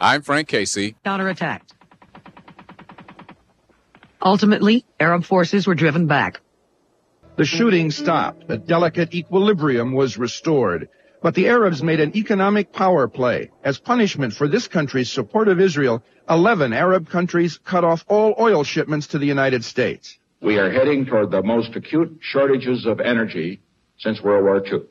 I'm 0.00 0.20
Frank 0.22 0.48
Casey. 0.48 0.96
Counterattacked. 1.04 1.70
Ultimately, 4.20 4.84
Arab 4.98 5.24
forces 5.24 5.66
were 5.66 5.74
driven 5.74 6.06
back. 6.06 6.40
The 7.36 7.44
shooting 7.44 7.90
stopped. 7.90 8.50
A 8.50 8.58
delicate 8.58 9.14
equilibrium 9.14 9.92
was 9.92 10.18
restored. 10.18 10.88
But 11.22 11.34
the 11.34 11.48
Arabs 11.48 11.82
made 11.82 12.00
an 12.00 12.16
economic 12.16 12.72
power 12.72 13.08
play. 13.08 13.50
As 13.64 13.78
punishment 13.78 14.32
for 14.34 14.46
this 14.48 14.68
country's 14.68 15.10
support 15.10 15.48
of 15.48 15.60
Israel, 15.60 16.02
11 16.30 16.72
Arab 16.72 17.08
countries 17.08 17.58
cut 17.58 17.84
off 17.84 18.04
all 18.08 18.34
oil 18.38 18.64
shipments 18.64 19.06
to 19.08 19.18
the 19.18 19.26
United 19.26 19.64
States. 19.64 20.18
We 20.40 20.58
are 20.58 20.70
heading 20.70 21.06
toward 21.06 21.30
the 21.30 21.42
most 21.42 21.76
acute 21.76 22.18
shortages 22.20 22.86
of 22.86 23.00
energy 23.00 23.60
since 23.98 24.20
World 24.22 24.44
War 24.44 24.58
II. 24.66 24.82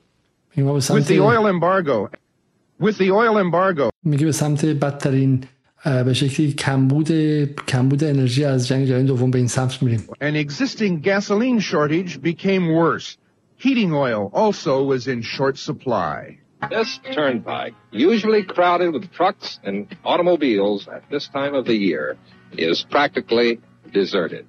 With 0.55 1.07
the 1.07 1.19
oil 1.19 1.47
embargo, 1.47 2.09
with 2.79 2.97
the 2.97 3.11
oil 3.11 3.37
embargo, 3.37 3.89
میگه 4.03 4.25
به 4.25 4.31
سمت 4.31 4.65
بدترین 4.65 5.43
به 6.05 6.13
شکلی 6.13 6.53
کمبود 6.53 7.11
کمبود 7.67 8.03
انرژی 8.03 8.45
از 8.45 8.67
جنگ 8.67 8.87
جهانی 8.87 9.03
دوم 9.03 9.31
به 9.31 9.37
این 9.37 9.47
سمت 9.47 9.83
میریم. 9.83 10.03
An 10.21 10.35
existing 10.35 11.01
gasoline 11.01 11.59
shortage 11.59 12.21
became 12.21 12.67
worse. 12.73 13.17
Heating 13.57 13.93
oil 13.93 14.31
also 14.33 14.83
was 14.83 15.07
in 15.07 15.21
short 15.21 15.57
supply. 15.57 16.38
This 16.69 16.99
turnpike, 17.13 17.73
usually 17.91 18.43
crowded 18.43 18.93
with 18.93 19.11
trucks 19.11 19.59
and 19.63 19.95
automobiles 20.03 20.87
at 20.87 21.03
this 21.09 21.27
time 21.27 21.53
of 21.53 21.65
the 21.65 21.75
year, 21.75 22.17
is 22.57 22.85
practically 22.89 23.59
deserted. 23.93 24.45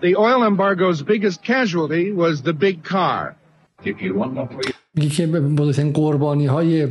The 0.00 0.16
oil 0.16 0.44
embargo's 0.44 1.02
biggest 1.02 1.42
casualty 1.42 2.12
was 2.12 2.42
the 2.42 2.52
big 2.52 2.84
car. 2.84 3.36
میگه 4.94 5.08
که 5.08 5.26
بزرگترین 5.26 5.92
قربانی 5.92 6.46
های 6.46 6.86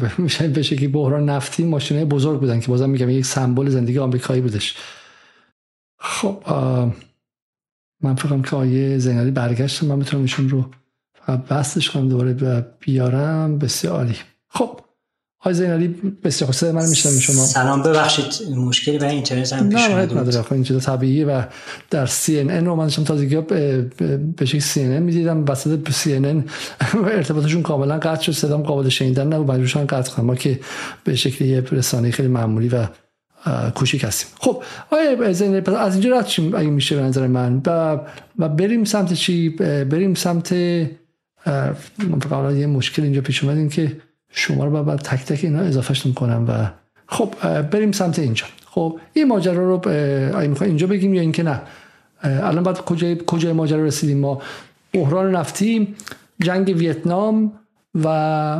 به 0.55 0.61
شکلی 0.61 0.87
بحران 0.87 1.29
نفتی 1.29 1.63
ماشینه 1.63 2.05
بزرگ 2.05 2.39
بودن 2.39 2.59
که 2.59 2.67
بازم 2.67 2.89
میگم 2.89 3.09
یک 3.09 3.25
سمبل 3.25 3.69
زندگی 3.69 3.99
آمریکایی 3.99 4.41
بودش 4.41 4.75
خب 5.99 6.43
من 8.02 8.14
فکرم 8.14 8.42
که 8.42 8.56
آیه 8.56 8.98
زینالی 8.98 9.30
برگشت 9.30 9.82
من 9.82 9.96
می‌تونم 9.96 10.22
ایشون 10.22 10.48
رو 10.48 10.64
بستش 11.50 11.90
کنم 11.90 12.08
دوباره 12.08 12.64
بیارم. 12.80 13.58
بسیار 13.58 13.94
عالی. 13.94 14.16
خب 14.48 14.80
های 15.40 15.54
زینالی 15.54 15.88
بسیار 16.24 16.50
خوب. 16.50 16.68
من 16.68 16.88
میشنم 16.88 17.18
شما. 17.18 17.44
سلام 17.46 17.82
ببخشید 17.82 18.56
مشکلی 18.56 18.98
برای 18.98 19.14
اینترنت 19.14 19.52
هم 19.52 19.68
پیش 19.68 19.80
نه 19.80 19.94
نداره 19.94 20.42
خب 20.42 20.52
این 20.52 20.62
چیز 20.62 20.84
طبیعیه 20.84 21.26
و 21.26 21.42
در 21.90 22.06
CNN 22.06 22.64
رو 22.64 22.76
من 22.76 22.84
داشتم 22.84 23.04
تازگی 23.04 23.36
به 24.36 24.44
شکل 24.44 24.60
CNN 24.60 25.02
می‌دیدم 25.02 25.44
وسط 25.48 25.88
CNN 25.90 26.50
ارتباطشون 26.94 27.62
کاملا 27.62 27.98
قطع 27.98 28.22
شد 28.22 28.32
صدام 28.32 28.62
قابل 28.62 28.88
شنیدن 28.88 29.32
نبود 29.32 29.50
مجبور 29.50 29.84
قطع 29.84 30.12
کنم. 30.12 30.26
ما 30.26 30.34
که 30.34 30.60
به 31.04 31.16
شکل 31.16 31.44
یه 31.44 31.60
رسانه 31.60 32.10
خیلی 32.10 32.28
معمولی 32.28 32.68
و 32.68 32.86
کوچیک 33.74 34.04
هستیم. 34.04 34.28
خب 34.40 34.62
آیا 34.90 35.26
از 35.78 35.94
اینجا 35.94 36.18
رد 36.18 36.26
شیم 36.26 36.54
اگه 36.54 36.70
میشه 36.70 36.96
به 36.96 37.02
نظر 37.02 37.26
من. 37.26 37.62
و, 37.66 38.00
و 38.38 38.48
بریم 38.48 38.84
سمت 38.84 39.12
چی؟ 39.12 39.48
بریم 39.90 40.14
سمت 40.14 40.52
یه 40.52 40.96
مشکل 42.66 43.02
اینجا 43.02 43.20
پیش 43.20 43.44
اومد 43.44 43.56
این 43.56 43.68
که 43.68 43.96
شما 44.30 44.64
رو 44.64 44.84
بعد 44.84 44.98
تک 44.98 45.24
تک 45.24 45.44
اینا 45.44 45.58
اضافهش 45.58 46.06
کنم 46.06 46.44
و 46.48 46.70
خب 47.06 47.62
بریم 47.62 47.92
سمت 47.92 48.18
اینجا. 48.18 48.44
خب 48.66 49.00
این 49.12 49.28
ماجرا 49.28 49.68
رو 49.68 49.88
آیا 50.36 50.48
می‌خوای 50.48 50.68
اینجا 50.68 50.86
بگیم 50.86 51.14
یا 51.14 51.20
اینکه 51.20 51.42
نه. 51.42 51.60
الان 52.22 52.62
بعد 52.62 52.80
کجای 52.80 53.18
کجای 53.26 53.52
ماجرا 53.52 53.84
رسیدیم 53.84 54.18
ما؟ 54.18 54.42
بحران 54.92 55.36
نفتی 55.36 55.94
جنگ 56.42 56.74
ویتنام 56.76 57.52
و 58.04 58.58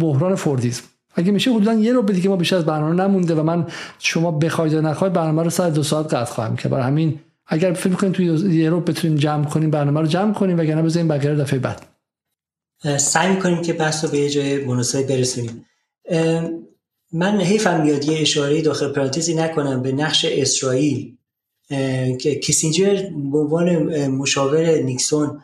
بحران 0.00 0.34
فوردیزم. 0.34 0.82
اگه 1.18 1.32
میشه 1.32 1.50
حدودا 1.50 1.74
یه 1.74 1.92
رو 1.92 2.06
که 2.06 2.28
ما 2.28 2.36
بیشتر 2.36 2.56
از 2.56 2.66
برنامه 2.66 2.94
نمونده 2.94 3.34
و 3.34 3.42
من 3.42 3.66
شما 3.98 4.30
بخواید 4.30 4.72
یا 4.72 4.80
نخواید 4.80 5.12
برنامه 5.12 5.42
رو 5.42 5.50
ساعت 5.50 5.74
دو 5.74 5.82
ساعت 5.82 6.14
قطع 6.14 6.32
خواهم 6.32 6.56
که 6.56 6.68
برای 6.68 6.84
همین 6.84 7.20
اگر 7.46 7.72
فکر 7.72 7.94
کنید 7.94 8.12
توی 8.12 8.26
یه 8.60 8.70
رو 8.70 8.80
بتونیم 8.80 9.16
جمع 9.16 9.44
کنیم 9.44 9.70
برنامه 9.70 10.00
رو 10.00 10.06
جمع 10.06 10.32
کنیم 10.32 10.58
وگرنه 10.58 10.82
بزنیم 10.82 11.08
بقیه 11.08 11.34
دفعه 11.34 11.58
بعد. 11.58 11.86
سعی 12.98 13.30
می‌کنیم 13.30 13.62
که 13.62 13.72
بحث 13.72 14.04
رو 14.04 14.10
به 14.10 14.18
یه 14.18 14.30
جای 14.30 14.64
مناسب 14.64 15.06
برسونیم. 15.06 15.64
من 17.12 17.40
حیفم 17.40 17.80
میاد 17.80 18.04
یه 18.04 18.20
اشاره 18.20 18.62
داخل 18.62 18.92
پرانتزی 18.92 19.34
نکنم 19.34 19.82
به 19.82 19.92
نقش 19.92 20.24
اسرائیل. 20.24 21.14
که 22.20 22.34
کیسینجر 22.42 23.02
به 23.32 23.38
عنوان 23.38 24.06
مشاور 24.06 24.66
نیکسون 24.66 25.42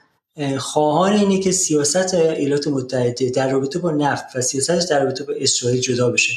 خواهان 0.59 1.13
اینه 1.13 1.39
که 1.39 1.53
سیاست 1.53 2.15
ایالات 2.15 2.69
متحده 2.69 3.31
در 3.31 3.51
رابطه 3.51 3.79
با 3.79 3.91
نفت 3.91 4.37
و 4.37 4.41
سیاستش 4.41 4.83
در 4.91 5.05
رابطه 5.05 5.25
با 5.25 5.35
اسرائیل 5.37 5.81
جدا 5.81 6.11
بشه. 6.11 6.35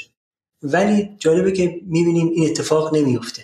ولی 0.63 1.09
جالبه 1.19 1.51
که 1.51 1.81
می‌بینیم 1.85 2.29
این 2.29 2.49
اتفاق 2.49 2.95
نمیفته 2.95 3.41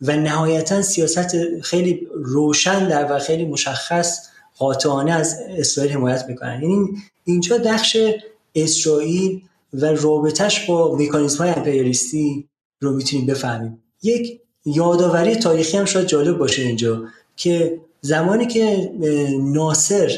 و 0.00 0.16
نهایتا 0.16 0.82
سیاست 0.82 1.60
خیلی 1.60 2.08
روشن 2.14 2.88
در 2.88 3.12
و 3.12 3.18
خیلی 3.18 3.44
مشخص 3.44 4.28
قاطعانه 4.58 5.12
از 5.12 5.36
اسرائیل 5.48 5.92
حمایت 5.92 6.24
می‌کنن. 6.28 6.62
یعنی 6.62 6.88
اینجا 7.24 7.56
نقش 7.56 7.96
اسرائیل 8.54 9.42
و 9.72 9.86
رابطش 9.86 10.66
با 10.66 10.96
مکانیزم 10.96 11.38
های 11.38 11.50
امپریالیستی 11.50 12.48
رو 12.80 12.92
می‌تونیم 12.92 13.26
بفهمیم. 13.26 13.82
یک 14.02 14.40
یادآوری 14.64 15.36
تاریخی 15.36 15.76
هم 15.76 15.84
شاید 15.84 16.06
جالب 16.06 16.38
باشه 16.38 16.62
اینجا 16.62 17.04
که 17.36 17.80
زمانی 18.00 18.46
که 18.46 18.92
ناصر 19.40 20.12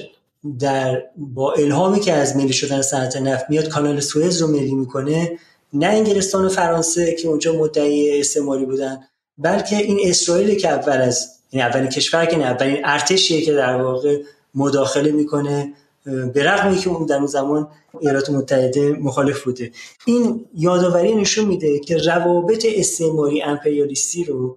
در 0.59 1.03
با 1.17 1.53
الهامی 1.53 2.01
که 2.01 2.13
از 2.13 2.37
ملی 2.37 2.53
شدن 2.53 2.83
صنعت 2.83 3.17
نفت 3.17 3.45
میاد 3.49 3.69
کانال 3.69 4.01
سوئز 4.01 4.43
رو 4.43 4.49
ملی 4.49 4.75
می‌کنه 4.75 5.39
نه 5.73 5.87
انگلستان 5.87 6.45
و 6.45 6.49
فرانسه 6.49 7.15
که 7.15 7.29
اونجا 7.29 7.53
مدعی 7.53 8.21
استعماری 8.21 8.65
بودن 8.65 9.01
بلکه 9.39 9.77
این 9.77 9.99
اسرائیل 10.03 10.59
که 10.59 10.69
اول 10.69 11.01
از 11.01 11.29
این 11.51 11.63
اولین 11.63 11.89
کشور 11.89 12.27
که 12.27 12.37
نه 12.37 12.45
اولین 12.45 12.79
ارتشیه 12.85 13.41
که 13.41 13.53
در 13.53 13.83
واقع 13.83 14.23
مداخله 14.55 15.13
می‌کنه 15.13 15.73
به 16.05 16.45
رغم 16.45 16.77
که 16.77 16.91
اون 16.91 17.07
در 17.07 17.17
اون 17.17 17.27
زمان 17.27 17.69
ایالات 18.01 18.31
متحده 18.31 18.93
مخالف 18.93 19.45
بوده. 19.45 19.71
این 20.07 20.47
یادآوری 20.55 21.15
نشون 21.15 21.45
میده 21.45 21.79
که 21.79 21.97
روابط 21.97 22.67
استعماری 22.77 23.43
امپریالیستی 23.43 24.25
رو 24.25 24.57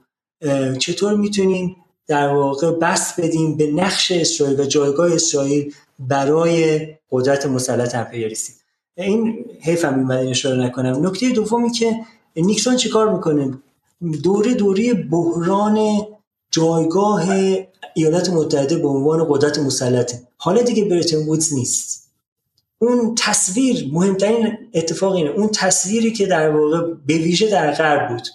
چطور 0.79 1.15
می‌تونیم 1.15 1.75
در 2.07 2.33
واقع 2.33 2.71
بس 2.71 3.19
بدیم 3.19 3.57
به 3.57 3.71
نقش 3.71 4.11
اسرائیل 4.11 4.59
و 4.59 4.65
جایگاه 4.65 5.13
اسرائیل 5.13 5.73
برای 5.99 6.87
قدرت 7.11 7.45
مسلط 7.45 7.95
امپریالیستی 7.95 8.53
این 8.97 9.45
حیف 9.61 9.85
هم 9.85 10.11
این 10.11 10.29
اشاره 10.29 10.65
نکنم. 10.65 11.07
نکته 11.07 11.29
دومی 11.29 11.71
که 11.71 11.95
نیکسون 12.35 12.75
چیکار 12.75 13.13
می‌کنه؟ 13.13 13.57
دوره 14.23 14.53
دوره 14.53 14.93
بحران 14.93 16.01
جایگاه 16.51 17.29
ایالات 17.93 18.29
متحده 18.29 18.77
به 18.77 18.87
عنوان 18.87 19.25
قدرت 19.29 19.59
مسلطه 19.59 20.21
حالا 20.37 20.61
دیگه 20.61 20.85
برتن 20.85 21.17
وودز 21.17 21.53
نیست. 21.53 22.11
اون 22.79 23.15
تصویر 23.17 23.89
مهمترین 23.93 24.57
اتفاق 24.73 25.13
اینه 25.15 25.29
اون 25.29 25.47
تصویری 25.47 26.11
که 26.11 26.25
در 26.25 26.49
واقع 26.49 26.93
به 27.07 27.13
ویژه 27.13 27.49
در 27.49 27.71
غرب 27.71 28.09
بود 28.09 28.27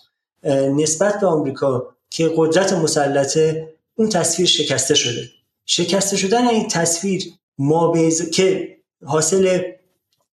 نسبت 0.77 1.21
به 1.21 1.27
آمریکا 1.27 1.97
که 2.11 2.33
قدرت 2.37 2.73
مسلطه 2.73 3.69
اون 3.95 4.09
تصویر 4.09 4.49
شکسته 4.49 4.95
شده. 4.95 5.29
شکسته 5.67 6.17
شدن 6.17 6.49
این 6.49 6.69
تصویر 6.69 7.23
ما 7.59 8.11
که 8.33 8.77
حاصل 9.05 9.61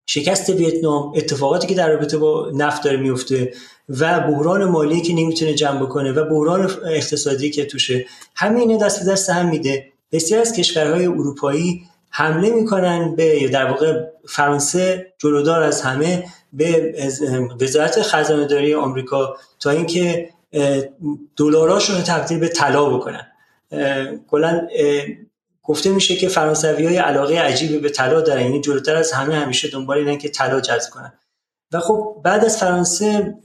شکست 0.05 0.49
ویتنام 0.49 1.13
اتفاقاتی 1.15 1.67
که 1.67 1.75
در 1.75 1.89
رابطه 1.89 2.17
با 2.17 2.51
نفت 2.53 2.83
داره 2.83 2.97
میفته 2.97 3.53
و 3.89 4.19
بحران 4.19 4.65
مالی 4.65 5.01
که 5.01 5.13
نمی‌تونه 5.13 5.53
جمع 5.53 5.85
بکنه 5.85 6.11
و 6.11 6.23
بحران 6.29 6.71
اقتصادی 6.85 7.49
که 7.49 7.65
توشه 7.65 8.05
همین 8.35 8.77
دست 8.77 9.05
به 9.05 9.11
دست 9.11 9.29
هم 9.29 9.49
میده. 9.49 9.91
بسیار 10.11 10.41
از 10.41 10.53
کشورهای 10.53 11.05
اروپایی 11.05 11.83
حمله 12.09 12.49
می‌کنن 12.49 13.15
به 13.15 13.47
در 13.47 13.65
واقع 13.65 14.03
فرانسه 14.27 15.13
جلودار 15.17 15.63
از 15.63 15.81
همه 15.81 16.23
به 16.53 16.93
وزارت 17.61 18.01
خزانه 18.01 18.45
داری 18.45 18.73
آمریکا 18.73 19.37
تا 19.59 19.69
اینکه 19.69 20.29
دلاراشون 21.37 21.95
رو 21.95 22.01
تبدیل 22.01 22.39
به 22.39 22.47
طلا 22.47 22.89
بکنن. 22.89 23.27
کلا 24.27 24.67
گفته 25.63 25.89
میشه 25.89 26.15
که 26.15 26.27
فرانسوی 26.27 26.85
های 26.85 26.97
علاقه 26.97 27.39
عجیبی 27.39 27.77
به 27.77 27.89
طلا 27.89 28.21
دارن. 28.21 28.41
یعنی 28.41 28.61
جلوتر 28.61 28.95
از 28.95 29.11
همه 29.11 29.35
همیشه 29.35 29.67
دنبال 29.67 29.97
اینن 29.97 30.17
که 30.17 30.29
طلا 30.29 30.61
جذب 30.61 30.89
کنن. 30.89 31.13
و 31.71 31.79
خب 31.79 32.21
بعد 32.23 32.45
از 32.45 32.57
فرانسه 32.57 33.35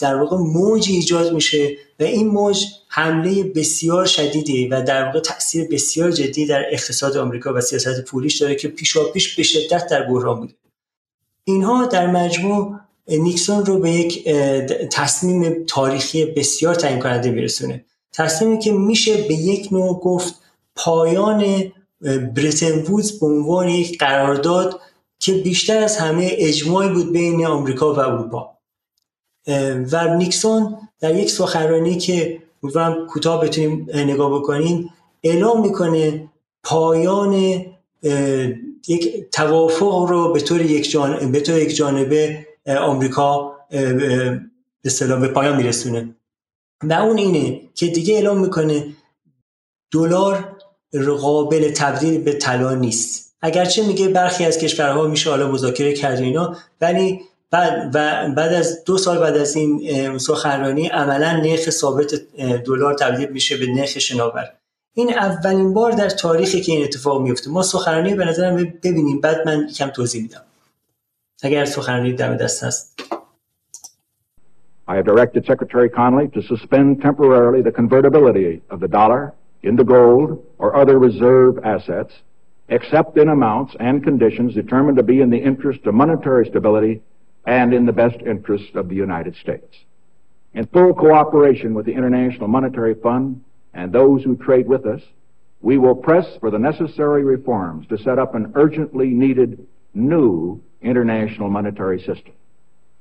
در 0.00 0.14
واقع 0.14 0.36
موجی 0.36 0.92
ایجاد 0.92 1.32
میشه 1.32 1.76
و 2.00 2.02
این 2.02 2.28
موج 2.28 2.64
حمله 2.88 3.42
بسیار 3.42 4.06
شدیدی 4.06 4.68
و 4.68 4.82
در 4.82 5.04
واقع 5.04 5.20
تاثیر 5.20 5.68
بسیار 5.68 6.10
جدی 6.10 6.46
در 6.46 6.64
اقتصاد 6.70 7.16
آمریکا 7.16 7.54
و 7.54 7.60
سیاست 7.60 8.04
پولیش 8.04 8.42
داره 8.42 8.54
که 8.54 8.68
پیشا 8.68 9.04
پیش 9.04 9.36
به 9.36 9.42
شدت 9.42 9.86
در 9.86 10.02
بحران 10.02 10.40
بوده. 10.40 10.54
اینها 11.44 11.86
در 11.86 12.06
مجموع 12.06 12.80
نیکسون 13.08 13.66
رو 13.66 13.78
به 13.78 13.90
یک 13.90 14.28
تصمیم 14.92 15.64
تاریخی 15.66 16.24
بسیار 16.24 16.74
تعیین 16.74 17.00
کننده 17.00 17.30
میرسونه. 17.30 17.84
تصمیمی 18.12 18.58
که 18.58 18.72
میشه 18.72 19.22
به 19.22 19.34
یک 19.34 19.72
نوع 19.72 20.00
گفت 20.00 20.34
پایان 20.76 21.44
بریتن 22.34 22.78
وودز 22.78 23.20
به 23.20 23.26
عنوان 23.26 23.68
یک 23.68 23.98
قرارداد 23.98 24.80
که 25.18 25.32
بیشتر 25.32 25.82
از 25.82 25.96
همه 25.96 26.30
اجماعی 26.32 26.88
بود 26.88 27.12
بین 27.12 27.46
آمریکا 27.46 27.94
و 27.94 27.98
اروپا. 27.98 28.50
و 29.92 30.16
نیکسون 30.16 30.76
در 31.00 31.14
یک 31.14 31.30
سخنرانی 31.30 31.98
که 31.98 32.42
امیدوارم 32.62 33.06
کوتاه 33.06 33.44
بتونیم 33.44 33.86
نگاه 33.94 34.40
بکنیم 34.40 34.90
اعلام 35.22 35.60
می‌کنه 35.60 36.28
پایان 36.62 37.34
یک 38.88 39.30
توافق 39.32 40.06
رو 40.08 40.32
به 40.32 40.40
طور 40.40 40.60
یک, 40.60 40.90
جان... 40.90 41.32
به 41.32 41.40
طور 41.40 41.58
یک 41.58 41.76
جانبه 41.76 42.46
آمریکا 42.66 43.56
به 43.70 44.40
به 45.20 45.28
پایان 45.28 45.56
میرسونه. 45.56 46.14
و 46.82 46.92
اون 46.92 47.18
اینه 47.18 47.60
که 47.74 47.86
دیگه 47.86 48.14
اعلام 48.14 48.38
می‌کنه 48.38 48.86
دلار 49.92 50.56
قابل 51.20 51.72
تبدیل 51.72 52.20
به 52.20 52.32
طلا 52.32 52.74
نیست. 52.74 53.36
اگرچه 53.42 53.86
میگه 53.86 54.08
برخی 54.08 54.44
از 54.44 54.58
کشورها 54.58 55.06
میشه 55.06 55.30
حالا 55.30 55.52
مذاکره 55.52 55.92
کرد 55.92 56.18
اینا 56.18 56.56
ولی 56.80 57.20
بعد 57.50 57.90
و 57.94 58.28
بعد 58.36 58.52
از 58.52 58.84
دو 58.84 58.98
سال 58.98 59.18
بعد 59.18 59.36
از 59.36 59.56
این 59.56 60.18
سخنرانی 60.18 60.86
عملا 60.86 61.32
نرخ 61.32 61.70
ثابت 61.70 62.14
دلار 62.64 62.94
تبدیل 62.94 63.28
میشه 63.28 63.56
به 63.56 63.66
نرخ 63.66 63.98
شناور. 63.98 64.52
این 64.94 65.14
اولین 65.14 65.74
بار 65.74 65.92
در 65.92 66.08
تاریخی 66.08 66.60
که 66.60 66.72
این 66.72 66.84
اتفاق 66.84 67.22
میفته 67.22 67.50
ما 67.50 67.62
سخنرانی 67.62 68.14
به 68.14 68.24
نظرم 68.24 68.56
ببینیم 68.56 69.20
بعد 69.20 69.46
من 69.46 69.66
یکم 69.70 69.88
توضیح 69.88 70.22
میدم. 70.22 70.42
اگر 71.43 71.65
سخنرانی 71.65 72.13
دم 72.13 72.35
دست 72.35 72.63
هست 72.63 72.95
I 74.87 74.95
have 74.97 75.05
directed 75.05 75.45
Secretary 75.45 75.89
Connolly 75.89 76.27
to 76.29 76.43
suspend 76.43 77.01
temporarily 77.01 77.61
the 77.63 77.71
convertibility 77.71 78.61
of 78.69 78.79
the 78.79 78.87
dollar 78.87 79.33
into 79.63 79.83
gold 79.83 80.45
or 80.59 80.75
other 80.75 80.99
reserve 80.99 81.57
assets, 81.63 82.13
except 82.69 83.17
in 83.17 83.29
amounts 83.29 83.75
and 83.79 84.03
conditions 84.03 84.53
determined 84.53 84.97
to 84.97 85.03
be 85.03 85.21
in 85.21 85.31
the 85.31 85.37
interest 85.37 85.85
of 85.87 85.95
monetary 85.95 86.45
stability 86.45 87.01
and 87.47 87.73
in 87.73 87.85
the 87.85 87.91
best 87.91 88.17
interest 88.21 88.75
of 88.75 88.89
the 88.89 88.95
United 88.95 89.35
States. 89.35 89.75
In 90.53 90.67
full 90.67 90.93
cooperation 90.93 91.73
with 91.73 91.85
the 91.85 91.93
International 91.93 92.47
Monetary 92.47 92.95
Fund 92.95 93.43
and 93.73 93.91
those 93.91 94.23
who 94.23 94.35
trade 94.35 94.67
with 94.67 94.85
us, 94.85 95.01
we 95.61 95.77
will 95.77 95.95
press 95.95 96.27
for 96.39 96.51
the 96.51 96.59
necessary 96.59 97.23
reforms 97.23 97.87
to 97.87 97.97
set 97.97 98.19
up 98.19 98.35
an 98.35 98.51
urgently 98.55 99.09
needed 99.09 99.65
new 99.95 100.61
international 100.82 101.48
monetary 101.48 101.98
system. 102.00 102.32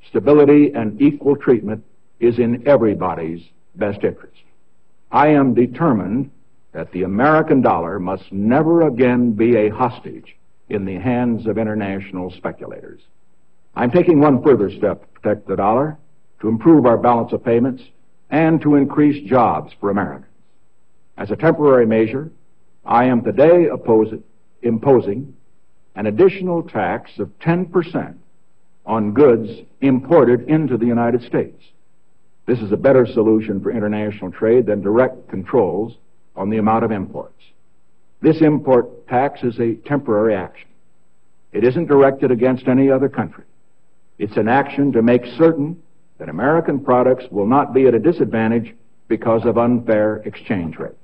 stability 0.07 0.72
and 0.73 1.01
equal 1.01 1.35
treatment 1.35 1.84
is 2.19 2.39
in 2.39 2.68
everybody's 2.68 3.41
best 3.76 4.03
interest. 4.03 4.41
I 5.11 5.27
am 5.30 5.53
determined 5.53 6.31
that 6.72 6.91
the 6.91 7.03
American 7.03 7.61
dollar 7.61 7.99
must 7.99 8.31
never 8.31 8.88
again 8.88 9.34
be 9.34 9.56
a 9.56 9.69
hostage 9.69 10.35
in 10.69 10.85
the 10.85 10.95
hands 10.95 11.47
of 11.47 11.57
international 11.57 12.31
speculators. 12.31 13.01
I'm 13.76 13.91
taking 13.91 14.19
one 14.19 14.43
further 14.43 14.69
step 14.69 15.01
to 15.01 15.19
protect 15.19 15.47
the 15.47 15.56
dollar, 15.56 15.97
to 16.41 16.47
improve 16.47 16.85
our 16.85 16.97
balance 16.97 17.34
of 17.34 17.43
payments, 17.43 17.84
and 18.30 18.61
to 18.61 18.76
increase 18.76 19.27
jobs 19.27 19.73
for 19.80 19.89
Americans. 19.89 20.26
As 21.18 21.31
a 21.31 21.35
temporary 21.35 21.85
measure, 21.85 22.31
I 22.85 23.06
am 23.06 23.23
today 23.23 23.68
opposing, 23.68 24.23
imposing 24.61 25.35
an 25.95 26.06
additional 26.06 26.64
tax 26.64 27.11
of 27.20 27.30
10% 27.40 28.16
on 28.86 29.14
goods 29.14 29.49
imported 29.82 30.49
into 30.49 30.78
the 30.78 30.86
United 30.86 31.22
States. 31.24 31.61
This 32.45 32.60
is 32.60 32.72
a 32.72 32.78
better 32.78 33.06
solution 33.06 33.61
for 33.61 33.72
international 33.72 34.32
trade 34.32 34.66
than 34.66 34.82
direct 34.82 35.30
controls 35.30 35.95
on 36.36 36.49
the 36.49 36.57
amount 36.57 36.86
of 36.86 36.91
imports. 36.91 37.44
This 38.22 38.41
import 38.41 39.07
tax 39.07 39.44
is 39.44 39.60
a 39.60 39.76
temporary 39.76 40.36
action. 40.36 40.68
It 41.52 41.64
isn't 41.64 41.88
directed 41.88 42.32
against 42.32 42.68
any 42.68 42.90
other 42.90 43.10
country. 43.10 43.45
It's 44.18 44.38
an 44.38 44.48
action 44.48 44.91
to 44.94 45.02
make 45.02 45.26
certain 45.38 45.82
that 46.18 46.30
American 46.30 46.80
products 46.80 47.26
will 47.32 47.48
not 47.48 47.74
be 47.74 47.88
at 47.88 47.94
a 47.94 47.99
disadvantage 47.99 48.76
because 49.07 49.45
of 49.45 49.57
unfair 49.57 50.18
exchange 50.26 50.78
rates. 50.78 50.95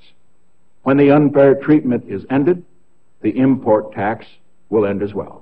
When 0.83 0.97
the 0.97 1.11
unfair 1.11 1.55
treatment 1.55 2.05
is 2.07 2.25
ended, 2.29 2.63
the 3.21 3.37
import 3.37 3.93
tax 3.93 4.25
will 4.71 4.85
end 4.85 5.01
as 5.09 5.13
well. 5.13 5.41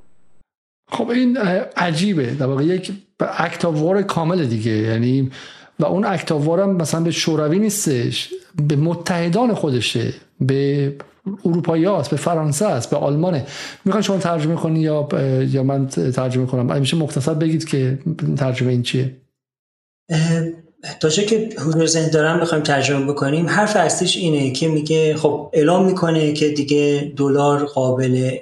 خب 0.92 1.10
این 1.10 1.38
عجیبه. 1.78 2.34
در 2.34 2.46
واقع 2.46 2.64
یک 2.64 2.92
اکتاوار 3.20 4.02
کامل 4.02 4.46
دیگه. 4.46 4.72
یعنی 4.72 5.32
و 5.80 5.86
اون 5.86 6.06
اکتاوار 6.06 6.60
هم 6.60 6.76
مثلا 6.76 7.02
به 7.04 7.12
شوروی 7.12 7.60
نیستش 7.60 8.34
به 8.68 8.76
متحدان 8.76 9.54
خودشه 9.54 10.14
به 10.42 10.94
اروپایی 11.46 11.86
هست 11.86 12.12
به 12.12 12.18
فرانسه 12.18 12.66
است 12.66 12.90
به 12.90 12.98
آلمانه. 12.98 13.46
می‌خوای 13.86 14.04
شما 14.04 14.18
ترجمه 14.18 14.56
کنی 14.56 14.80
یا 14.80 15.08
یا 15.50 15.64
من 15.64 15.88
ترجمه 15.88 16.46
کنم؟ 16.46 16.80
میشه 16.80 16.98
مختصر 16.98 17.34
بگید 17.34 17.66
که 17.66 18.00
ترجمه 18.38 18.72
این 18.72 18.84
چیه. 18.84 19.18
تا 21.00 21.10
که 21.10 21.50
حضور 21.60 21.86
ذهن 21.86 22.10
دارم 22.10 22.40
می‌خوایم 22.40 22.64
ترجمه 22.64 23.12
بکنیم. 23.12 23.50
حرف 23.50 23.76
اصلیش 23.76 24.18
اینه 24.18 24.52
که 24.52 24.68
میگه 24.68 25.18
خب 25.18 25.50
اعلام 25.54 25.86
می‌کنه 25.86 26.34
که 26.34 26.50
دیگه 26.50 27.14
دلار 27.18 27.66
قابل 27.66 28.38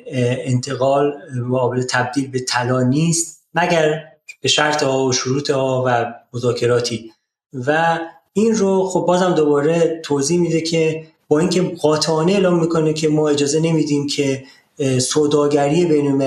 انتقال 0.45 1.13
و 1.51 1.57
قابل 1.57 1.84
تبدیل 1.89 2.31
به 2.31 2.39
طلا 2.39 2.81
نیست 2.81 3.43
مگر 3.53 4.03
به 4.41 4.49
شرط 4.49 4.84
ها 4.84 5.05
و 5.05 5.13
شروط 5.13 5.49
ها 5.49 5.84
و 5.88 6.13
مذاکراتی. 6.34 7.11
و 7.53 7.99
این 8.34 8.55
رو 8.55 8.88
خب 8.88 8.99
بازم 9.07 9.34
دوباره 9.34 10.01
توضیح 10.03 10.39
میده 10.39 10.61
که 10.61 11.03
با 11.27 11.39
اینکه 11.39 11.61
قاطعانه 11.61 12.31
اعلام 12.31 12.59
می‌کنه 12.59 12.93
که 12.93 13.09
ما 13.09 13.30
اجازه 13.30 13.59
نمیدیم 13.59 14.07
که 14.07 14.43
سوداگری 14.99 15.85
بین 15.85 16.22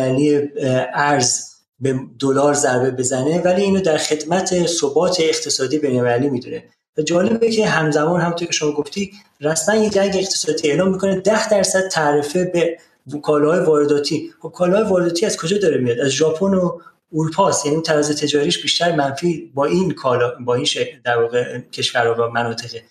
ارز 0.95 1.54
به 1.81 2.01
دلار 2.19 2.55
ضربه 2.55 2.91
بزنه 2.91 3.41
ولی 3.41 3.63
اینو 3.63 3.81
در 3.81 3.99
خدمت 3.99 4.67
ثبات 4.67 5.21
اقتصادی 5.21 5.79
بین‌المللی 5.79 6.31
می‌دونه. 6.31 6.65
و 6.99 7.03
جالبه 7.03 7.51
که 7.51 7.67
همزمان 7.67 8.21
همونطور 8.21 8.47
که 8.47 8.53
شما 8.53 8.73
گفتی 8.73 9.13
رسما 9.41 9.75
یه 9.75 9.91
جنگ 9.91 10.17
اقتصادی 10.17 10.71
اعلام 10.71 10.89
می‌کنه 10.89 11.21
10 11.21 11.49
درصد 11.49 11.89
تعرفه 11.89 12.45
به 12.45 12.79
کالاهای 13.23 13.61
وارداتی. 13.61 14.31
خب 14.43 14.49
کالاهای 14.49 14.85
وارداتی 14.85 15.27
از 15.27 15.37
کجا 15.37 15.59
داره 15.59 15.79
میاد؟ 15.79 16.01
از 16.01 16.11
ژاپن 16.11 16.55
و 16.55 16.79
اروپا 17.13 17.53
یعنی 17.65 17.83
تراز 17.83 18.21
تجاریش 18.21 18.63
بیشتر 18.63 18.95
منفی 18.97 19.53
با 19.55 19.65
این 19.65 19.91
کالا 19.91 20.33
با 20.41 20.55
این 20.55 20.67
در 21.05 21.19
واقع 21.19 21.59
کشورها 21.59 22.29
و 22.29 22.31
مناطقه. 22.31 22.83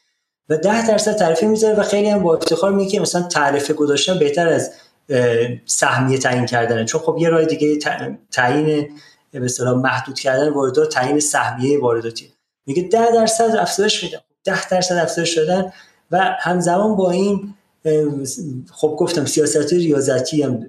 و 0.50 0.58
10 0.58 0.88
درصد 0.88 1.16
تعرفه 1.16 1.46
می‌ذاره 1.46 1.80
و 1.80 1.84
خیلی 1.84 2.10
هم 2.10 2.24
با 2.24 2.36
افتخار 2.36 2.72
میگه 2.72 3.00
مثلا 3.00 3.22
تعرفه 3.22 3.74
گذاشتن 3.74 4.20
بهتر 4.20 4.48
از 4.48 4.72
سهمیه 5.66 6.18
تعیین 6.18 6.46
کردنه. 6.46 6.86
چون 6.86 7.02
خب 7.02 7.16
یه 7.20 7.30
راه 7.30 7.46
دیگه 7.46 7.80
تعیین 8.32 8.90
به 9.32 9.46
اصطلاح 9.46 9.74
محدود 9.74 10.20
کردن 10.20 10.50
واردات 10.50 10.94
تعیین 10.94 11.20
سهمیه 11.20 11.80
وارداتی 11.80 12.34
میگه 12.66 12.82
10 12.82 13.12
درصد 13.14 13.56
افزایش 13.56 14.04
میدن 14.04 14.20
10 14.44 14.70
درصد 14.70 14.96
افزایش 14.96 15.38
دادن 15.38 15.74
و 16.12 16.36
همزمان 16.40 16.96
با 16.96 17.12
این 17.12 17.54
خب 18.72 18.96
گفتم 19.00 19.26
سیاست 19.26 19.74
ریاضتی 19.74 20.42
هم 20.42 20.60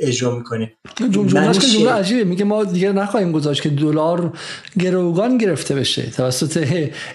اجرا 0.00 0.36
می‌کنه. 0.36 0.72
جمله 1.10 1.52
که 1.52 1.66
جمله 1.66 1.90
عجیبه. 1.90 2.24
میگه 2.24 2.44
ما 2.44 2.64
دیگه 2.64 2.92
نخواهیم 2.92 3.32
گذاشت 3.32 3.62
که 3.62 3.68
دلار 3.68 4.32
گروگان 4.78 5.38
گرفته 5.38 5.74
بشه. 5.74 6.02
توسط 6.10 6.66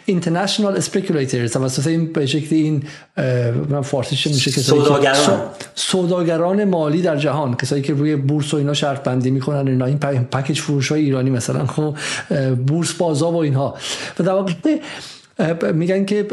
اینترنشنال 0.06 0.78
اسپیکولیترز 0.78 1.52
توسط 1.52 1.88
این 1.88 2.14
به 2.14 2.26
شکل 2.26 2.56
این 2.56 2.84
فارسیش 3.84 4.28
میشه؟ 4.28 4.52
که 4.52 4.62
سوداگران. 4.62 5.42
سوداگران 5.76 6.64
مالی 6.64 7.02
در 7.02 7.18
جهان. 7.18 7.56
کسایی 7.56 7.82
که 7.82 7.94
روی 7.94 8.16
بورس 8.16 8.54
و 8.54 8.58
اینا 8.58 8.74
شرط 8.74 9.04
بندی 9.04 9.32
می‌کنن 9.32 9.68
اینا 9.68 9.86
این 9.86 9.98
پکیج 10.24 10.60
فروش 10.60 10.92
های 10.92 11.02
ایرانی 11.02 11.30
مثلا 11.30 11.66
خب 11.66 11.96
بورس 12.56 12.94
بازار 12.94 13.34
و 13.34 13.38
اینها. 13.38 13.76
و 14.20 14.24
در 14.24 14.32
واقع 14.32 14.54
میگن 15.74 16.06
که 16.06 16.28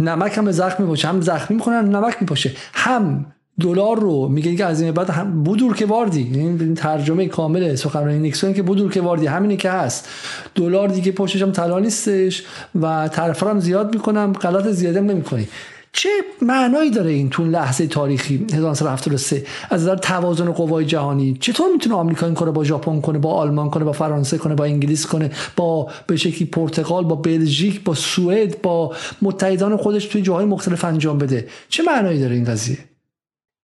نمک 0.00 0.38
هم 0.38 0.44
به 0.44 0.52
زخم 0.52 0.82
میپاشه. 0.82 1.08
هم 1.08 1.20
زخمی 1.20 1.56
می‌کنن 1.56 1.88
نمک 1.88 2.16
میپاشه. 2.20 2.52
هم 2.72 3.26
دلار 3.60 4.00
رو 4.00 4.28
میگه 4.28 4.56
که 4.56 4.64
از 4.64 4.80
این 4.80 4.92
بعد 4.92 5.10
هم 5.10 5.42
بودور 5.42 5.74
که 5.74 5.86
واردی. 5.86 6.30
این 6.34 6.74
ترجمه 6.74 7.26
کامل 7.26 7.74
سخنرانی 7.74 8.18
نیکسون 8.18 8.54
که 8.54 8.62
بودور 8.62 8.92
که 8.92 9.00
واردی. 9.00 9.26
همینی 9.26 9.56
که 9.56 9.70
هست. 9.70 10.08
دلار 10.54 10.88
دیگه 10.88 11.12
پشتش 11.12 11.42
هم 11.42 11.52
طلا 11.52 11.78
نیستش 11.78 12.44
و 12.82 13.08
طرفا 13.08 13.50
هم 13.50 13.60
زیاد 13.60 13.94
می‌کنم. 13.94 14.32
غلط 14.32 14.66
زیاده 14.66 15.00
نمی‌کنی. 15.00 15.48
چه 15.96 16.08
معنایی 16.42 16.90
داره 16.90 17.10
این 17.10 17.30
تو 17.30 17.44
لحظه 17.44 17.86
تاریخی 17.86 18.46
1973 18.52 19.44
از 19.70 19.82
نظر 19.82 19.96
توازن 19.96 20.52
قوای 20.52 20.84
جهانی 20.84 21.38
چطور 21.40 21.72
می‌تونه 21.72 21.94
آمریکا 21.94 22.26
این 22.26 22.34
کارو 22.34 22.52
با 22.52 22.64
ژاپن 22.64 23.00
کنه 23.00 23.18
با 23.18 23.32
آلمان 23.32 23.70
کنه 23.70 23.84
با 23.84 23.92
فرانسه 23.92 24.38
کنه 24.38 24.54
با 24.54 24.64
انگلیس 24.64 25.06
کنه 25.06 25.30
با 25.56 25.90
به 26.06 26.16
شکلی 26.16 26.44
پرتغال 26.44 27.04
با 27.04 27.14
بلژیک 27.14 27.84
با 27.84 27.94
سوئد 27.94 28.62
با 28.62 28.94
متحدان 29.22 29.76
خودش 29.76 30.06
توی 30.06 30.22
جاهای 30.22 30.44
مختلف 30.46 30.84
انجام 30.84 31.18
بده؟ 31.18 31.48
چه 31.68 31.82
معنایی 31.82 32.20
داره 32.20 32.34
این 32.34 32.44
قضیه؟ 32.44 32.78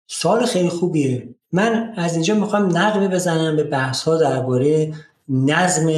سوال 0.07 0.45
خیلی 0.45 0.69
خوبیه. 0.69 1.35
من 1.51 1.93
از 1.97 2.13
اینجا 2.13 2.35
می‌خوام 2.35 2.77
نقبه 2.77 3.07
بزنم 3.07 3.55
به 3.55 3.63
بحث 3.63 4.03
ها 4.03 4.17
درباره 4.17 4.93
نظم 5.29 5.89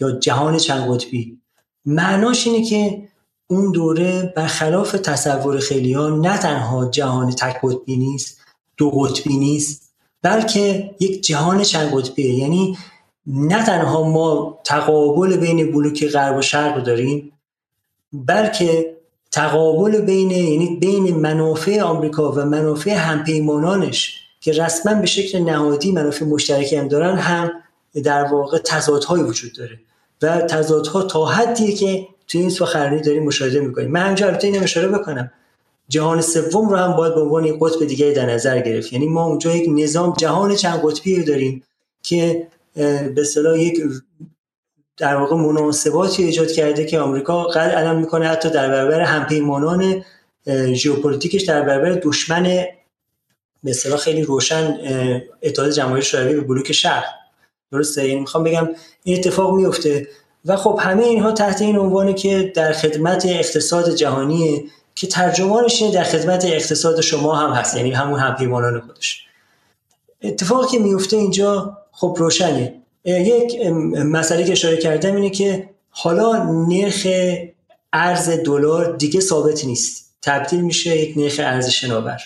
یا 0.00 0.18
جهان 0.20 0.56
چند 0.56 0.94
قطبی. 0.94 1.38
معناش 1.86 2.46
اینه 2.46 2.64
که 2.64 3.09
اون 3.50 3.72
دوره 3.72 4.32
برخلاف 4.36 4.92
تصور 4.92 5.58
خیلی 5.58 5.92
ها 5.92 6.08
نه 6.08 6.38
تنها 6.38 6.90
جهان 6.90 7.30
تک 7.30 7.60
قطبی 7.62 7.96
نیست 7.96 8.38
دو 8.76 8.90
قطبی 8.90 9.36
نیست 9.36 9.92
بلکه 10.22 10.90
یک 11.00 11.20
جهان 11.22 11.62
چند 11.62 11.90
قطبیه. 11.94 12.34
یعنی 12.34 12.78
نه 13.26 13.64
تنها 13.64 14.02
ما 14.02 14.58
تقابل 14.64 15.36
بین 15.36 15.72
بلوک 15.72 16.06
غرب 16.06 16.36
و 16.36 16.42
شرق 16.42 16.84
داریم 16.84 17.32
بلکه 18.12 18.96
تقابل 19.30 20.00
بین 20.00 20.30
یعنی 20.30 20.76
بین 20.80 21.16
منافع 21.16 21.80
آمریکا 21.80 22.32
و 22.32 22.40
منافع 22.40 22.94
همپیمانانش 22.94 24.14
که 24.40 24.52
رسما 24.52 24.94
به 24.94 25.06
شکل 25.06 25.38
نهادی 25.38 25.92
منافع 25.92 26.24
مشترکی 26.24 26.76
هم 26.76 26.88
دارن 26.88 27.16
هم 27.16 27.50
در 28.04 28.24
واقع 28.24 28.58
تضادهایی 28.58 29.22
وجود 29.22 29.52
داره. 29.52 29.80
و 30.22 30.40
تضادها 30.40 31.02
تا 31.02 31.26
حدیه 31.26 31.72
که 31.72 32.06
تو 32.30 32.38
این 32.38 32.50
سخنرانی 32.50 33.00
داریم 33.00 33.22
مشاهده 33.22 33.60
می‌کنیم. 33.60 33.90
من 33.90 34.00
همینجا 34.00 34.26
البته 34.26 34.46
اینو 34.46 34.62
اشاره 34.62 34.88
بکنم. 34.88 35.32
جهان 35.88 36.20
سوم 36.20 36.68
رو 36.68 36.76
هم 36.76 36.96
باید 36.96 37.14
به 37.14 37.20
عنوان 37.20 37.44
یک 37.44 37.54
قطب 37.60 37.86
دیگه 37.86 38.12
در 38.12 38.26
نظر 38.26 38.60
گرفت. 38.60 38.92
یعنی 38.92 39.08
ما 39.08 39.26
اونجا 39.26 39.56
یک 39.56 39.70
نظام 39.74 40.14
جهان 40.18 40.54
چند 40.54 40.80
قطبی 40.84 41.22
داریم 41.22 41.62
که 42.02 42.48
به 42.74 43.14
اصطلاح 43.18 43.60
یک 43.60 43.82
در 44.96 45.16
واقع 45.16 45.36
مناسباتی 45.36 46.24
ایجاد 46.24 46.50
کرده 46.50 46.84
که 46.84 46.98
آمریکا 46.98 47.42
قد 47.44 47.70
علم 47.70 47.98
می‌کنه 47.98 48.28
حتی 48.28 48.50
در 48.50 48.68
برابر 48.68 49.00
همپیمانان 49.00 50.04
ژئوپلیتیکش 50.72 51.42
در 51.42 51.62
برابر 51.62 52.00
دشمن 52.02 52.42
به 53.64 53.70
اصطلاح 53.70 53.98
خیلی 53.98 54.22
روشن 54.22 54.78
اتحاد 55.42 55.70
جماهیر 55.70 56.04
شوروی 56.04 56.34
به 56.34 56.40
بلوک 56.40 56.72
شرق. 56.72 57.04
درسته؟ 57.72 58.08
یعنی 58.08 58.20
می‌خوام 58.20 58.44
بگم 58.44 58.68
این 59.04 59.18
اتفاق 59.18 59.54
میفته 59.54 60.08
و 60.44 60.56
خب 60.56 60.78
همه 60.82 61.04
اینها 61.04 61.32
تحت 61.32 61.62
این 61.62 61.78
عنوانه 61.78 62.14
که 62.14 62.52
در 62.54 62.72
خدمت 62.72 63.26
اقتصاد 63.26 63.94
جهانی 63.94 64.70
که 64.94 65.06
ترجمانش 65.06 65.82
در 65.82 66.04
خدمت 66.04 66.44
اقتصاد 66.44 67.00
شما 67.00 67.36
هم 67.36 67.52
هست 67.52 67.76
یعنی 67.76 67.92
همون 67.92 68.20
همپیمانان 68.20 68.80
خودش. 68.80 69.26
اتفاقی 70.22 70.66
که 70.70 70.78
میفته 70.78 71.16
اینجا 71.16 71.78
خب 71.92 72.16
روشنه. 72.18 72.74
یک 73.04 73.66
مسئله 73.96 74.44
که 74.44 74.52
اشاره 74.52 74.76
کردم 74.76 75.14
اینه 75.14 75.30
که 75.30 75.70
حالا 75.90 76.44
نرخ 76.68 77.06
ارز 77.92 78.28
دلار 78.28 78.96
دیگه 78.96 79.20
ثابت 79.20 79.64
نیست. 79.64 80.14
تبدیل 80.22 80.60
میشه 80.60 80.96
یک 80.96 81.18
نرخ 81.18 81.36
ارز 81.38 81.68
شناور. 81.68 82.20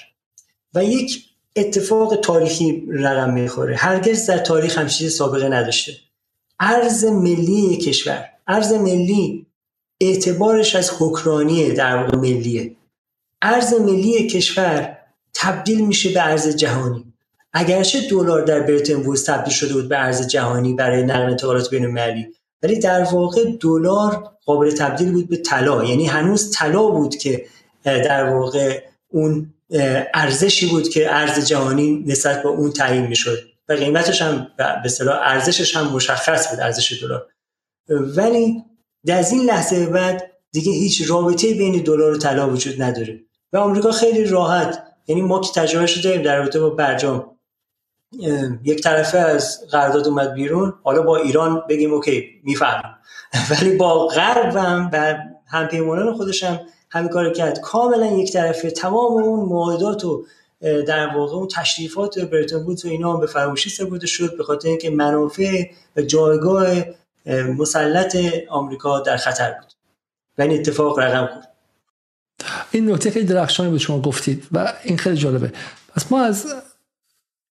و 0.74 0.84
یک 0.84 1.24
اتفاق 1.56 2.16
تاریخی 2.16 2.84
رقم 2.90 3.32
می‌خوره. 3.32 3.76
هرگز 3.76 4.26
در 4.26 4.38
تاریخ 4.38 4.78
همچین 4.78 5.08
سابقه 5.08 5.48
نداشته. 5.48 5.92
ارز 6.60 7.04
ملی 7.04 7.76
کشور 7.76 8.24
ارز 8.46 8.72
ملی 8.72 9.46
اعتبارش 10.00 10.76
از 10.76 10.90
حکرانی 10.98 11.70
در 11.70 11.96
واقع 11.96 12.16
ملیه. 12.16 12.76
ارز 13.42 13.74
ملی 13.74 14.26
کشور 14.26 14.96
تبدیل 15.34 15.86
میشه 15.86 16.12
به 16.12 16.26
ارز 16.26 16.56
جهانی. 16.56 17.04
اگرچه 17.52 18.08
دلار 18.10 18.42
در 18.42 18.60
برتن 18.60 18.94
وودز 18.94 19.24
تبدیل 19.24 19.54
شده 19.54 19.74
بود 19.74 19.88
به 19.88 19.98
ارز 19.98 20.26
جهانی 20.26 20.72
برای 20.72 21.02
نقل 21.02 21.30
انتقالات 21.30 21.70
بین 21.70 21.84
المللی 21.84 22.26
ولی 22.62 22.78
در 22.78 23.04
واقع 23.04 23.44
دلار 23.60 24.30
قابل 24.46 24.70
تبدیل 24.70 25.12
بود 25.12 25.28
به 25.28 25.36
طلا. 25.36 25.84
یعنی 25.84 26.06
هنوز 26.06 26.50
طلا 26.50 26.86
بود 26.86 27.16
که 27.16 27.46
در 27.84 28.34
واقع 28.34 28.82
اون 29.08 29.54
ارزشی 30.14 30.66
بود 30.66 30.88
که 30.88 31.14
ارز 31.14 31.46
جهانی 31.46 32.04
نسبت 32.06 32.42
به 32.42 32.48
اون 32.48 32.70
تعیین 32.70 33.06
می‌شد. 33.06 33.38
و 33.68 33.72
قیمتش 33.72 34.22
هم 34.22 34.46
به 34.56 34.64
اصطلاح 34.84 35.18
ارزشش 35.22 35.76
هم 35.76 35.86
مشخص 35.86 36.50
بود 36.50 36.60
ارزش 36.60 37.02
دلار. 37.02 37.26
ولی 37.88 38.64
از 39.12 39.32
این 39.32 39.42
لحظه 39.42 39.86
بعد 39.86 40.30
دیگه 40.52 40.72
هیچ 40.72 41.10
رابطه 41.10 41.54
بین 41.54 41.82
دلار 41.82 42.12
و 42.12 42.18
طلا 42.18 42.50
وجود 42.50 42.82
نداره 42.82 43.20
و 43.52 43.56
آمریکا 43.56 43.92
خیلی 43.92 44.24
راحت 44.24 44.82
یعنی 45.06 45.22
ما 45.22 45.40
که 45.40 45.60
تجربهش 45.60 45.96
رو 45.96 46.02
داریم 46.02 46.22
در 46.22 46.36
رابطه 46.38 46.60
با 46.60 46.70
برجام 46.70 47.30
یک 48.64 48.82
طرفه 48.82 49.18
از 49.18 49.60
قرارداد 49.70 50.08
اومد 50.08 50.34
بیرون 50.34 50.74
حالا 50.82 51.02
با 51.02 51.16
ایران 51.16 51.62
بگیم 51.68 51.92
اوکی 51.94 52.40
می‌فهمم 52.44 52.98
ولی 53.50 53.76
با 53.76 54.06
غرب 54.06 54.56
هم 54.56 54.90
و 54.92 55.18
همپیمانان 55.46 56.14
خودش 56.14 56.44
هم 56.44 56.60
همین 56.90 57.08
کار 57.08 57.32
کرد. 57.32 57.60
کاملا 57.60 58.06
یک 58.06 58.32
طرفه 58.32 58.70
تمام 58.70 59.12
اون 59.12 59.48
معاهدات 59.48 60.04
و 60.04 60.24
در 60.64 61.16
واقع 61.16 61.36
اون 61.36 61.48
تشریفات 61.48 62.18
برتون 62.18 62.64
بود 62.64 62.86
و 62.86 62.88
اینا 62.88 63.12
هم 63.12 63.20
به 63.20 63.26
فراموشی 63.26 63.70
سپرده 63.70 64.06
شد 64.06 64.36
به 64.36 64.44
خاطر 64.44 64.68
اینکه 64.68 64.90
منافع 64.90 65.62
و 65.96 66.02
جایگاه 66.02 66.66
مسلط 67.58 68.16
آمریکا 68.48 69.00
در 69.00 69.16
خطر 69.16 69.50
بود. 69.50 69.72
و 70.38 70.42
این 70.42 70.60
اتفاق 70.60 70.98
رقم 70.98 71.26
خورد. 71.26 71.48
این 72.70 72.90
نکته 72.90 73.10
خیلی 73.10 73.26
درخشانی 73.26 73.70
بود 73.70 73.78
شما 73.78 74.00
گفتید 74.00 74.46
و 74.52 74.72
این 74.84 74.96
خیلی 74.96 75.16
جالبه. 75.16 75.52
پس 75.96 76.12
ما 76.12 76.20
از 76.22 76.54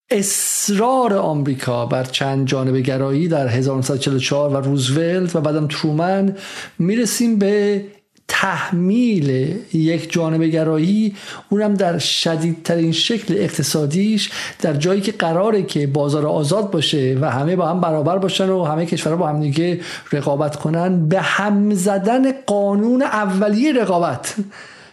اصرار 0.10 1.14
آمریکا 1.14 1.85
بر 1.85 2.03
چند 2.03 2.48
جانبه 2.48 2.81
گرایی 2.81 3.27
در 3.27 3.48
1944 3.48 4.49
و 4.49 4.57
روزولت 4.57 5.35
و 5.35 5.41
بعدم 5.41 5.68
ترومن 5.68 6.38
می‌رسیم 6.80 7.40
به 7.40 7.85
تحمیل 8.27 9.55
یک 9.73 10.11
جانبه 10.13 10.47
گرایی 10.47 11.15
اونم 11.49 11.73
در 11.73 11.97
شدیدترین 11.97 12.91
شکل 12.91 13.35
اقتصادیش 13.37 14.29
در 14.61 14.73
جایی 14.73 15.01
که 15.01 15.11
قراره 15.11 15.63
که 15.63 15.87
بازار 15.87 16.25
آزاد 16.25 16.71
باشه 16.71 17.17
و 17.21 17.31
همه 17.31 17.55
با 17.55 17.67
هم 17.67 17.81
برابر 17.81 18.17
باشن 18.17 18.49
و 18.49 18.63
همه 18.63 18.85
کشورها 18.85 19.17
با 19.17 19.27
هم 19.27 19.39
دیگه 19.39 19.79
رقابت 20.11 20.55
کنن 20.55 21.07
به 21.07 21.21
هم 21.21 21.73
زدن 21.73 22.31
قانون 22.31 23.01
اولیه 23.01 23.73
رقابت. 23.73 24.35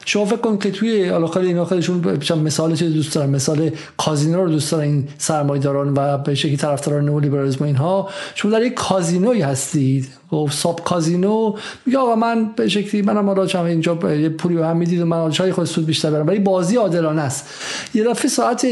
شما 0.05 0.25
فکر 0.25 0.37
کن 0.37 0.59
که 0.59 0.71
توی 0.71 1.09
حالا 1.09 1.27
خیلی 1.27 1.47
اینا 1.47 1.65
خودشون 1.65 2.19
مثال 2.39 2.75
چه 2.75 2.89
دوست 2.89 3.15
دارن 3.15 3.31
مثال 3.31 3.71
کازینو 3.97 4.45
رو 4.45 4.51
دوست 4.51 4.73
دارن 4.73 4.85
این 4.85 5.09
سرمایه‌داران 5.19 5.95
و 5.97 6.19
به 6.19 6.35
شکلی 6.35 6.57
طرفداران 6.57 7.05
نئولیبرالیسم 7.05 7.65
اینها. 7.65 8.09
شما 8.35 8.51
در 8.51 8.63
یک 8.63 8.75
کازینوی 8.75 9.43
هستید. 9.43 10.20
خب 10.31 10.49
ساب 10.53 10.85
کازینو. 10.85 11.55
میگه 11.87 11.99
آقا 11.99 12.17
من 12.17 12.51
به 12.57 12.69
شکلی 12.69 13.03
منم 13.03 13.47
چم 13.47 13.65
اینجا 13.65 14.17
یه 14.17 14.29
پولی 14.29 14.55
به 14.57 14.67
هم 14.67 14.77
می‌دید 14.77 15.01
و 15.01 15.07
من 15.07 15.31
چای 15.31 15.53
خود 15.53 15.65
سود 15.65 15.87
بیشتر 15.87 16.11
برم. 16.11 16.27
ولی 16.27 16.39
بازی 16.39 16.77
عادلانه 16.77 17.23
است. 17.23 17.49
یه 17.95 18.05
دفعه 18.05 18.29
ساعت 18.29 18.67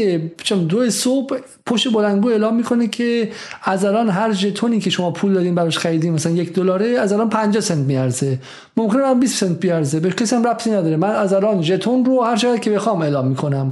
دو 0.69 0.89
صبح 0.89 1.37
پشت 1.65 1.93
بلندگو 1.93 2.29
اعلام 2.29 2.55
می‌کنه 2.55 2.87
که 2.87 3.31
از 3.63 3.85
الان 3.85 4.09
هر 4.09 4.33
ژتونی 4.33 4.79
که 4.79 4.89
شما 4.89 5.11
پول 5.11 5.33
دادین 5.33 5.55
براش 5.55 5.77
خریدین 5.77 6.13
مثلا 6.13 6.31
یک 6.31 6.53
دلاره 6.53 6.87
از 6.87 7.13
الان 7.13 7.29
50 7.29 7.61
سنت 7.61 7.77
میارزه. 7.77 8.39
ممکنه 8.77 9.01
من 9.01 9.19
20 9.19 9.37
سنت 9.39 9.59
بیارزه. 9.59 9.99
به 9.99 10.09
کسی 10.09 10.35
هم 10.35 10.47
ربطی 10.47 10.69
نداره. 10.69 10.97
من 10.97 11.09
از 11.09 11.33
الان 11.33 11.61
ژتون 11.61 12.05
رو 12.05 12.21
هر 12.21 12.35
چقدر 12.35 12.57
که 12.57 12.71
بخوام 12.71 13.01
اعلام 13.01 13.27
می‌کنم؟ 13.27 13.69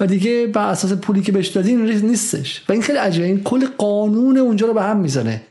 و 0.00 0.06
دیگه 0.06 0.46
بر 0.46 0.68
اساس 0.68 0.92
پولی 0.92 1.22
که 1.22 1.32
بهش 1.32 1.48
دادین 1.48 1.80
نیستش. 1.82 2.62
و 2.68 2.72
این 2.72 2.82
خیلی 2.82 2.98
عجیبه. 2.98 3.26
این 3.26 3.42
کل 3.42 3.66
قانون 3.78 4.38
اونجا 4.38 4.66
رو 4.66 4.74
به 4.74 4.82
هم 4.82 4.96
می‌زنه. 4.96 5.42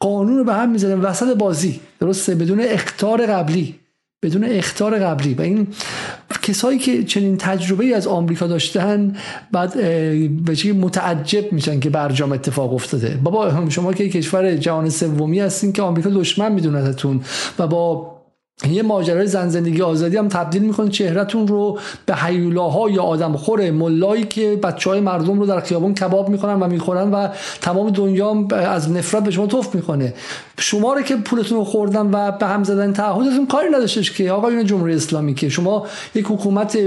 قانون 0.00 0.38
رو 0.38 0.44
به 0.44 0.54
هم 0.54 0.70
می‌زنه. 0.70 0.94
وسط 0.94 1.36
بازی. 1.36 1.80
درسته؟ 2.00 2.34
بدون 2.34 2.60
اختار 2.60 3.26
قبلی. 3.26 3.74
بدون 4.22 4.44
اختار 4.44 4.98
قبلی. 4.98 5.34
و 5.34 5.42
این 5.42 5.66
کسایی 6.42 6.78
که 6.78 7.04
چنین 7.04 7.36
تجربه 7.36 7.96
از 7.96 8.06
آمریکا 8.06 8.46
داشتن 8.46 9.16
بعد 9.52 9.74
به 10.44 10.72
متعجب 10.72 11.52
میشن 11.52 11.80
که 11.80 11.90
برجام 11.90 12.32
اتفاق 12.32 12.74
افتاده. 12.74 13.18
بابا 13.22 13.70
شما 13.70 13.92
که 13.92 14.08
کشور 14.08 14.56
جهان 14.56 14.90
سومی 14.90 15.40
هستین 15.40 15.72
که 15.72 15.82
آمریکا 15.82 16.10
دشمن 16.10 16.52
میدونتتون 16.52 17.20
و 17.58 17.66
با 17.66 18.19
یه 18.68 18.82
ماجرای 18.82 19.26
زن 19.26 19.48
زندگی 19.48 19.82
آزادی 19.82 20.16
هم 20.16 20.28
تبدیل 20.28 20.62
می‌کنه 20.62 20.88
چهرهتون 20.88 21.48
رو 21.48 21.78
به 22.06 22.14
حیولاها 22.14 22.90
یا 22.90 23.02
آدم 23.02 23.36
خوره. 23.36 23.70
ملایی 23.70 24.24
که 24.24 24.58
بچه 24.62 24.90
های 24.90 25.00
مردم 25.00 25.40
رو 25.40 25.46
در 25.46 25.60
خیابون 25.60 25.94
کباب 25.94 26.28
می‌کنن 26.28 26.60
و 26.60 26.66
می‌خورن 26.66 27.10
و 27.10 27.28
تمام 27.60 27.90
دنیا 27.90 28.46
از 28.52 28.90
نفرت 28.90 29.24
به 29.24 29.30
شما 29.30 29.46
توف 29.46 29.74
می‌کنه. 29.74 30.14
شما 30.58 30.94
رو 30.94 31.02
که 31.02 31.16
پولتون 31.16 31.58
رو 31.58 31.64
خوردن 31.64 32.10
و 32.12 32.32
به 32.32 32.46
هم 32.46 32.64
زدن 32.64 32.92
تعهدتون 32.92 33.46
کاری 33.46 33.68
نداشتش 33.68 34.12
که 34.12 34.30
آقایون 34.30 34.64
جمهوری 34.64 34.94
اسلامی 34.94 35.34
که 35.34 35.48
شما 35.48 35.86
یک 36.14 36.26
حکومت 36.26 36.78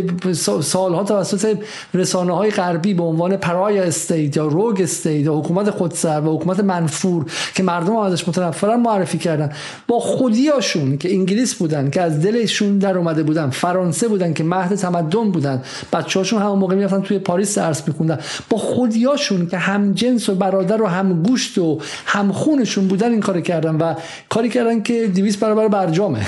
سالها 0.61 1.03
توسط 1.03 1.57
رسانه 1.93 2.35
های 2.35 2.51
غربی 2.51 2.93
به 2.93 3.03
عنوان 3.03 3.37
pariah 3.37 3.79
state 3.79 4.37
یا 4.37 4.47
rogue 4.47 4.81
state 4.81 5.25
یا 5.25 5.35
حکومت 5.35 5.69
خودسر 5.69 6.21
و 6.21 6.37
حکومت 6.37 6.59
منفور 6.59 7.25
که 7.55 7.63
مردم 7.63 7.95
ازش 7.95 8.27
متنفرن 8.27 8.79
معرفی 8.79 9.17
کردن. 9.17 9.51
با 9.87 9.99
خودیاشون 9.99 10.97
که 10.97 11.13
انگلیس 11.13 11.61
بودن 11.63 11.89
که 11.89 12.01
از 12.01 12.21
دلشون 12.21 12.77
در 12.77 12.97
اومده 12.97 13.23
بودن. 13.23 13.49
فرانسه 13.49 14.07
بودن 14.07 14.33
که 14.33 14.43
مهد 14.43 14.75
تمدن 14.75 15.31
بودن. 15.31 15.61
بچه‌هاشون 15.93 16.41
همون 16.41 16.59
موقع 16.59 16.75
می‌رفتن 16.75 17.01
توی 17.01 17.19
پاریس 17.19 17.57
درس 17.57 17.87
میخوندن. 17.87 18.19
با 18.49 18.57
خودیاشون 18.57 19.47
که 19.47 19.57
هم 19.57 19.93
جنس 19.93 20.29
و 20.29 20.35
برادر 20.35 20.81
و 20.81 20.85
هم 20.85 21.23
گوشت 21.23 21.57
و 21.57 21.79
هم 22.05 22.31
خونشون 22.31 22.87
بودن 22.87 23.11
این 23.11 23.19
کار 23.19 23.41
کردن 23.41 23.75
و 23.75 23.93
کاری 24.29 24.49
کردن 24.49 24.81
که 24.81 25.07
200 25.07 25.39
برابر 25.39 25.67
برجامه 25.67 26.25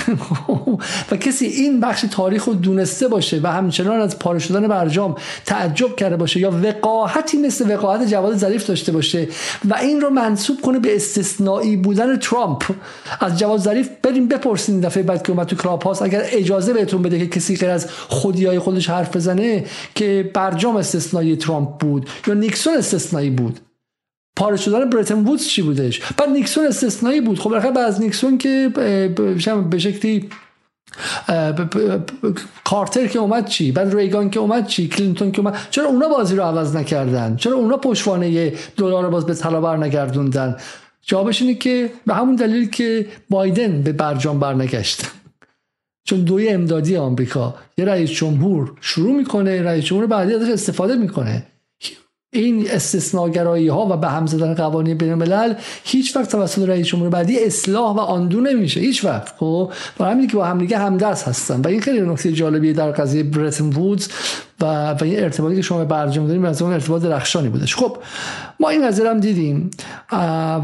و 1.10 1.16
کسی 1.16 1.46
این 1.46 1.80
بخش 1.80 2.04
تاریخ 2.10 2.44
رو 2.44 2.54
دونسته 2.54 3.08
باشه 3.08 3.40
و 3.42 3.52
همچنان 3.52 4.00
از 4.00 4.18
پاره 4.18 4.38
شدن 4.38 4.68
برجام 4.68 5.16
تعجب 5.46 5.96
کرده 5.96 6.16
باشه 6.16 6.40
یا 6.40 6.50
وقاحتی 6.62 7.38
مثل 7.38 7.74
وقاحت 7.74 8.08
جواد 8.08 8.36
ظریف 8.36 8.66
داشته 8.66 8.92
باشه 8.92 9.28
و 9.70 9.74
این 9.74 10.00
رو 10.00 10.10
منصوب 10.10 10.60
کنه 10.60 10.78
به 10.78 10.96
استثنایی 10.96 11.76
بودن 11.76 12.16
ترامپ. 12.16 12.62
از 13.20 13.38
جواد 13.38 13.60
ظریف 13.60 13.88
بریم 14.02 14.28
بپرسین 14.28 14.80
دفعه 14.80 15.02
بعد 15.02 15.25
که 15.26 15.32
اومد 15.32 15.46
تو 15.46 15.56
کلاب 15.56 15.82
هاست 15.82 16.02
اگر 16.02 16.22
اجازه 16.24 16.72
بهتون 16.72 17.02
بده 17.02 17.18
که 17.18 17.26
کسی 17.26 17.56
غیر 17.56 17.70
از 17.70 17.90
خودیای 17.90 18.58
خودش 18.58 18.90
حرف 18.90 19.16
بزنه 19.16 19.64
که 19.94 20.30
برجام 20.34 20.76
استثنایی 20.76 21.36
ترامپ 21.36 21.68
بود 21.68 22.08
یا 22.26 22.34
نیکسون 22.34 22.74
استثنایی 22.76 23.30
بود. 23.30 23.60
پاره 24.36 24.56
شدن 24.56 24.90
Bretton 24.90 25.24
Woods 25.24 25.46
چی 25.46 25.62
بودش؟ 25.62 26.00
بعد 26.16 26.28
نیکسون 26.28 26.66
استثنایی 26.66 27.20
بود. 27.20 27.38
خب 27.38 27.50
بعد 27.50 27.78
از 27.78 28.00
نیکسون 28.00 28.38
که 28.38 28.72
به 29.70 29.78
شکلی 29.78 30.28
کارتر 32.64 33.06
که 33.06 33.18
اومد 33.18 33.46
چی؟ 33.46 33.72
بعد 33.72 33.94
ریگان 33.94 34.30
که 34.30 34.40
اومد 34.40 34.66
چی؟ 34.66 34.88
کلینتون 34.88 35.32
که 35.32 35.40
اومد 35.40 35.56
چرا 35.70 35.86
اونا 35.86 36.08
بازی 36.08 36.36
رو 36.36 36.42
عوض 36.42 36.76
نکردن؟ 36.76 37.36
چرا 37.36 37.56
اونا 37.56 37.76
پشتوانه 37.76 38.52
دلار 38.76 39.10
باز 39.10 39.26
به 39.26 39.34
طلا 39.34 39.76
نگردوندن 39.76 40.56
جوابش 41.06 41.42
اینه 41.42 41.54
که 41.54 41.90
به 42.06 42.14
همون 42.14 42.36
دلیل 42.36 42.68
که 42.68 43.06
بایدن 43.30 43.82
به 43.82 43.92
برجام 43.92 44.40
برنگشت. 44.40 45.02
چون 46.04 46.20
دوی 46.20 46.48
امدادی 46.48 46.96
آمریکا 46.96 47.54
یه 47.78 47.84
رئیس 47.84 48.10
جمهور 48.10 48.72
شروع 48.80 49.16
می‌کنه 49.16 49.62
رئیس 49.62 49.84
جمهور 49.84 50.06
بعدی 50.06 50.34
ازش 50.34 50.50
استفاده 50.50 50.94
می‌کنه. 50.94 51.46
این 52.32 52.70
استثناگرایی 52.70 53.68
ها 53.68 53.86
و 53.86 53.96
به 53.96 54.08
هم 54.08 54.26
زدن 54.26 54.54
قوانین 54.54 54.98
بین 54.98 55.10
الملل 55.10 55.54
هیچ 55.84 56.16
وقت 56.16 56.30
توسط 56.30 56.68
رئیس 56.68 56.86
جمهور 56.86 57.08
بعدی 57.08 57.44
اصلاح 57.44 57.96
و 57.96 58.00
آندو 58.00 58.40
نمیشه. 58.40 58.80
هیچ 58.80 59.04
وقت 59.04 59.28
خب؟ 59.38 59.72
برای 59.98 60.12
همین 60.12 60.28
که 60.28 60.36
با 60.36 60.44
هم 60.44 60.58
دیگه 60.58 60.78
همدست 60.78 61.28
هستن. 61.28 61.60
و 61.60 61.68
این 61.68 61.80
خیلی 61.80 62.00
نکته 62.00 62.32
جالبیه 62.32 62.72
در 62.72 62.90
قضیه 62.90 63.22
برتن 63.22 63.64
وودز. 63.64 64.08
و, 64.60 64.90
و 64.90 65.04
این 65.04 65.20
ارتباطی 65.20 65.56
که 65.56 65.62
شما 65.62 65.84
برجام 65.84 66.26
داریم 66.26 66.44
از 66.44 66.62
اون 66.62 66.72
ارتباط 66.72 67.02
درخشانی 67.02 67.48
بودش. 67.48 67.76
خب 67.76 67.96
ما 68.60 68.68
این 68.68 68.88
قضیه 68.88 69.10
هم 69.10 69.20
دیدیم 69.20 69.70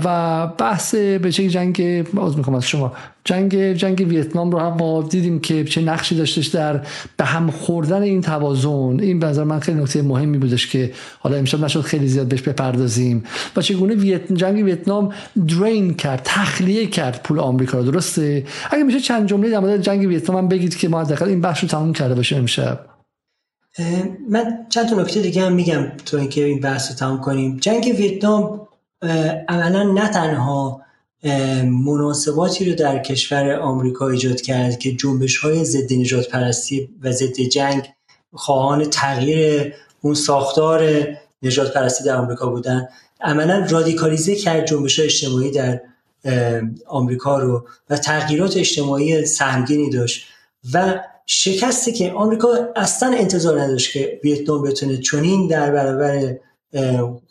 و 0.04 0.46
بحث 0.46 0.94
به 0.94 1.32
چه 1.32 1.48
جنگ 1.48 2.08
باز 2.10 2.36
می‌خوام 2.36 2.56
از 2.56 2.66
شما 2.66 2.92
جنگ 3.24 3.72
جنگ 3.72 4.06
ویتنام 4.08 4.50
رو 4.50 4.58
هم 4.58 4.76
ما 4.78 5.02
دیدیم 5.02 5.40
که 5.40 5.64
چه 5.64 5.80
نقشی 5.80 6.16
داشتش 6.16 6.46
در 6.46 6.80
به 7.16 7.24
هم 7.24 7.50
خوردن 7.50 8.02
این 8.02 8.20
توازن. 8.20 9.00
این 9.00 9.18
به 9.18 9.26
نظر 9.26 9.44
من 9.44 9.60
خیلی 9.60 9.80
نکته 9.80 10.02
مهمی 10.02 10.38
بودش 10.38 10.66
که 10.66 10.92
حالا 11.18 11.36
امشب 11.36 11.64
نشد 11.64 11.80
خیلی 11.80 12.08
زیاد 12.08 12.28
بهش 12.28 12.42
بپردازیم. 12.42 13.24
و 13.56 13.62
چگونه 13.62 13.94
ویت... 13.94 14.32
جنگ 14.32 14.64
ویتنام 14.64 15.12
درین 15.48 15.94
کرد 15.94 16.20
تخلیه 16.24 16.86
کرد 16.86 17.20
پول 17.24 17.38
آمریکا 17.38 17.78
رو 17.78 17.84
درسته؟ 17.84 18.44
اگه 18.70 18.82
میشه 18.82 19.00
چند 19.00 19.28
جمله 19.28 19.50
در 19.50 19.58
مورد 19.58 19.82
جنگ 19.82 20.08
ویتنام 20.08 20.38
هم 20.38 20.48
بگید 20.48 20.76
که 20.76 20.88
ما 20.88 21.00
حداقل 21.00 21.28
این 21.28 21.40
بخش 21.40 21.62
رو 21.62 21.68
تموم 21.68 21.92
کرده 21.92 22.14
باشه 22.14 22.36
امشب. 22.36 22.91
من 24.28 24.66
چند 24.68 24.88
تا 24.88 24.96
نکته 24.96 25.20
دیگه 25.20 25.42
هم 25.42 25.52
میگم 25.52 25.86
تو 26.06 26.16
اینکه 26.16 26.44
این 26.44 26.60
بحث 26.60 26.90
رو 26.90 26.96
تموم 26.96 27.20
کنیم. 27.20 27.56
جنگ 27.56 27.84
ویتنام 27.98 28.68
عملا 29.48 29.82
نه 29.82 30.08
تنها 30.08 30.82
مناسباتی 31.64 32.70
رو 32.70 32.76
در 32.76 32.98
کشور 32.98 33.52
آمریکا 33.52 34.08
ایجاد 34.08 34.40
کرد 34.40 34.78
که 34.78 34.92
جنبش 34.92 35.36
های 35.36 35.64
ضد 35.64 35.92
نجات 35.92 36.28
پرستی 36.28 36.88
و 37.02 37.12
ضد 37.12 37.40
جنگ 37.40 37.88
خواهان 38.32 38.84
تغییر 38.84 39.74
اون 40.00 40.14
ساختار 40.14 41.06
نجات 41.42 41.74
پرستی 41.74 42.04
در 42.04 42.16
آمریکا 42.16 42.46
بودن. 42.46 42.88
عملا 43.20 43.66
رادیکالیزه 43.70 44.34
کرد 44.34 44.66
جنبش 44.66 45.00
اجتماعی 45.00 45.50
در 45.50 45.80
آمریکا 46.86 47.38
رو 47.38 47.66
و 47.90 47.96
تغییرات 47.96 48.56
اجتماعی 48.56 49.26
سهمگینی 49.26 49.90
داشت. 49.90 50.26
و 50.72 51.00
شکستی 51.26 51.92
که 51.92 52.12
آمریکا 52.12 52.48
اصلا 52.76 53.16
انتظار 53.16 53.60
نداشت 53.60 53.92
که 53.92 54.20
ویتنام 54.24 54.62
بتونه 54.62 54.96
چنین 54.96 55.46
در 55.48 55.70
برابر 55.70 56.36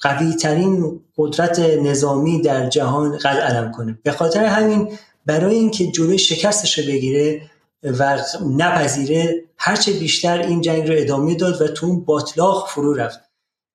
قوی 0.02 0.36
ترین 0.36 1.00
قدرت 1.18 1.60
نظامی 1.60 2.42
در 2.42 2.70
جهان 2.70 3.18
قد 3.18 3.38
علم 3.38 3.72
کنه. 3.72 4.00
به 4.04 4.12
خاطر 4.12 4.46
همین 4.46 4.98
برای 5.26 5.56
اینکه 5.56 5.88
جلوی 5.88 6.18
شکستش 6.18 6.80
رو 6.80 6.86
بگیره 6.86 7.42
و 7.84 8.20
نپذیره 8.58 9.44
هرچه 9.58 9.94
بیشتر 9.94 10.42
این 10.42 10.62
جنگ 10.62 10.88
رو 10.88 10.96
ادامه 10.98 11.36
داد 11.36 11.62
و 11.62 11.68
تو 11.68 11.86
اون 11.86 12.04
باطلاق 12.06 12.68
فرو 12.68 12.94
رفت. 12.94 13.20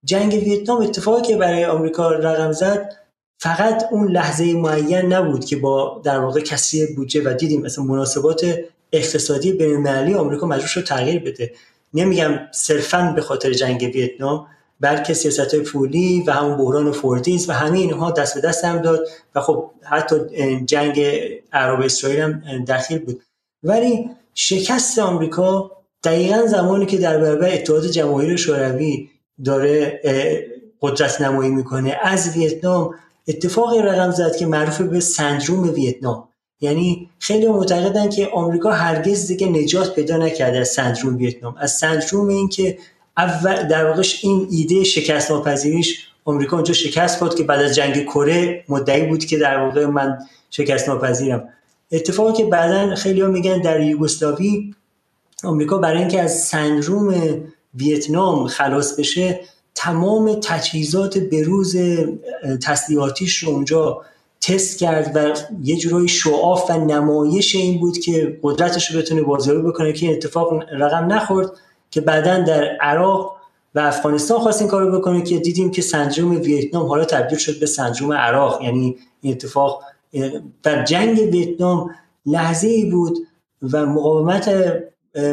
جنگ 0.04 0.32
ویتنام 0.32 0.82
اتفاقی 0.82 1.22
که 1.22 1.36
برای 1.36 1.64
آمریکا 1.64 2.10
رقم 2.10 2.52
زد 2.52 2.92
فقط 3.38 3.84
اون 3.90 4.08
لحظه 4.12 4.52
معین 4.52 5.12
نبود 5.12 5.44
که 5.44 5.56
با 5.56 6.02
در 6.04 6.20
واقع 6.20 6.40
کسری 6.40 6.86
بودجه 6.86 7.22
و 7.30 7.34
دیدیم. 7.34 7.62
مثلا 7.62 7.84
مناسبات 7.84 8.58
اقتصادی 8.92 9.52
بین 9.52 9.86
آمریکا 10.16 10.46
مجبور 10.46 10.66
شد 10.66 10.84
تغییر 10.84 11.22
بده. 11.22 11.52
نمیگم 11.94 12.38
صرفا 12.52 13.12
به 13.16 13.22
خاطر 13.22 13.52
جنگ 13.52 13.90
ویتنام 13.94 14.46
بلکه 14.80 15.14
سیاست 15.14 15.54
های 15.54 15.62
پولی 15.62 16.24
و 16.26 16.32
همون 16.32 16.56
بحران 16.56 16.92
فوردیز 16.92 17.48
و 17.48 17.52
همه 17.52 17.78
اینها 17.78 18.10
دست 18.10 18.34
به 18.34 18.40
دست 18.40 18.64
هم 18.64 18.78
داد 18.78 19.08
و 19.34 19.40
خب 19.40 19.70
حتی 19.82 20.16
جنگ 20.64 21.00
عرب 21.52 21.80
اسرائیل 21.80 22.20
هم 22.20 22.64
دخیل 22.68 22.98
بود. 22.98 23.22
ولی 23.62 24.10
شکست 24.34 24.98
آمریکا 24.98 25.70
دقیقا 26.04 26.46
زمانی 26.46 26.86
که 26.86 26.98
در 26.98 27.18
برابر 27.18 27.52
اتحاد 27.52 27.86
جماهیر 27.86 28.36
شوروی 28.36 29.08
داره 29.44 30.00
قدرت 30.80 31.20
نمایی 31.20 31.50
می‌کنه. 31.50 31.98
از 32.02 32.36
ویتنام 32.36 32.94
اتفاقی 33.28 33.82
رقم 33.82 34.10
زد 34.10 34.36
که 34.36 34.46
معروف 34.46 34.80
به 34.80 35.00
سندروم 35.00 35.74
ویتنام. 35.74 36.28
یعنی 36.60 37.10
خیلی 37.18 37.46
معتقدن 37.46 38.08
که 38.08 38.28
آمریکا 38.34 38.72
هرگز 38.72 39.26
دیگه 39.26 39.48
نجات 39.48 39.94
پیدا 39.94 40.16
نکرده 40.16 40.58
از 40.58 40.68
سندروم 40.68 41.16
ویتنام. 41.16 41.54
از 41.58 41.72
سندروم 41.72 42.28
این 42.28 42.48
که 42.48 42.78
اول 43.16 43.68
در 43.68 43.86
واقعش 43.86 44.24
این 44.24 44.48
ایده 44.50 44.84
شکست 44.84 45.30
ناپذیریش 45.30 46.06
آمریکا 46.24 46.56
اونجا 46.56 46.74
شکست 46.74 47.18
خورد 47.18 47.34
که 47.34 47.42
بعد 47.42 47.62
از 47.62 47.74
جنگ 47.74 48.04
کره 48.04 48.64
مدعی 48.68 49.06
بود 49.06 49.24
که 49.24 49.38
در 49.38 49.58
واقع 49.58 49.86
من 49.86 50.18
شکست 50.50 50.88
ناپذیرم. 50.88 51.48
اتفاقی 51.92 52.32
که 52.32 52.44
بعدا 52.44 52.94
خیلی 52.94 53.20
ها 53.20 53.28
میگن 53.28 53.60
در 53.60 53.80
یوگسلاوی 53.80 54.74
آمریکا 55.44 55.78
برای 55.78 55.98
اینکه 55.98 56.22
از 56.22 56.38
سندروم 56.42 57.14
ویتنام 57.74 58.46
خلاص 58.46 59.00
بشه 59.00 59.40
تمام 59.74 60.40
تجهیزات 60.42 61.18
بروز 61.18 61.76
تسلیحاتیش 62.62 63.36
رو 63.36 63.50
اونجا 63.50 64.02
تست 64.46 64.78
کرد 64.78 65.16
و 65.16 65.34
یه 65.62 65.76
جورایی 65.76 66.08
شعاف 66.08 66.70
و 66.70 66.72
نمایش 66.72 67.54
این 67.54 67.80
بود 67.80 67.98
که 67.98 68.38
قدرتش 68.42 68.90
رو 68.90 69.00
بتونه 69.00 69.22
بازیابی 69.22 69.62
بکنه 69.62 69.92
که 69.92 70.12
اتفاق 70.12 70.52
رقم 70.72 71.12
نخورد 71.12 71.50
که 71.90 72.00
بعدا 72.00 72.38
در 72.38 72.76
عراق 72.80 73.36
و 73.74 73.78
افغانستان 73.78 74.38
خواست 74.38 74.60
این 74.60 74.70
کارو 74.70 74.98
بکنه 74.98 75.22
که 75.22 75.38
دیدیم 75.38 75.70
که 75.70 75.82
سندروم 75.82 76.30
ویتنام 76.30 76.86
حالا 76.86 77.04
تبدیل 77.04 77.38
شد 77.38 77.60
به 77.60 77.66
سندروم 77.66 78.12
عراق. 78.12 78.62
یعنی 78.62 78.96
این 79.20 79.32
اتفاق 79.32 79.82
در 80.62 80.84
جنگ 80.84 81.18
ویتنام 81.18 81.90
لحظه 82.26 82.68
ای 82.68 82.90
بود 82.90 83.18
و 83.72 83.86
مقاومت 83.86 84.50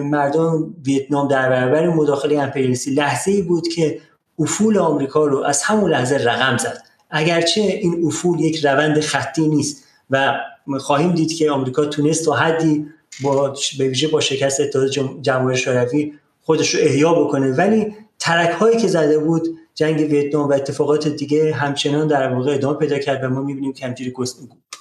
مردم 0.03 0.75
ویتنام 0.85 1.27
در 1.27 1.49
برابر 1.49 1.89
مداخله 1.89 2.39
امپریالیستی 2.39 2.91
لحظه 2.91 3.31
ای 3.31 3.41
بود 3.41 3.67
که 3.67 3.99
افول 4.39 4.77
آمریکا 4.77 5.25
رو 5.25 5.43
از 5.43 5.63
همون 5.63 5.91
لحظه 5.91 6.15
رقم 6.15 6.57
زد. 6.57 6.92
اگرچه 7.15 7.61
این 7.61 8.05
افول 8.05 8.39
یک 8.39 8.65
روند 8.65 8.99
خطی 8.99 9.47
نیست 9.47 9.83
و 10.09 10.39
خواهیم 10.79 11.11
دید 11.11 11.33
که 11.33 11.51
آمریکا 11.51 11.85
تونست 11.85 12.25
تا 12.25 12.33
حدی 12.33 12.85
با 13.23 13.55
به 13.77 13.87
ویژه 13.87 14.07
با 14.07 14.19
شکست 14.19 14.59
اتحاد 14.59 14.89
جمهوری 15.21 15.57
شوروی 15.57 16.13
خودش 16.41 16.75
رو 16.75 16.81
احیا 16.83 17.13
بکنه. 17.13 17.51
ولی 17.51 17.95
ترک 18.19 18.49
هایی 18.49 18.77
که 18.77 18.87
زده 18.87 19.19
بود 19.19 19.41
جنگ 19.75 19.99
ویتنام 20.11 20.49
و 20.49 20.53
اتفاقات 20.53 21.07
دیگه 21.07 21.53
همچنان 21.53 22.07
در 22.07 22.33
واقع 22.33 22.53
ادامه 22.53 22.77
پیدا 22.77 22.99
کرد 22.99 23.23
و 23.23 23.29
ما 23.29 23.41
می‌بینیم 23.41 23.73
که 23.73 23.85
همجوری 23.85 24.13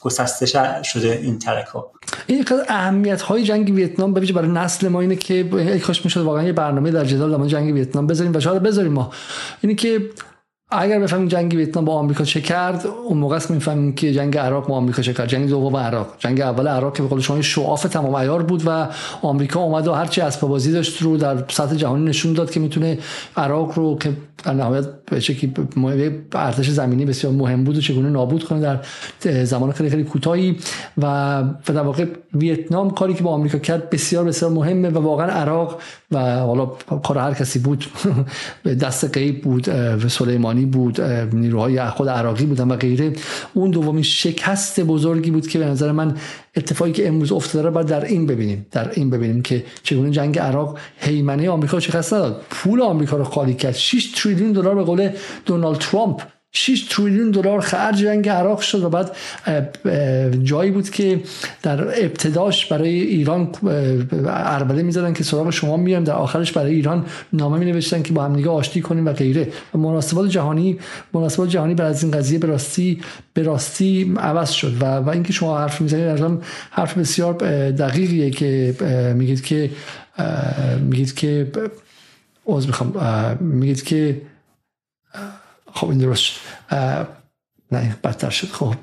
گسسته 0.02 0.46
شده 0.82 1.20
این 1.22 1.38
ترک 1.38 1.66
ها 1.66 1.92
این 2.26 2.44
اهمیت 2.68 3.20
های 3.20 3.44
جنگ 3.44 3.74
ویتنام 3.74 4.14
به 4.14 4.32
برای 4.32 4.48
نسل 4.48 4.88
ما 4.88 5.00
اینه 5.00 5.16
که 5.16 5.44
کاش 5.86 6.04
می‌شد 6.04 6.20
واقعا 6.20 6.42
یه 6.42 6.52
برنامه 6.52 6.90
در 6.90 7.04
جدال 7.04 7.38
در 7.38 7.46
جنگ 7.46 7.74
ویتنام 7.74 8.06
بذاریم 8.06 8.32
و 8.34 8.40
شاید 8.40 8.62
بذاریم 8.62 8.92
ما. 8.92 9.10
اینی 9.60 9.74
که 9.74 10.00
اگر 10.72 11.00
بفهمیم 11.00 11.28
جنگ 11.28 11.54
ویتنام 11.54 11.84
با 11.84 11.94
آمریکا 11.94 12.24
چه 12.24 12.40
کرد 12.40 12.86
اون 12.86 13.18
موقع 13.18 13.36
است 13.36 13.50
می‌فهمیم 13.50 13.94
که 13.94 14.12
جنگ 14.12 14.38
عراق 14.38 14.68
با 14.68 14.74
آمریکا 14.76 15.02
چه 15.02 15.14
کرد. 15.14 15.28
جنگ 15.28 15.48
دوم 15.48 15.76
عراق. 15.76 16.06
جنگ 16.18 16.40
اول 16.40 16.68
عراق 16.68 16.96
که 16.96 17.02
به 17.02 17.08
قول 17.08 17.20
شما 17.20 17.42
شعاف 17.42 17.82
تمام 17.82 18.16
عیار 18.16 18.42
بود 18.42 18.62
و 18.66 18.88
آمریکا 19.22 19.60
اومد 19.60 19.88
و 19.88 19.92
هرچی 19.92 20.20
اسباب 20.20 20.50
بازی 20.50 20.72
داشت 20.72 21.02
رو 21.02 21.16
در 21.16 21.44
سطح 21.48 21.74
جهانی 21.74 22.04
نشون 22.04 22.32
داد 22.32 22.50
که 22.50 22.60
می‌تونه 22.60 22.98
عراق 23.36 23.78
رو 23.78 23.98
که 23.98 24.12
در 24.44 24.54
نهایت 24.54 24.84
به 25.04 25.20
شکلی 25.20 25.52
ارتش 26.34 26.70
زمینی 26.70 27.04
بسیار 27.04 27.32
مهم 27.32 27.64
بود 27.64 27.76
و 27.76 27.80
چگونه 27.80 28.10
نابود 28.10 28.44
کنه 28.44 28.60
در 28.60 28.78
زمان 29.44 29.72
خیلی 29.72 29.90
خیلی 29.90 30.04
کوتاهی 30.04 30.56
و 30.98 31.44
در 31.66 31.82
واقع 31.82 32.06
ویتنام 32.34 32.90
کاری 32.90 33.14
که 33.14 33.22
با 33.22 33.30
آمریکا 33.30 33.58
کرد 33.58 33.90
بسیار 33.90 34.24
بسیار 34.24 34.50
مهمه 34.50 34.88
و 34.88 34.98
واقعا 34.98 35.26
عراق 35.26 35.80
و 36.12 36.18
حالا 36.18 36.66
کار 37.04 37.18
هر 37.18 37.34
کسی 37.34 37.58
بود 37.58 37.86
دست 38.82 39.16
غیب 39.16 39.42
بود 39.42 39.68
سلیمانی 40.08 40.64
بود 40.64 41.00
نیروهای 41.32 41.86
خود 41.86 42.08
عراقی 42.08 42.44
بودن 42.44 42.68
و 42.68 42.76
غیره. 42.76 43.12
اون 43.54 43.70
دومین 43.70 44.02
شکست 44.02 44.80
بزرگی 44.80 45.30
بود 45.30 45.48
که 45.48 45.58
به 45.58 45.66
نظر 45.66 45.92
من 45.92 46.16
اتفاقی 46.56 46.92
که 46.92 47.08
امروز 47.08 47.32
افتاده 47.32 47.68
رو 47.68 47.74
باید 47.74 47.86
در 47.86 48.04
این 48.04 48.26
ببینیم. 48.26 48.66
در 48.70 48.90
این 48.90 49.10
ببینیم 49.10 49.42
که 49.42 49.64
چگونه 49.82 50.10
جنگ 50.10 50.38
عراق 50.38 50.78
هیمنه 50.98 51.50
آمریکا 51.50 51.80
شکست 51.80 52.14
نداد. 52.14 52.42
پول 52.50 52.82
آمریکا 52.82 53.16
رو 53.16 53.24
خالی 53.24 53.54
کرد. 53.54 53.74
6 53.74 54.12
تریلیون 54.16 54.52
دلار 54.52 54.74
به 54.74 54.82
قول 54.82 55.10
دونالد 55.46 55.78
ترامپ 55.78 56.22
6 56.54 56.86
تریلیون 56.90 57.30
دلار 57.30 57.60
خرج 57.60 57.96
جنگ 57.96 58.28
عراق 58.28 58.60
شد 58.60 58.82
و 58.82 58.90
بعد 58.90 59.16
جایی 60.42 60.70
بود 60.70 60.90
که 60.90 61.20
در 61.62 62.04
ابتداش 62.04 62.66
برای 62.66 63.00
ایران 63.02 63.48
اربده 64.26 64.82
می‌زدن 64.82 65.12
که 65.12 65.24
سراغ 65.24 65.50
شما 65.50 65.76
میایم 65.76 66.04
در 66.04 66.12
آخرش 66.12 66.52
برای 66.52 66.74
ایران 66.74 67.06
نامه 67.32 67.58
می 67.58 67.64
نوشتن 67.64 68.02
که 68.02 68.12
با 68.12 68.24
هم 68.24 68.36
دیگه 68.36 68.50
آشتی 68.50 68.80
کنیم 68.80 69.06
و 69.06 69.12
غیره. 69.12 69.48
و 69.74 69.78
مناسبات 69.78 70.30
جهانی 70.30 70.78
مناسبات 71.12 71.48
جهانی 71.48 71.74
بر 71.74 71.84
از 71.84 72.02
این 72.02 72.12
قضیه 72.12 72.38
به 72.38 72.46
راستی 72.46 73.00
به 73.34 73.42
راستی 73.42 74.14
عوض 74.16 74.50
شد. 74.50 74.82
و 74.82 74.84
و 74.84 75.08
اینکه 75.08 75.32
شما 75.32 75.58
حرف 75.58 75.80
می‌زنید 75.80 76.16
در 76.16 76.30
حرف 76.70 76.98
بسیار 76.98 77.34
دقیقیه 77.70 78.30
که 78.30 78.74
میگید 79.16 79.44
که 79.44 79.70
میگید 80.80 81.14
که 81.14 81.50
عذر 82.46 82.66
می‌خوام 82.66 82.92
میگید 83.40 83.82
که 83.82 84.20
خب 85.72 85.88
این 85.88 85.98
درست 85.98 86.32
نه 87.72 87.96
بدتر 88.04 88.30
شد. 88.30 88.48
خب 88.48 88.74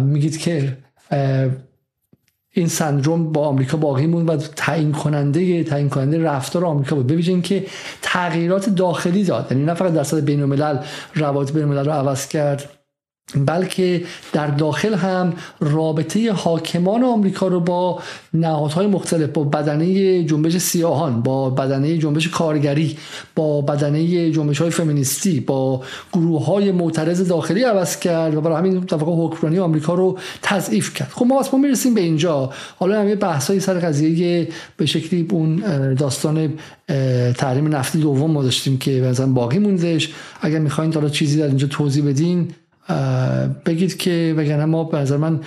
میگید 0.00 0.38
که 0.38 0.76
این 2.50 2.68
سندروم 2.68 3.32
با 3.32 3.46
آمریکا 3.48 3.76
باقی 3.76 4.06
موند 4.06 4.30
و 4.30 4.36
تعیین 4.36 4.92
کننده 4.92 5.64
تعیین 5.64 5.88
کننده 5.88 6.22
رفتار 6.22 6.64
آمریکا 6.64 6.96
بود. 6.96 7.06
ببینید 7.06 7.44
که 7.44 7.66
تغییرات 8.02 8.68
داخلی 8.68 9.24
داد 9.24 9.46
یعنی 9.52 9.64
نه 9.64 9.74
فقط 9.74 9.92
در 9.92 10.02
سطح 10.02 10.20
بین 10.20 10.40
الملل 10.40 10.78
روابط 11.14 11.52
بین 11.52 11.62
الملل 11.62 11.84
رو 11.84 11.92
عوض 11.92 12.28
کرد. 12.28 12.70
بلکه 13.46 14.04
در 14.32 14.46
داخل 14.46 14.94
هم 14.94 15.32
رابطه 15.60 16.32
حاکمان 16.32 17.04
آمریکا 17.04 17.48
رو 17.48 17.60
با 17.60 18.02
نهادهای 18.34 18.86
مختلف 18.86 19.30
با 19.30 19.44
بدنه 19.44 20.24
جنبش 20.24 20.56
سیاهان 20.56 21.22
با 21.22 21.50
بدنه 21.50 21.98
جنبش 21.98 22.28
کارگری 22.28 22.96
با 23.34 23.60
بدنه 23.60 24.30
جنبش 24.30 24.60
های 24.60 24.70
فمینیستی 24.70 25.40
با 25.40 25.82
گروه 26.12 26.44
های 26.46 26.72
معترض 26.72 27.28
داخلی 27.28 27.62
عوض 27.62 27.98
کرد 27.98 28.34
و 28.34 28.40
برای 28.40 28.58
همین 28.58 28.86
طبقه 28.86 29.12
حکمرانی 29.12 29.58
آمریکا 29.58 29.94
رو 29.94 30.18
تضعیف 30.42 30.94
کرد. 30.94 31.08
خب 31.08 31.26
ما 31.26 31.44
ما 31.52 31.58
می‌رسیم 31.58 31.94
به 31.94 32.00
اینجا. 32.00 32.50
حالا 32.78 33.00
هم 33.00 33.08
یه 33.08 33.16
بحثایی 33.16 33.60
سر 33.60 33.74
قضیه 33.74 34.48
به 34.76 34.86
شکلی 34.86 35.28
اون 35.30 35.56
داستان 35.94 36.52
تحریم 37.36 37.76
نفتی 37.76 37.98
دوم 37.98 38.30
ما 38.30 38.42
داشتیم 38.42 38.78
که 38.78 38.90
مثلا 38.90 39.26
باقی 39.26 39.58
موندش 39.58 40.12
اگر 40.40 40.58
می‌خواین 40.58 40.94
حالا 40.94 41.08
چیزی 41.08 41.38
در 41.38 41.46
اینجا 41.46 41.66
توضیح 41.66 42.04
بدین 42.04 42.48
بگید 43.66 43.96
که 43.96 44.34
وگرنه 44.36 44.64
ما 44.64 44.84
به 44.84 44.98
نظر 44.98 45.16
من 45.16 45.40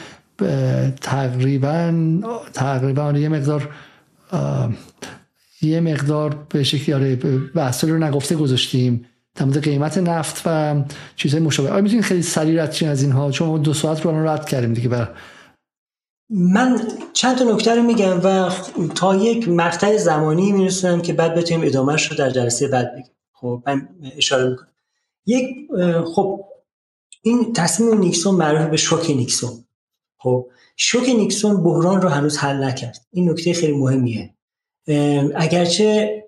تقریبا 1.02 1.94
تقریبا 2.54 3.12
یه 3.12 3.30
مقدار 3.30 3.70
یه 5.62 5.80
مقدار 5.80 6.46
به 6.50 6.64
شکلی 6.64 6.96
آره 6.96 7.16
رو 7.92 7.98
نگفته 7.98 8.36
گذاشتیم 8.36 9.06
مورد 9.46 9.64
قیمت 9.64 9.98
نفت 9.98 10.42
و 10.46 10.76
چیزهای 11.16 11.44
مشابه. 11.44 11.70
آیا 11.70 11.82
می‌تونید 11.82 12.04
خیلی 12.04 12.22
سریع 12.22 12.64
رد 12.64 12.84
از 12.90 13.04
اینها 13.04 13.32
چون 13.32 13.62
دو 13.62 13.74
ساعت 13.74 14.06
رو 14.06 14.28
رد 14.28 14.46
کردیم 14.46 14.74
دیگه. 14.74 14.90
بر 14.90 15.10
من 16.30 16.82
چند 17.14 17.38
تا 17.38 17.44
نکته 17.44 17.76
رو 17.76 17.84
میگم 17.84 18.22
و 18.24 18.50
تا 18.96 19.16
یک 19.16 19.50
مقطع 19.50 19.98
زمانی 19.98 20.52
میرسونم 20.52 21.02
که 21.02 21.14
بعد 21.14 21.36
بتونیم 21.36 21.68
ادامهش 21.68 22.12
رو 22.12 22.18
در 22.18 22.30
جلسه 22.30 22.68
بعد 22.68 22.94
بگیم. 22.94 23.16
خب 23.34 23.64
من 23.68 23.90
اشاره 24.18 24.50
می‌کنم. 24.50 24.68
یک 25.26 25.48
خب 26.16 26.46
این 27.22 27.54
تصمیم 27.54 28.00
نیکسون 28.00 28.36
معروف 28.36 28.70
به 28.70 28.78
شوک 28.78 29.10
نیکسون. 29.10 29.64
خب 30.20 30.48
شوک 30.76 31.10
نیکسون 31.10 31.64
بحران 31.64 32.02
رو 32.02 32.10
هنوز 32.10 32.38
حل 32.38 32.64
نکرد. 32.64 33.06
این 33.12 33.30
نکته 33.30 33.54
خیلی 33.54 33.78
مهمیه. 33.78 34.34
اگرچه 35.36 36.24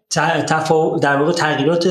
در 1.02 1.18
واقع 1.18 1.32
تغییرات 1.32 1.88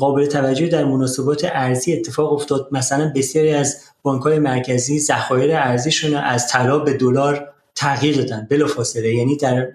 قابل 0.00 0.26
توجهی 0.26 0.68
در 0.68 0.84
مناسبات 0.84 1.44
ارزی 1.44 1.92
اتفاق 1.92 2.32
افتاد. 2.32 2.68
مثلا 2.72 3.12
بسیاری 3.14 3.50
از 3.50 3.82
بانک 4.02 4.22
های 4.22 4.38
مرکزی 4.38 5.00
ذخایر 5.00 5.56
ارزیشون 5.56 6.14
از 6.14 6.48
طلا 6.48 6.78
به 6.78 6.92
دلار 6.92 7.48
تغییر 7.74 8.16
دادن. 8.16 8.46
بلافاصله. 8.50 9.14
یعنی 9.14 9.36
در 9.36 9.72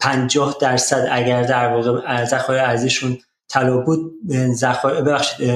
50 0.00 0.56
درصد 0.60 1.08
اگر 1.12 1.42
در 1.42 1.74
واقع 1.74 2.24
ذخایر 2.24 2.60
ارزیشون 2.60 3.18
طلا 3.48 3.76
بود 3.76 4.12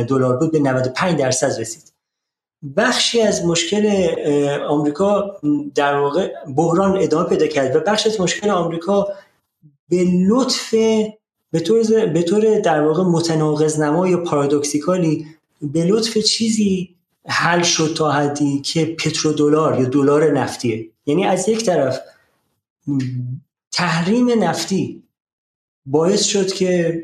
دلار 0.09 0.37
بود 0.37 0.53
به 0.53 0.59
95 0.59 1.19
درصد 1.19 1.61
رسید. 1.61 1.94
بخشی 2.77 3.23
از 3.23 3.47
مشکل 3.47 4.09
آمریکا 4.69 5.41
در 5.75 5.97
واقع 5.97 6.33
بحران 6.57 6.97
ادامه 7.03 7.29
پیدا 7.29 7.47
کرد 7.47 7.77
و 7.77 7.81
بخشی 7.81 8.09
از 8.09 8.21
مشکل 8.21 8.51
آمریکا 8.51 9.09
به 9.89 10.05
لطف 10.29 10.75
به 11.51 11.61
طور, 11.61 12.07
به 12.07 12.23
طور 12.23 12.59
در 12.59 12.81
واقع 12.81 13.03
متناقض 13.03 13.81
نما 13.81 14.09
یا 14.09 14.17
پارادوکسیکالی 14.17 15.27
به 15.63 15.85
لطف 15.85 16.19
چیزی 16.19 16.95
حل 17.27 17.63
شد 17.63 17.95
تا 17.97 18.11
حدی 18.11 18.61
که 18.61 18.85
پترودلار 18.85 19.81
یا 19.81 19.89
دلار 19.89 20.33
نفتیه. 20.33 20.91
یعنی 21.07 21.25
از 21.25 21.49
یک 21.49 21.65
طرف 21.65 22.01
تحریم 23.73 24.45
نفتی 24.45 25.03
باعث 25.87 26.23
شد 26.23 26.53
که 26.53 27.03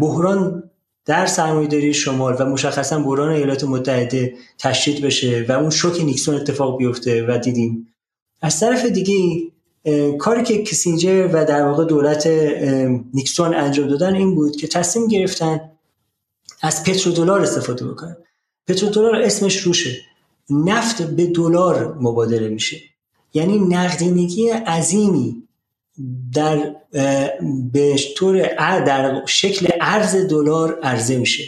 بحران 0.00 0.70
در 1.06 1.26
سرمایه‌داری 1.26 1.94
شمال 1.94 2.36
و 2.40 2.44
مشخصا 2.44 2.98
بحران 2.98 3.28
ایالات 3.28 3.64
متحده 3.64 4.34
تشدید 4.58 5.04
بشه 5.04 5.46
و 5.48 5.52
اون 5.52 5.70
شوک 5.70 6.00
نیکسون 6.00 6.34
اتفاق 6.34 6.78
بیفته 6.78 7.26
و 7.26 7.38
دیدیم. 7.38 7.88
از 8.42 8.60
طرف 8.60 8.84
دیگه 8.84 9.42
کاری 10.18 10.42
که 10.42 10.62
کسینجر 10.62 11.30
و 11.32 11.44
در 11.44 11.66
واقع 11.66 11.84
دولت 11.84 12.26
نیکسون 13.14 13.54
انجام 13.54 13.88
دادن 13.88 14.14
این 14.14 14.34
بود 14.34 14.56
که 14.56 14.66
تصمیم 14.66 15.08
گرفتن 15.08 15.60
از 16.62 16.84
پترودلار 16.84 17.40
استفاده 17.40 17.88
بکنن. 17.88 18.16
پترودلار 18.66 19.16
اسمش 19.16 19.56
روشه. 19.56 19.96
نفت 20.50 21.02
به 21.02 21.26
دلار 21.26 21.98
مبادله 22.00 22.48
میشه. 22.48 22.80
یعنی 23.34 23.58
نقدینگی 23.58 24.48
عظیمی 24.50 25.42
در 26.34 26.74
به 27.72 27.96
طور 28.16 28.42
در 28.80 29.26
شکل 29.26 29.68
ارز 29.80 30.16
دلار 30.16 30.78
عرضه 30.82 31.16
میشه. 31.16 31.44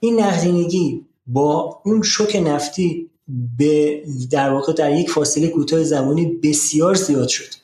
این 0.00 0.20
نقدینگی 0.20 1.06
با 1.26 1.80
اون 1.84 2.02
شوک 2.02 2.36
نفتی 2.44 3.10
به 3.58 4.02
در 4.30 4.52
واقع 4.52 4.72
در 4.72 4.92
یک 4.92 5.10
فاصله 5.10 5.48
کوتاه 5.48 5.82
زمانی 5.82 6.26
بسیار 6.26 6.94
زیاد 6.94 7.28
شد. 7.28 7.54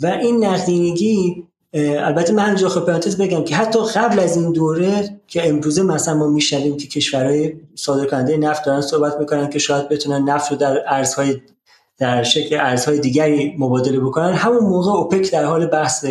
و 0.00 0.06
این 0.06 0.44
نقدینگی 0.44 1.44
البته 1.74 2.32
من 2.32 2.46
اینجا 2.46 2.68
خب 2.68 2.80
پرانتز 2.80 3.16
بگم 3.16 3.44
که 3.44 3.56
حتی 3.56 3.78
قبل 3.94 4.18
از 4.18 4.36
این 4.36 4.52
دوره 4.52 5.20
که 5.26 5.48
امروزه 5.48 5.82
مثلا 5.82 6.14
ما 6.14 6.26
میشنویم 6.26 6.76
که 6.76 6.88
کشورهای 6.88 7.52
صادرکننده 7.74 8.36
نفت 8.36 8.64
دارن 8.64 8.80
صحبت 8.80 9.16
می‌کنن 9.20 9.50
که 9.50 9.58
شاید 9.58 9.88
بتونن 9.88 10.28
نفت 10.30 10.50
رو 10.50 10.56
در 10.56 10.82
ارزهای 10.86 11.40
در 11.98 12.22
شکل 12.22 12.56
ارزهای 12.60 13.00
دیگری 13.00 13.54
مبادله 13.58 14.00
بکنن. 14.00 14.32
همون 14.32 14.64
موقع 14.64 14.90
اوپک 14.90 15.32
در 15.32 15.44
حال 15.44 15.66
بحث 15.66 16.06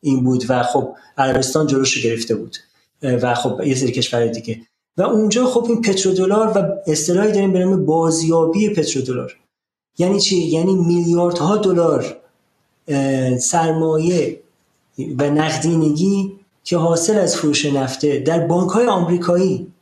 این 0.00 0.24
بود 0.24 0.44
و 0.48 0.62
خب 0.62 0.94
عربستان 1.18 1.66
جلوش 1.66 2.02
گرفته 2.04 2.34
بود. 2.34 2.56
و 3.02 3.34
خب 3.34 3.60
یه 3.64 3.74
سری 3.74 3.92
کشور 3.92 4.26
دیگه. 4.26 4.60
و 4.96 5.02
اونجا 5.02 5.46
خب 5.46 5.64
این 5.68 5.82
پترودلار 5.82 6.58
و 6.58 6.90
اصطلاحی 6.90 7.32
داریم 7.32 7.52
به 7.52 7.58
نام 7.58 7.86
بازیابی 7.86 8.68
پترودلار. 8.68 9.36
یعنی 9.98 10.20
چی؟ 10.20 10.36
یعنی 10.36 10.74
میلیاردها 10.74 11.56
دلار 11.56 12.16
سرمایه 13.38 14.40
و 15.18 15.30
نقدینگی 15.30 16.32
که 16.64 16.76
حاصل 16.76 17.18
از 17.18 17.36
فروش 17.36 17.66
نفته 17.66 18.18
در 18.18 18.46
بانک 18.46 18.70
های 18.70 18.86
آمریکایی 18.86 19.72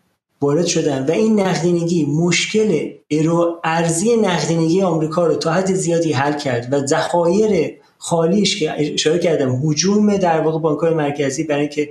وارد 0.45 0.66
شدن 0.66 1.07
و 1.07 1.11
این 1.11 1.41
نقدینگی 1.41 2.07
مشکل 2.07 2.91
ارو 3.11 3.61
ارزی 3.65 4.16
نقدینگی 4.16 4.83
آمریکا 4.83 5.27
رو 5.27 5.35
تا 5.35 5.53
حد 5.53 5.75
زیادی 5.75 6.12
حل 6.12 6.39
کرد 6.39 6.73
و 6.73 6.87
ذخایر 6.87 7.75
خالیش 7.99 8.61
که 8.61 8.93
اشاره 8.95 9.19
کردم 9.19 9.61
حجوم 9.65 10.16
در 10.16 10.41
واقع 10.41 10.59
بانک 10.59 10.85
مرکزی 10.85 11.45
برای 11.45 11.61
اینکه 11.61 11.91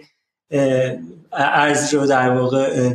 ارز 1.34 1.94
رو 1.94 2.08
در 2.08 2.30
واقع 2.30 2.94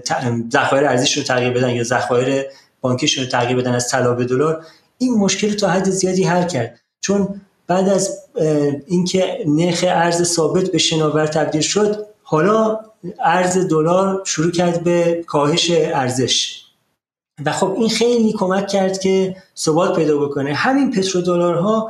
ذخایر 0.53 0.87
ارزیش 0.87 1.17
رو 1.17 1.23
تغییر 1.23 1.51
بدن 1.51 1.71
یا 1.71 1.83
ذخایر 1.83 2.45
بانکیشون 2.81 3.25
رو 3.25 3.31
تغییر 3.31 3.57
بدن 3.57 3.75
از 3.75 3.89
طلا 3.89 4.15
به 4.15 4.25
دلار 4.25 4.67
این 4.99 5.15
مشکل 5.15 5.49
رو 5.49 5.55
تا 5.55 5.69
حد 5.69 5.91
زیادی 5.91 6.25
حل 6.25 6.47
کرد. 6.47 6.81
چون 7.01 7.41
بعد 7.67 7.89
از 7.89 8.19
اینکه 8.87 9.45
نرخ 9.47 9.85
ارز 9.89 10.23
ثابت 10.23 10.71
به 10.71 10.79
شناور 10.79 11.27
تبدیل 11.27 11.61
شد 11.61 12.07
حالا 12.31 12.81
ارز 13.21 13.69
دلار 13.69 14.23
شروع 14.25 14.51
کرد 14.51 14.85
به 14.85 15.25
کاهش 15.27 15.71
ارزش. 15.71 16.65
و 17.45 17.53
خب 17.53 17.75
این 17.79 17.89
خیلی 17.89 18.33
کمک 18.33 18.69
کرد 18.69 18.99
که 18.99 19.37
ثبات 19.57 19.97
پیدا 19.97 20.19
بکنه. 20.19 20.55
همین 20.55 20.91
پترودلارها 20.91 21.89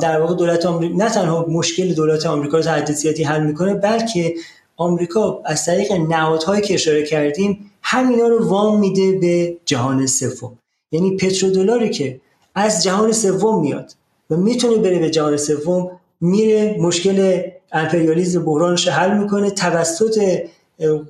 در 0.00 0.20
واقع 0.20 0.34
دولت 0.34 0.66
آمریکا 0.66 0.96
نه 0.96 1.10
تنها 1.10 1.46
مشکل 1.48 1.94
دولت 1.94 2.26
آمریکا 2.26 2.56
رو 2.56 2.62
تا 2.62 2.70
حد 2.70 2.90
حل 3.20 3.42
می‌کنه 3.42 3.74
بلکه 3.74 4.34
آمریکا 4.76 5.42
از 5.44 5.64
طریق 5.64 5.92
نهادهایی 5.92 6.62
که 6.62 6.74
اشاره 6.74 7.02
کردیم 7.02 7.70
همینا 7.82 8.28
رو 8.28 8.48
وام 8.48 8.80
میده 8.80 9.18
به 9.18 9.56
جهان 9.64 10.06
سوم. 10.06 10.58
یعنی 10.92 11.16
پترودلاری 11.16 11.90
که 11.90 12.20
از 12.54 12.84
جهان 12.84 13.12
سوم 13.12 13.60
میاد 13.60 13.92
و 14.30 14.36
می‌تونه 14.36 14.76
بره 14.76 14.98
به 14.98 15.10
جهان 15.10 15.36
سوم 15.36 15.90
میره 16.20 16.76
مشکل 16.80 17.42
امپریالیزم 17.72 18.44
بحرانش 18.44 18.88
حل 18.88 19.18
می‌کنه 19.18 19.50
توسط 19.50 20.44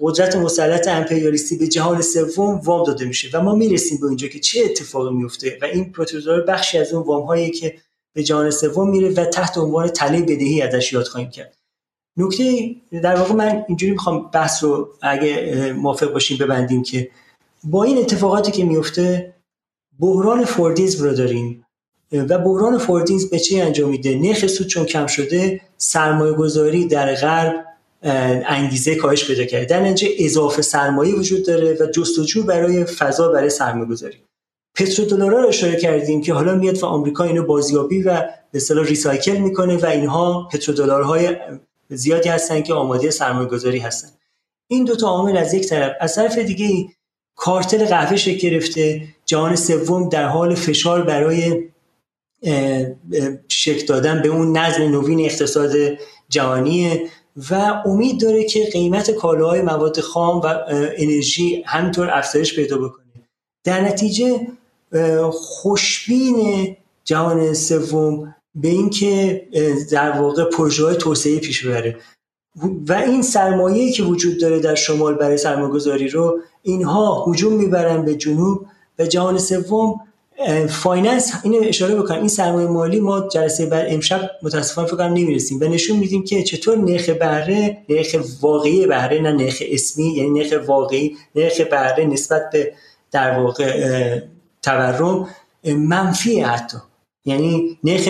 قدرت 0.00 0.36
مسلط 0.36 0.88
امپریالیستی 0.88 1.56
به 1.56 1.66
جهان 1.66 2.02
سوم 2.02 2.54
وام 2.54 2.84
داده 2.84 3.04
میشه 3.04 3.28
و 3.32 3.42
ما 3.42 3.54
می‌رسیم 3.54 4.00
به 4.00 4.06
اینجا 4.06 4.28
که 4.28 4.38
چه 4.38 4.64
اتفاقی 4.64 5.14
میفته 5.14 5.58
و 5.62 5.64
این 5.64 5.92
پروتوزور 5.92 6.40
بخشی 6.40 6.78
از 6.78 6.92
اون 6.92 7.02
وام 7.02 7.22
هایی 7.22 7.50
که 7.50 7.76
به 8.14 8.22
جهان 8.22 8.50
سوم 8.50 8.90
میره 8.90 9.10
و 9.10 9.24
تحت 9.24 9.58
عنوان 9.58 9.88
تله 9.88 10.22
بدهی 10.22 10.62
ازش 10.62 10.92
یاد 10.92 11.06
خواهیم 11.06 11.30
کرد. 11.30 11.56
نکته 12.16 12.76
در 13.02 13.16
واقع 13.16 13.34
من 13.34 13.64
اینجوری 13.68 13.92
می‌خوام 13.92 14.30
بحث 14.30 14.64
رو 14.64 14.88
اگه 15.02 15.72
موافق 15.72 16.12
باشیم 16.12 16.38
ببندیم 16.38 16.82
که 16.82 17.10
با 17.64 17.84
این 17.84 17.98
اتفاقاتی 17.98 18.52
که 18.52 18.64
میفته 18.64 19.34
بحران 19.98 20.44
فوردیز 20.44 21.00
رو 21.00 21.14
داریم. 21.14 21.65
و 22.12 22.38
بحران 22.38 22.78
فوردینز 22.78 23.30
به 23.30 23.38
چه 23.38 23.58
انجام 23.58 23.90
میده؟ 23.90 24.18
نرخ 24.18 24.46
سود 24.46 24.66
چون 24.66 24.84
کم 24.84 25.06
شده 25.06 25.60
سرمایه 25.76 26.32
گذاری 26.32 26.86
در 26.86 27.14
غرب 27.14 27.64
انگیزه 28.46 28.94
کاهش 28.94 29.26
پیدا 29.26 29.44
کرده. 29.44 29.64
در 29.64 29.80
نتیجه 29.80 30.14
اضافه 30.18 30.62
سرمایه 30.62 31.14
وجود 31.14 31.46
داره 31.46 31.76
و 31.80 31.86
جستجو 31.86 32.42
برای 32.42 32.84
فضا 32.84 33.28
برای 33.28 33.50
سرمایه 33.50 33.86
گذاری 33.88 34.16
پترودلارا 34.74 35.40
رو 35.40 35.48
اشاره 35.48 35.76
کردیم 35.76 36.20
که 36.20 36.34
حالا 36.34 36.54
میاد 36.54 36.82
و 36.82 36.86
آمریکا 36.86 37.24
اینو 37.24 37.42
بازیابی 37.42 38.02
و 38.02 38.14
به 38.52 38.56
اصطلاح 38.58 38.86
ریسایکل 38.86 39.36
می‌کنه 39.36 39.76
و 39.76 39.86
اینها 39.86 40.48
پترودلارهای 40.52 41.36
زیادی 41.88 42.28
هستن 42.28 42.62
که 42.62 42.74
آماده 42.74 43.10
سرمایه 43.10 43.48
گذاری 43.48 43.78
هستن. 43.78 44.08
این 44.68 44.84
دو 44.84 44.96
تا 44.96 45.08
عامل 45.08 45.36
از 45.36 45.54
یک 45.54 45.68
طرف. 45.68 45.92
از 46.00 46.14
طرف 46.14 46.38
دیگه 46.38 46.88
کارتل 47.36 47.84
قهوه 47.84 48.16
شکل 48.16 48.38
گرفته. 48.38 49.02
جهان 49.24 49.56
سوم 49.56 50.08
در 50.08 50.24
حال 50.28 50.54
فشار 50.54 51.02
برای 51.02 51.62
شکل 53.48 53.86
دادن 53.86 54.22
به 54.22 54.28
اون 54.28 54.56
نظم 54.56 54.82
نوین 54.82 55.20
اقتصاد 55.20 55.72
جهانی 56.28 57.00
و 57.50 57.82
امید 57.86 58.20
داره 58.20 58.44
که 58.44 58.64
قیمت 58.72 59.10
کالاهای 59.10 59.62
مواد 59.62 60.00
خام 60.00 60.40
و 60.40 60.46
انرژی 60.96 61.62
همینطور 61.66 62.10
افزایش 62.10 62.56
پیدا 62.56 62.78
بکنه. 62.78 63.04
در 63.64 63.80
نتیجه 63.80 64.46
خوشبین 65.32 66.76
جهان 67.04 67.54
سوم 67.54 68.34
به 68.54 68.68
اینکه 68.68 69.42
در 69.90 70.10
واقع 70.10 70.44
پروژه 70.44 70.94
توسعه 70.94 71.38
پیش 71.38 71.66
ببره. 71.66 71.96
و 72.88 72.92
این 72.92 73.22
سرمایه 73.22 73.92
که 73.92 74.02
وجود 74.02 74.40
داره 74.40 74.60
در 74.60 74.74
شمال 74.74 75.14
برای 75.14 75.36
سرمایه‌گذاری 75.36 76.08
رو 76.08 76.40
اینها 76.62 77.24
هجوم 77.24 77.52
می‌برن 77.52 78.04
به 78.04 78.14
جنوب 78.14 78.66
و 78.98 79.06
جهان 79.06 79.38
سوم 79.38 80.00
finance 80.68 81.32
این 81.42 81.64
اشاره 81.64 81.94
بکنم. 81.94 82.18
این 82.18 82.28
سرمایه 82.28 82.68
مالی 82.68 83.00
ما 83.00 83.28
جلسه 83.28 83.66
بعد 83.66 83.86
امشب 83.88 84.30
متاسفانه 84.42 84.88
فکر 84.88 84.96
کنم 84.96 85.12
نمی‌رسیم. 85.12 85.60
و 85.60 85.64
نشون 85.64 85.96
میدیم 85.96 86.24
که 86.24 86.42
چطور 86.42 86.78
نرخ 86.78 87.08
بهره 87.08 87.78
نرخ 87.88 88.16
واقعی 88.40 88.86
بهره 88.86 89.20
نه 89.20 89.32
نرخ 89.32 89.62
اسمی 89.70 90.14
یعنی 90.14 90.30
نرخ 90.30 90.68
واقعی 90.68 91.16
نرخ 91.34 91.60
بهره 91.60 92.04
نسبت 92.04 92.50
به 92.52 92.72
در 93.12 93.38
واقع 93.38 94.20
تورم 94.62 95.28
منفی 95.64 96.40
حتی. 96.40 96.78
یعنی 97.24 97.78
نرخ 97.84 98.08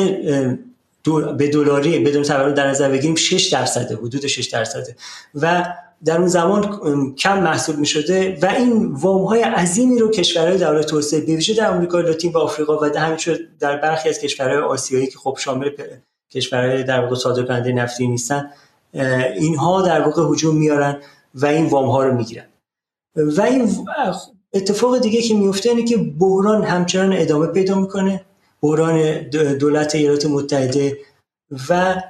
به 1.39 1.49
دلاری 1.49 1.99
بدون 1.99 2.23
تورم 2.23 2.55
در 2.55 2.67
نظر 2.69 2.89
بگیریم 2.89 3.15
6 3.15 3.49
درصده 3.49 3.97
حدود 3.97 4.27
6 4.27 4.47
درصده. 4.47 4.97
و 5.35 5.65
در 6.05 6.19
اون 6.19 6.27
زمان 6.27 6.79
کم 7.15 7.43
محسوب 7.43 7.79
می 7.79 7.87
شده 7.87 8.39
و 8.43 8.47
این 8.47 8.87
وام 8.93 9.25
های 9.25 9.43
عظیمی 9.43 9.99
رو 9.99 10.11
کشورهای 10.11 10.59
در 10.59 10.83
توسعه 10.83 11.21
به 11.21 11.55
در 11.59 11.71
آمریکا 11.71 12.01
لاتین 12.01 12.33
و 12.33 12.39
آفریقا 12.39 12.79
و 12.79 12.99
همینطور 12.99 13.39
در 13.61 13.77
برخی 13.77 14.09
از 14.09 14.19
کشورهای 14.19 14.59
آسیایی 14.59 15.07
که 15.07 15.19
خب 15.19 15.37
شامل 15.41 15.71
کشورهای 16.33 16.85
در 16.85 17.01
واقع 17.01 17.15
صادرکننده 17.15 17.73
نفتی 17.73 18.09
نیستن 18.09 18.51
اینها 19.37 19.83
در 19.83 20.01
واقع 20.01 20.33
هجوم 20.33 20.57
میارن 20.57 21.01
و 21.35 21.47
این 21.47 21.67
وام 21.67 21.87
ها 21.87 22.05
رو 22.05 22.15
می‌گیرن. 22.15 22.47
و 23.17 23.43
این 23.43 23.87
اتفاق 24.53 24.99
دیگه 24.99 25.23
که 25.23 25.35
میفته 25.35 25.71
اینه 25.71 25.85
که 25.85 25.97
بحران 25.97 26.65
همچنان 26.65 27.13
ادامه 27.13 27.47
پیدا 27.47 27.81
می‌کنه 27.81 28.25
بحران 28.63 29.23
دولت 29.59 29.95
ایالات 29.95 30.27
متحده 30.27 30.99
و 31.69 32.03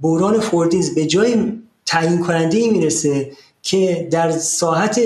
بحران 0.00 0.40
فوردیز 0.40 0.94
به 0.94 1.06
جای 1.06 1.52
تعیین 1.86 2.20
کننده 2.20 2.58
ای 2.58 2.70
می‌رسه 2.70 3.30
که 3.62 4.08
در 4.10 4.30
ساحت 4.30 5.00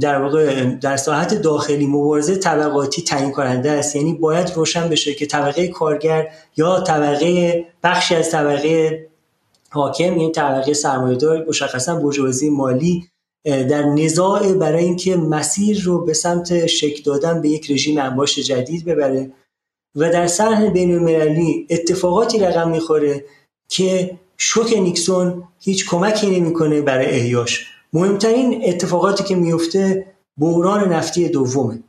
در 0.00 0.22
واقع 0.22 0.64
در 0.64 0.96
ساحت 0.96 1.34
داخلی 1.34 1.86
مبارزه 1.86 2.36
طبقاتی 2.36 3.02
تعیین 3.02 3.30
کننده 3.30 3.70
است. 3.70 3.96
یعنی 3.96 4.14
باید 4.14 4.52
روشن 4.56 4.88
بشه 4.88 5.14
که 5.14 5.26
طبقه 5.26 5.68
کارگر 5.68 6.28
یا 6.56 6.80
طبقه 6.80 7.64
بخشی 7.82 8.14
از 8.14 8.30
طبقه 8.30 9.06
حاکم 9.70 10.04
یعنی 10.04 10.32
طبقه 10.32 10.74
سرمایه‌دار 10.74 11.44
مشخصا 11.48 11.94
برجوازی 11.94 12.50
مالی 12.50 13.08
در 13.44 13.82
نزاع 13.82 14.52
برای 14.52 14.84
اینکه 14.84 15.16
مسیر 15.16 15.82
رو 15.82 16.04
به 16.04 16.14
سمت 16.14 16.66
شکل 16.66 17.02
دادن 17.02 17.42
به 17.42 17.48
یک 17.48 17.70
رژیم 17.70 17.98
انباش 17.98 18.38
جدید 18.38 18.84
ببره. 18.84 19.30
و 19.96 20.10
در 20.10 20.26
سطح 20.26 20.66
بین 20.66 20.94
المللی 20.94 21.66
اتفاقاتی 21.70 22.38
رقم 22.38 22.70
می‌خوره 22.70 23.24
که 23.70 24.18
شوک 24.38 24.72
نیکسون 24.72 25.44
هیچ 25.60 25.88
کمکی 25.88 26.40
نمی‌کنه 26.40 26.80
برای 26.80 27.06
احیاش. 27.06 27.66
مهمترین 27.92 28.62
اتفاقاتی 28.64 29.24
که 29.24 29.34
میفته 29.34 30.06
بحران 30.38 30.92
نفتی 30.92 31.28
دومه 31.28 31.82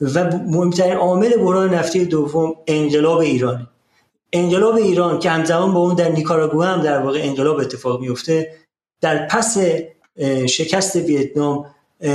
و 0.00 0.24
مهمترین 0.24 0.96
عامل 0.96 1.36
بحران 1.36 1.74
نفتی 1.74 2.04
دوم 2.04 2.54
انقلاب 2.66 3.18
ایران. 3.18 3.68
انقلاب 4.32 4.74
ایران 4.74 5.18
که 5.18 5.30
همزمان 5.30 5.74
با 5.74 5.80
اون 5.80 5.94
در 5.94 6.08
نیکاراگوه 6.08 6.66
هم 6.66 6.82
در 6.82 7.02
واقع 7.02 7.20
انقلاب 7.22 7.56
اتفاق 7.58 8.00
میفته 8.00 8.56
در 9.00 9.26
پس 9.26 9.58
شکست 10.46 10.96
ویتنام 10.96 11.66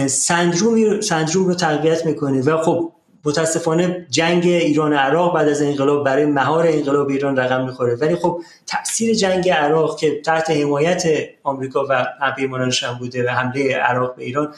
سندروم 0.07 1.47
رو 1.47 1.53
تقویت 1.53 2.05
می‌کنه 2.05 2.41
و 2.41 2.57
خب 2.57 2.91
متاسفانه 3.25 4.07
جنگ 4.09 4.45
ایران 4.45 4.93
و 4.93 4.95
عراق 4.95 5.35
بعد 5.35 5.47
از 5.47 5.61
انقلاب 5.61 6.05
برای 6.05 6.25
مهار 6.25 6.67
انقلاب 6.67 7.09
ایران 7.09 7.37
رقم 7.37 7.65
می‌خوره. 7.65 7.95
ولی 7.95 8.15
خب 8.15 8.41
تاثیر 8.67 9.13
جنگ 9.13 9.49
عراق 9.49 9.99
که 9.99 10.21
تحت 10.21 10.49
حمایت 10.49 11.03
آمریکا 11.43 11.85
و 11.89 12.05
همپیمانانش 12.21 12.83
هم 12.83 12.97
بوده 12.97 13.25
و 13.25 13.29
حمله 13.29 13.75
عراق 13.75 14.15
به 14.15 14.23
ایران 14.23 14.53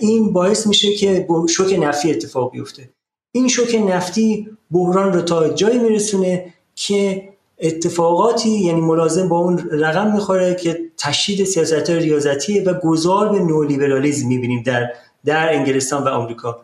این 0.00 0.32
باعث 0.32 0.66
میشه 0.66 0.92
که 0.92 1.26
شوک 1.48 1.78
نفتی 1.80 2.10
اتفاق 2.10 2.50
بیفته. 2.52 2.90
این 3.32 3.48
شوک 3.48 3.74
نفتی 3.88 4.48
بحران 4.70 5.12
رو 5.12 5.22
تا 5.22 5.48
جایی 5.48 5.78
میرسونه 5.78 6.54
که 6.74 7.28
اتفاقاتی 7.58 8.50
یعنی 8.50 8.80
ملازم 8.80 9.28
با 9.28 9.38
اون 9.38 9.68
رقم 9.72 10.12
می‌خوره 10.12 10.54
که 10.54 10.78
تشدید 10.98 11.46
سیاست 11.46 11.90
ریاضتیه 11.90 12.62
و 12.62 12.74
گذار 12.74 13.28
به 13.28 13.38
نولیبرالیزم 13.38 14.28
می‌بینیم 14.28 14.62
در 14.62 14.92
در 15.24 15.54
انگلستان 15.54 16.04
و 16.04 16.08
آمریکا. 16.08 16.60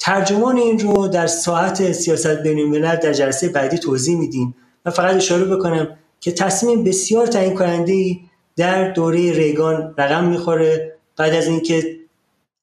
ترجمان 0.00 0.56
این 0.56 0.78
رو 0.78 1.08
در 1.08 1.26
ساعت 1.26 1.92
سیاست 1.92 2.42
بین 2.42 2.80
در 2.80 3.12
جلسه 3.12 3.48
بعدی 3.48 3.78
توضیح 3.78 4.18
میدیم 4.18 4.54
و 4.86 4.90
فقط 4.90 5.14
اشاره 5.14 5.44
بکنم 5.44 5.88
که 6.20 6.32
تصمیم 6.32 6.84
بسیار 6.84 7.26
تعیین 7.26 7.54
کننده 7.54 8.16
در 8.56 8.90
دوره 8.90 9.32
ریگان 9.32 9.94
رقم 9.98 10.24
می‌خوره. 10.24 10.96
بعد 11.16 11.34
از 11.34 11.46
اینکه 11.46 11.96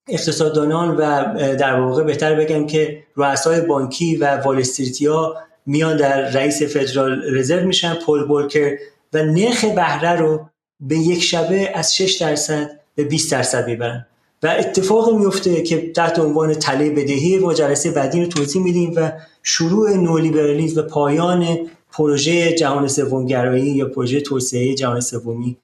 اقتصاددانان 0.09 0.95
و 0.95 1.34
در 1.55 1.80
واقع 1.80 2.03
بهتر 2.03 2.35
بگم 2.35 2.68
که 2.68 3.03
رؤسای 3.15 3.61
بانکی 3.61 4.15
و 4.15 4.38
والستریتیا 4.38 5.35
میان 5.65 5.97
در 5.97 6.30
رئیس 6.30 6.64
فدرال 6.64 7.22
رزرو 7.38 7.68
میشن 7.68 7.93
پول 8.05 8.27
بولکر 8.27 8.77
و 9.14 9.23
نرخ 9.23 9.65
بهره 9.65 10.11
رو 10.11 10.49
به 10.80 10.97
یک 10.97 11.23
شبه 11.23 11.72
از 11.76 11.95
6 11.95 12.14
درصد 12.22 12.80
به 12.95 13.03
20 13.03 13.31
درصد 13.31 13.68
می‌برن. 13.68 14.05
و 14.43 14.47
اتفاق 14.47 15.15
میفته 15.15 15.61
که 15.61 15.91
تحت 15.91 16.19
عنوان 16.19 16.53
تله 16.53 16.89
بدهی 16.89 17.39
و 17.39 17.53
جلسه 17.53 17.91
بعدی 17.91 18.22
رو 18.22 18.27
توضیح 18.27 18.61
میدیم 18.61 18.93
و 18.95 19.11
شروع 19.43 19.93
نولیبرالیسم 19.93 20.80
و 20.80 20.84
پایان 20.84 21.69
پروژه 21.91 22.55
جهان 22.55 22.88
سومگرایی 22.88 23.65
یا 23.65 23.89
پروژه 23.89 24.22
توسعه 24.22 24.76
جهان 24.76 24.99
سومی 24.99 25.57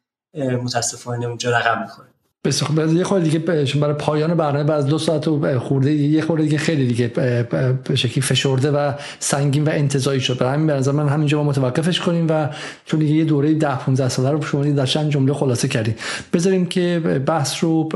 متاسفانه 0.63 1.25
اونجا 1.25 1.51
رقم 1.51 1.81
می‌خوره. 1.81 2.12
بسیار 2.45 2.93
یه 2.93 3.03
خورده 3.03 3.25
دیگه 3.25 3.39
برای 3.79 3.93
پایان 3.93 4.35
برنامه 4.35 4.63
بعد 4.63 4.85
دو 4.85 4.97
ساعت 4.97 5.57
خورده 5.57 5.93
یه 5.93 6.21
خورده 6.21 6.43
دیگه 6.43 6.57
خیلی 6.57 6.87
دیگه 6.87 7.07
به 7.07 7.95
شکلی 7.95 8.21
فشرده 8.21 8.71
و 8.71 8.93
سنگین 9.19 9.63
و 9.63 9.69
انتظایی 9.69 10.19
شد. 10.19 10.37
برای 10.37 10.53
همین 10.53 10.67
به 10.67 10.91
من 10.91 11.09
همینجا 11.09 11.43
ما 11.43 11.49
متوقفش 11.49 11.99
کنیم 11.99 12.27
و 12.29 12.49
چون 12.85 12.99
دیگه 12.99 13.13
یه 13.13 13.25
دوره 13.25 13.53
10 13.53 13.75
15 13.75 14.09
ساله 14.09 14.31
رو 14.31 14.41
شما 14.41 14.63
در 14.63 14.85
چند 14.85 15.09
جمله 15.09 15.33
خلاصه 15.33 15.67
کردیم 15.67 15.95
بذاریم 16.33 16.65
که 16.65 16.99
بحث 17.25 17.63
رو 17.63 17.89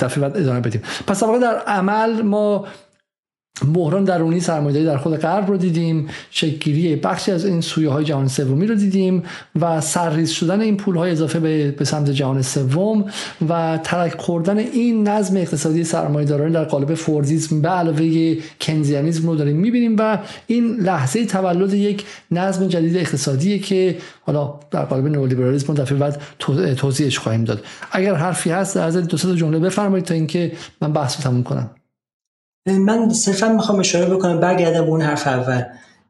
دفعه 0.00 0.20
بعد 0.20 0.36
ادامه 0.36 0.60
بدیم. 0.60 0.82
پس 1.06 1.22
در 1.22 1.58
عمل 1.66 2.22
ما 2.22 2.66
بحران 3.74 4.04
درونی 4.04 4.40
سرمایه‌داری 4.40 4.86
در 4.86 4.96
خود 4.96 5.16
غرب 5.16 5.48
رو 5.48 5.56
دیدیم 5.56 6.08
شکلگیری 6.30 6.96
بخشی 6.96 7.32
از 7.32 7.44
این 7.44 7.60
سویه 7.60 7.90
های 7.90 8.04
جهان 8.04 8.28
سومی 8.28 8.66
رو 8.66 8.74
دیدیم 8.74 9.22
و 9.60 9.80
سرریز 9.80 10.30
شدن 10.30 10.60
این 10.60 10.76
پول 10.76 10.96
های 10.96 11.10
اضافه 11.10 11.40
به 11.70 11.84
سمت 11.84 12.10
جهان 12.10 12.42
سوم 12.42 13.04
و 13.48 13.78
ترک 13.84 14.20
خوردن 14.20 14.58
این 14.58 15.08
نظم 15.08 15.36
اقتصادی 15.36 15.84
سرمایه‌داران 15.84 16.52
در 16.52 16.64
قالب 16.64 16.94
فوردیسم 16.94 17.62
به 17.62 17.68
علاوه 17.68 18.36
کنزیانیسم 18.60 19.28
رو 19.28 19.36
داریم 19.36 19.56
می‌بینیم 19.56 19.96
و 19.98 20.18
این 20.46 20.76
لحظه 20.76 21.26
تولد 21.26 21.74
یک 21.74 22.04
نظم 22.30 22.68
جدید 22.68 22.96
اقتصادی 22.96 23.58
که 23.58 23.96
حالا 24.22 24.54
در 24.70 24.84
قالب 24.84 25.06
نئولیبرالیسم 25.06 25.74
دفعه 25.74 25.98
بعد 25.98 26.22
توضیحش 26.76 27.18
خواهیم 27.18 27.44
داد. 27.44 27.64
اگر 27.92 28.14
حرفی 28.14 28.50
هست 28.50 28.76
از 28.76 28.96
دو 28.96 29.16
سه 29.16 29.36
جمله 29.36 29.58
بفرمایید 29.58 30.04
تا 30.04 30.14
اینکه 30.14 30.52
من 30.80 30.92
بحث 30.92 31.16
رو 31.16 31.22
تموم 31.22 31.42
کنم. 31.42 31.70
من 32.66 33.12
صرفا 33.12 33.48
می‌خوام 33.48 33.80
اشاره 33.80 34.14
بکنم 34.14 34.40
برگردم 34.40 34.84
به 34.84 34.90
اون 34.90 35.00
حرف 35.00 35.26
اول. 35.26 35.62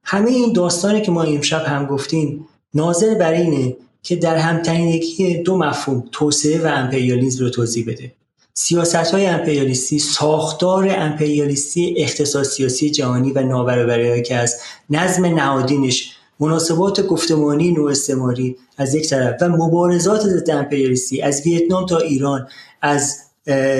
همه 0.04 0.30
این 0.30 0.52
داستانی 0.52 1.00
که 1.00 1.12
ما 1.12 1.22
امشب 1.22 1.64
هم 1.64 1.86
گفتیم 1.86 2.46
ناظر 2.74 3.14
بر 3.14 3.32
اینه 3.32 3.76
که 4.02 4.16
در 4.16 4.36
همتنیدگی 4.36 5.42
دو 5.42 5.58
مفهوم 5.58 6.04
توسعه 6.12 6.62
و 6.62 6.66
امپریالیسم 6.66 7.44
رو 7.44 7.50
توضیح 7.50 7.86
بده. 7.86 8.12
سیاست 8.54 8.94
های 8.94 9.26
امپریالیستی 9.26 9.98
ساختار 9.98 10.88
امپریالیستی 10.98 11.94
اقتصاد 11.98 12.42
سیاسی 12.42 12.90
جهانی 12.90 13.32
و 13.32 13.42
نابرابری 13.42 14.22
که 14.22 14.36
از 14.36 14.60
نظم 14.90 15.26
نهادینش 15.26 16.12
مناسبات 16.40 17.06
گفتمانی 17.06 17.72
نو 17.72 17.84
استعماری 17.84 18.56
از 18.78 18.94
یک 18.94 19.08
طرف 19.08 19.42
و 19.42 19.48
مبارزات 19.48 20.20
ضد 20.20 20.50
امپریالیستی 20.50 21.22
از 21.22 21.42
ویتنام 21.46 21.86
تا 21.86 21.98
ایران 21.98 22.48
از 22.82 23.18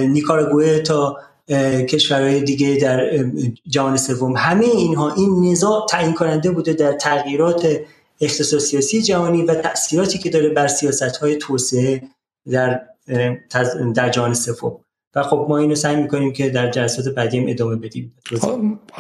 نیکاراگوئه 0.09 0.79
تا 0.79 1.17
کشورهای 1.89 2.41
دیگه 2.41 2.77
در 2.77 3.25
جهان 3.67 3.97
سوم. 3.97 4.37
همه 4.37 4.65
اینها 4.65 5.15
این 5.15 5.51
نزاع 5.51 5.87
تعیین 5.91 6.15
کننده 6.15 6.51
بوده 6.51 6.73
در 6.73 6.93
تغییرات 6.93 7.67
اقتصاد 8.21 8.61
سیاسی 8.61 9.03
جهانی 9.03 9.43
و 9.43 9.55
تاثیراتی 9.55 10.19
که 10.19 10.31
داره 10.31 10.49
بر 10.49 10.67
سیاست 10.67 11.17
های 11.17 11.37
توسعه 11.37 12.03
در 12.51 12.81
در 13.95 14.11
جهان 14.11 14.35
سوم. 14.35 14.84
و 15.17 15.23
خب 15.23 15.47
ما 15.49 15.59
اینو 15.59 15.75
سعی 15.75 15.97
می‌کنیم 15.97 16.33
که 16.33 16.51
در 16.51 16.71
جلسات 16.71 17.15
بعدی 17.15 17.51
ادامه 17.51 17.77
بدیم. 17.77 18.13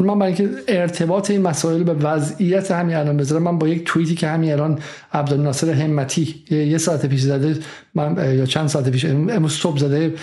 من 0.01 0.19
برای 0.19 0.33
اینکه 0.33 0.49
ارتباط 0.69 1.31
این 1.31 1.43
مسائل 1.43 1.83
به 1.83 1.95
وضعیت 1.95 2.71
همین 2.71 2.97
الان 2.97 3.17
بذارم 3.17 3.43
من 3.43 3.59
با 3.59 3.69
یک 3.69 3.85
توییتی 3.85 4.15
که 4.15 4.29
همین 4.29 4.53
الان 4.53 4.79
عبدالناصر 5.13 5.71
همتی 5.71 6.45
یه 6.51 6.79
ساعت 6.79 7.07
پیش 7.07 7.21
زده 7.21 7.57
من 7.95 8.37
یا 8.37 8.47
چند 8.47 8.69
ساعت 8.69 8.89
پیش 8.89 9.05
امروز 9.05 9.53
صبح 9.53 9.79
زده 9.79 10.15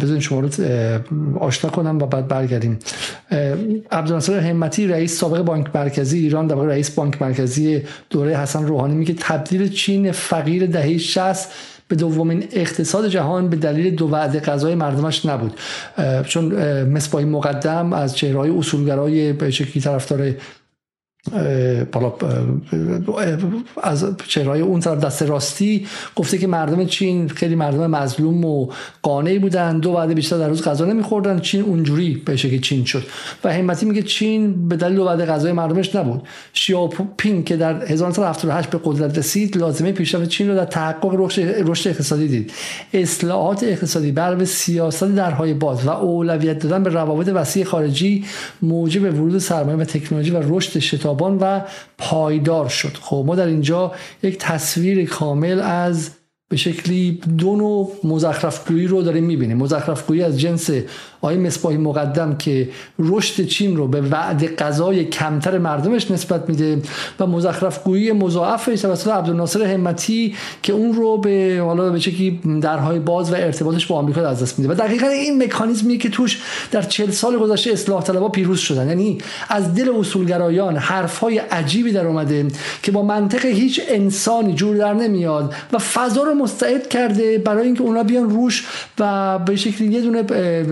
بذارین 0.00 0.20
شما 0.20 0.40
رو 0.40 0.48
آشنا 1.38 1.70
کنم 1.70 1.98
و 1.98 2.06
بعد 2.06 2.28
برگردیم. 2.28 2.78
عبدالناصر 3.92 4.38
همتی 4.38 4.86
رئیس 4.86 5.18
سابق 5.18 5.42
بانک 5.42 5.76
مرکزی 5.76 6.18
ایران 6.18 6.46
در 6.46 6.56
رئیس 6.56 6.90
بانک 6.90 7.22
مرکزی 7.22 7.82
دوره 8.10 8.36
حسن 8.36 8.66
روحانی 8.66 8.94
میگه 8.94 9.14
تبدیل 9.18 9.68
چین 9.68 10.12
فقیر 10.12 10.66
دهه 10.66 10.98
60 10.98 11.48
به 11.88 11.96
دومین 11.96 12.48
اقتصاد 12.52 13.08
جهان 13.08 13.48
به 13.48 13.56
دلیل 13.56 13.94
دو 13.94 14.06
وعده 14.06 14.40
غذای 14.40 14.74
مردمش 14.74 15.26
نبود. 15.26 15.60
چون 16.26 16.44
مصباح 16.84 17.24
مقدم 17.24 17.92
از 17.92 18.16
چهرهای 18.16 18.50
اصولگرای 18.50 19.32
به 19.32 19.50
شکلی 19.50 19.82
طرفدار 19.82 20.34
از 23.82 24.06
چهرهای 24.28 24.60
اون 24.60 24.80
طرف 24.80 25.04
دست 25.04 25.22
راستی 25.22 25.86
گفته 26.16 26.38
که 26.38 26.46
مردم 26.46 26.86
چین 26.86 27.28
خیلی 27.28 27.54
مردم 27.54 27.86
مظلوم 27.86 28.44
و 28.44 28.68
قانعی 29.02 29.38
بودن 29.38 29.78
دو 29.78 29.92
بعد 29.92 30.12
بیشتر 30.12 30.38
در 30.38 30.48
روز 30.48 30.62
غذا 30.62 30.84
نمیخوردن. 30.84 31.38
چین 31.38 31.62
اونجوری 31.62 32.22
به 32.26 32.36
شکل 32.36 32.58
چین 32.58 32.84
شد. 32.84 33.02
و 33.44 33.52
همتی 33.52 33.86
میگه 33.86 34.02
چین 34.02 34.68
به 34.68 34.76
دلیل 34.76 34.96
دو 34.96 35.04
بعد 35.04 35.24
غذای 35.24 35.52
مردمش 35.52 35.94
نبود. 35.94 36.22
شیاپینگ 36.52 37.44
که 37.44 37.56
در 37.56 37.84
1978 37.84 38.70
به 38.70 38.80
قدرت 38.84 39.18
رسید 39.18 39.56
لازمه 39.56 39.92
پیشرفت 39.92 40.28
چین 40.28 40.48
رو 40.48 40.56
در 40.56 40.64
تحقق 40.64 41.14
رشد 41.66 41.88
اقتصادی 41.88 42.28
دید. 42.28 42.52
اصلاحات 42.92 43.62
اقتصادی 43.62 44.12
بر 44.12 44.44
سیاست 44.44 45.04
درهای 45.04 45.54
باز 45.54 45.86
و 45.86 45.90
اولویت 45.90 46.58
دادن 46.58 46.82
به 46.82 46.90
روابط 46.90 47.28
وسیع 47.28 47.64
خارجی 47.64 48.24
موجب 48.62 49.02
ورود 49.02 49.38
سرمایه 49.38 49.76
و 49.76 49.84
تکنولوژی 49.84 50.30
و 50.30 50.56
رشد 50.56 50.78
شتاب 50.78 51.13
و 51.40 51.60
پایدار 51.98 52.68
شد. 52.68 52.96
خب 53.00 53.24
ما 53.26 53.34
در 53.34 53.46
اینجا 53.46 53.92
یک 54.22 54.38
تصویر 54.38 55.08
کامل 55.08 55.60
از 55.60 56.10
به 56.48 56.56
شکلی 56.56 57.20
دو 57.38 57.56
نوع 57.56 57.92
مزخرفگویی 58.04 58.86
رو 58.86 59.02
داریم 59.02 59.24
می‌بینیم. 59.24 59.56
مزخرفگویی 59.56 60.22
از 60.22 60.40
جنس 60.40 60.70
آقای 61.24 61.36
مصباحی 61.36 61.76
مقدم 61.76 62.36
که 62.36 62.68
رشد 62.98 63.46
چین 63.46 63.76
رو 63.76 63.88
به 63.88 64.00
وعده 64.00 64.56
غذای 64.56 65.04
کمتر 65.04 65.58
مردمش 65.58 66.10
نسبت 66.10 66.48
میده 66.48 66.82
و 67.20 67.26
مزخرفگویی 67.26 68.12
مضاعفش 68.12 68.80
توسط 68.80 69.08
عبدالناصر 69.08 69.62
همتی 69.62 70.34
که 70.62 70.72
اون 70.72 70.92
رو 70.92 71.18
به 71.18 71.62
حالا 71.64 71.90
به 71.90 71.98
شکلی 71.98 72.40
درهای 72.60 72.98
باز 72.98 73.32
و 73.32 73.34
ارتباطش 73.34 73.86
با 73.86 73.96
آمریکا 73.96 74.28
از 74.28 74.42
دست 74.42 74.58
میده. 74.58 74.72
و 74.72 74.76
دقیقا 74.76 75.06
این 75.06 75.42
مکانیزمی 75.42 75.98
که 75.98 76.08
توش 76.08 76.42
در 76.70 76.82
چل 76.82 77.10
سال 77.10 77.38
گذشته 77.38 77.72
اصلاح 77.72 78.02
طلبها 78.02 78.28
پیروز 78.28 78.58
شدن. 78.58 78.88
یعنی 78.88 79.18
از 79.48 79.74
دل 79.74 79.90
اصولگرایان 79.98 80.76
حرفهای 80.76 81.38
عجیبی 81.38 81.92
در 81.92 82.06
اومده 82.06 82.46
که 82.82 82.92
با 82.92 83.02
منطق 83.02 83.44
هیچ 83.44 83.80
انسانی 83.88 84.54
جور 84.54 84.76
در 84.76 84.94
نمیاد 84.94 85.54
و 85.72 85.78
فضا 85.78 86.22
رو 86.22 86.34
مستعد 86.34 86.88
کرده 86.88 87.38
برای 87.38 87.66
اینکه 87.66 87.82
اونا 87.82 88.02
بیان 88.02 88.30
روش 88.30 88.66
و 88.98 89.38
به 89.38 89.56
شکلی 89.56 89.88
یه 89.88 90.00
دونه 90.00 90.22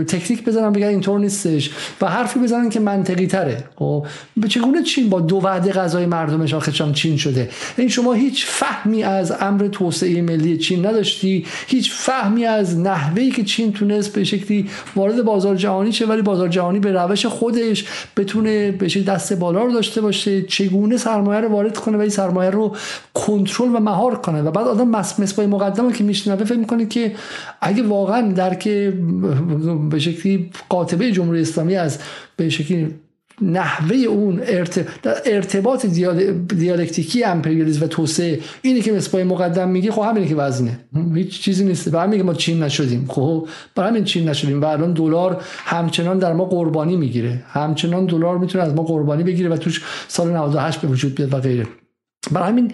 تکنیک 0.05 0.42
بزنن 0.45 0.73
بگن 0.73 0.87
اینطور 0.87 1.21
نیستش 1.21 1.71
و 2.01 2.07
حرفی 2.07 2.41
بزنن 2.41 2.69
که 2.69 2.81
منطقی 2.81 3.27
تره. 3.27 3.65
خب 3.77 4.07
به 4.37 4.49
چگونه 4.49 4.83
چین 4.83 5.09
با 5.09 5.21
دو 5.21 5.37
وعده 5.37 5.73
غذای 5.73 6.07
مردمش 6.07 6.55
آخرشان 6.55 6.93
چین 6.93 7.17
شده؟ 7.17 7.51
این 7.77 7.89
شما 7.89 8.13
هیچ 8.13 8.47
فهمی 8.47 9.03
از 9.03 9.33
امر 9.41 9.69
توسعه 9.69 10.23
ملی 10.23 10.59
چین 10.59 10.87
نداشتی؟ 10.87 11.47
هیچ 11.67 11.93
فهمی 11.93 12.45
از 12.45 12.79
نحوهی 12.79 13.31
که 13.31 13.45
چین 13.45 13.73
تونست 13.73 14.13
به 14.13 14.25
شکلی 14.25 14.71
وارد 14.97 15.25
بازار 15.25 15.57
جهانی 15.57 15.93
شه 15.93 16.07
ولی 16.07 16.23
بازار 16.23 16.49
جهانی 16.49 16.79
به 16.79 16.93
روش 16.93 17.27
خودش 17.27 17.85
بتونه 18.17 18.71
به 18.71 18.87
دست 18.87 19.33
بالا 19.33 19.63
رو 19.65 19.73
داشته 19.73 20.01
باشه؟ 20.01 20.43
چگونه 20.43 20.97
سرمایه 20.97 21.41
رو 21.41 21.49
وارد 21.49 21.79
کنه 21.79 21.97
و 21.97 22.01
این 22.01 22.11
سرمایه 22.11 22.51
رو 22.51 22.77
کنترل 23.15 23.69
و 23.69 23.81
مهار 23.81 24.15
کنه؟ 24.15 24.43
و 24.43 24.51
بعد 24.51 24.67
آدم 24.67 24.89
مس 24.89 25.39
مقدمه 25.39 25.93
که 25.93 26.05
میشنوه 26.05 26.45
فکر 26.45 26.59
می‌کنه 26.59 26.87
که 26.87 27.13
اگه 27.61 27.83
واقعا 27.83 28.33
درک 28.33 28.69
به 29.91 29.99
شکلی 29.99 30.32
قاطبه 30.69 31.13
جمهوری 31.13 31.41
اسلامی 31.41 31.77
از 31.77 31.99
به 32.37 32.49
شکلی 32.49 32.95
نحوه 33.41 33.97
اون 33.97 34.43
ارتباط 35.27 35.87
دیالکتیکی 35.87 37.25
امپریالیسم 37.25 37.85
و 37.85 37.87
توسعه 37.87 38.41
اینی 38.63 38.81
که 38.81 38.93
مصباح 38.93 39.23
مقدم 39.23 39.69
میگه 39.69 39.93
خب 39.93 40.03
همینه 40.03 40.29
که 40.29 40.35
وزنه. 40.35 40.81
هیچ 41.15 41.41
چیزی 41.41 41.65
نیست. 41.65 41.89
برای 41.89 42.09
میگه 42.09 42.23
ما 42.23 42.35
چین 42.35 42.63
نشدیم. 42.63 43.07
خب 43.09 43.49
برای 43.75 43.91
همین 43.91 44.05
چین 44.05 44.29
نشدیم 44.29 44.63
و 44.63 44.65
الان 44.65 44.93
دلار 44.93 45.43
همچنان 45.65 46.19
در 46.19 46.33
ما 46.33 46.45
قربانی 46.45 46.97
می‌گیره. 46.97 47.43
همچنان 47.47 48.07
دلار 48.07 48.39
می‌تونه 48.39 48.65
از 48.65 48.75
ما 48.75 48.83
قربانی 48.83 49.23
بگیره 49.23 49.49
و 49.49 49.57
توش 49.57 49.83
سال 50.09 50.31
98 50.31 50.81
به 50.81 50.89
وجود 50.89 51.15
بیاد 51.15 51.35
و 51.35 51.39
غیره. 51.39 51.67
برای 52.33 52.49
همین 52.49 52.73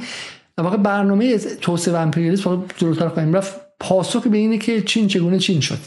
واقع 0.59 0.77
برنامه 0.77 1.39
توسعه 1.39 1.95
و 1.95 1.97
امپریالیسم 1.97 2.65
جلوتر 2.77 3.09
خواهیم 3.09 3.35
رفت. 3.35 3.61
پاسخ 3.81 4.27
به 4.27 4.39
اینه 4.39 4.59
که 4.59 4.81
چین 4.81 5.09
چگونه 5.09 5.39
چین 5.39 5.61
شد. 5.61 5.79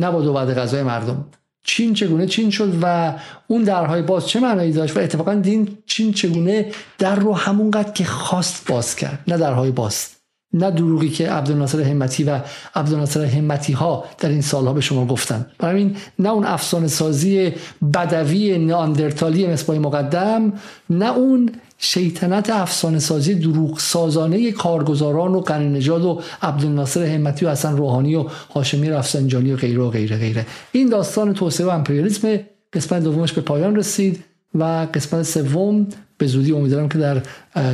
نه 0.00 0.10
با 0.10 0.22
دو 0.22 0.32
بعد 0.32 0.54
غذای 0.54 0.82
مردم. 0.82 1.24
چین 1.62 1.94
چگونه 1.94 2.26
چین 2.26 2.50
شد 2.50 2.78
و 2.82 3.14
اون 3.46 3.62
درهای 3.62 4.02
باز 4.02 4.28
چه 4.28 4.40
معنایی 4.40 4.72
داشت؟ 4.72 4.96
و 4.96 5.00
اتفاقا 5.00 5.34
دین 5.34 5.78
چین 5.86 6.12
چگونه 6.12 6.66
در 6.98 7.14
رو 7.14 7.34
همونقدر 7.34 7.92
که 7.92 8.04
خواست 8.04 8.68
باز 8.68 8.96
کرد. 8.96 9.18
نه 9.28 9.36
درهای 9.36 9.70
باز 9.70 10.08
نه 10.52 10.70
دروغی 10.70 11.08
که 11.08 11.30
عبدالناصر 11.30 11.80
همتی 11.80 12.24
و 12.24 12.40
عبدالناصر 12.74 13.24
همتی 13.24 13.72
ها 13.72 14.04
در 14.18 14.28
این 14.28 14.40
سالها 14.40 14.72
به 14.72 14.80
شما 14.80 15.06
گفتن. 15.06 15.46
برای 15.58 15.82
این 15.82 15.96
نه 16.18 16.28
اون 16.28 16.44
افسانه 16.44 16.88
سازی 16.88 17.52
بدوی 17.94 18.58
ناندرتالی 18.58 19.46
مصباح 19.46 19.78
مقدم 19.78 20.52
نه 20.90 21.16
اون 21.16 21.50
شیطنت 21.80 22.50
افسانه 22.50 22.98
سازی 22.98 23.34
دروغ 23.34 23.78
سازانه 23.78 24.52
کارگزاران 24.52 25.34
و 25.34 25.40
قرن 25.40 25.76
نجاد 25.76 26.04
و 26.04 26.20
عبدالناصر 26.42 27.04
همتی 27.04 27.46
و 27.46 27.50
حسن 27.50 27.76
روحانی 27.76 28.14
و 28.14 28.26
هاشمی 28.54 28.90
رفسنجانی 28.90 29.52
و 29.52 29.56
غیره 29.56 29.82
و 29.82 29.90
غیره 29.90 30.16
غیره. 30.16 30.46
این 30.72 30.88
داستان 30.88 31.34
توسعه 31.34 31.66
و 31.66 31.70
امپریالیسم 31.70 32.40
قسمت 32.72 33.02
دومش 33.02 33.32
به 33.32 33.40
پایان 33.40 33.76
رسید 33.76 34.24
و 34.54 34.86
قسمت 34.94 35.22
سوم 35.22 35.86
به 36.18 36.26
زودی 36.26 36.52
امیدوارم 36.52 36.88
که 36.88 36.98
در 36.98 37.22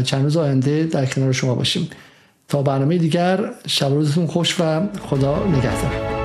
چند 0.03 0.23
روز 0.25 0.37
آینده 0.37 0.85
در 0.85 1.07
کنار 1.07 1.33
شما 1.33 1.55
باشیم. 1.55 1.91
تا 2.49 2.63
برنامه 2.63 2.99
دیگر 2.99 3.51
شب 3.67 3.87
روزتون 3.87 4.27
خوش 4.27 4.61
و 4.61 4.81
خدا 5.11 5.47
نگهدار. 5.47 6.16